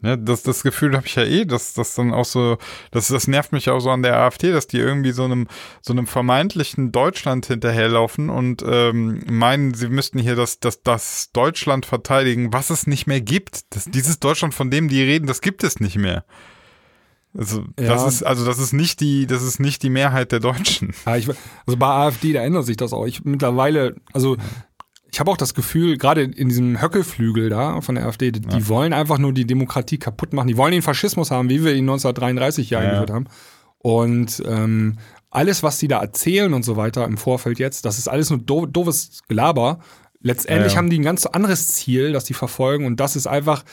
Ja, 0.07 0.15
das, 0.15 0.43
das 0.43 0.63
Gefühl 0.63 0.95
habe 0.95 1.05
ich 1.05 1.15
ja 1.15 1.23
eh, 1.23 1.45
dass 1.45 1.73
das 1.73 1.93
dann 1.95 2.13
auch 2.13 2.25
so, 2.25 2.57
das, 2.91 3.09
das 3.09 3.27
nervt 3.27 3.51
mich 3.51 3.69
auch 3.69 3.79
so 3.79 3.89
an 3.89 4.01
der 4.03 4.17
AfD, 4.17 4.51
dass 4.51 4.67
die 4.67 4.77
irgendwie 4.77 5.11
so 5.11 5.25
einem, 5.25 5.47
so 5.81 5.91
einem 5.93 6.07
vermeintlichen 6.07 6.91
Deutschland 6.91 7.45
hinterherlaufen 7.45 8.29
und 8.29 8.63
ähm, 8.65 9.21
meinen, 9.29 9.73
sie 9.73 9.89
müssten 9.89 10.19
hier 10.19 10.35
das, 10.35 10.59
das, 10.59 10.81
das 10.81 11.31
Deutschland 11.33 11.85
verteidigen, 11.85 12.53
was 12.53 12.69
es 12.69 12.87
nicht 12.87 13.05
mehr 13.05 13.21
gibt. 13.21 13.61
Das, 13.75 13.85
dieses 13.85 14.19
Deutschland, 14.19 14.53
von 14.53 14.71
dem 14.71 14.87
die 14.87 15.03
reden, 15.03 15.27
das 15.27 15.41
gibt 15.41 15.63
es 15.63 15.79
nicht 15.79 15.97
mehr. 15.97 16.23
Also, 17.37 17.65
Ja. 17.79 17.87
das 17.89 18.07
ist, 18.07 18.23
also 18.23 18.45
das 18.45 18.57
ist 18.57 18.73
nicht 18.73 18.99
die, 18.99 19.27
das 19.27 19.43
ist 19.43 19.59
nicht 19.59 19.83
die 19.83 19.89
Mehrheit 19.89 20.31
der 20.31 20.39
Deutschen. 20.39 20.93
Ja, 21.05 21.17
ich, 21.17 21.27
also 21.27 21.77
bei 21.77 21.87
AfD, 21.87 22.33
da 22.33 22.41
ändert 22.41 22.65
sich 22.65 22.77
das 22.77 22.93
auch. 22.93 23.05
Ich 23.05 23.25
mittlerweile, 23.25 23.95
also 24.13 24.37
ich 25.11 25.19
habe 25.19 25.31
auch 25.31 25.37
das 25.37 25.53
Gefühl, 25.53 25.97
gerade 25.97 26.23
in 26.23 26.49
diesem 26.49 26.81
Höckelflügel 26.81 27.49
da 27.49 27.79
von 27.81 27.95
der 27.95 28.05
AfD, 28.05 28.31
die, 28.31 28.41
die 28.41 28.67
wollen 28.67 28.93
einfach 28.93 29.17
nur 29.17 29.33
die 29.33 29.45
Demokratie 29.47 29.97
kaputt 29.97 30.33
machen. 30.33 30.47
Die 30.47 30.57
wollen 30.57 30.71
den 30.73 30.81
Faschismus 30.81 31.31
haben, 31.31 31.49
wie 31.49 31.63
wir 31.63 31.71
ihn 31.73 31.85
1933 31.85 32.67
hier 32.69 32.79
Ja. 32.79 32.83
eingeführt 32.85 33.11
haben. 33.11 33.25
Und 33.79 34.43
ähm, 34.45 34.97
alles, 35.29 35.63
was 35.63 35.77
die 35.77 35.87
da 35.87 35.99
erzählen 36.01 36.53
und 36.53 36.63
so 36.63 36.77
weiter 36.77 37.05
im 37.05 37.17
Vorfeld 37.17 37.59
jetzt, 37.59 37.85
das 37.85 37.97
ist 37.99 38.07
alles 38.07 38.29
nur 38.29 38.39
do 38.39 38.65
doofes 38.65 39.21
Gelaber. 39.27 39.79
Letztendlich 40.21 40.71
Ja, 40.73 40.75
ja. 40.75 40.77
haben 40.77 40.89
die 40.89 40.99
ein 40.99 41.03
ganz 41.03 41.25
anderes 41.25 41.67
Ziel, 41.69 42.11
das 42.11 42.23
die 42.25 42.33
verfolgen, 42.33 42.85
und 42.85 42.99
das 42.99 43.15
ist 43.15 43.27
einfach, 43.27 43.63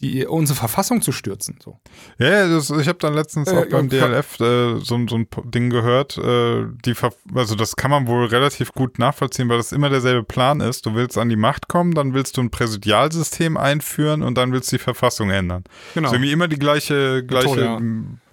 die, 0.00 0.26
unsere 0.26 0.58
Verfassung 0.58 1.02
zu 1.02 1.12
stürzen. 1.12 1.58
So. 1.62 1.78
Ja, 2.18 2.28
ja, 2.28 2.48
das, 2.48 2.70
ich 2.70 2.88
habe 2.88 2.98
dann 2.98 3.14
letztens 3.14 3.48
Äh, 3.48 3.56
auch 3.56 3.68
beim 3.68 3.88
ja, 3.88 4.08
DLF 4.08 4.40
äh, 4.40 4.78
so, 4.80 5.06
so 5.08 5.16
ein 5.16 5.28
Ding 5.44 5.70
gehört, 5.70 6.18
äh, 6.18 6.66
die 6.84 6.94
ver 6.94 7.12
also 7.34 7.54
das 7.54 7.76
kann 7.76 7.90
man 7.90 8.06
wohl 8.06 8.26
relativ 8.26 8.72
gut 8.72 8.98
nachvollziehen, 8.98 9.48
weil 9.48 9.58
das 9.58 9.72
immer 9.72 9.90
derselbe 9.90 10.24
Plan 10.24 10.60
ist. 10.60 10.86
Du 10.86 10.94
willst 10.94 11.16
an 11.16 11.28
die 11.28 11.36
Macht 11.36 11.68
kommen, 11.68 11.94
dann 11.94 12.12
willst 12.12 12.36
du 12.36 12.42
ein 12.42 12.50
Präsidialsystem 12.50 13.56
einführen 13.56 14.22
und 14.22 14.36
dann 14.36 14.52
willst 14.52 14.72
du 14.72 14.76
die 14.76 14.82
Verfassung 14.82 15.30
ändern. 15.30 15.64
Genau. 15.94 16.08
Ist 16.08 16.14
irgendwie 16.14 16.32
immer 16.32 16.48
die 16.48 16.58
gleiche, 16.58 17.24
gleiche 17.24 17.48
Methode, 17.48 17.64
ja. 17.64 17.80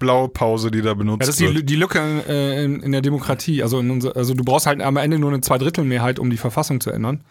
Blaupause, 0.00 0.70
die 0.72 0.82
da 0.82 0.94
benutzt 0.94 1.20
Ja, 1.22 1.26
das 1.26 1.28
ist 1.28 1.40
die, 1.40 1.54
wird. 1.54 1.68
Die 1.68 1.76
Lücke 1.76 2.00
äh, 2.28 2.64
in, 2.64 2.80
in 2.80 2.92
der 2.92 3.02
Demokratie. 3.02 3.62
Also, 3.62 3.78
in 3.78 3.90
unser, 3.90 4.16
also 4.16 4.34
du 4.34 4.42
brauchst 4.42 4.66
halt 4.66 4.80
am 4.82 4.96
Ende 4.96 5.18
nur 5.18 5.30
eine 5.30 5.40
Zweidrittelmehrheit, 5.40 6.18
um 6.18 6.28
die 6.28 6.36
Verfassung 6.36 6.80
zu 6.80 6.90
ändern. 6.90 7.22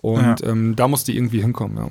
Und 0.00 0.44
ähm, 0.44 0.76
da 0.76 0.86
muss 0.86 1.04
die 1.04 1.16
irgendwie 1.16 1.40
hinkommen, 1.40 1.76
ja. 1.76 1.88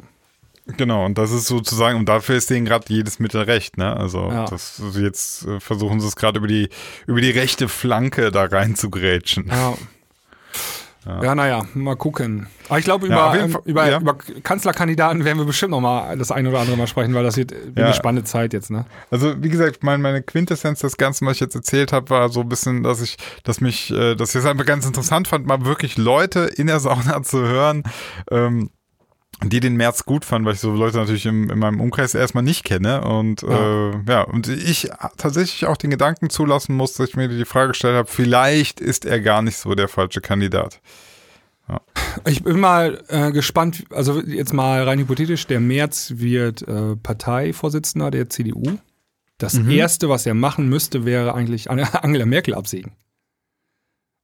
Genau, 0.75 1.05
und 1.05 1.17
das 1.17 1.31
ist 1.31 1.47
sozusagen, 1.47 1.97
und 1.97 2.09
dafür 2.09 2.35
ist 2.35 2.49
denen 2.49 2.65
gerade 2.65 2.85
jedes 2.89 3.19
Mittel 3.19 3.41
recht, 3.43 3.77
ne? 3.77 3.95
Also 3.95 4.29
Ja. 4.29 4.45
das, 4.45 4.81
jetzt 4.95 5.45
äh, 5.47 5.59
versuchen 5.61 6.01
sie 6.01 6.07
es 6.07 6.15
gerade 6.17 6.39
über 6.39 6.47
die, 6.47 6.69
über 7.05 7.21
die 7.21 7.31
rechte 7.31 7.69
Flanke 7.69 8.31
da 8.31 8.43
rein 8.45 8.75
zu 8.75 8.89
grätschen. 8.89 9.47
Ja. 9.47 9.75
Ja, 11.21 11.35
naja, 11.35 11.63
mal 11.73 11.95
gucken. 11.95 12.47
Aber 12.67 12.79
ich 12.79 12.83
glaube, 12.83 13.07
Ja, 13.07 13.27
über, 13.27 13.33
jeden 13.33 13.45
ähm, 13.45 13.51
Fall, 13.53 13.61
über, 13.63 13.89
ja. 13.89 13.99
über 14.01 14.17
Kanzlerkandidaten 14.43 15.23
werden 15.23 15.37
wir 15.37 15.45
bestimmt 15.45 15.71
noch 15.71 15.79
mal 15.79 16.17
das 16.17 16.31
eine 16.31 16.49
oder 16.49 16.59
andere 16.59 16.75
Mal 16.75 16.87
sprechen, 16.87 17.13
weil 17.13 17.23
das 17.23 17.37
wird, 17.37 17.53
Ja. 17.53 17.85
eine 17.85 17.93
spannende 17.93 18.25
Zeit 18.25 18.51
jetzt, 18.51 18.69
ne? 18.71 18.85
Also 19.09 19.41
wie 19.41 19.47
gesagt, 19.47 19.83
mein, 19.85 20.01
meine 20.01 20.21
Quintessenz 20.21 20.81
des 20.81 20.97
Ganzen, 20.97 21.25
was 21.25 21.35
ich 21.35 21.39
jetzt 21.39 21.55
erzählt 21.55 21.93
habe, 21.93 22.09
war 22.09 22.27
so 22.27 22.41
ein 22.41 22.49
bisschen, 22.49 22.83
dass 22.83 23.01
ich, 23.01 23.15
dass 23.43 23.61
mich, 23.61 23.89
äh, 23.91 24.15
dass 24.15 24.31
ich 24.35 24.41
es 24.41 24.45
einfach 24.45 24.65
ganz 24.65 24.85
interessant 24.85 25.29
fand, 25.29 25.45
mal 25.47 25.63
wirklich 25.63 25.95
Leute 25.97 26.41
in 26.41 26.67
der 26.67 26.81
Sauna 26.81 27.23
zu 27.23 27.39
hören, 27.39 27.83
ähm, 28.29 28.69
die 29.43 29.59
den 29.59 29.75
März 29.75 30.05
gut 30.05 30.25
fanden, 30.25 30.45
weil 30.47 30.55
ich 30.55 30.59
so 30.59 30.71
Leute 30.71 30.97
natürlich 30.97 31.25
im, 31.27 31.49
in 31.51 31.59
meinem 31.59 31.79
Umkreis 31.79 32.15
erstmal 32.15 32.43
nicht 32.43 32.63
kenne 32.63 33.01
und 33.01 33.43
ja. 33.43 33.91
Äh, 33.91 33.99
ja 34.07 34.21
und 34.23 34.47
ich 34.47 34.89
tatsächlich 35.17 35.65
auch 35.67 35.77
den 35.77 35.91
Gedanken 35.91 36.29
zulassen 36.29 36.75
muss, 36.75 36.93
dass 36.93 37.09
ich 37.09 37.15
mir 37.15 37.27
die 37.27 37.45
Frage 37.45 37.69
gestellt 37.69 37.95
habe, 37.95 38.09
vielleicht 38.09 38.79
ist 38.81 39.05
er 39.05 39.19
gar 39.21 39.41
nicht 39.43 39.57
so 39.57 39.75
der 39.75 39.87
falsche 39.87 40.21
Kandidat. 40.21 40.81
Ich 42.25 42.43
bin 42.43 42.59
mal 42.61 43.03
äh, 43.09 43.31
gespannt, 43.33 43.83
also 43.91 44.21
jetzt 44.21 44.53
mal 44.53 44.83
rein 44.83 44.99
hypothetisch, 44.99 45.47
der 45.47 45.59
Merz 45.59 46.13
wird 46.15 46.61
äh, 46.67 46.95
Parteivorsitzender 46.95 48.09
der 48.09 48.29
CDU. 48.29 48.77
Das 49.37 49.55
Mhm. 49.55 49.69
Erste, 49.69 50.07
was 50.09 50.25
er 50.25 50.33
machen 50.33 50.69
müsste, 50.69 51.03
wäre 51.05 51.33
eigentlich 51.35 51.69
An- 51.69 51.79
Angela 52.01 52.25
Merkel 52.25 52.55
absägen. 52.55 52.93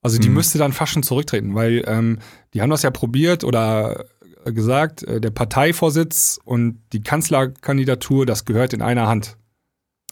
Also 0.02 0.18
die 0.20 0.30
Mhm. 0.30 0.36
müsste 0.36 0.58
dann 0.58 0.74
fast 0.74 0.94
schon 0.94 1.04
zurücktreten, 1.04 1.54
weil 1.54 1.84
ähm, 1.86 2.20
die 2.54 2.62
haben 2.62 2.70
das 2.70 2.82
ja 2.82 2.92
probiert 2.92 3.44
oder 3.44 4.06
gesagt, 4.52 5.04
äh, 5.04 5.22
der 5.22 5.32
Parteivorsitz 5.32 6.40
und 6.44 6.80
die 6.92 7.02
Kanzlerkandidatur, 7.02 8.26
das 8.26 8.46
gehört 8.46 8.74
in 8.74 8.82
einer 8.82 9.08
Hand. 9.08 9.38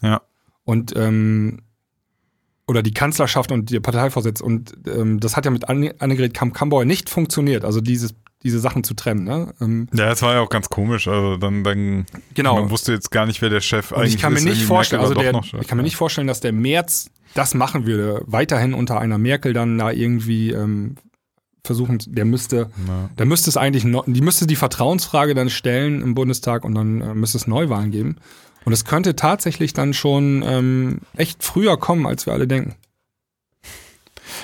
Ja. 0.02 0.22
Und 0.64 0.94
ähm, 0.96 1.60
oder 2.66 2.82
die 2.82 2.94
Kanzlerschaft 2.94 3.50
und 3.52 3.70
der 3.70 3.80
Parteivorsitz. 3.80 4.40
Und 4.40 4.74
ähm, 4.86 5.20
das 5.20 5.36
hat 5.36 5.44
ja 5.44 5.50
mit 5.50 5.68
Anne- 5.68 5.94
Annegret 5.98 6.32
Kamp-Kambauer 6.32 6.84
nicht 6.84 7.10
funktioniert, 7.10 7.64
also 7.64 7.80
dieses, 7.80 8.14
diese 8.44 8.60
Sachen 8.60 8.84
zu 8.84 8.94
trennen. 8.94 9.24
Ne? 9.24 9.52
Ähm, 9.60 9.88
Ja, 9.92 10.06
das 10.06 10.22
war 10.22 10.34
ja 10.34 10.40
auch 10.40 10.48
ganz 10.48 10.70
komisch. 10.70 11.08
Also 11.08 11.36
dann, 11.36 11.64
dann 11.64 12.06
genau. 12.34 12.54
man 12.60 12.70
wusste 12.70 12.92
jetzt 12.92 13.10
gar 13.10 13.26
nicht, 13.26 13.42
wer 13.42 13.50
der 13.50 13.60
Chef 13.60 13.90
Und 13.90 13.98
eigentlich 13.98 14.14
ich 14.14 14.20
kann 14.22 14.32
mir 14.32 14.38
ist. 14.38 14.44
nicht 14.44 14.64
vorstellen, 14.64 15.02
also 15.02 15.14
Merkel 15.14 15.40
der, 15.50 15.60
ich 15.60 15.66
kann 15.66 15.76
mir 15.76 15.82
nicht 15.84 15.96
vorstellen, 15.96 16.28
dass 16.28 16.40
der 16.40 16.52
März 16.52 17.10
das 17.34 17.54
machen 17.54 17.84
würde, 17.86 18.22
weiterhin 18.26 18.74
unter 18.74 19.00
einer 19.00 19.18
Merkel 19.18 19.52
dann 19.52 19.76
da 19.78 19.90
irgendwie 19.90 20.52
ähm, 20.52 20.94
versuchen, 21.64 21.98
der 22.06 22.24
müsste, 22.24 22.70
Ja. 22.88 23.10
da 23.16 23.24
müsste 23.24 23.48
es 23.50 23.56
eigentlich, 23.56 23.84
die 24.06 24.20
müsste 24.20 24.46
die 24.46 24.56
Vertrauensfrage 24.56 25.34
dann 25.34 25.50
stellen 25.50 26.02
im 26.02 26.14
Bundestag 26.14 26.64
und 26.64 26.74
dann 26.74 27.00
äh, 27.00 27.14
müsste 27.14 27.38
es 27.38 27.46
Neuwahlen 27.46 27.90
geben. 27.90 28.16
Und 28.64 28.72
es 28.72 28.84
könnte 28.84 29.16
tatsächlich 29.16 29.72
dann 29.72 29.92
schon 29.92 30.42
ähm, 30.46 31.00
echt 31.16 31.42
früher 31.42 31.76
kommen, 31.76 32.06
als 32.06 32.26
wir 32.26 32.32
alle 32.32 32.46
denken. 32.46 32.76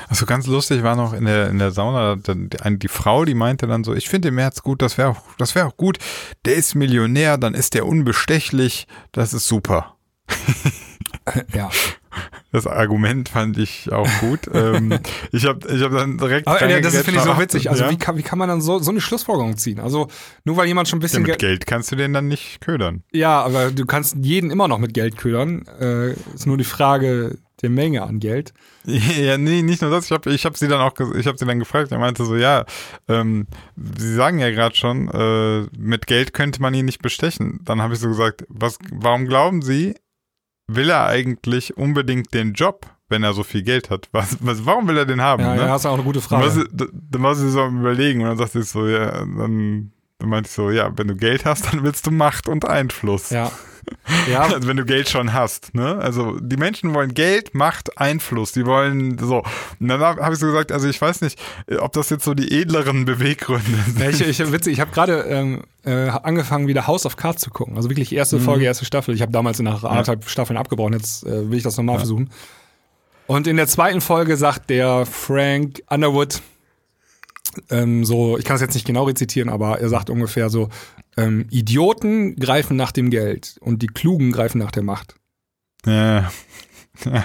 Also 0.09 0.27
ganz 0.27 0.47
lustig 0.47 0.83
war 0.83 0.97
noch 0.97 1.13
in 1.13 1.25
der, 1.25 1.49
in 1.51 1.59
der 1.59 1.71
Sauna 1.71 2.17
die, 2.17 2.89
Frau, 2.89 3.25
die 3.25 3.35
meinte 3.35 3.67
dann 3.67 3.85
so, 3.85 3.95
ich 3.95 4.09
finde 4.09 4.29
den 4.29 4.35
März 4.35 4.63
gut, 4.63 4.83
das 4.83 4.99
wäre 4.99 5.09
auch, 5.11 5.23
das 5.39 5.55
wäre 5.55 5.67
auch 5.67 5.77
gut. 5.77 5.99
Der 6.45 6.55
ist 6.57 6.75
Millionär, 6.75 7.39
dann 7.39 7.55
ist 7.55 7.75
der 7.75 7.87
unbestechlich, 7.87 8.87
das 9.13 9.33
ist 9.33 9.47
super. 9.47 9.97
ja. 11.55 11.71
Das 12.53 12.67
Argument 12.67 13.29
fand 13.29 13.59
ich 13.59 13.93
auch 13.93 14.09
gut. 14.21 14.41
ähm, 14.53 14.99
ich 15.33 15.47
habe 15.47 15.61
ich 15.73 15.83
hab 15.83 15.93
dann 15.93 16.19
direkt. 16.19 16.47
Aber 16.47 16.61
äh, 16.63 16.81
das 16.81 16.97
finde 17.03 17.21
ich 17.21 17.27
so 17.27 17.39
witzig. 17.39 17.71
Also 17.71 17.85
ja? 17.85 17.91
wie, 17.91 17.99
kann, 17.99 18.17
wie 18.17 18.23
kann 18.23 18.39
man 18.39 18.49
dann 18.49 18.61
so, 18.61 18.79
so 18.79 18.91
eine 18.91 19.01
Schlussfolgerung 19.01 19.57
ziehen? 19.57 19.81
Also 19.81 20.09
nur 20.45 20.57
weil 20.57 20.67
jemand 20.67 20.89
schon 20.89 20.99
ein 20.99 21.03
ja, 21.03 21.05
bisschen 21.05 21.23
mit 21.23 21.39
Geld. 21.39 21.41
Geld 21.41 21.67
kannst 21.67 21.93
du 21.93 21.97
den 21.97 22.13
dann 22.13 22.29
nicht 22.29 22.61
ködern. 22.61 23.03
Ja, 23.13 23.43
aber 23.43 23.71
du 23.71 23.87
kannst 23.87 24.17
jeden 24.21 24.51
immer 24.51 24.69
noch 24.69 24.79
mit 24.79 24.95
Geld 24.95 25.17
ködern. 25.17 25.67
Äh, 25.81 26.13
ist 26.35 26.47
nur 26.47 26.57
die 26.57 26.65
Frage 26.65 27.39
der 27.63 27.71
Menge 27.71 28.03
an 28.03 28.21
Geld. 28.21 28.53
Ja, 28.89 29.37
nee, 29.37 29.61
nicht 29.61 29.83
nur 29.83 29.91
das. 29.91 30.07
Ich 30.07 30.13
habe 30.13 30.31
ich 30.31 30.47
hab 30.47 30.57
sie 30.57 30.69
dann 30.69 30.81
auch, 30.81 30.95
ich 31.15 31.27
habe 31.27 31.37
sie 31.37 31.45
dann 31.45 31.59
gefragt. 31.59 31.93
Er 31.93 31.99
meinte 31.99 32.25
so, 32.25 32.37
ja, 32.37 32.65
ähm, 33.07 33.47
Sie 33.77 34.15
sagen 34.15 34.39
ja 34.39 34.51
gerade 34.51 34.75
schon, 34.75 35.09
äh, 35.09 35.67
mit 35.77 36.07
Geld 36.07 36.33
könnte 36.33 36.63
man 36.63 36.73
ihn 36.73 36.87
nicht 36.87 37.03
bestechen. 37.03 37.61
Dann 37.65 37.83
habe 37.83 37.95
ich 37.95 38.01
so 38.01 38.09
gesagt, 38.09 38.45
was, 38.49 38.79
warum 38.91 39.27
glauben 39.27 39.61
Sie, 39.61 39.95
will 40.69 40.91
er 40.91 41.07
eigentlich 41.07 41.77
unbedingt 41.77 42.33
den 42.33 42.53
Job, 42.53 42.87
wenn 43.09 43.25
er 43.25 43.33
so 43.33 43.43
viel 43.43 43.63
Geld 43.63 43.91
hat? 43.91 44.09
Was, 44.13 44.37
was, 44.41 44.65
warum 44.65 44.87
will 44.87 44.97
er 44.97 45.07
den 45.07 45.21
haben? 45.21 45.43
Ja, 45.43 45.55
ne? 45.55 45.63
ja, 45.63 45.69
hast 45.71 45.85
du 45.85 45.89
auch 45.89 45.95
eine 45.95 46.05
gute 46.05 46.21
Frage. 46.21 46.67
dann 46.71 47.23
war 47.23 47.35
sie 47.35 47.51
so 47.51 47.63
am 47.63 47.81
überlegen 47.81 48.21
und 48.21 48.29
dann 48.29 48.39
sagte 48.39 48.61
ich 48.61 48.69
so, 48.69 48.87
ja, 48.87 49.11
dann, 49.11 49.93
dann 50.19 50.29
meinte 50.29 50.49
ich 50.49 50.55
so, 50.55 50.71
ja, 50.71 50.97
wenn 50.97 51.09
du 51.09 51.17
Geld 51.17 51.45
hast, 51.45 51.73
dann 51.73 51.83
willst 51.83 52.07
du 52.07 52.11
Macht 52.11 52.49
und 52.49 52.67
Einfluss. 52.67 53.31
Ja. 53.31 53.51
Ja, 54.31 54.43
Also 54.55 54.67
wenn 54.69 54.77
du 54.77 54.85
Geld 54.85 55.09
schon 55.09 55.33
hast, 55.33 55.75
ne? 55.75 55.99
Also 55.99 56.39
die 56.41 56.57
Menschen 56.57 56.95
wollen 56.95 57.15
Geld, 57.15 57.55
Macht, 57.55 57.99
Einfluss. 57.99 58.53
Die 58.53 58.67
wollen 58.67 59.19
so. 59.19 59.43
Und 59.81 59.89
dann 59.89 60.01
habe 60.01 60.23
hab 60.25 60.33
ich 60.33 60.39
so 60.39 60.47
gesagt, 60.47 60.73
also 60.73 60.89
ich 60.89 61.01
weiß 61.01 61.21
nicht, 61.21 61.39
ob 61.79 61.93
das 61.93 62.11
jetzt 62.11 62.25
so 62.25 62.35
die 62.35 62.61
edleren 62.61 63.05
Beweggründe 63.05 63.79
sind. 63.87 64.01
Ja, 64.01 64.11
ich, 64.11 64.21
ich, 64.21 64.53
witzig, 64.53 64.75
ich 64.75 64.81
habe 64.81 64.91
gerade 64.91 65.21
ähm, 65.29 65.63
äh, 65.85 66.09
angefangen, 66.09 66.67
wieder 66.67 66.87
House 66.87 67.07
of 67.07 67.17
Cards 67.17 67.43
zu 67.43 67.51
gucken. 67.51 67.77
Also 67.77 67.91
wirklich 67.91 68.13
erste 68.15 68.41
Folge, 68.41 68.65
erste 68.65 68.85
Staffel. 68.85 69.15
Ich 69.15 69.23
habe 69.23 69.33
damals 69.33 69.59
nach 69.61 69.85
anderthalb 69.85 70.29
Staffeln 70.29 70.57
abgebrochen, 70.57 70.95
jetzt 70.95 71.25
äh, 71.25 71.51
will 71.51 71.57
ich 71.57 71.65
das 71.65 71.77
nochmal 71.77 71.99
versuchen. 71.99 72.31
Und 73.27 73.47
in 73.47 73.57
der 73.57 73.67
zweiten 73.67 74.01
Folge 74.01 74.37
sagt 74.37 74.71
der 74.71 75.05
Frank 75.05 75.83
Underwood, 75.91 76.41
ähm, 77.71 78.05
so, 78.05 78.39
ich 78.39 78.45
kann 78.45 78.57
es 78.57 78.61
jetzt 78.63 78.75
nicht 78.75 78.87
genau 78.87 79.05
rezitieren, 79.05 79.49
aber 79.49 79.81
er 79.81 79.89
sagt 79.89 80.11
ungefähr 80.11 80.51
so, 80.51 80.69
ähm, 81.17 81.47
Idioten 81.51 82.37
greifen 82.37 82.77
nach 82.77 82.93
dem 82.93 83.11
Geld 83.11 83.57
und 83.61 83.83
die 83.83 83.87
Klugen 83.89 84.33
greifen 84.33 84.59
nach 84.59 84.71
der 84.71 84.83
Macht. 84.83 85.15
Ja. 85.87 86.31
ja. 87.05 87.25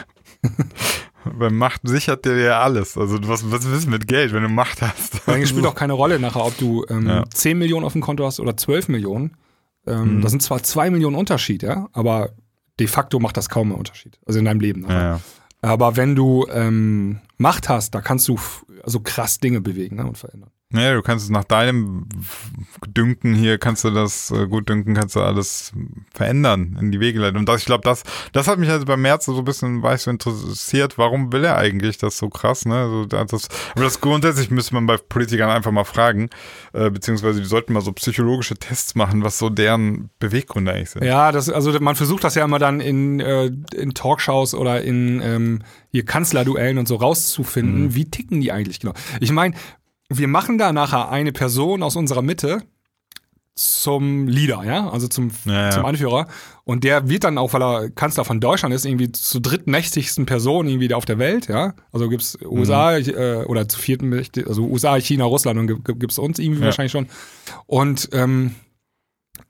Weil 1.25 1.49
Macht 1.51 1.81
sichert 1.83 2.25
dir 2.25 2.37
ja 2.37 2.61
alles. 2.61 2.97
Also 2.97 3.17
was, 3.27 3.49
was 3.51 3.65
ist 3.65 3.87
mit 3.89 4.07
Geld, 4.07 4.33
wenn 4.33 4.43
du 4.43 4.49
Macht 4.49 4.81
hast? 4.81 5.27
Eigentlich 5.27 5.49
spielt 5.49 5.65
auch 5.67 5.75
keine 5.75 5.93
Rolle 5.93 6.19
nachher, 6.19 6.45
ob 6.45 6.57
du 6.57 6.85
ähm, 6.89 7.07
Ja. 7.07 7.23
10 7.33 7.57
Millionen 7.57 7.85
auf 7.85 7.93
dem 7.93 8.01
Konto 8.01 8.25
hast 8.25 8.39
oder 8.39 8.55
12 8.57 8.89
Millionen. 8.89 9.37
Ähm, 9.85 10.17
Mhm. 10.17 10.21
Das 10.21 10.31
sind 10.31 10.41
zwar 10.41 10.63
2 10.63 10.89
Millionen 10.91 11.15
Unterschied, 11.17 11.61
ja, 11.63 11.87
aber 11.93 12.31
de 12.79 12.87
facto 12.87 13.19
macht 13.19 13.35
das 13.37 13.49
kaum 13.49 13.69
einen 13.69 13.79
Unterschied. 13.79 14.17
Also 14.25 14.39
in 14.39 14.45
deinem 14.45 14.59
Leben. 14.61 14.81
nachher. 14.81 14.95
Ja, 14.97 15.09
ja. 15.15 15.19
Aber 15.61 15.95
wenn 15.95 16.15
du 16.15 16.45
ähm, 16.51 17.19
Macht 17.37 17.69
hast, 17.69 17.93
da 17.95 18.01
kannst 18.01 18.27
du 18.27 18.37
also 18.83 18.99
krass 18.99 19.39
Dinge 19.39 19.61
bewegen 19.61 19.95
ne, 19.95 20.05
und 20.05 20.17
verändern. 20.17 20.51
Naja, 20.73 20.95
du 20.95 21.01
kannst 21.01 21.23
es 21.25 21.29
nach 21.29 21.43
deinem 21.43 22.05
Dünken 22.87 23.33
hier, 23.35 23.57
kannst 23.59 23.83
du 23.83 23.91
das 23.91 24.31
äh, 24.31 24.47
gut 24.47 24.67
dünken, 24.69 24.95
kannst 24.95 25.15
du 25.15 25.21
alles 25.21 25.71
verändern, 26.13 26.77
in 26.81 26.91
die 26.91 26.99
Wege 26.99 27.19
leiten. 27.19 27.37
Und 27.37 27.47
das, 27.47 27.61
ich 27.61 27.65
glaube, 27.65 27.83
das, 27.83 28.03
das 28.31 28.47
hat 28.47 28.57
mich 28.59 28.69
also 28.69 28.85
beim 28.85 29.01
März 29.01 29.25
so 29.25 29.37
ein 29.37 29.45
bisschen, 29.45 29.83
war 29.83 29.93
ich 29.95 30.01
so 30.01 30.11
interessiert, 30.11 30.97
warum 30.97 31.31
will 31.31 31.43
er 31.45 31.57
eigentlich 31.57 31.97
das 31.99 32.17
so 32.17 32.29
krass, 32.29 32.65
ne? 32.65 32.75
Also, 32.75 33.05
das, 33.05 33.49
aber 33.75 33.83
das 33.83 34.01
grundsätzlich 34.01 34.49
müsste 34.51 34.73
man 34.73 34.85
bei 34.87 34.97
Politikern 34.97 35.49
einfach 35.49 35.71
mal 35.71 35.83
fragen, 35.83 36.29
äh, 36.73 36.89
beziehungsweise 36.89 37.39
die 37.39 37.47
sollten 37.47 37.71
mal 37.73 37.81
so 37.81 37.91
psychologische 37.93 38.55
Tests 38.55 38.95
machen, 38.95 39.23
was 39.23 39.37
so 39.37 39.49
deren 39.49 40.09
Beweggründe 40.19 40.73
eigentlich 40.73 40.89
sind. 40.89 41.03
Ja, 41.03 41.31
das, 41.31 41.49
also 41.49 41.71
man 41.79 41.95
versucht 41.95 42.23
das 42.23 42.35
ja 42.35 42.43
immer 42.43 42.59
dann 42.59 42.79
in, 42.81 43.19
äh, 43.19 43.51
in 43.75 43.93
Talkshows 43.93 44.55
oder 44.55 44.81
in 44.81 45.21
ähm, 45.21 45.59
hier 45.91 46.03
Kanzlerduellen 46.05 46.79
und 46.79 46.87
so 46.87 46.95
rauszufinden, 46.95 47.83
Mhm. 47.83 47.95
wie 47.95 48.05
ticken 48.05 48.41
die 48.41 48.51
eigentlich 48.51 48.79
genau. 48.79 48.93
Ich 49.19 49.31
meine, 49.31 49.53
wir 50.09 50.27
machen 50.27 50.57
da 50.57 50.71
nachher 50.73 51.09
eine 51.09 51.31
Person 51.31 51.83
aus 51.83 51.95
unserer 51.95 52.21
Mitte 52.21 52.63
zum 53.55 54.27
Leader, 54.27 54.63
ja, 54.65 54.89
also 54.89 55.07
zum, 55.07 55.29
Ja, 55.45 55.65
ja. 55.65 55.69
zum 55.71 55.85
Anführer. 55.85 56.27
Und 56.63 56.83
der 56.83 57.07
wird 57.07 57.23
dann 57.23 57.37
auch, 57.37 57.53
weil 57.53 57.61
er 57.61 57.89
Kanzler 57.91 58.25
von 58.25 58.39
Deutschland 58.39 58.73
ist, 58.73 58.83
irgendwie 58.83 59.11
zur 59.11 59.41
drittmächtigsten 59.41 60.25
Person 60.25 60.67
irgendwie 60.67 60.91
auf 60.93 61.05
der 61.05 61.19
Welt, 61.19 61.49
ja. 61.49 61.75
Also 61.91 62.09
gibt's 62.09 62.35
USA 62.43 62.97
Mhm. 62.97 63.09
äh, 63.09 63.43
oder 63.45 63.69
zu 63.69 63.77
vierten 63.77 64.11
also 64.47 64.63
USA, 64.65 64.95
China, 64.99 65.25
Russland 65.25 65.59
und 65.59 65.67
gibt- 65.67 65.99
gibt's 65.99 66.17
uns 66.17 66.39
irgendwie 66.39 66.61
Ja. 66.61 66.65
wahrscheinlich 66.67 66.91
schon. 66.91 67.07
Und 67.67 68.09
ähm, 68.13 68.55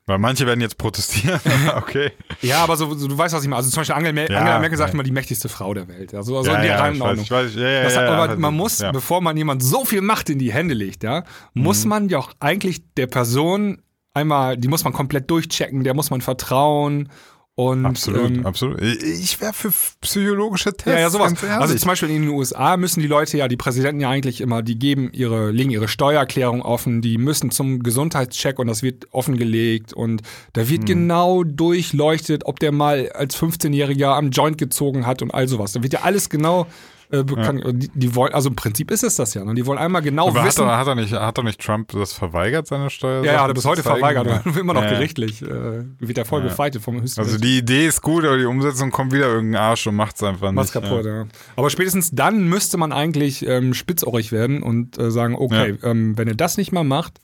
Weil 0.06 0.18
manche 0.18 0.46
werden 0.46 0.60
jetzt 0.60 0.78
protestieren, 0.78 1.40
okay. 1.78 2.12
ja, 2.42 2.62
aber 2.64 2.76
so, 2.76 2.94
so, 2.94 3.08
du 3.08 3.18
weißt, 3.18 3.34
was 3.34 3.44
ich 3.44 3.50
meine. 3.50 3.58
Also 3.58 3.70
zum 3.70 3.82
Beispiel 3.82 3.96
Angela, 3.96 4.14
Mer 4.14 4.30
Ja, 4.30 4.40
Angela 4.40 4.60
Merkel 4.60 4.78
sagt 4.78 4.90
ja. 4.90 4.94
immer 4.96 5.04
die 5.04 5.12
mächtigste 5.12 5.48
Frau 5.48 5.74
der 5.74 5.88
Welt. 5.88 6.14
Also, 6.14 6.38
also 6.38 6.52
ja, 6.52 6.58
in 6.58 6.64
der 6.64 6.72
ja, 6.72 6.76
ich 6.76 6.82
weiß, 6.82 6.88
Reihenordnung. 6.90 7.24
ich 7.24 7.32
weiß, 7.32 7.56
ja, 7.56 7.70
ja, 7.70 7.84
Das 7.84 7.98
aber 7.98 8.22
also, 8.24 8.38
man 8.38 8.54
muss, 8.54 8.80
ja. 8.80 8.90
Mhm. 8.90 8.94
bevor 8.94 9.22
man 9.22 9.38
jemand 9.38 9.64
so 9.64 9.86
viel 9.86 10.02
Macht 10.02 10.30
in 10.30 10.40
die 10.40 10.52
Hände 10.52 10.74
legt, 10.74 11.04
ja, 11.04 11.24
muss 11.54 11.86
man 11.86 12.10
ja 12.10 12.18
auch 12.18 12.32
eigentlich 12.40 12.84
der 12.96 13.08
Person 13.08 13.82
einmal, 14.14 14.58
die 14.58 14.68
muss 14.68 14.84
man 14.84 14.94
komplett 14.94 15.30
durchchecken, 15.32 15.84
der 15.84 15.94
muss 15.94 16.10
man 16.10 16.22
vertrauen 16.22 17.10
und 17.56 17.86
Absolut, 17.86 18.32
ähm, 18.32 18.46
absolut. 18.48 18.82
Ich 18.82 19.40
wäre 19.40 19.54
für 19.54 19.72
psychologische 20.02 20.74
Tests. 20.74 20.88
ja, 20.88 21.00
ja, 21.00 21.10
sowas. 21.12 21.36
Also 21.44 21.76
zum 21.76 21.88
Beispiel 21.88 22.10
in 22.10 22.24
den 22.24 22.32
USA 22.32 22.78
müssen 22.78 23.00
die 23.00 23.08
Leute 23.08 23.38
ja, 23.38 23.48
die 23.48 23.58
Präsidenten 23.58 24.02
ja 24.02 24.10
eigentlich 24.10 24.42
immer, 24.42 24.64
die 24.64 24.80
geben 24.80 25.12
ihre, 25.14 25.52
legen 25.52 25.70
ihre 25.70 25.88
Steuererklärung 25.88 26.64
offen, 26.64 27.02
die 27.04 27.20
müssen 27.20 27.52
zum 27.52 27.84
Gesundheitscheck 27.84 28.58
und 28.58 28.66
das 28.66 28.82
wird 28.82 29.06
offengelegt 29.12 29.94
und 29.94 30.24
da 30.54 30.62
Hm. 30.62 30.70
wird 30.70 30.86
genau 30.88 31.44
durchleuchtet, 31.44 32.46
ob 32.46 32.60
der 32.60 32.72
mal 32.72 33.12
als 33.12 33.38
15-Jähriger 33.38 34.16
am 34.16 34.32
Joint 34.32 34.58
gezogen 34.58 35.06
hat 35.06 35.22
und 35.22 35.32
all 35.32 35.48
sowas. 35.48 35.74
Da 35.74 35.84
wird 35.84 35.94
ja 35.94 36.02
alles 36.02 36.30
genau 36.30 36.66
äh, 37.14 37.24
bekannt. 37.24 37.64
Die, 37.74 37.90
die 37.94 38.16
wollen, 38.16 38.34
also 38.34 38.50
im 38.50 38.56
Prinzip 38.56 38.92
ist 38.92 39.04
es 39.04 39.16
das 39.16 39.34
ja. 39.34 39.46
Ne? 39.46 39.54
Die 39.54 39.66
wollen 39.66 39.78
einmal 39.80 40.02
genau 40.02 40.28
aber 40.28 40.40
hat 40.42 40.48
wissen. 40.48 40.66
er, 40.68 40.78
hat, 40.78 40.88
er 40.88 40.96
nicht, 40.96 41.14
hat 41.14 41.38
er 41.38 41.44
nicht 41.44 41.62
Trump 41.62 41.92
das 41.94 42.14
verweigert, 42.14 42.68
seine 42.68 42.90
Steuer? 42.90 43.24
ja, 43.24 43.34
ja, 43.34 43.42
hat 43.44 43.50
er 43.50 43.54
bis 43.54 43.66
heute 43.66 43.84
verweigert. 43.84 44.26
Ja. 44.28 44.42
Immer 44.60 44.74
noch 44.74 44.82
Ja, 44.82 44.88
ja. 44.90 44.94
gerichtlich. 44.96 45.42
Äh, 45.42 45.84
wird 46.00 46.18
ja 46.18 46.26
voll 46.26 46.42
Ja. 46.42 46.48
gefeitet 46.48 46.82
vom 46.82 47.02
höchsten 47.02 47.22
Also 47.22 47.38
die 47.38 47.60
Idee 47.60 47.86
ist 47.88 48.02
gut, 48.02 48.26
aber 48.26 48.38
die 48.38 48.46
Umsetzung 48.46 48.92
kommt 48.92 49.14
wieder 49.14 49.28
irgendein 49.28 49.62
Arsch 49.62 49.88
und 49.88 49.96
macht's 49.96 50.22
einfach 50.24 50.48
nicht. 50.48 50.56
Macht's 50.56 50.72
kaputt, 50.72 51.06
ja. 51.06 51.26
Aber 51.56 51.70
spätestens 51.70 52.12
dann 52.12 52.48
müsste 52.50 52.78
man 52.78 52.92
eigentlich 52.92 53.46
ähm, 53.48 53.74
spitzohrig 53.74 54.32
werden 54.32 54.64
und 54.64 54.98
äh, 54.98 55.12
sagen, 55.12 55.36
okay, 55.36 55.78
ähm, 55.84 56.18
wenn 56.18 56.28
er 56.28 56.36
das 56.36 56.58
nicht 56.58 56.72
mal 56.72 56.84
macht, 56.84 57.20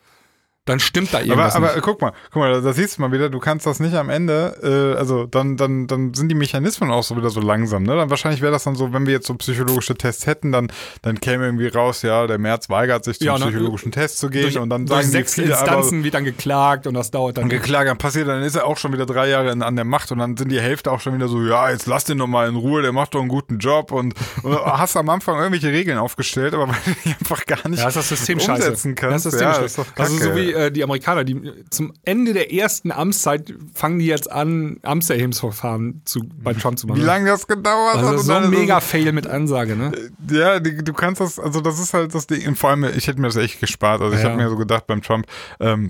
dann 0.69 0.79
stimmt 0.79 1.13
da 1.13 1.17
Aber, 1.17 1.27
irgendwas 1.27 1.55
aber 1.55 1.73
nicht. 1.73 1.81
guck 1.81 2.01
mal, 2.01 2.11
guck 2.31 2.41
mal, 2.41 2.61
da 2.61 2.73
siehst 2.73 2.97
du 2.97 3.01
mal 3.01 3.11
wieder, 3.11 3.29
du 3.29 3.39
kannst 3.39 3.65
das 3.65 3.79
nicht 3.79 3.95
am 3.95 4.09
Ende, 4.09 4.93
äh, 4.95 4.97
also 4.97 5.25
dann, 5.25 5.57
dann, 5.57 5.87
dann 5.87 6.13
sind 6.13 6.29
die 6.29 6.35
Mechanismen 6.35 6.91
auch 6.91 7.03
so 7.03 7.17
wieder 7.17 7.29
so 7.29 7.41
langsam, 7.41 7.83
ne? 7.83 7.95
Dann 7.95 8.09
wahrscheinlich 8.09 8.41
wäre 8.41 8.51
das 8.51 8.63
dann 8.63 8.75
so, 8.75 8.93
wenn 8.93 9.05
wir 9.05 9.13
jetzt 9.13 9.27
so 9.27 9.33
psychologische 9.35 9.95
Tests 9.95 10.25
hätten, 10.27 10.51
dann, 10.51 10.71
dann 11.01 11.19
käme 11.19 11.45
irgendwie 11.45 11.67
raus, 11.67 12.01
ja, 12.03 12.27
der 12.27 12.37
März 12.37 12.69
weigert 12.69 13.03
sich 13.03 13.17
zum 13.19 13.27
Ja, 13.27 13.37
ne, 13.37 13.45
psychologischen 13.47 13.91
Test 13.91 14.19
zu 14.19 14.29
gehen 14.29 14.43
Durch, 14.43 14.57
und 14.59 14.69
dann 14.69 14.87
sagen 14.87 15.07
sechs 15.07 15.33
viele, 15.35 15.57
aber, 15.57 15.65
Instanzen 15.65 16.03
wird 16.03 16.13
dann 16.13 16.23
geklagt 16.23 16.87
und 16.87 16.93
das 16.93 17.11
dauert 17.11 17.37
dann. 17.37 17.49
geklagt, 17.49 17.89
dann 17.89 17.97
passiert, 17.97 18.27
dann 18.27 18.43
ist 18.43 18.55
er 18.55 18.65
auch 18.65 18.77
schon 18.77 18.93
wieder 18.93 19.05
drei 19.05 19.27
Jahre 19.29 19.51
in, 19.51 19.61
an 19.63 19.75
der 19.75 19.85
Macht 19.85 20.11
und 20.11 20.19
dann 20.19 20.37
sind 20.37 20.51
die 20.51 20.61
Hälfte 20.61 20.91
auch 20.91 20.99
schon 21.01 21.13
wieder 21.15 21.27
so, 21.27 21.41
ja, 21.43 21.69
jetzt 21.71 21.87
lass 21.87 22.03
den 22.03 22.17
doch 22.19 22.27
mal 22.27 22.47
in 22.47 22.55
Ruhe, 22.55 22.81
der 22.81 22.91
macht 22.91 23.13
doch 23.15 23.19
einen 23.19 23.29
guten 23.29 23.57
Job 23.57 23.91
und, 23.91 24.13
und 24.43 24.55
hast 24.65 24.95
am 24.97 25.09
Anfang 25.09 25.37
irgendwelche 25.37 25.69
Regeln 25.69 25.97
aufgestellt, 25.97 26.53
aber 26.53 26.67
weil 26.69 26.75
du 26.85 26.91
die 27.05 27.09
einfach 27.09 27.45
gar 27.45 27.67
nicht 27.67 27.79
Ja, 27.79 27.85
das 27.85 27.95
ist 27.95 28.11
das 28.11 28.17
System 28.19 28.39
scheiße. 28.39 28.51
umsetzen 28.67 28.95
kannst. 28.95 29.25
Das 29.25 29.33
ist 29.33 29.39
das 29.39 29.39
System 29.39 29.47
ja, 29.47 29.53
scheiße. 29.55 29.65
ist 29.65 29.77
doch 29.97 30.03
Also 30.03 30.17
so 30.17 30.35
wie 30.35 30.51
äh, 30.65 30.71
die 30.71 30.83
Amerikaner, 30.83 31.23
die 31.23 31.39
zum 31.69 31.93
Ende 32.03 32.33
der 32.33 32.53
ersten 32.53 32.91
Amtszeit 32.91 33.53
fangen 33.73 33.99
die 33.99 34.05
jetzt 34.05 34.31
an, 34.31 34.77
Amtserhebungsverfahren 34.83 36.01
zu, 36.05 36.21
bei 36.43 36.53
Trump 36.53 36.77
zu 36.79 36.87
machen. 36.87 36.99
Wie 36.99 37.05
lange 37.05 37.29
das 37.29 37.47
gedauert 37.47 37.95
Also 37.95 38.07
hat. 38.07 38.13
das 38.15 38.21
ist 38.21 38.27
so 38.27 38.33
ein 38.33 38.43
ist 38.43 38.49
es- 38.51 38.57
mega 38.59 38.79
Fail 38.79 39.11
mit 39.11 39.27
Ansage, 39.27 39.75
ne? 39.75 39.91
Ja, 40.29 40.59
die, 40.59 40.83
du 40.83 40.93
kannst 40.93 41.21
das, 41.21 41.39
also 41.39 41.61
das 41.61 41.79
ist 41.79 41.93
halt 41.93 42.13
das 42.13 42.27
Ding. 42.27 42.47
Und 42.47 42.57
vor 42.57 42.69
allem, 42.71 42.83
ich 42.83 43.07
hätte 43.07 43.19
mir 43.21 43.27
das 43.27 43.35
echt 43.35 43.59
gespart. 43.59 44.01
Also 44.01 44.15
ich 44.15 44.23
Ja. 44.23 44.29
habe 44.29 44.41
mir 44.41 44.49
so 44.49 44.55
gedacht 44.57 44.87
beim 44.87 45.01
Trump, 45.01 45.25
ähm, 45.59 45.89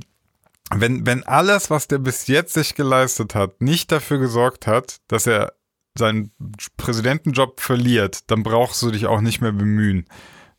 wenn, 0.76 1.06
wenn 1.06 1.24
alles, 1.24 1.70
was 1.72 1.88
der 1.88 1.98
bis 1.98 2.28
jetzt 2.28 2.54
sich 2.54 2.76
geleistet 2.76 3.34
hat, 3.36 3.60
nicht 3.62 3.92
dafür 3.92 4.20
gesorgt 4.20 4.68
hat, 4.68 4.98
dass 5.08 5.26
er 5.26 5.54
seinen 5.98 6.32
Präsidentenjob 6.78 7.60
verliert, 7.60 8.30
dann 8.32 8.44
brauchst 8.44 8.82
du 8.84 8.92
dich 8.92 9.08
auch 9.08 9.22
nicht 9.22 9.42
mehr 9.42 9.52
bemühen. 9.52 10.06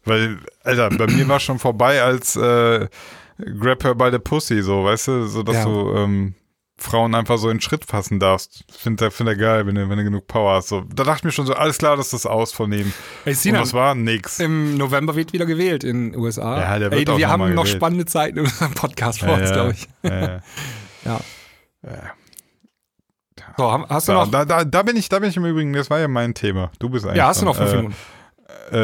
Weil, 0.04 0.38
Alter, 0.64 0.90
bei 0.90 1.06
mir 1.06 1.28
war 1.28 1.40
schon 1.40 1.58
vorbei 1.58 2.02
als 2.02 2.34
äh, 2.36 2.88
Grab 3.60 3.84
her 3.84 3.94
by 3.94 4.10
the 4.12 4.18
Pussy, 4.18 4.62
so, 4.62 4.84
weißt 4.84 5.08
du, 5.08 5.26
so 5.26 5.42
dass 5.42 5.56
Ja. 5.56 5.64
du 5.64 5.94
ähm, 5.96 6.34
Frauen 6.78 7.14
einfach 7.14 7.36
so 7.36 7.50
in 7.50 7.60
Schritt 7.60 7.84
fassen 7.84 8.18
darfst. 8.18 8.64
Find 8.74 9.00
er, 9.02 9.10
find 9.10 9.28
er 9.28 9.36
geil, 9.36 9.66
wenn 9.66 9.74
du, 9.74 9.88
wenn 9.90 9.98
du 9.98 10.04
genug 10.04 10.26
Power 10.26 10.54
hast. 10.54 10.68
So, 10.68 10.80
da 10.80 11.04
dachte 11.04 11.18
ich 11.18 11.24
mir 11.24 11.32
schon 11.32 11.44
so, 11.46 11.52
alles 11.54 11.76
klar, 11.76 11.96
das 11.98 12.06
ist 12.06 12.12
das 12.24 12.26
aus 12.26 12.52
von 12.52 12.72
ihm. 12.72 12.92
Ey, 13.26 13.32
Und 13.32 13.36
Sinan, 13.38 13.60
das 13.60 13.74
war 13.74 13.94
nix. 13.94 14.40
im 14.40 14.78
November 14.78 15.14
wird 15.14 15.32
wieder 15.34 15.44
gewählt 15.44 15.84
in 15.84 16.12
den 16.12 16.20
USA. 16.20 16.58
Ja, 16.58 16.78
der 16.78 16.90
wird 16.90 17.06
Ey, 17.08 17.12
auch 17.14 17.18
wir 17.18 17.26
noch 17.26 17.32
haben 17.32 17.54
noch 17.54 17.66
spannende 17.66 18.06
Zeiten 18.06 18.38
in 18.38 18.44
unserem 18.44 18.72
Podcast 18.74 19.20
vor 19.20 19.34
uns, 19.34 19.52
glaube 19.52 19.72
ich. 19.72 19.88
Ja, 20.02 20.20
ja. 20.20 20.40
Ja. 21.04 21.20
Ja. 21.82 22.02
So, 23.56 23.72
hast 23.88 24.08
du 24.08 24.12
So, 24.12 24.18
noch? 24.18 24.30
da, 24.30 24.44
da, 24.44 24.64
da 24.64 24.82
bin 24.82 24.96
ich, 24.96 25.08
da 25.08 25.18
bin 25.18 25.28
ich 25.30 25.36
im 25.36 25.44
Übrigen, 25.44 25.72
das 25.72 25.90
war 25.90 25.98
ja 25.98 26.08
mein 26.08 26.34
Thema. 26.34 26.70
Du 26.78 26.88
bist 26.88 27.04
eigentlich. 27.04 27.18
Ja, 27.18 27.28
hast 27.28 27.40
du 27.42 27.46
noch 27.46 27.56
fünf 27.56 27.72
äh, 27.72 27.76
Minuten? 27.76 27.94
Äh, 27.94 28.19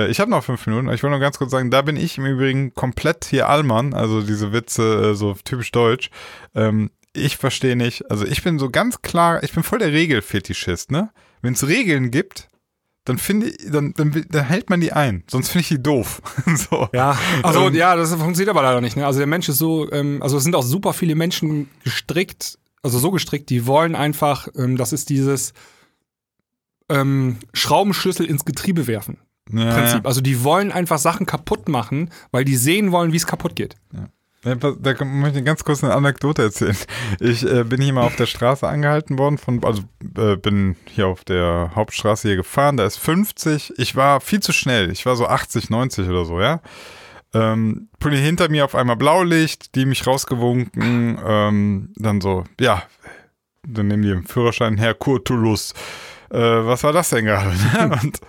ich 0.08 0.20
habe 0.20 0.30
noch 0.30 0.44
fünf 0.44 0.66
Minuten. 0.66 0.88
Ich 0.90 1.02
will 1.02 1.10
nur 1.10 1.18
ganz 1.18 1.38
kurz 1.38 1.50
sagen, 1.50 1.70
da 1.70 1.82
bin 1.82 1.96
ich 1.96 2.18
im 2.18 2.26
Übrigen 2.26 2.74
komplett 2.74 3.24
hier 3.26 3.48
Allmann, 3.48 3.94
also 3.94 4.22
diese 4.22 4.52
Witze 4.52 5.10
äh, 5.10 5.14
so 5.14 5.34
typisch 5.44 5.72
deutsch. 5.72 6.10
Ähm, 6.54 6.90
ich 7.12 7.36
verstehe 7.36 7.76
nicht, 7.76 8.10
also 8.10 8.26
ich 8.26 8.42
bin 8.42 8.58
so 8.58 8.70
ganz 8.70 9.02
klar, 9.02 9.42
ich 9.42 9.52
bin 9.52 9.62
voll 9.62 9.78
der 9.78 9.92
Regelfetischist, 9.92 10.90
ne? 10.90 11.10
Wenn 11.40 11.54
es 11.54 11.66
Regeln 11.66 12.10
gibt, 12.10 12.48
dann 13.04 13.18
finde 13.18 13.48
ich, 13.48 13.56
dann, 13.70 13.94
dann, 13.96 14.26
dann 14.28 14.44
hält 14.44 14.68
man 14.68 14.80
die 14.80 14.92
ein, 14.92 15.22
sonst 15.30 15.50
finde 15.50 15.62
ich 15.62 15.68
die 15.68 15.82
doof. 15.82 16.20
so. 16.70 16.88
Ja, 16.92 17.18
also 17.42 17.68
Ähm, 17.68 17.74
ja, 17.74 17.96
das 17.96 18.10
funktioniert 18.10 18.50
aber 18.50 18.62
leider 18.62 18.80
nicht. 18.80 18.96
Ne? 18.96 19.06
Also 19.06 19.18
der 19.20 19.28
Mensch 19.28 19.48
ist 19.48 19.58
so, 19.58 19.90
ähm, 19.92 20.22
also 20.22 20.36
es 20.36 20.42
sind 20.42 20.54
auch 20.54 20.62
super 20.62 20.92
viele 20.92 21.14
Menschen 21.14 21.70
gestrickt, 21.84 22.58
also 22.82 22.98
so 22.98 23.10
gestrickt, 23.10 23.48
die 23.48 23.66
wollen 23.66 23.94
einfach, 23.94 24.48
ähm, 24.56 24.76
das 24.76 24.92
ist 24.92 25.08
dieses 25.08 25.54
ähm, 26.88 27.38
Schraubenschlüssel 27.54 28.26
ins 28.26 28.44
Getriebe 28.44 28.86
werfen. 28.86 29.18
Ja, 29.52 29.74
Prinzip. 29.74 30.06
Also 30.06 30.20
die 30.20 30.42
wollen 30.44 30.72
einfach 30.72 30.98
Sachen 30.98 31.26
kaputt 31.26 31.68
machen, 31.68 32.10
weil 32.30 32.44
die 32.44 32.56
sehen 32.56 32.92
wollen, 32.92 33.12
wie 33.12 33.16
es 33.16 33.26
kaputt 33.26 33.54
geht. 33.54 33.76
Ja, 33.92 34.54
Da 34.54 35.04
möchte 35.04 35.38
ich 35.38 35.44
ganz 35.44 35.64
kurz 35.64 35.84
eine 35.84 35.94
Anekdote 35.94 36.42
erzählen. 36.42 36.76
Ich 37.20 37.44
äh, 37.44 37.64
bin 37.64 37.80
hier 37.80 37.92
mal 37.92 38.04
auf 38.04 38.16
der 38.16 38.26
Straße 38.26 38.66
angehalten 38.66 39.18
worden 39.18 39.38
von, 39.38 39.62
also 39.64 39.82
äh, 40.16 40.36
bin 40.36 40.76
hier 40.86 41.06
auf 41.06 41.24
der 41.24 41.72
Hauptstraße 41.74 42.28
hier 42.28 42.36
gefahren, 42.36 42.76
da 42.76 42.84
ist 42.84 42.98
50, 42.98 43.74
ich 43.78 43.96
war 43.96 44.20
viel 44.20 44.40
zu 44.40 44.52
schnell, 44.52 44.90
ich 44.90 45.06
war 45.06 45.16
so 45.16 45.26
80, 45.26 45.70
90 45.70 46.08
oder 46.08 46.24
so, 46.24 46.40
ja. 46.40 46.60
Ähm, 47.34 47.88
Pulli 47.98 48.18
hinter 48.18 48.48
mir 48.48 48.64
auf 48.64 48.74
einmal 48.74 48.96
Blaulicht, 48.96 49.74
die 49.74 49.84
mich 49.84 50.06
rausgewunken, 50.06 51.18
ähm, 51.24 51.92
dann 51.96 52.20
so, 52.20 52.44
ja, 52.60 52.82
dann 53.66 53.88
nehmen 53.88 54.02
die 54.02 54.10
den 54.10 54.26
Führerschein 54.26 54.78
her, 54.78 54.94
Kurt 54.94 55.26
Toulouse. 55.26 55.74
Äh, 56.30 56.38
was 56.38 56.82
war 56.82 56.92
das 56.92 57.10
denn 57.10 57.24
gerade? 57.24 57.50
und, 58.02 58.20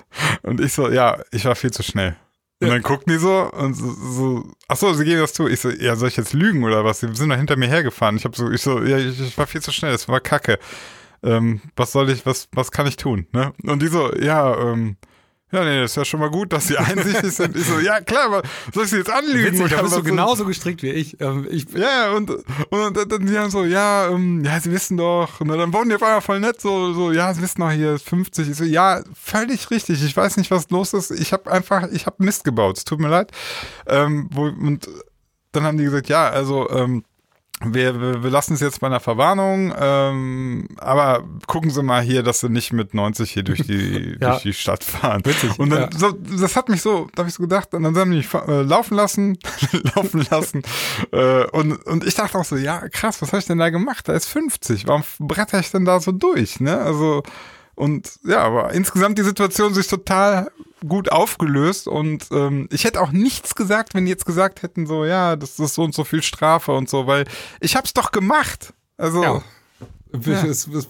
und 0.43 0.61
ich 0.61 0.73
so, 0.73 0.89
ja, 0.89 1.17
ich 1.31 1.45
war 1.45 1.55
viel 1.55 1.71
zu 1.71 1.83
schnell. 1.83 2.15
Und 2.59 2.69
dann 2.69 2.81
gucken 2.81 3.13
die 3.13 3.19
so 3.19 3.51
und 3.51 3.75
so, 3.75 3.91
so 3.91 4.51
ach 4.67 4.77
so, 4.77 4.91
sie 4.93 5.05
geben 5.05 5.21
das 5.21 5.33
zu. 5.33 5.47
Ich 5.47 5.59
so, 5.59 5.69
ja, 5.69 5.95
soll 5.95 6.07
ich 6.07 6.17
jetzt 6.17 6.33
lügen 6.33 6.63
oder 6.63 6.83
was? 6.83 7.01
Sie 7.01 7.13
sind 7.13 7.29
doch 7.29 7.37
hinter 7.37 7.55
mir 7.55 7.67
hergefahren. 7.67 8.17
Ich 8.17 8.25
habe 8.25 8.35
so, 8.35 8.49
ich 8.49 8.61
so, 8.61 8.81
ja, 8.83 8.97
ich, 8.97 9.19
ich 9.19 9.37
war 9.37 9.45
viel 9.45 9.61
zu 9.61 9.71
schnell, 9.71 9.91
das 9.91 10.07
war 10.07 10.19
kacke. 10.19 10.57
Ähm, 11.21 11.61
was 11.75 11.91
soll 11.91 12.09
ich, 12.09 12.25
was, 12.25 12.47
was 12.51 12.71
kann 12.71 12.87
ich 12.87 12.95
tun? 12.95 13.27
Ne? 13.31 13.53
Und 13.63 13.81
die 13.81 13.87
so, 13.87 14.11
ja, 14.15 14.55
ähm, 14.57 14.97
ja, 15.49 15.63
nee, 15.63 15.79
das 15.79 15.91
ist 15.91 15.95
ja 15.95 16.03
schon 16.03 16.19
mal 16.19 16.29
gut, 16.29 16.51
dass 16.51 16.67
sie 16.67 16.77
einsichtig 16.77 17.31
sind. 17.31 17.55
Ich 17.55 17.65
so, 17.65 17.79
ja, 17.79 18.01
klar, 18.01 18.25
aber 18.25 18.41
soll 18.73 18.83
ich 18.83 18.89
sie 18.89 18.97
jetzt 18.97 19.09
anlügen? 19.09 19.57
Witzig, 19.57 19.71
da 19.75 19.81
bist 19.81 19.95
du 19.95 20.03
genauso 20.03 20.45
gestrickt 20.45 20.83
wie 20.83 20.89
ich. 20.89 21.21
Ähm, 21.21 21.47
ich 21.49 21.65
ja, 21.73 22.11
und, 22.11 22.29
und 22.29 23.11
dann, 23.11 23.25
die 23.25 23.37
haben 23.37 23.49
so, 23.49 23.63
ja, 23.63 24.09
ähm, 24.09 24.43
ja, 24.43 24.59
sie 24.59 24.71
wissen 24.71 24.97
doch, 24.97 25.39
und 25.39 25.47
dann 25.47 25.71
wurden 25.71 25.87
die 25.87 25.95
auf 25.95 26.03
einmal 26.03 26.21
voll 26.21 26.41
nett, 26.41 26.59
so, 26.59 26.91
so, 26.93 27.13
ja, 27.13 27.33
sie 27.33 27.41
wissen 27.41 27.61
doch 27.61 27.71
hier 27.71 27.93
ist 27.93 28.09
50. 28.09 28.49
Ich 28.49 28.57
so, 28.57 28.65
ja, 28.65 29.01
völlig 29.13 29.71
richtig, 29.71 30.03
ich 30.03 30.17
weiß 30.17 30.35
nicht, 30.35 30.51
was 30.51 30.69
los 30.69 30.93
ist. 30.93 31.11
Ich 31.11 31.31
habe 31.31 31.49
einfach, 31.49 31.87
ich 31.91 32.05
habe 32.05 32.23
Mist 32.23 32.43
gebaut, 32.43 32.77
es 32.77 32.83
tut 32.83 32.99
mir 32.99 33.09
leid. 33.09 33.31
Ähm, 33.87 34.29
wo, 34.33 34.43
und 34.43 34.89
dann 35.53 35.63
haben 35.63 35.77
die 35.77 35.85
gesagt, 35.85 36.09
ja, 36.09 36.29
also, 36.29 36.69
ähm, 36.71 37.05
wir, 37.65 37.99
wir, 37.99 38.23
wir 38.23 38.29
lassen 38.29 38.53
es 38.53 38.59
jetzt 38.59 38.79
bei 38.81 38.87
einer 38.87 38.99
Verwarnung, 38.99 39.73
ähm, 39.79 40.67
aber 40.77 41.23
gucken 41.47 41.71
Sie 41.71 41.81
mal 41.81 42.01
hier, 42.01 42.21
dass 42.21 42.39
Sie 42.41 42.49
nicht 42.49 42.71
mit 42.71 42.93
90 42.93 43.31
hier 43.31 43.43
durch 43.43 43.61
die, 43.63 44.15
Ja. 44.21 44.31
durch 44.31 44.43
die 44.43 44.53
Stadt 44.53 44.83
fahren. 44.83 45.21
Witzig, 45.25 45.57
Und 45.57 45.71
dann, 45.71 45.89
ja. 45.91 45.97
so, 45.97 46.11
das 46.11 46.55
hat 46.55 46.69
mich 46.69 46.81
so, 46.83 47.07
da 47.15 47.21
habe 47.21 47.29
ich 47.29 47.35
so 47.35 47.41
gedacht, 47.41 47.73
und 47.73 47.81
dann 47.83 47.97
haben 47.97 48.11
die 48.11 48.17
mich 48.17 48.31
äh, 48.33 48.61
laufen 48.61 48.95
lassen, 48.95 49.39
laufen 49.95 50.25
lassen. 50.29 50.61
Äh, 51.11 51.45
und, 51.45 51.73
und 51.87 52.05
ich 52.05 52.13
dachte 52.13 52.37
auch 52.37 52.45
so, 52.45 52.57
ja, 52.57 52.87
krass, 52.89 53.21
was 53.21 53.29
habe 53.29 53.39
ich 53.39 53.47
denn 53.47 53.57
da 53.57 53.69
gemacht? 53.69 54.07
Da 54.07 54.13
ist 54.13 54.27
50. 54.27 54.87
Warum 54.87 55.03
bretter 55.19 55.59
ich 55.59 55.71
denn 55.71 55.85
da 55.85 55.99
so 55.99 56.11
durch? 56.11 56.59
Ne? 56.59 56.77
Also, 56.77 57.23
und 57.73 58.11
ja, 58.23 58.39
aber 58.39 58.71
insgesamt 58.73 59.17
die 59.17 59.23
Situation 59.23 59.73
sich 59.73 59.87
total 59.87 60.51
gut 60.87 61.11
aufgelöst 61.11 61.87
und 61.87 62.25
ähm, 62.31 62.67
ich 62.71 62.83
hätte 62.83 63.01
auch 63.01 63.11
nichts 63.11 63.55
gesagt, 63.55 63.93
wenn 63.93 64.05
die 64.05 64.11
jetzt 64.11 64.25
gesagt 64.25 64.61
hätten, 64.61 64.85
so, 64.85 65.05
ja, 65.05 65.35
das 65.35 65.57
ist 65.59 65.73
so 65.75 65.83
und 65.83 65.95
so 65.95 66.03
viel 66.03 66.21
Strafe 66.21 66.71
und 66.71 66.89
so, 66.89 67.07
weil 67.07 67.25
ich 67.61 67.75
hab's 67.75 67.93
doch 67.93 68.11
gemacht. 68.11 68.73
Also, 68.97 69.23
Ja. 69.23 69.41
Das 70.09 70.43
ist, 70.43 70.67
ist 70.73 70.89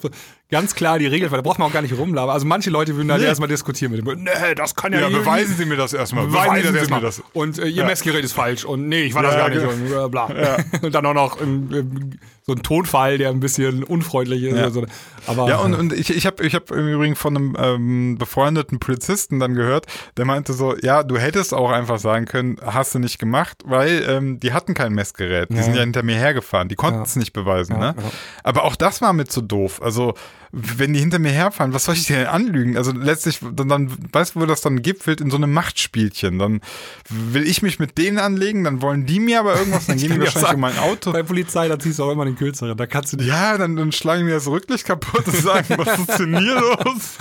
ganz 0.49 0.75
klar 0.75 0.99
die 0.99 1.07
Regel, 1.07 1.31
weil 1.31 1.37
da 1.39 1.41
braucht 1.41 1.57
man 1.57 1.67
auch 1.69 1.73
gar 1.73 1.81
nicht 1.81 1.97
rumlabern. 1.97 2.33
Also 2.33 2.45
manche 2.45 2.69
Leute 2.69 2.95
würden 2.95 3.07
dann 3.07 3.19
Nee. 3.19 3.25
erstmal 3.25 3.49
diskutieren 3.49 3.91
mit 3.91 4.05
dem. 4.05 4.23
Nee, 4.23 4.53
das 4.55 4.75
kann 4.75 4.93
ja, 4.93 5.01
ja, 5.01 5.09
beweisen. 5.09 5.55
Sie 5.57 5.65
mir 5.65 5.75
das 5.75 5.93
erstmal. 5.93 6.27
Beweisen 6.27 6.71
Sie 6.73 6.79
das 6.79 6.89
mir 6.89 7.01
das. 7.01 7.23
Und 7.33 7.57
äh, 7.57 7.67
Ihr 7.67 7.83
Messgerät 7.85 8.23
ist 8.23 8.33
falsch. 8.33 8.63
Und 8.63 8.87
nee, 8.87 9.01
ich 9.03 9.15
war 9.15 9.23
das 9.23 9.33
Ja, 9.33 9.47
gar 9.47 9.49
nicht. 9.49 9.65
Und 9.65 9.91
äh, 9.91 10.07
bla. 10.07 10.25
Und 10.83 10.93
dann 10.93 11.05
auch 11.07 11.13
noch 11.15 11.41
ähm, 11.41 11.69
ähm, 11.73 12.19
so 12.49 12.53
ein 12.55 12.63
Tonfall, 12.63 13.17
der 13.17 13.29
ein 13.29 13.41
bisschen 13.41 13.83
unfreundlich 13.83 14.41
ist. 14.43 14.55
Ja. 14.57 14.69
So. 14.69 14.85
Aber, 15.27 15.49
Ja, 15.49 15.57
und, 15.57 15.73
und 15.73 15.91
ich, 15.91 16.15
ich 16.15 16.25
habe 16.25 16.45
ich 16.45 16.55
hab 16.55 16.71
im 16.71 16.87
Übrigen 16.87 17.15
von 17.17 17.35
einem 17.35 17.57
ähm, 17.59 18.17
befreundeten 18.17 18.79
Polizisten 18.79 19.39
dann 19.41 19.53
gehört, 19.53 19.85
der 20.15 20.23
meinte 20.23 20.53
so, 20.53 20.73
ja, 20.81 21.03
du 21.03 21.17
hättest 21.17 21.53
auch 21.53 21.69
einfach 21.71 21.99
sagen 21.99 22.23
können, 22.25 22.55
hast 22.65 22.95
du 22.95 22.99
nicht 22.99 23.19
gemacht, 23.19 23.57
weil 23.65 24.05
ähm, 24.07 24.39
die 24.39 24.53
hatten 24.53 24.73
kein 24.75 24.93
Messgerät. 24.93 25.49
Die 25.49 25.55
Ja. 25.57 25.63
sind 25.63 25.75
ja 25.75 25.81
hinter 25.81 26.03
mir 26.03 26.15
hergefahren, 26.15 26.69
die 26.69 26.75
konnten 26.75 26.99
Ja. 26.99 27.03
es 27.03 27.17
nicht 27.17 27.33
beweisen. 27.33 27.73
Ja, 27.73 27.91
ne? 27.91 27.95
ja. 27.97 28.03
Aber 28.43 28.63
auch 28.63 28.77
das 28.77 29.01
war 29.01 29.11
mir 29.11 29.25
zu 29.25 29.41
doof. 29.41 29.81
Also, 29.81 30.13
wenn 30.51 30.93
die 30.93 30.99
hinter 30.99 31.19
mir 31.19 31.31
herfahren, 31.31 31.73
was 31.73 31.85
soll 31.85 31.95
ich 31.95 32.07
denn 32.07 32.25
anlügen? 32.27 32.77
Also 32.77 32.91
letztlich, 32.91 33.39
dann, 33.53 33.67
dann 33.67 33.91
weißt 34.13 34.35
du, 34.35 34.41
wo 34.41 34.45
das 34.45 34.61
dann 34.61 34.81
gipfelt? 34.81 35.19
In 35.21 35.29
so 35.29 35.37
einem 35.37 35.51
Machtspielchen. 35.53 36.39
Dann 36.39 36.61
will 37.09 37.47
ich 37.47 37.61
mich 37.61 37.79
mit 37.79 37.97
denen 37.97 38.17
anlegen, 38.17 38.63
dann 38.63 38.81
wollen 38.81 39.05
die 39.05 39.19
mir 39.19 39.39
aber 39.39 39.57
irgendwas, 39.57 39.87
dann 39.87 39.97
gehen 39.97 40.09
die 40.11 40.15
dir 40.15 40.19
wahrscheinlich 40.25 40.41
sagen, 40.49 40.55
um 40.55 40.61
mein 40.61 40.77
Auto. 40.79 41.11
bei 41.11 41.23
Polizei, 41.23 41.67
da 41.67 41.77
ziehst 41.77 41.99
du 41.99 42.03
auch 42.03 42.11
immer 42.11 42.25
den 42.25 42.35
Kürzeren. 42.35 42.77
Da 42.77 42.85
kannst 42.87 43.13
du 43.13 43.17
nicht. 43.17 43.27
Ja, 43.27 43.57
dann, 43.57 43.75
dann 43.75 43.91
schlagen 43.91 44.25
mir 44.25 44.35
das 44.35 44.47
Rücklicht 44.47 44.85
kaputt 44.85 45.27
und 45.27 45.35
sagen, 45.35 45.67
was 45.77 45.99
ist 45.99 46.19
denn 46.19 46.37
hier 46.37 46.55
los? 46.61 47.17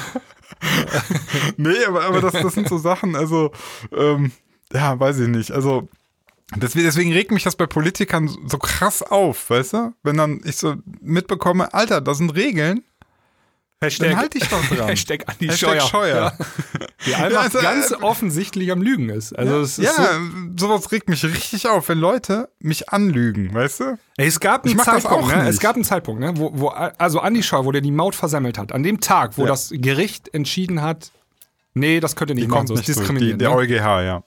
nee, 1.56 1.84
aber, 1.86 2.04
aber 2.04 2.20
das, 2.20 2.32
das 2.32 2.54
sind 2.54 2.68
so 2.68 2.78
Sachen, 2.78 3.16
also, 3.16 3.50
ähm, 3.92 4.32
ja, 4.72 4.98
weiß 4.98 5.18
ich 5.20 5.28
nicht. 5.28 5.50
Also, 5.50 5.88
deswegen, 6.56 7.12
regt 7.12 7.30
mich 7.30 7.42
das 7.44 7.56
bei 7.56 7.66
Politikern 7.66 8.28
so- 8.28 8.38
so 8.46 8.58
krass 8.58 9.02
auf, 9.02 9.50
weißt 9.50 9.72
du? 9.74 9.92
Wenn 10.02 10.16
dann 10.16 10.40
ich 10.44 10.56
so 10.56 10.76
mitbekomme, 11.00 11.72
Alter, 11.74 12.00
das 12.00 12.18
sind 12.18 12.30
Regeln, 12.34 12.82
Hashtag, 13.82 14.08
dann 14.10 14.18
halt 14.18 14.34
dich 14.34 14.48
doch 14.48 14.64
dran. 14.68 14.88
Hashtag 14.88 15.24
Andi 15.28 15.48
Hashtag 15.48 15.70
Scheuer. 15.70 15.80
Scheuer. 15.82 16.32
Ja. 16.38 16.46
Die 17.06 17.14
einfach 17.14 17.42
also, 17.44 17.58
ganz 17.60 17.90
äh, 17.90 17.94
offensichtlich 17.96 18.72
am 18.72 18.80
Lügen 18.80 19.10
ist. 19.10 19.34
Also 19.38 19.60
es 19.60 19.78
ist 19.78 19.84
ja, 19.84 19.92
so, 20.56 20.68
sowas 20.68 20.90
regt 20.92 21.10
mich 21.10 21.22
richtig 21.24 21.68
auf, 21.68 21.88
wenn 21.90 21.98
Leute 21.98 22.48
mich 22.58 22.88
anlügen, 22.88 23.52
weißt 23.52 23.80
du? 23.80 23.98
Ey, 24.16 24.28
es 24.28 24.40
gab 24.40 24.64
einen 24.64 24.78
Ich 24.78 24.82
Zeitpunkt, 24.82 25.28
ne? 25.28 25.46
es 25.48 25.60
gab 25.60 25.74
einen 25.74 25.84
Zeitpunkt, 25.84 26.20
ne? 26.22 26.32
wo, 26.36 26.52
wo 26.54 26.68
also 26.68 27.20
Andi 27.20 27.42
Scheuer, 27.42 27.66
wo 27.66 27.72
der 27.72 27.82
die 27.82 27.90
Maut 27.90 28.14
versammelt 28.14 28.56
hat, 28.56 28.72
an 28.72 28.82
dem 28.82 29.00
Tag, 29.00 29.36
wo 29.36 29.42
Ja. 29.42 29.48
das 29.48 29.70
Gericht 29.74 30.32
entschieden 30.32 30.80
hat, 30.80 31.10
nee, 31.74 32.00
das 32.00 32.16
könnt 32.16 32.30
ihr 32.30 32.34
nicht 32.34 32.44
Die 32.46 32.48
machen, 32.50 32.66
so 32.66 32.72
ist 32.74 32.78
nicht 32.78 32.88
durch, 32.88 32.96
die, 32.96 33.00
diskriminierend. 33.02 33.42
der 33.42 33.50
ne? 33.50 33.56
EuGH, 33.56 34.02
ja. 34.04 34.22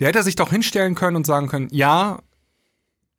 Der 0.00 0.08
hätte 0.08 0.22
sich 0.22 0.36
doch 0.36 0.50
hinstellen 0.50 0.94
können 0.94 1.16
und 1.16 1.24
sagen 1.26 1.48
können, 1.48 1.68
ja, 1.70 2.18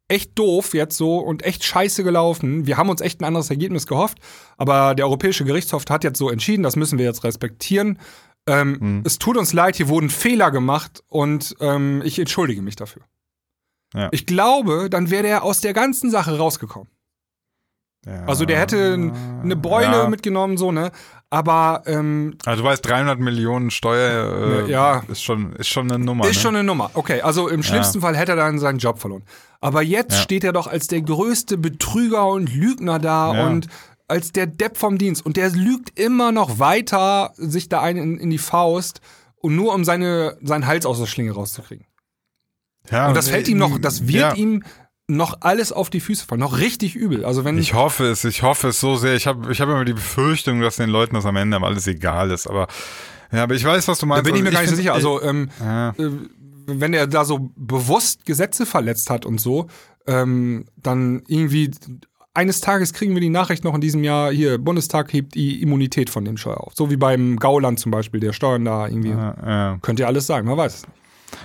echt 0.10 0.38
doof 0.40 0.74
jetzt 0.74 0.96
so 0.98 1.18
und 1.20 1.44
echt 1.44 1.64
scheiße 1.64 2.04
gelaufen. 2.04 2.66
Wir 2.66 2.78
haben 2.78 2.90
uns 2.90 3.02
echt 3.02 3.20
ein 3.22 3.26
anderes 3.26 3.50
Ergebnis 3.50 3.88
gehofft, 3.88 4.18
aber 4.58 4.96
der 4.96 5.06
Europäische 5.06 5.44
Gerichtshof 5.46 5.84
hat 5.90 6.04
jetzt 6.04 6.18
so 6.18 6.30
entschieden, 6.30 6.64
das 6.64 6.76
müssen 6.76 6.98
wir 6.98 7.06
jetzt 7.06 7.24
respektieren. 7.24 8.00
Ähm, 8.48 8.78
Mhm. 8.80 9.02
Es 9.06 9.20
tut 9.20 9.36
uns 9.36 9.52
leid, 9.52 9.76
hier 9.76 9.90
wurden 9.90 10.10
Fehler 10.10 10.52
gemacht 10.52 11.04
und 11.08 11.56
ähm, 11.60 12.02
ich 12.06 12.18
entschuldige 12.20 12.62
mich 12.62 12.78
dafür. 12.78 13.04
Ja. 13.94 14.08
Ich 14.12 14.26
glaube, 14.26 14.90
dann 14.90 15.10
wäre 15.10 15.24
der 15.24 15.44
aus 15.44 15.60
der 15.62 15.74
ganzen 15.74 16.10
Sache 16.10 16.38
rausgekommen. 16.38 16.88
ja. 18.06 18.24
Also 18.26 18.46
der 18.46 18.60
hätte 18.60 18.94
eine 19.44 19.56
Beule 19.58 19.86
Ja. 20.04 20.08
mitgenommen, 20.10 20.56
so, 20.58 20.72
ne? 20.72 20.92
Aber 21.30 21.84
ähm, 21.88 22.38
Also 22.46 22.64
du 22.64 22.70
weißt, 22.70 22.86
300 22.88 23.20
Millionen 23.20 23.70
Steuer 23.70 24.66
äh, 24.66 24.72
Ja. 24.72 25.04
ist, 25.10 25.24
schon, 25.24 25.54
ist 25.54 25.68
schon 25.68 25.92
eine 25.92 26.04
Nummer. 26.04 26.26
ist 26.28 26.38
ne? 26.38 26.42
schon 26.42 26.56
eine 26.56 26.64
Nummer. 26.64 26.92
Okay, 26.94 27.22
also 27.22 27.50
im 27.50 27.64
schlimmsten 27.64 28.00
Fall 28.00 28.16
hätte 28.16 28.32
er 28.34 28.36
dann 28.38 28.60
seinen 28.60 28.80
Job 28.80 29.00
verloren. 29.00 29.24
Aber 29.60 29.82
jetzt 29.82 30.14
Ja. 30.14 30.22
steht 30.22 30.44
er 30.46 30.54
doch 30.54 30.68
als 30.68 30.88
der 30.88 31.02
größte 31.02 31.58
Betrüger 31.58 32.28
und 32.28 32.54
Lügner 32.54 33.00
da 33.00 33.34
Ja. 33.36 33.46
und 33.48 33.68
als 34.08 34.32
der 34.32 34.48
Depp 34.48 34.78
vom 34.78 34.98
Dienst. 34.98 35.26
Und 35.26 35.36
der 35.36 35.50
lügt 35.50 36.00
immer 36.00 36.32
noch 36.32 36.60
weiter 36.60 37.34
sich 37.36 37.68
da 37.68 37.82
ein 37.82 37.98
in, 37.98 38.18
in 38.18 38.30
die 38.30 38.38
Faust 38.38 39.02
und 39.42 39.54
nur 39.56 39.74
um 39.74 39.84
seine, 39.84 40.38
seinen 40.42 40.66
Hals 40.66 40.86
aus 40.86 40.98
der 41.00 41.08
Schlinge 41.08 41.34
rauszukriegen. 41.34 41.86
ja, 42.90 43.10
Und 43.10 43.18
das 43.18 43.28
fällt 43.28 43.50
ihm 43.50 43.58
noch, 43.58 43.78
das 43.80 44.08
wird 44.08 44.16
ja. 44.22 44.34
ihm 44.34 44.64
noch 45.08 45.38
alles 45.42 45.72
auf 45.72 45.90
die 45.90 46.02
Füße 46.02 46.26
fallen. 46.26 46.42
Noch 46.42 46.60
richtig 46.60 46.96
übel. 46.96 47.24
Also 47.24 47.46
wenn 47.46 47.58
Ich 47.58 47.74
hoffe 47.74 48.06
es, 48.06 48.26
ich 48.26 48.44
hoffe 48.44 48.70
es 48.70 48.80
so 48.80 48.98
sehr. 48.98 49.16
Ich 49.16 49.26
habe 49.26 49.52
ich 49.52 49.62
hab 49.62 49.70
immer 49.70 49.86
die 49.86 49.94
Befürchtung, 49.94 50.60
dass 50.62 50.76
den 50.76 50.90
Leuten 50.90 51.16
das 51.16 51.26
am 51.26 51.38
Ende 51.38 51.62
alles 51.62 51.88
egal 51.88 52.32
ist. 52.32 52.48
Aber 52.48 52.68
ja, 53.32 53.44
aber 53.44 53.56
ich 53.56 53.64
weiß, 53.64 53.88
was 53.88 54.00
du 54.00 54.06
da 54.06 54.10
meinst. 54.10 54.26
bin 54.26 54.36
ich 54.36 54.42
mir 54.42 54.50
Also 54.50 54.56
gar 54.56 54.62
nicht 54.62 54.70
so 54.70 54.76
sicher. 54.76 54.94
Also 54.94 55.22
ähm, 55.22 55.50
ja. 55.62 55.90
äh, 55.92 56.12
wenn 56.68 56.94
er 56.94 57.08
da 57.08 57.24
so 57.24 57.50
bewusst 57.56 58.26
Gesetze 58.26 58.66
verletzt 58.66 59.10
hat 59.10 59.26
und 59.26 59.40
so, 59.40 59.68
ähm, 60.08 60.66
dann 60.76 61.24
irgendwie 61.28 61.72
eines 62.34 62.60
Tages 62.60 62.94
kriegen 62.94 63.14
wir 63.16 63.22
die 63.22 63.30
Nachricht 63.30 63.64
noch 63.64 63.74
in 63.74 63.82
diesem 63.82 64.04
Jahr, 64.04 64.32
hier, 64.32 64.58
Bundestag 64.60 65.12
hebt 65.12 65.34
die 65.36 65.62
Immunität 65.62 66.10
von 66.10 66.24
dem 66.24 66.38
Steuer 66.38 66.60
auf. 66.60 66.74
So 66.76 66.92
wie 66.92 66.98
beim 66.98 67.38
Gauland 67.38 67.80
zum 67.80 67.92
Beispiel, 67.92 68.20
der 68.20 68.34
Steuern 68.34 68.66
da 68.66 68.88
irgendwie. 68.88 69.10
ja, 69.10 69.36
ja. 69.44 69.78
Könnte 69.82 70.04
ja 70.04 70.08
alles 70.08 70.28
sein, 70.28 70.46
man 70.46 70.58
weiß 70.58 70.76
es 70.76 70.82
nicht. 70.84 70.94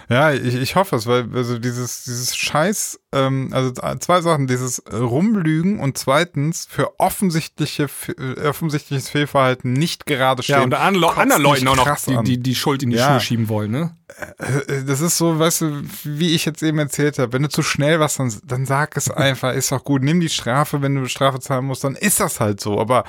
Ja, 0.09 0.33
ich, 0.33 0.55
ich 0.55 0.77
hoffe 0.77 0.97
es, 0.97 1.07
weil 1.07 1.29
also 1.35 1.59
dieses, 1.59 2.05
dieses 2.05 2.37
Scheiß, 2.37 3.01
ähm, 3.13 3.51
also 3.53 3.73
zwei 3.99 4.21
Sachen, 4.21 4.47
dieses 4.47 4.83
Rumlügen 4.93 5.81
und 5.81 5.99
zweitens 5.99 6.67
für 6.71 7.01
offensichtliche, 7.01 7.89
äh, 8.17 8.47
offensichtliches 8.47 9.09
Fehlverhalten 9.09 9.73
nicht 9.73 10.07
gerade 10.07 10.43
stehen. 10.43 10.57
Ja, 10.57 10.63
und 10.63 10.75
anderen 10.75 11.43
mich 11.43 11.63
Leuten 11.63 11.69
auch 11.69 11.77
noch 11.77 11.97
die, 11.99 12.23
die, 12.23 12.39
die 12.39 12.55
Schuld 12.55 12.83
in 12.83 12.91
die 12.91 12.97
Ja. 12.97 13.09
Schuhe 13.11 13.21
schieben 13.21 13.49
wollen, 13.49 13.71
ne? 13.73 13.97
Äh, 14.39 14.85
Das 14.87 15.01
ist 15.01 15.19
so, 15.19 15.39
weißt 15.39 15.63
du, 15.63 15.83
wie 16.05 16.35
ich 16.35 16.45
jetzt 16.45 16.63
eben 16.63 16.79
erzählt 16.79 17.19
habe, 17.19 17.33
wenn 17.33 17.43
du 17.43 17.49
zu 17.49 17.63
schnell 17.63 17.99
was, 17.99 18.17
dann, 18.17 18.33
dann 18.45 18.67
sag 18.67 18.97
es 18.97 19.11
einfach, 19.11 19.53
ist 19.53 19.73
doch 19.73 19.83
gut, 19.83 20.03
nimm 20.03 20.21
die 20.21 20.29
Strafe, 20.29 20.81
wenn 20.83 20.95
du 20.95 21.09
Strafe 21.09 21.41
zahlen 21.41 21.65
musst, 21.65 21.85
dann 21.85 21.97
ist 21.97 22.21
das 22.21 22.39
halt 22.41 22.61
so, 22.61 22.81
aber 22.81 23.05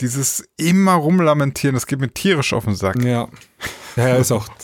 dieses 0.00 0.44
immer 0.56 0.94
rumlamentieren, 0.94 1.74
das 1.74 1.86
geht 1.86 2.00
mir 2.00 2.12
tierisch 2.12 2.52
auf 2.52 2.64
den 2.64 2.74
Sack. 2.74 3.02
Ja. 3.02 3.28
Ja, 3.96 4.08
ja, 4.08 4.16
ist 4.16 4.32
auch. 4.32 4.46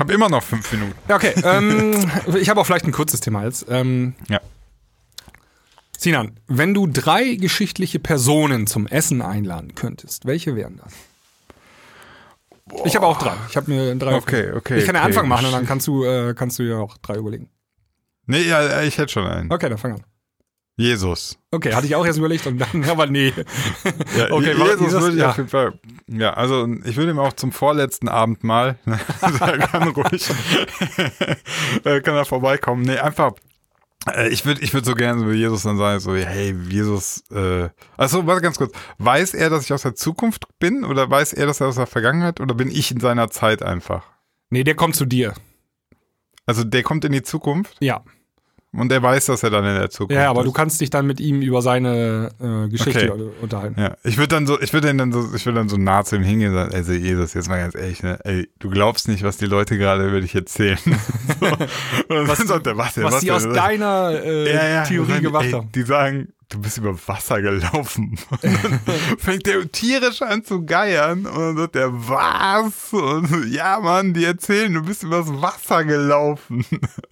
Hab 0.00 0.10
immer 0.10 0.28
noch 0.28 0.42
fünf 0.42 0.72
Minuten. 0.72 0.94
Ja, 1.08 1.16
okay. 1.16 1.34
Ähm, 1.44 2.10
ich 2.40 2.48
habe 2.48 2.60
auch 2.60 2.64
vielleicht 2.64 2.86
ein 2.86 2.92
kurzes 2.92 3.20
Thema 3.20 3.44
jetzt. 3.44 3.66
Ähm, 3.68 4.14
Ja. 4.28 4.40
Sinan, 5.98 6.40
wenn 6.46 6.72
du 6.72 6.86
drei 6.86 7.34
geschichtliche 7.34 7.98
Personen 7.98 8.66
zum 8.66 8.86
Essen 8.86 9.20
einladen 9.20 9.74
könntest, 9.74 10.24
welche 10.24 10.56
wären 10.56 10.80
das? 10.82 10.94
Ich 12.86 12.96
habe 12.96 13.06
auch 13.06 13.18
drei. 13.18 13.34
Ich 13.50 13.56
habe 13.56 13.70
mir 13.70 13.94
drei. 13.96 14.14
Okay, 14.14 14.52
okay, 14.52 14.78
Ich 14.78 14.86
kann 14.86 14.94
ja 14.94 15.02
okay. 15.02 15.08
Anfang 15.08 15.28
machen 15.28 15.44
und 15.46 15.52
dann 15.52 15.66
kannst 15.66 15.86
du, 15.86 16.04
äh, 16.04 16.32
kannst 16.34 16.58
du 16.58 16.62
ja 16.62 16.78
auch 16.78 16.96
drei 16.98 17.16
überlegen. 17.16 17.50
Nee, 18.26 18.42
ja, 18.42 18.80
ich 18.82 18.96
hätte 18.96 19.12
schon 19.12 19.26
einen. 19.26 19.52
Okay, 19.52 19.68
dann 19.68 19.76
fang 19.76 19.92
an. 19.92 20.04
Jesus. 20.80 21.38
Okay, 21.50 21.74
hatte 21.74 21.86
ich 21.86 21.94
auch 21.94 22.06
erst 22.06 22.18
überlegt 22.18 22.46
und 22.46 22.58
dann, 22.58 22.84
aber 22.88 23.06
nee. 23.06 23.32
Ja, 24.16 24.30
Okay, 24.30 24.52
Jesus 24.52 24.80
Jesus, 24.80 25.02
würde 25.02 25.16
ich 25.16 25.20
ja. 25.22 25.30
auf 25.30 25.36
jeden 25.36 25.48
Fall. 25.48 25.78
Ja, 26.06 26.32
also 26.34 26.66
ich 26.84 26.96
würde 26.96 27.12
ihm 27.12 27.18
auch 27.18 27.32
zum 27.34 27.52
vorletzten 27.52 28.08
Abendmahl, 28.08 28.78
also 29.20 29.38
er 29.44 29.58
kann 29.58 29.88
ruhig, 29.88 30.28
äh, 31.84 32.00
kann 32.00 32.14
er 32.14 32.24
vorbeikommen. 32.24 32.82
Nee, 32.82 32.98
einfach, 32.98 33.32
äh, 34.14 34.28
ich 34.28 34.46
würde 34.46 34.62
ich 34.62 34.72
würd 34.72 34.84
so 34.84 34.94
gerne 34.94 35.30
wie 35.30 35.36
Jesus 35.36 35.62
dann 35.62 35.76
sagen, 35.76 36.00
so, 36.00 36.14
hey, 36.14 36.56
Jesus, 36.68 37.24
äh, 37.30 37.68
also 37.96 38.26
warte 38.26 38.40
ganz 38.42 38.56
kurz, 38.56 38.72
weiß 38.98 39.34
er, 39.34 39.50
dass 39.50 39.64
ich 39.64 39.72
aus 39.72 39.82
der 39.82 39.94
Zukunft 39.94 40.46
bin 40.58 40.84
oder 40.84 41.10
weiß 41.10 41.32
er, 41.34 41.46
dass 41.46 41.60
er 41.60 41.68
aus 41.68 41.76
der 41.76 41.86
Vergangenheit 41.86 42.40
oder 42.40 42.54
bin 42.54 42.70
ich 42.70 42.90
in 42.90 43.00
seiner 43.00 43.30
Zeit 43.30 43.62
einfach? 43.62 44.04
Nee, 44.50 44.64
der 44.64 44.74
kommt 44.74 44.96
zu 44.96 45.04
dir. 45.04 45.34
Also 46.46 46.64
der 46.64 46.82
kommt 46.82 47.04
in 47.04 47.12
die 47.12 47.22
Zukunft 47.22 47.76
Ja. 47.80 48.02
Und 48.72 48.92
er 48.92 49.02
weiß, 49.02 49.26
dass 49.26 49.42
er 49.42 49.50
dann 49.50 49.64
in 49.64 49.74
der 49.74 49.90
Zukunft 49.90 50.20
Ja, 50.20 50.30
aber 50.30 50.40
ist. 50.40 50.46
du 50.46 50.52
kannst 50.52 50.80
dich 50.80 50.90
dann 50.90 51.06
mit 51.06 51.18
ihm 51.20 51.42
über 51.42 51.60
seine 51.62 52.30
äh, 52.40 52.68
Geschichte 52.68 53.12
Okay. 53.12 53.28
unterhalten. 53.42 53.80
Ja, 53.80 53.96
ich 54.04 54.16
würde 54.16 54.28
dann 54.28 54.46
so, 54.46 54.60
ich 54.60 54.72
würde 54.72 54.94
dann 54.94 55.12
so, 55.12 55.24
ich 55.34 55.44
würde 55.44 55.58
dann 55.58 55.68
so 55.68 55.76
nah 55.76 56.04
zu 56.04 56.16
ihm 56.16 56.22
hingehen 56.22 56.50
und 56.50 56.56
sagen, 56.56 56.74
also 56.74 56.92
Jesus, 56.92 57.34
jetzt 57.34 57.48
mal 57.48 57.58
ganz 57.58 57.74
ehrlich, 57.74 58.02
ne, 58.02 58.18
ey, 58.24 58.48
du 58.58 58.70
glaubst 58.70 59.08
nicht, 59.08 59.22
was 59.22 59.36
die 59.38 59.46
Leute 59.46 59.76
gerade 59.78 60.06
über 60.08 60.20
dich 60.20 60.34
erzählen. 60.34 60.78
so. 60.84 61.46
Was- 62.08 62.38
sagt 62.38 62.66
er, 62.66 62.76
was, 62.76 62.96
Was 62.96 63.12
was 63.14 63.20
die 63.20 63.30
aus 63.32 63.48
deiner 63.48 64.12
äh, 64.24 64.52
ja, 64.54 64.68
ja, 64.68 64.82
Theorie 64.84 65.20
gemacht 65.20 65.52
haben. 65.52 65.70
Die 65.74 65.82
sagen, 65.82 66.32
du 66.50 66.58
bist 66.60 66.78
über 66.78 66.94
Wasser 67.06 67.40
gelaufen. 67.40 68.18
Dann 68.42 68.80
fängt 69.18 69.46
der 69.46 69.70
tierisch 69.70 70.20
an 70.22 70.44
zu 70.44 70.64
geiern 70.64 71.24
und 71.26 71.40
dann 71.40 71.56
sagt 71.56 71.76
er, 71.76 71.90
was? 71.92 72.92
Und 72.92 73.52
ja, 73.52 73.80
Mann, 73.80 74.12
die 74.12 74.24
erzählen, 74.24 74.74
du 74.74 74.82
bist 74.82 75.02
übers 75.02 75.26
Wasser 75.28 75.84
gelaufen. 75.84 76.64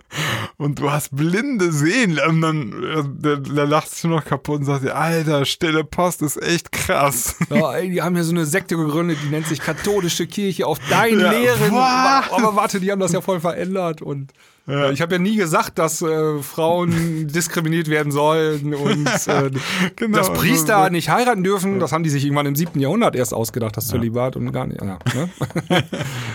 und 0.56 0.78
du 0.80 0.90
hast 0.90 1.14
blinde 1.14 1.72
Sehen 1.72 2.18
und 2.26 2.40
dann 2.40 2.72
äh, 2.82 3.04
da, 3.18 3.36
da 3.36 3.64
lachst 3.64 4.02
du 4.02 4.08
noch 4.08 4.24
kaputt 4.24 4.60
und 4.60 4.64
sagst 4.66 4.84
dir, 4.84 4.96
Alter, 4.96 5.44
stille 5.44 5.84
Post 5.84 6.22
ist 6.22 6.42
echt 6.42 6.72
krass. 6.72 7.36
Ja, 7.50 7.74
ey, 7.74 7.90
die 7.90 8.02
haben 8.02 8.16
ja 8.16 8.24
so 8.24 8.32
eine 8.32 8.46
Sekte 8.46 8.76
gegründet, 8.76 9.18
die 9.22 9.28
nennt 9.28 9.46
sich 9.46 9.60
Katholische 9.60 10.26
Kirche 10.26 10.66
auf 10.66 10.78
deinen 10.90 11.20
Ja, 11.20 11.30
Lehren. 11.30 11.72
was? 11.72 12.30
Aber 12.32 12.56
warte, 12.56 12.80
die 12.80 12.90
haben 12.90 13.00
das 13.00 13.12
ja 13.12 13.20
voll 13.20 13.40
verändert 13.40 14.02
und 14.02 14.32
äh, 14.68 14.92
ich 14.92 15.00
habe 15.00 15.14
ja 15.14 15.18
nie 15.18 15.36
gesagt, 15.36 15.78
dass 15.78 16.02
äh, 16.02 16.42
Frauen 16.42 17.26
diskriminiert 17.28 17.88
werden 17.88 18.12
sollen 18.12 18.74
und 18.74 19.06
äh, 19.26 19.50
Genau, 19.96 20.18
dass 20.18 20.32
Priester 20.32 20.90
nicht 20.90 21.08
heiraten 21.08 21.42
dürfen. 21.42 21.78
Das 21.80 21.92
haben 21.92 22.02
die 22.04 22.10
sich 22.10 22.24
irgendwann 22.24 22.46
im 22.46 22.56
siebten 22.56 22.80
Jahrhundert 22.80 23.16
erst 23.16 23.34
ausgedacht, 23.34 23.76
das 23.76 23.88
Zölibat 23.88 24.36
und 24.36 24.52
gar 24.52 24.66
nicht. 24.66 24.80
Ja, 24.80 24.98
ne? 25.14 25.28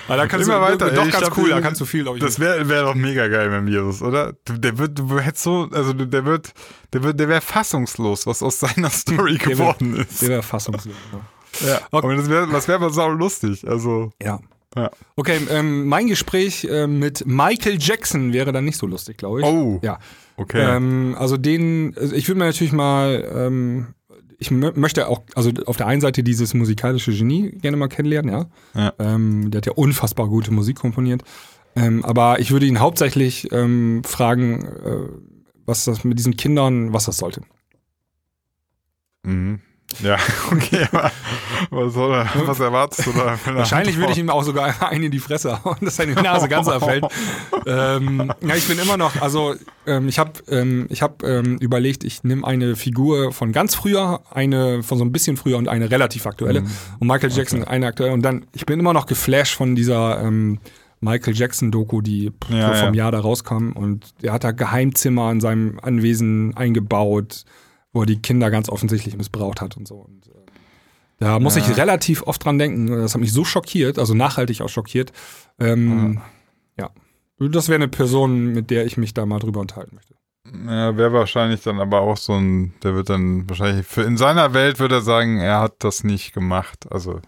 Aber 0.07 0.18
da 0.18 0.27
kannst 0.27 0.47
Immer 0.47 0.57
du 0.60 0.61
weiter. 0.64 0.89
Doch 0.91 1.05
ich 1.05 1.11
ganz 1.11 1.26
glaub, 1.26 1.38
cool, 1.38 1.49
da 1.49 1.55
das- 1.55 1.64
kannst 1.64 1.81
du 1.81 1.85
viel, 1.85 2.07
ich. 2.07 2.19
Das 2.19 2.39
wäre 2.39 2.68
wär 2.69 2.84
doch 2.84 2.95
mega 2.95 3.27
geil 3.27 3.49
mit 3.61 3.73
Jesus, 3.73 4.01
oder? 4.01 4.34
Der 4.49 4.77
wird, 4.77 4.99
du 4.99 5.19
hättest 5.19 5.43
so, 5.43 5.68
also 5.72 5.93
der 5.93 6.26
wird, 6.26 6.53
der 6.93 7.03
wird, 7.03 7.19
der 7.19 7.27
wäre 7.30 7.41
fassungslos, 7.41 8.26
was 8.27 8.41
aus 8.43 8.60
seiner 8.60 8.89
Story 8.89 9.38
Der 9.38 9.47
wär- 9.47 9.55
geworden 9.55 9.95
ist. 9.97 10.22
Der 10.22 10.30
wäre 10.30 10.43
fassungslos. 10.43 10.95
Ja. 11.11 11.68
Ja. 11.68 11.80
Aber 11.91 12.15
das 12.15 12.30
wäre, 12.30 12.47
das 12.47 12.68
wäre 12.68 12.80
aber 12.80 12.89
sau 12.89 13.10
lustig. 13.10 13.68
Also, 13.68 14.11
ja. 14.22 14.39
Ja. 14.76 14.91
Okay, 15.16 15.40
ähm, 15.50 15.86
mein 15.88 16.08
Gespräch 16.08 16.68
ähm, 16.70 17.00
mit 17.00 17.26
Michael 17.26 17.78
Jackson 17.80 18.34
wäre 18.34 18.52
dann 18.52 18.66
nicht 18.66 18.78
so 18.78 18.88
lustig, 18.88 19.18
glaube 19.18 19.41
ich. 19.41 19.45
Oh. 19.45 19.80
Ja. 19.84 20.00
Okay. 20.38 20.62
Ähm, 20.62 21.16
also 21.18 21.38
den, 21.38 21.95
also 21.98 22.16
ich 22.16 22.28
würde 22.28 22.40
mir 22.40 22.45
natürlich 22.45 22.74
mal, 22.74 23.30
ähm, 23.36 23.88
ich 24.40 24.50
mö- 24.50 24.78
möchte 24.78 25.08
auch, 25.08 25.22
also 25.36 25.52
auf 25.66 25.78
der 25.78 25.88
einen 25.88 26.02
Seite 26.02 26.24
dieses 26.24 26.54
musikalische 26.54 27.12
Genie 27.12 27.52
gerne 27.62 27.78
mal 27.78 27.88
kennenlernen, 27.88 28.32
ja. 28.32 28.45
Ja. 28.74 28.94
Ähm, 29.00 29.52
der 29.52 29.60
hat 29.60 29.66
ja 29.68 29.74
unfassbar 29.74 30.28
gute 30.28 30.52
Musik 30.52 30.78
komponiert. 30.78 31.24
Ähm, 31.76 32.04
aber 32.04 32.40
ich 32.40 32.52
würde 32.52 32.66
ihn 32.66 32.80
hauptsächlich 32.80 33.52
ähm, 33.52 34.04
fragen, 34.04 34.66
äh, 34.66 35.10
was 35.66 35.86
das 35.86 36.04
mit 36.04 36.20
diesen 36.20 36.36
Kindern, 36.36 36.94
was 36.94 37.06
das 37.06 37.18
sollte. 37.18 37.41
Mhm. 39.24 39.60
Ja, 40.02 40.18
okay, 40.52 40.88
aber 40.91 41.11
was, 41.70 41.94
soll 41.94 42.14
er, 42.14 42.30
was 42.45 42.60
erwartest 42.60 43.07
du 43.07 43.11
da? 43.11 43.38
Wahrscheinlich 43.53 43.98
würde 43.98 44.11
ich 44.14 44.18
ihm 44.18 44.30
auch 44.30 44.44
sogar 44.44 44.82
einen 44.90 45.06
in 45.06 45.11
die 45.11 45.20
Fresse 45.20 45.64
hauen, 45.64 45.78
dass 45.82 45.95
seine 45.95 46.14
Nase 46.14 46.48
ganz 46.48 46.68
abfällt. 46.68 47.06
ähm, 47.65 48.32
ja, 48.41 48.56
ich 48.56 48.68
bin 48.68 48.80
immer 48.80 48.98
noch, 48.98 49.22
also 49.22 49.56
ähm, 49.86 50.07
ich 50.07 50.20
habe 50.20 50.32
ähm, 50.49 50.88
ich 50.90 51.02
hab, 51.02 51.24
ähm, 51.24 51.57
überlegt, 51.57 52.03
ich 52.03 52.24
nehme 52.24 52.45
eine 52.45 52.76
Figur 52.76 53.32
von 53.32 53.52
ganz 53.52 53.76
früher, 53.76 54.22
eine 54.32 54.84
von 54.84 54.98
so 54.98 55.06
ein 55.06 55.11
bisschen 55.11 55.38
früher 55.38 55.57
und 55.57 55.68
eine 55.68 55.91
relativ 55.91 56.26
aktuelle. 56.26 56.61
Mhm. 56.61 56.72
Und 56.99 57.07
Michael 57.07 57.32
Jackson 57.32 57.64
eine 57.64 57.88
aktuelle. 57.88 58.14
Und 58.14 58.24
dann, 58.24 58.45
ich 58.53 58.65
bin 58.65 58.80
immer 58.80 58.94
noch 58.94 59.06
geflasht 59.06 59.56
von 59.56 59.76
dieser 59.76 60.22
ähm, 60.22 60.60
Michael 61.03 61.36
Jackson-Doku, 61.36 62.02
die 62.02 62.32
Ja, 62.49 62.74
vom 62.74 62.94
ja. 62.94 63.03
Jahr 63.03 63.11
da 63.11 63.20
rauskam. 63.20 63.72
Und 63.74 64.06
der 64.22 64.34
hat 64.34 64.44
da 64.44 64.52
Geheimzimmer 64.52 65.32
in 65.32 65.41
seinem 65.41 65.80
Anwesen 65.82 66.56
eingebaut, 66.56 67.44
wo 67.94 68.02
er 68.02 68.06
die 68.06 68.22
Kinder 68.22 68.52
ganz 68.52 68.68
offensichtlich 68.70 69.15
missbraucht 69.15 69.61
hat 69.61 69.78
und 69.78 69.88
so. 69.88 69.95
Und, 69.95 70.28
äh, 70.28 70.32
da 71.20 71.40
muss 71.40 71.56
Ja. 71.56 71.61
ich 71.61 71.78
relativ 71.78 72.24
oft 72.24 72.44
dran 72.44 72.57
denken. 72.60 72.88
Das 72.88 73.14
hat 73.14 73.22
mich 73.22 73.32
so 73.32 73.45
schockiert, 73.45 73.98
also 73.99 74.14
nachhaltig 74.14 74.61
auch 74.61 74.70
schockiert. 74.70 75.14
Ähm, 75.60 76.20
ja. 76.78 76.90
Das 77.40 77.70
wäre 77.70 77.76
eine 77.76 77.88
Person, 77.88 78.48
mit 78.53 78.70
der 78.72 78.86
ich 78.86 78.98
mich 78.98 79.14
da 79.14 79.26
mal 79.26 79.40
drüber 79.40 79.61
unterhalten 79.61 79.95
möchte. 79.95 80.15
Ja, 80.68 80.98
wäre 80.98 81.14
wahrscheinlich 81.14 81.61
dann 81.61 81.80
aber 81.80 82.02
auch 82.02 82.18
so 82.18 82.34
ein, 82.34 82.74
der 82.84 82.95
wird 82.95 83.10
dann 83.10 83.48
wahrscheinlich, 83.49 83.86
für, 83.88 84.02
in 84.03 84.18
seiner 84.18 84.53
Welt 84.53 84.80
würde 84.80 84.95
er 84.95 85.02
sagen, 85.02 85.40
er 85.40 85.60
hat 85.61 85.76
das 85.80 86.03
nicht 86.03 86.34
gemacht. 86.34 86.86
Also, 86.91 87.22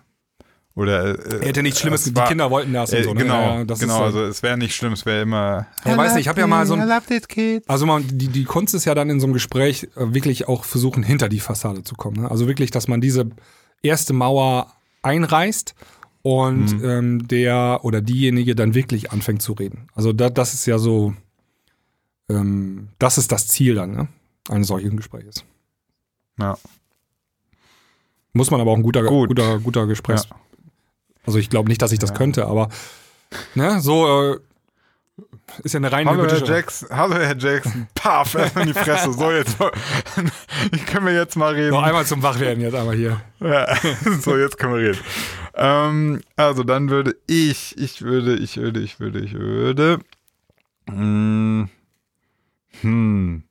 oder. 0.75 1.17
Äh, 1.17 1.39
Er 1.41 1.47
hätte 1.47 1.63
nichts 1.63 1.79
Schlimmes, 1.79 2.01
es 2.01 2.07
die 2.13 2.15
war- 2.15 2.27
Kinder 2.27 2.51
wollten 2.51 2.73
das 2.73 2.91
und 2.91 2.97
Äh, 2.99 3.03
so. 3.03 3.13
Ne? 3.13 3.21
genau, 3.23 3.41
Ja, 3.57 3.63
das 3.63 3.79
genau. 3.79 3.97
So- 3.97 4.03
also 4.03 4.23
es 4.25 4.43
wäre 4.43 4.57
nicht 4.57 4.75
schlimm, 4.75 4.93
es 4.93 5.05
wäre 5.05 5.21
immer. 5.23 5.67
Ja, 5.85 5.97
weiß 5.97 6.13
nicht, 6.13 6.21
ich 6.21 6.27
hab 6.27 6.37
ja 6.37 6.47
mal 6.47 6.65
so 6.67 6.73
ein-. 6.75 7.61
Also 7.67 7.85
man, 7.85 8.05
die, 8.07 8.27
die 8.27 8.43
Kunst 8.43 8.73
ist 8.75 8.85
ja 8.85 8.93
dann 8.95 9.09
in 9.09 9.19
so 9.19 9.25
einem 9.25 9.33
Gespräch 9.33 9.83
äh, 9.95 10.13
wirklich 10.13 10.47
auch 10.47 10.63
versuchen, 10.65 11.01
hinter 11.03 11.29
die 11.29 11.39
Fassade 11.39 11.83
zu 11.83 11.95
kommen. 11.95 12.21
Ne? 12.21 12.31
Also 12.31 12.47
wirklich, 12.47 12.71
dass 12.71 12.87
man 12.87 13.01
diese 13.01 13.29
erste 13.81 14.13
Mauer 14.13 14.71
einreißt 15.01 15.75
und 16.23 16.81
ähm, 16.83 17.27
der 17.27 17.79
oder 17.83 18.01
diejenige 18.01 18.55
dann 18.55 18.73
wirklich 18.73 19.11
anfängt 19.11 19.41
zu 19.43 19.53
reden. 19.53 19.87
Also 19.93 20.11
da, 20.11 20.29
das 20.31 20.53
ist 20.55 20.65
ja 20.65 20.79
so, 20.79 21.13
ähm, 22.29 22.87
das 22.99 23.17
ist 23.19 23.31
das 23.31 23.47
Ziel 23.47 23.75
dann, 23.75 23.91
ne? 23.91 24.07
eines 24.49 24.67
solchen 24.67 24.97
Gesprächs. 24.97 25.43
Ja. 26.39 26.57
Muss 28.33 28.51
man 28.51 28.59
aber 28.59 28.71
auch 28.71 28.75
ein 28.77 28.83
guter, 28.83 29.03
Gut. 29.03 29.29
guter, 29.29 29.59
guter 29.59 29.87
Gesprächs. 29.87 30.27
Ja. 30.29 30.35
Also 31.25 31.39
ich 31.39 31.49
glaube 31.49 31.69
nicht, 31.69 31.81
dass 31.81 31.91
ich 31.91 31.99
das 31.99 32.11
Ja. 32.11 32.15
könnte, 32.15 32.45
aber 32.45 32.69
ne, 33.55 33.79
so 33.81 34.33
äh, 34.33 34.39
ist 35.63 35.73
ja 35.73 35.79
eine 35.79 35.91
rein 35.91 36.07
Hallo 36.07 36.27
Herr 36.27 36.43
Jackson, 36.43 36.89
hallo 36.91 37.15
Herr 37.15 37.37
Jackson, 37.37 37.87
paf, 37.95 38.35
erstmal 38.35 38.67
in 38.67 38.73
die 38.73 38.79
Fresse. 38.79 39.13
So, 39.13 39.31
jetzt 39.31 39.57
können 40.87 41.05
wir 41.05 41.13
jetzt 41.13 41.35
mal 41.35 41.53
reden. 41.53 41.71
Noch 41.71 41.83
einmal 41.83 42.05
zum 42.05 42.21
Wachwerden 42.21 42.61
jetzt 42.61 42.75
einmal 42.75 42.95
hier. 42.95 43.21
Ja, 43.39 43.67
so, 44.21 44.37
jetzt 44.37 44.57
können 44.57 44.73
wir 44.73 44.81
reden. 44.89 44.99
Ähm, 45.55 46.21
also 46.35 46.63
dann 46.63 46.89
würde 46.89 47.15
ich, 47.27 47.77
ich 47.77 48.01
würde, 48.01 48.35
ich 48.35 48.57
würde, 48.57 48.81
ich 48.81 48.99
würde, 48.99 49.19
ich 49.19 49.33
würde. 49.33 49.99
Hm. 50.89 51.69
hm. 52.81 53.43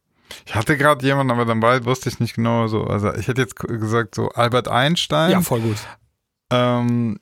Ich 0.47 0.55
hatte 0.55 0.77
gerade 0.77 1.05
jemanden, 1.07 1.33
aber 1.33 1.45
dann 1.45 1.63
war, 1.63 1.85
wusste 1.85 2.09
ich 2.09 2.21
nicht 2.21 2.35
genau 2.35 2.67
so. 2.67 2.85
Also 2.85 3.15
ich 3.15 3.29
hätte 3.29 3.41
jetzt 3.41 3.57
gesagt 3.57 4.15
so 4.15 4.29
Albert 4.31 4.69
Einstein. 4.69 5.31
Ja, 5.31 5.41
voll 5.41 5.61
gut. 5.61 5.77
Ähm, 6.51 7.19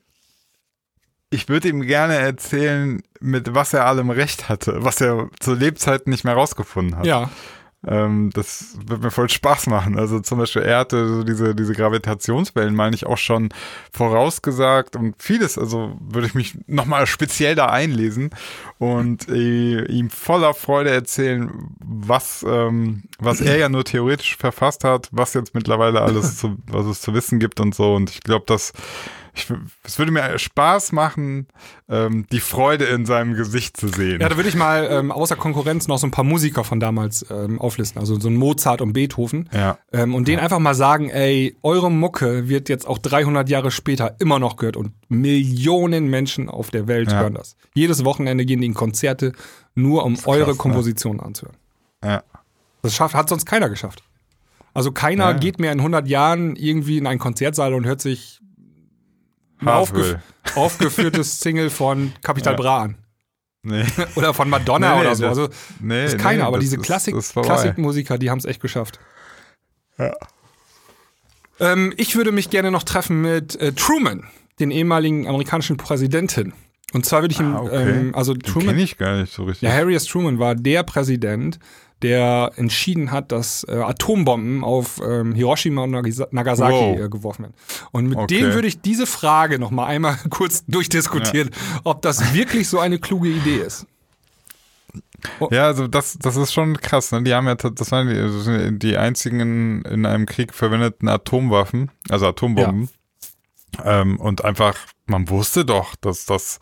ich 1.32 1.48
würde 1.48 1.68
ihm 1.68 1.82
gerne 1.82 2.14
erzählen, 2.14 3.02
mit 3.20 3.54
was 3.54 3.72
er 3.72 3.86
allem 3.86 4.10
recht 4.10 4.48
hatte, 4.48 4.84
was 4.84 5.00
er 5.00 5.28
zu 5.40 5.54
Lebzeiten 5.54 6.10
nicht 6.10 6.24
mehr 6.24 6.34
rausgefunden 6.34 6.96
hat. 6.98 7.06
Ja. 7.06 7.30
Ähm, 7.84 8.30
das 8.32 8.76
wird 8.86 9.02
mir 9.02 9.10
voll 9.10 9.28
Spaß 9.28 9.66
machen. 9.66 9.98
Also 9.98 10.20
zum 10.20 10.38
Beispiel, 10.38 10.62
er 10.62 10.78
hatte 10.78 11.09
so 11.09 11.24
diese, 11.24 11.54
diese 11.54 11.72
Gravitationswellen, 11.72 12.74
meine 12.76 12.94
ich, 12.94 13.06
auch 13.06 13.18
schon 13.18 13.48
vorausgesagt 13.92 14.94
und 14.94 15.20
vieles, 15.20 15.59
also 15.59 15.96
würde 16.00 16.28
ich 16.28 16.34
mich 16.34 16.56
nochmal 16.68 17.06
speziell 17.06 17.56
da 17.56 17.66
einlesen 17.66 18.30
und 18.78 19.28
äh, 19.28 19.84
ihm 19.86 20.10
voller 20.10 20.54
Freude 20.54 20.90
erzählen, 20.90 21.50
was, 21.80 22.44
ähm, 22.48 23.04
was 23.18 23.40
er 23.40 23.56
ja 23.56 23.68
nur 23.68 23.84
theoretisch 23.84 24.36
verfasst 24.36 24.84
hat, 24.84 25.09
was 25.10 25.34
jetzt 25.34 25.54
mittlerweile 25.54 26.02
alles 26.02 26.36
zu, 26.36 26.59
was 26.66 26.86
es 26.86 27.00
zu 27.00 27.14
wissen 27.14 27.40
gibt 27.40 27.59
und 27.59 27.74
so. 27.74 27.94
Und 27.94 28.10
ich 28.10 28.20
glaube, 28.20 28.44
dass 28.46 28.72
ich, 29.34 29.46
es 29.82 29.98
würde 29.98 30.12
mir 30.12 30.38
Spaß 30.38 30.92
machen, 30.92 31.46
ähm, 31.88 32.26
die 32.30 32.40
Freude 32.40 32.84
in 32.84 33.06
seinem 33.06 33.34
Gesicht 33.34 33.76
zu 33.76 33.88
sehen. 33.88 34.20
Ja, 34.20 34.28
da 34.28 34.36
würde 34.36 34.48
ich 34.48 34.54
mal 34.54 34.86
ähm, 34.90 35.10
außer 35.10 35.36
Konkurrenz 35.36 35.88
noch 35.88 35.98
so 35.98 36.06
ein 36.06 36.10
paar 36.10 36.24
Musiker 36.24 36.64
von 36.64 36.80
damals 36.80 37.24
ähm, 37.30 37.60
auflisten. 37.60 37.98
Also 37.98 38.20
so 38.20 38.28
ein 38.28 38.36
Mozart 38.36 38.82
und 38.82 38.92
Beethoven. 38.92 39.48
ja. 39.52 39.78
Ähm, 39.92 40.14
und 40.14 40.28
denen 40.28 40.40
einfach 40.40 40.59
mal 40.59 40.74
sagen, 40.74 41.09
ey, 41.09 41.56
eure 41.62 41.90
Mucke 41.90 42.48
wird 42.48 42.68
jetzt 42.68 42.86
auch 42.86 42.98
300 42.98 43.48
Jahre 43.48 43.70
später 43.70 44.16
immer 44.18 44.38
noch 44.38 44.56
gehört 44.56 44.76
und 44.76 44.92
Millionen 45.09 46.09
Menschen 46.09 46.48
auf 46.48 46.70
der 46.70 46.86
Welt 46.88 47.10
Ja. 47.10 47.20
hören 47.20 47.34
das. 47.34 47.56
Jedes 47.74 48.04
Wochenende 48.04 48.44
gehen 48.44 48.60
die 48.60 48.66
in 48.66 48.74
Konzerte, 48.74 49.32
nur 49.74 50.04
um 50.04 50.16
eure 50.26 50.44
krass, 50.44 50.54
ne? 50.54 50.59
Kompositionen 50.59 51.20
anzuhören. 51.20 51.56
ja. 52.04 52.22
Das 52.82 52.94
schafft, 52.96 53.14
hat 53.14 53.28
sonst 53.28 53.46
keiner 53.46 53.70
geschafft. 53.70 54.02
Also 54.74 54.90
keiner 54.90 55.30
Ja. 55.30 55.32
geht 55.34 55.60
mehr 55.60 55.70
in 55.72 55.80
100 55.80 56.09
Jahren 56.09 56.56
irgendwie 56.56 56.98
in 56.98 57.06
einen 57.06 57.20
Konzertsaal 57.20 57.74
und 57.74 57.86
hört 57.86 58.00
sich. 58.00 58.40
Aufgef 59.66 60.16
aufgeführtes 60.55 61.40
Single 61.40 61.70
von 61.70 62.12
Capital 62.22 62.55
Ja. 62.55 62.56
Bra 62.59 62.82
an. 62.82 62.97
Nee. 63.62 63.84
Oder 64.16 64.34
von 64.34 64.51
Madonna 64.51 64.94
Nee, 64.97 65.01
oder 65.02 65.14
so. 65.14 65.22
das- 65.22 65.39
Also 65.39 65.48
Nee, 65.80 66.06
ist 66.06 66.18
keiner, 66.18 66.43
nee, 66.43 66.48
aber 66.48 66.59
diese 66.59 66.78
Klassik, 66.78 67.14
ist. 67.14 67.32
Klassikmusiker, 67.34 68.18
die 68.18 68.28
haben 68.30 68.39
es 68.39 68.44
echt 68.44 68.60
geschafft. 68.60 68.98
Ja. 69.98 70.12
Ähm, 71.60 71.93
ich 71.97 72.16
würde 72.16 72.32
mich 72.32 72.51
gerne 72.51 72.70
noch 72.70 72.82
treffen 72.82 73.20
mit 73.20 73.55
äh, 73.60 73.72
Truman, 73.72 74.24
den 74.59 74.70
ehemaligen 74.70 75.28
amerikanischen 75.28 75.76
Präsidenten. 75.76 76.55
Und 76.93 77.06
zwar 77.06 77.22
würde 77.22 77.32
ich 77.34 77.40
ihm, 77.40 77.55
Ah, 77.55 77.60
okay. 77.60 77.90
ähm, 77.90 78.14
also 78.14 78.34
Den 78.34 78.43
Truman, 78.43 78.68
kenne 78.70 78.82
ich 78.82 78.98
gar 78.98 79.16
nicht 79.20 79.32
so 79.32 79.44
richtig. 79.44 79.68
ja, 79.68 79.74
Harry 79.74 79.94
S. 79.94 80.05
Truman 80.06 80.39
war 80.39 80.55
der 80.55 80.82
Präsident, 80.82 81.59
der 82.03 82.53
entschieden 82.57 83.11
hat, 83.11 83.33
dass 83.33 83.65
äh, 83.69 83.73
Atombomben 83.77 84.65
auf 84.65 85.01
ähm, 85.05 85.35
Hiroshima 85.35 85.83
und 85.85 85.91
Nagasaki 86.33 86.73
Wow. 86.73 86.99
äh, 87.01 87.09
geworfen 87.09 87.43
werden. 87.45 87.55
Und 87.93 88.09
mit 88.09 88.19
Okay. 88.19 88.39
dem 88.41 88.53
würde 88.55 88.69
ich 88.69 88.81
diese 88.81 89.07
Frage 89.07 89.59
noch 89.59 89.70
mal 89.70 89.87
einmal 89.87 90.16
kurz 90.31 90.65
durchdiskutieren, 90.66 91.51
ob 91.85 92.03
das 92.03 92.35
wirklich 92.35 92.69
so 92.69 92.79
eine 92.81 92.99
kluge 92.99 93.29
Idee 93.29 93.57
ist. 93.59 93.87
Ja, 95.51 95.66
also 95.66 95.87
das, 95.87 96.19
das 96.19 96.35
ist 96.37 96.53
schon 96.53 96.77
krass. 96.79 97.12
Ne? 97.12 97.23
Die 97.23 97.33
haben 97.33 97.47
ja, 97.47 97.55
das 97.55 97.93
waren 97.93 98.09
die, 98.09 98.15
das 98.16 98.79
die 98.81 98.97
einzigen 98.97 99.83
in 99.83 100.05
einem 100.05 100.27
Krieg 100.27 100.53
verwendeten 100.53 101.09
Atomwaffen, 101.09 101.91
also 102.09 102.27
Atombomben. 102.27 102.89
Ähm, 103.85 104.19
und 104.19 104.45
einfach, 104.45 104.77
man 105.07 105.29
wusste 105.31 105.65
doch, 105.65 105.95
dass 105.97 106.27
das 106.27 106.59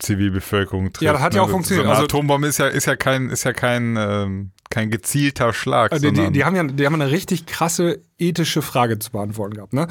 Zivilbevölkerung 0.00 0.92
trifft. 0.92 1.02
Ja, 1.02 1.12
das 1.12 1.22
hat 1.22 1.34
ja 1.34 1.40
ne? 1.42 1.46
auch 1.46 1.50
funktioniert. 1.50 1.84
So 1.86 1.90
eine 1.90 1.96
Also- 1.98 2.04
Atombombe 2.06 2.48
ist 2.48 2.58
ja, 2.58 2.66
ist 2.66 2.86
ja 2.86 2.96
kein, 2.96 3.30
ist 3.30 3.44
ja 3.44 3.52
kein, 3.52 3.96
ähm, 3.96 4.50
kein 4.70 4.90
gezielter 4.90 5.52
Schlag. 5.52 5.92
Also 5.92 6.10
die, 6.10 6.30
die, 6.32 6.44
haben 6.44 6.56
ja, 6.56 6.62
die 6.64 6.86
haben 6.86 6.94
eine 6.94 7.10
richtig 7.10 7.46
krasse 7.46 8.00
ethische 8.18 8.62
Frage 8.62 8.98
zu 8.98 9.10
beantworten 9.12 9.54
gehabt. 9.54 9.72
Ne? 9.72 9.88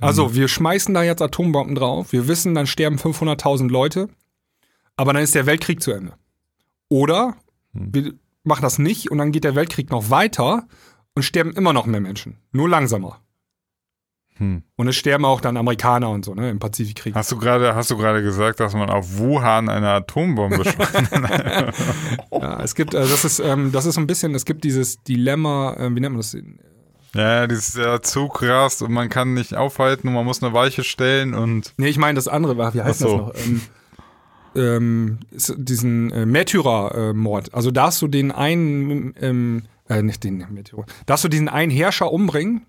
Also 0.00 0.28
Mhm. 0.28 0.34
wir 0.34 0.48
schmeißen 0.48 0.94
da 0.94 1.02
jetzt 1.02 1.22
Atombomben 1.22 1.74
drauf. 1.74 2.12
Wir 2.12 2.28
wissen, 2.28 2.54
dann 2.54 2.66
sterben 2.66 2.98
500.000 2.98 3.68
Leute, 3.68 4.08
aber 4.96 5.12
dann 5.12 5.22
ist 5.22 5.34
der 5.34 5.46
Weltkrieg 5.46 5.82
zu 5.82 5.92
Ende. 5.92 6.12
Oder 6.88 7.36
Mhm. 7.72 7.94
wir 7.94 8.12
machen 8.44 8.62
das 8.62 8.78
nicht 8.78 9.10
und 9.10 9.18
dann 9.18 9.32
geht 9.32 9.44
der 9.44 9.54
Weltkrieg 9.54 9.90
noch 9.90 10.10
weiter 10.10 10.66
und 11.14 11.22
sterben 11.22 11.52
immer 11.52 11.72
noch 11.72 11.86
mehr 11.86 12.00
Menschen. 12.00 12.36
Nur 12.52 12.68
langsamer. 12.68 13.20
Hm. 14.38 14.62
Und 14.76 14.88
es 14.88 14.96
sterben 14.96 15.24
auch 15.24 15.40
dann 15.40 15.56
Amerikaner 15.56 16.10
und 16.10 16.24
so, 16.24 16.34
ne, 16.34 16.48
im 16.50 16.58
Pazifikkrieg. 16.58 17.14
Hast 17.14 17.30
du 17.32 17.36
gerade, 17.38 17.74
hast 17.74 17.90
du 17.90 17.96
gerade 17.96 18.22
gesagt, 18.22 18.60
dass 18.60 18.72
man 18.74 18.88
auf 18.88 19.18
Wuhan 19.18 19.68
eine 19.68 19.88
Atombombe 19.90 20.64
schmeißt? 20.68 21.12
Ja, 22.32 22.62
es 22.62 22.74
gibt, 22.74 22.94
also 22.94 23.10
das 23.10 23.24
ist, 23.24 23.40
ähm, 23.40 23.72
das 23.72 23.86
ist 23.86 23.96
so 23.96 24.00
ein 24.00 24.06
bisschen, 24.06 24.34
es 24.34 24.44
gibt 24.44 24.64
dieses 24.64 25.02
Dilemma, 25.02 25.76
ähm, 25.78 25.96
wie 25.96 26.00
nennt 26.00 26.14
man 26.14 26.20
das? 26.22 26.36
ja, 27.14 27.46
dieses 27.46 27.72
der 27.72 28.02
Zug 28.02 28.42
rast 28.42 28.82
und 28.82 28.92
man 28.92 29.08
kann 29.08 29.34
nicht 29.34 29.54
aufhalten 29.54 30.08
und 30.08 30.14
man 30.14 30.24
muss 30.24 30.42
eine 30.42 30.52
Weiche 30.52 30.84
stellen 30.84 31.34
und 31.34 31.72
Nee, 31.76 31.88
ich 31.88 31.98
meine 31.98 32.16
das 32.16 32.28
andere, 32.28 32.56
war- 32.58 32.74
wie 32.74 32.82
heißt 32.82 33.00
so. 33.00 33.32
das 33.34 33.46
noch? 33.46 33.46
Ähm, 33.46 33.60
ähm, 34.54 35.18
diesen 35.56 36.10
äh, 36.12 36.26
Märtyrer-Mord. 36.26 37.54
Also 37.54 37.70
darfst 37.70 38.00
du 38.02 38.08
den 38.08 38.30
einen, 38.32 39.14
ähm, 39.20 39.62
äh, 39.88 40.02
nicht 40.02 40.22
den 40.24 40.44
Märtyrer, 40.50 40.84
darfst 41.06 41.24
du 41.24 41.28
diesen 41.28 41.48
einen 41.48 41.70
Herrscher 41.70 42.12
umbringen, 42.12 42.62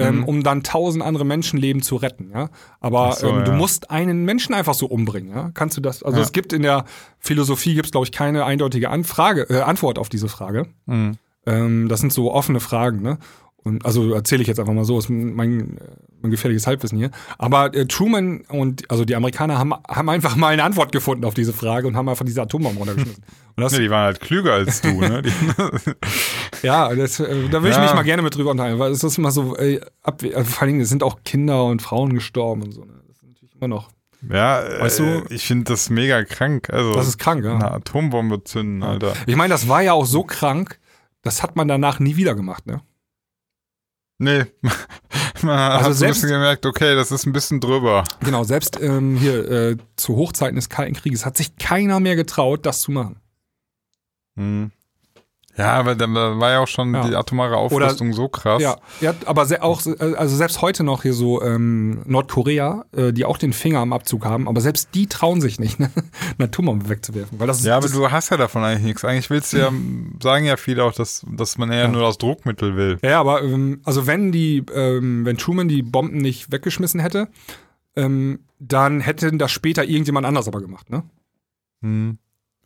ähm, 0.00 0.16
Mhm. 0.18 0.24
um 0.24 0.42
dann 0.42 0.62
tausend 0.62 1.04
andere 1.04 1.24
Menschenleben 1.24 1.82
zu 1.82 1.96
retten, 1.96 2.30
ja. 2.32 2.48
Aber 2.80 3.12
so, 3.12 3.28
ähm, 3.28 3.44
du 3.44 3.50
ja. 3.52 3.56
musst 3.56 3.90
einen 3.90 4.24
Menschen 4.24 4.54
einfach 4.54 4.74
so 4.74 4.86
umbringen, 4.86 5.30
ja. 5.34 5.50
Kannst 5.54 5.76
du 5.76 5.80
das? 5.80 6.02
Also 6.02 6.18
Ja. 6.18 6.24
es 6.24 6.32
gibt 6.32 6.52
in 6.52 6.62
der 6.62 6.84
Philosophie 7.18 7.74
gibt's 7.74 7.90
glaube 7.90 8.04
ich 8.06 8.12
keine 8.12 8.44
eindeutige 8.44 8.90
Anfrage, 8.90 9.42
äh, 9.50 9.60
Antwort 9.60 9.98
auf 9.98 10.08
diese 10.08 10.28
Frage. 10.28 10.66
Mhm. 10.86 11.16
Ähm, 11.46 11.88
das 11.88 12.00
sind 12.00 12.12
so 12.12 12.32
offene 12.32 12.60
Fragen, 12.60 13.00
ne? 13.02 13.18
Und 13.62 13.84
also 13.84 14.14
erzähle 14.14 14.40
ich 14.40 14.48
jetzt 14.48 14.58
einfach 14.58 14.72
mal 14.72 14.84
so, 14.86 14.98
ist 14.98 15.10
mein, 15.10 15.76
äh, 15.76 15.80
mein 16.22 16.30
gefährliches 16.30 16.66
Halbwissen 16.66 16.96
hier. 16.96 17.10
Aber 17.36 17.74
äh, 17.74 17.84
Truman 17.86 18.40
und 18.48 18.90
also 18.90 19.04
die 19.04 19.14
Amerikaner 19.14 19.58
haben, 19.58 19.74
haben 19.86 20.08
einfach 20.08 20.34
mal 20.36 20.48
eine 20.48 20.64
Antwort 20.64 20.92
gefunden 20.92 21.24
auf 21.26 21.34
diese 21.34 21.52
Frage 21.52 21.86
und 21.86 21.94
haben 21.94 22.08
einfach 22.08 22.24
diese 22.24 22.40
Atombomben 22.40 22.78
runtergeschmissen. 22.78 23.22
Und 23.56 23.62
das, 23.62 23.72
Ja, 23.74 23.78
die 23.80 23.90
waren 23.90 24.04
halt 24.04 24.20
klüger 24.20 24.54
als 24.54 24.80
du, 24.80 24.88
ne? 25.00 25.22
Ja, 26.62 26.94
das, 26.94 27.20
äh, 27.20 27.48
da 27.50 27.62
will 27.62 27.70
ich 27.70 27.76
Ja. 27.76 27.82
mich 27.82 27.94
mal 27.94 28.02
gerne 28.02 28.22
mit 28.22 28.34
drüber 28.34 28.50
unterhalten, 28.52 28.78
weil 28.78 28.92
es 28.92 29.04
ist 29.04 29.18
immer 29.18 29.30
so, 29.30 29.56
äh, 29.56 29.80
ab, 30.02 30.22
äh, 30.22 30.42
vor 30.44 30.62
allen 30.62 30.68
Dingen 30.72 30.80
es 30.80 30.88
sind 30.88 31.02
auch 31.02 31.20
Kinder 31.24 31.64
und 31.64 31.82
Frauen 31.82 32.14
gestorben 32.14 32.62
und 32.62 32.72
so. 32.72 32.84
Ne? 32.84 32.94
Das 33.08 33.16
ist 33.16 33.22
natürlich 33.24 33.54
immer 33.56 33.68
noch. 33.68 33.90
ja, 34.28 34.62
Weißt 34.80 35.00
äh, 35.00 35.20
du- 35.22 35.34
ich 35.34 35.46
finde 35.46 35.64
das 35.64 35.90
mega 35.90 36.22
krank. 36.24 36.70
Also 36.70 36.94
Das 36.94 37.06
ist 37.08 37.18
krank, 37.18 37.44
ja. 37.44 37.54
eine 37.56 37.70
Atombombe 37.72 38.42
zünden, 38.44 38.82
Alter. 38.82 39.12
Ich 39.26 39.36
meine, 39.36 39.52
das 39.52 39.68
war 39.68 39.82
ja 39.82 39.92
auch 39.92 40.06
so 40.06 40.22
krank, 40.24 40.78
das 41.22 41.42
hat 41.42 41.56
man 41.56 41.68
danach 41.68 41.98
nie 42.00 42.16
wieder 42.16 42.34
gemacht, 42.34 42.66
ne? 42.66 42.80
Nee, 44.22 44.44
man 45.42 45.58
Also 45.58 45.76
hat 45.76 45.82
so 45.84 45.88
ein 45.88 45.94
selbst- 45.94 46.20
bisschen 46.20 46.34
gemerkt, 46.34 46.66
okay, 46.66 46.94
das 46.94 47.10
ist 47.10 47.24
ein 47.26 47.32
bisschen 47.32 47.58
drüber. 47.58 48.04
Genau, 48.22 48.44
selbst 48.44 48.78
ähm, 48.78 49.16
hier 49.16 49.50
äh, 49.50 49.76
zu 49.96 50.14
Hochzeiten 50.16 50.56
des 50.56 50.68
Kalten 50.68 50.92
Krieges 50.94 51.24
hat 51.24 51.38
sich 51.38 51.56
keiner 51.56 52.00
mehr 52.00 52.16
getraut, 52.16 52.66
das 52.66 52.82
zu 52.82 52.92
machen. 52.92 53.16
Hm. 54.36 54.72
Ja, 55.56 55.72
aber 55.74 55.94
dann 55.94 56.14
war 56.14 56.50
ja 56.50 56.60
auch 56.60 56.68
schon 56.68 56.94
Ja. 56.94 57.06
die 57.06 57.14
atomare 57.14 57.56
Aufrüstung 57.56 58.12
so 58.12 58.28
krass. 58.28 58.62
Ja, 58.62 58.76
ja 59.00 59.14
aber 59.26 59.46
auch, 59.60 59.82
also 59.98 60.36
selbst 60.36 60.62
heute 60.62 60.84
noch 60.84 61.02
hier 61.02 61.12
so 61.12 61.42
ähm, 61.42 62.02
Nordkorea, 62.06 62.84
äh, 62.92 63.12
die 63.12 63.24
auch 63.24 63.36
den 63.36 63.52
Finger 63.52 63.80
am 63.80 63.92
Abzug 63.92 64.24
haben, 64.24 64.48
aber 64.48 64.60
selbst 64.60 64.90
die 64.94 65.06
trauen 65.06 65.40
sich 65.40 65.58
nicht, 65.58 65.78
ne, 65.80 65.90
eine 66.38 66.48
Atombombe 66.48 66.88
wegzuwerfen. 66.88 67.38
Weil 67.38 67.46
das 67.46 67.60
ist, 67.60 67.66
Ja, 67.66 67.76
aber 67.76 67.88
das, 67.88 67.92
du 67.92 68.10
hast 68.10 68.30
ja 68.30 68.36
davon 68.36 68.62
eigentlich 68.62 68.84
nichts. 68.84 69.04
Eigentlich 69.04 69.28
willst 69.28 69.52
du 69.52 69.58
ja, 69.58 69.72
sagen 70.22 70.44
ja 70.46 70.56
viele 70.56 70.84
auch, 70.84 70.92
dass, 70.92 71.26
dass 71.30 71.58
man 71.58 71.70
eher 71.70 71.88
nur 71.88 72.02
das 72.02 72.18
Druckmittel 72.18 72.76
will. 72.76 72.98
Ja, 73.02 73.20
aber 73.20 73.42
ähm, 73.42 73.80
also 73.84 74.06
wenn 74.06 74.32
die, 74.32 74.64
ähm, 74.72 75.24
wenn 75.24 75.36
Truman 75.36 75.68
die 75.68 75.82
Bomben 75.82 76.18
nicht 76.18 76.52
weggeschmissen 76.52 77.00
hätte, 77.00 77.28
ähm, 77.96 78.40
dann 78.58 79.00
hätte 79.00 79.32
das 79.36 79.50
später 79.50 79.84
irgendjemand 79.84 80.26
anders 80.26 80.46
aber 80.48 80.60
gemacht, 80.60 80.90
ne? 80.90 81.02
Hm. 81.82 82.18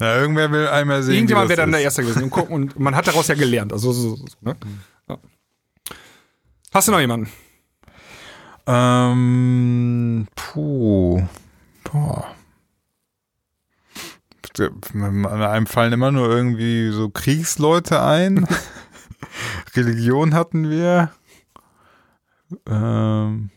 Ja, 0.05 0.17
irgendwer 0.17 0.53
will 0.53 0.69
einmal 0.69 1.03
sehen, 1.03 1.15
Irgendjemand 1.15 1.49
wäre 1.49 1.63
dann 1.63 1.73
der. 1.73 1.81
Erste 1.81 2.03
gewesen 2.03 2.25
und 2.25 2.31
gucken 2.31 2.55
und 2.55 2.79
man 2.79 2.95
hat 2.95 3.07
daraus 3.07 3.27
ja 3.29 3.35
gelernt. 3.35 3.73
Also 3.73 3.91
so, 3.91 4.17
so, 4.17 4.25
ne? 4.43 4.55
Ja. 5.09 5.17
Hast 6.75 6.89
du 6.89 6.93
noch 6.93 7.01
jemanden? 7.01 7.31
Ähm, 8.67 10.27
puh. 10.35 11.23
Boah. 11.85 12.35
Einem 14.59 15.67
fallen 15.67 15.95
immer 15.95 16.13
nur 16.13 16.29
irgendwie 16.29 16.91
so 16.91 17.09
Kriegsleute 17.09 18.03
ein. 18.03 18.47
Religion 19.75 20.35
hatten 20.35 20.69
wir. 20.69 21.13
Ähm. 22.69 23.51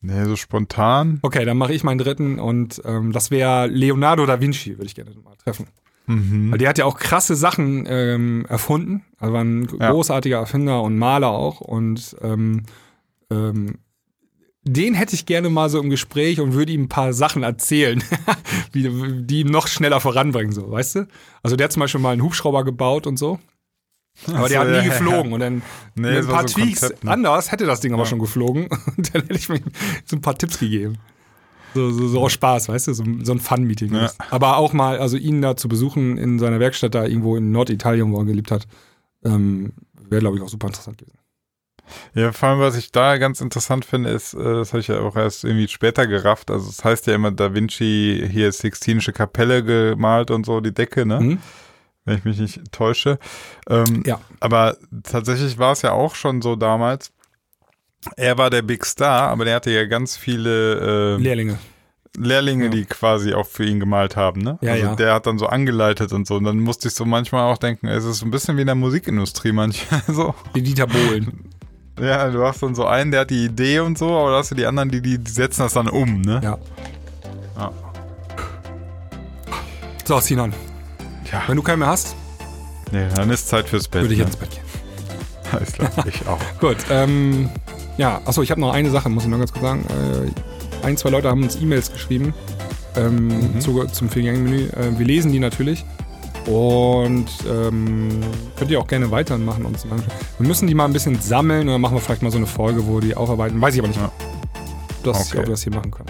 Nee, 0.00 0.24
so 0.24 0.36
spontan. 0.36 1.18
Okay, 1.22 1.44
dann 1.44 1.56
mache 1.58 1.72
ich 1.74 1.82
meinen 1.84 1.98
dritten 1.98 2.38
und 2.38 2.80
ähm, 2.84 3.12
das 3.12 3.30
wäre 3.30 3.66
Leonardo 3.66 4.24
da 4.26 4.40
Vinci, 4.40 4.72
würde 4.78 4.86
ich 4.86 4.94
gerne 4.94 5.10
mal 5.24 5.34
treffen. 5.36 5.66
Mhm. 6.06 6.50
Weil 6.52 6.58
der 6.58 6.68
hat 6.70 6.78
ja 6.78 6.84
auch 6.84 6.96
krasse 6.98 7.34
Sachen 7.36 7.84
ähm, 7.88 8.46
erfunden. 8.48 9.04
Also 9.18 9.34
war 9.34 9.42
ein 9.44 9.68
Ja. 9.80 9.90
großartiger 9.90 10.38
Erfinder 10.38 10.82
und 10.82 10.96
Maler 10.96 11.30
auch. 11.30 11.60
Und 11.60 12.16
ähm, 12.22 12.62
ähm, 13.30 13.78
den 14.62 14.94
hätte 14.94 15.14
ich 15.14 15.26
gerne 15.26 15.50
mal 15.50 15.68
so 15.68 15.80
im 15.80 15.90
Gespräch 15.90 16.40
und 16.40 16.52
würde 16.54 16.72
ihm 16.72 16.82
ein 16.84 16.88
paar 16.88 17.12
Sachen 17.12 17.42
erzählen, 17.42 18.02
wie, 18.72 18.88
die 19.24 19.40
ihn 19.40 19.48
noch 19.48 19.66
schneller 19.66 20.00
voranbringen, 20.00 20.52
so, 20.52 20.70
weißt 20.70 20.94
du? 20.96 21.08
Also 21.42 21.56
der 21.56 21.64
hat 21.64 21.72
zum 21.72 21.80
Beispiel 21.80 22.00
mal 22.00 22.12
einen 22.12 22.22
Hubschrauber 22.22 22.64
gebaut 22.64 23.06
und 23.06 23.18
so. 23.18 23.38
Aber 24.26 24.44
Ach 24.44 24.48
der 24.48 24.60
so, 24.60 24.66
hat 24.66 24.68
nie 24.68 24.74
ja, 24.74 24.82
ja. 24.82 24.88
geflogen. 24.88 25.32
Und 25.32 25.40
dann 25.40 25.62
Nee, 25.94 26.14
das 26.16 26.26
ein 26.26 26.32
paar 26.32 26.48
so 26.48 26.54
Tweaks 26.58 26.80
Konzept, 26.80 27.04
ne? 27.04 27.10
anders 27.12 27.52
hätte 27.52 27.66
das 27.66 27.80
Ding 27.80 27.92
aber 27.94 28.02
Ja. 28.02 28.08
schon 28.08 28.18
geflogen. 28.18 28.68
Und 28.96 29.14
dann 29.14 29.22
hätte 29.22 29.34
ich 29.34 29.48
mir 29.48 29.60
so 30.04 30.16
ein 30.16 30.20
paar 30.20 30.36
Tipps 30.36 30.58
gegeben. 30.58 30.98
So, 31.74 31.90
so, 31.90 32.08
so 32.08 32.20
aus 32.22 32.32
Spaß, 32.32 32.68
weißt 32.68 32.88
du, 32.88 32.94
so, 32.94 33.04
so 33.22 33.32
ein 33.32 33.40
Fun-Meeting. 33.40 33.94
Ja. 33.94 34.10
Aber 34.30 34.56
auch 34.56 34.72
mal, 34.72 34.98
also 34.98 35.16
ihn 35.16 35.42
da 35.42 35.56
zu 35.56 35.68
besuchen 35.68 36.16
in 36.16 36.38
seiner 36.38 36.60
Werkstatt 36.60 36.94
da 36.94 37.04
irgendwo 37.04 37.36
in 37.36 37.52
Norditalien, 37.52 38.10
wo 38.12 38.18
er 38.18 38.24
gelebt 38.24 38.50
hat, 38.50 38.66
ähm, 39.24 39.72
wäre, 40.08 40.20
glaube 40.20 40.36
ich, 40.38 40.42
auch 40.42 40.48
super 40.48 40.68
interessant 40.68 40.98
gewesen. 40.98 41.18
Ja, 42.14 42.32
vor 42.32 42.48
allem, 42.50 42.60
was 42.60 42.76
ich 42.76 42.90
da 42.92 43.16
ganz 43.18 43.40
interessant 43.40 43.84
finde, 43.84 44.10
ist, 44.10 44.34
äh, 44.34 44.38
das 44.42 44.72
habe 44.72 44.80
ich 44.80 44.88
ja 44.88 45.00
auch 45.00 45.16
erst 45.16 45.44
irgendwie 45.44 45.68
später 45.68 46.06
gerafft. 46.06 46.50
Also, 46.50 46.68
es 46.68 46.84
heißt 46.84 47.06
ja 47.06 47.14
immer, 47.14 47.30
Da 47.30 47.54
Vinci 47.54 48.26
hier 48.30 48.50
Sixtinische 48.52 49.12
Kapelle 49.12 49.62
gemalt 49.62 50.30
und 50.30 50.44
so, 50.44 50.60
die 50.60 50.72
Decke, 50.74 51.06
ne? 51.06 51.20
Mhm. 51.20 51.38
Wenn 52.08 52.18
ich 52.18 52.24
mich 52.24 52.38
nicht 52.38 52.72
täusche. 52.72 53.18
Ähm, 53.68 54.02
Ja. 54.06 54.20
Aber 54.40 54.76
tatsächlich 55.02 55.58
war 55.58 55.72
es 55.72 55.82
ja 55.82 55.92
auch 55.92 56.14
schon 56.14 56.42
so 56.42 56.56
damals. 56.56 57.12
Er 58.16 58.38
war 58.38 58.50
der 58.50 58.62
Big 58.62 58.84
Star, 58.86 59.28
aber 59.30 59.44
der 59.44 59.56
hatte 59.56 59.70
ja 59.70 59.84
ganz 59.84 60.16
viele 60.16 61.16
äh, 61.16 61.22
Lehrlinge. 61.22 61.58
Lehrlinge, 62.16 62.64
Ja. 62.64 62.70
die 62.70 62.84
quasi 62.84 63.34
auch 63.34 63.46
für 63.46 63.64
ihn 63.64 63.78
gemalt 63.80 64.16
haben, 64.16 64.40
ne? 64.40 64.58
Ja, 64.60 64.72
also 64.72 64.86
ja. 64.86 64.94
der 64.96 65.14
hat 65.14 65.26
dann 65.26 65.38
so 65.38 65.46
angeleitet 65.46 66.12
und 66.12 66.26
so. 66.26 66.36
Und 66.36 66.44
dann 66.44 66.58
musste 66.58 66.88
ich 66.88 66.94
so 66.94 67.04
manchmal 67.04 67.42
auch 67.52 67.58
denken, 67.58 67.86
es 67.86 68.04
ist 68.04 68.18
so 68.18 68.26
ein 68.26 68.30
bisschen 68.30 68.56
wie 68.56 68.62
in 68.62 68.66
der 68.66 68.74
Musikindustrie 68.76 69.52
manchmal 69.52 70.02
so. 70.08 70.34
Die 70.54 70.62
Dieter 70.62 70.86
Bohlen. 70.86 71.50
Ja, 72.00 72.30
du 72.30 72.44
hast 72.44 72.62
dann 72.62 72.74
so 72.76 72.86
einen, 72.86 73.10
der 73.10 73.20
hat 73.22 73.30
die 73.30 73.44
Idee 73.46 73.80
und 73.80 73.98
so, 73.98 74.16
aber 74.16 74.30
da 74.30 74.36
hast 74.38 74.52
du 74.52 74.54
die 74.54 74.66
anderen, 74.66 74.88
die, 74.90 75.02
die, 75.02 75.18
die 75.18 75.30
setzen 75.30 75.62
das 75.62 75.72
dann 75.74 75.88
um, 75.88 76.20
ne? 76.22 76.40
Ja. 76.42 76.58
Ja. 77.56 77.72
So, 80.04 80.20
Sinan, 80.20 80.54
Ja, 81.32 81.42
wenn 81.46 81.56
du 81.56 81.62
keinen 81.62 81.80
mehr 81.80 81.88
hast, 81.88 82.14
nee, 82.92 83.06
dann 83.14 83.30
ist 83.30 83.48
Zeit 83.48 83.68
fürs 83.68 83.88
Bett. 83.88 84.02
würde 84.02 84.14
ich 84.14 84.20
ne? 84.20 84.24
jetzt 84.26 84.34
ins 84.34 84.40
Bett 84.48 84.50
gehen. 84.50 85.52
Alles 85.52 85.72
klar, 85.72 85.90
ich 86.06 86.26
auch. 86.26 86.38
Gut, 86.60 86.76
ähm, 86.90 87.48
ja, 87.96 88.20
achso, 88.24 88.42
ich 88.42 88.50
habe 88.50 88.60
noch 88.60 88.72
eine 88.72 88.90
Sache, 88.90 89.08
muss 89.08 89.24
ich 89.24 89.28
noch 89.30 89.38
ganz 89.38 89.52
kurz 89.52 89.62
sagen. 89.64 89.84
Äh, 90.82 90.86
ein, 90.86 90.96
zwei 90.96 91.10
Leute 91.10 91.28
haben 91.28 91.42
uns 91.42 91.56
E-Mails 91.56 91.92
geschrieben 91.92 92.34
ähm, 92.96 93.28
Mhm. 93.54 93.60
zu, 93.60 93.84
zum 93.86 94.08
Viergänge-Menü. 94.08 94.68
Äh, 94.68 94.98
wir 94.98 95.06
lesen 95.06 95.32
die 95.32 95.38
natürlich. 95.40 95.84
Und 96.46 97.26
ähm, 97.50 98.20
könnt 98.56 98.70
ihr 98.70 98.80
auch 98.80 98.86
gerne 98.86 99.10
weitermachen. 99.10 99.66
Anschauen. 99.66 100.02
wir 100.38 100.46
müssen 100.46 100.66
die 100.66 100.74
mal 100.74 100.86
ein 100.86 100.92
bisschen 100.94 101.20
sammeln 101.20 101.62
und 101.62 101.66
dann 101.74 101.80
machen 101.80 101.94
wir 101.96 102.00
vielleicht 102.00 102.22
mal 102.22 102.30
so 102.30 102.38
eine 102.38 102.46
Folge, 102.46 102.86
wo 102.86 103.00
die 103.00 103.14
aufarbeiten. 103.14 103.60
Weiß 103.60 103.74
ich 103.74 103.80
aber 103.80 103.88
nicht, 103.88 104.00
Ja. 104.00 104.06
ob, 104.06 105.04
das, 105.04 105.28
Okay. 105.30 105.38
ob 105.40 105.44
wir 105.46 105.50
das 105.50 105.62
hier 105.62 105.74
machen 105.74 105.90
können. 105.90 106.08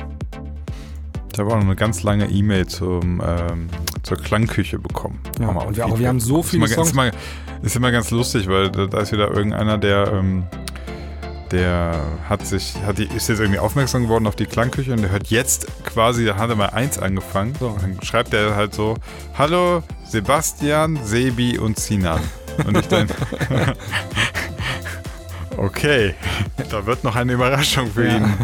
Ich 1.38 1.40
habe 1.40 1.52
auch 1.52 1.56
noch 1.58 1.66
eine 1.66 1.76
ganz 1.76 2.02
lange 2.02 2.28
E-Mail 2.28 2.66
zum, 2.66 3.22
ähm, 3.24 3.68
zur 4.02 4.16
Klangküche 4.16 4.80
bekommen. 4.80 5.20
Ja, 5.38 5.50
und 5.50 5.76
wir, 5.76 5.86
auch, 5.86 5.96
wir 5.96 6.08
haben 6.08 6.18
so 6.18 6.40
Ist 6.40 6.50
viele 6.50 6.64
immer, 6.66 6.74
Songs. 6.74 6.88
ist, 6.88 6.92
immer, 6.94 7.10
ist 7.62 7.76
immer 7.76 7.92
ganz 7.92 8.10
lustig, 8.10 8.48
weil 8.48 8.72
da, 8.72 8.98
ist 8.98 9.12
wieder 9.12 9.30
irgendeiner, 9.30 9.78
der, 9.78 10.12
ähm, 10.14 10.42
der 11.52 11.94
hat 12.28 12.44
sich, 12.44 12.74
hat 12.84 12.98
die, 12.98 13.04
ist 13.04 13.28
jetzt 13.28 13.38
irgendwie 13.38 13.60
aufmerksam 13.60 14.02
geworden 14.02 14.26
auf 14.26 14.34
die 14.34 14.46
Klangküche 14.46 14.92
und 14.92 15.00
der 15.00 15.12
hört 15.12 15.28
jetzt 15.28 15.68
quasi, 15.84 16.24
da 16.24 16.34
hat 16.38 16.50
er 16.50 16.56
mal 16.56 16.70
eins 16.70 16.98
angefangen. 16.98 17.52
So. 17.60 17.68
Und 17.68 17.82
dann 17.84 18.02
schreibt 18.02 18.34
er 18.34 18.56
halt 18.56 18.74
so: 18.74 18.96
Hallo 19.38 19.84
Sebastian, 20.08 20.98
Sebi 21.04 21.56
und 21.56 21.78
Sinan. 21.78 22.18
Und 22.66 22.78
ich 22.78 22.88
dann. 22.88 23.06
okay, 25.56 26.14
da 26.68 26.84
wird 26.84 27.04
noch 27.04 27.14
eine 27.14 27.34
Überraschung 27.34 27.86
für 27.92 28.08
Ja. 28.08 28.16
ihn. 28.16 28.34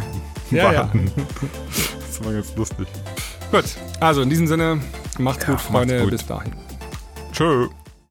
Ja, 0.52 0.72
ja. 0.72 0.92
Das 2.14 2.24
immer 2.24 2.32
ganz 2.32 2.54
lustig. 2.54 2.86
Gut, 3.50 3.64
also 3.98 4.22
in 4.22 4.30
diesem 4.30 4.46
Sinne, 4.46 4.80
macht's 5.18 5.44
Ja, 5.46 5.50
gut, 5.52 5.60
Freunde. 5.60 5.94
macht's 5.94 6.04
gut. 6.04 6.10
Bis 6.12 6.26
dahin. 6.26 6.52
Tschö. 7.32 7.68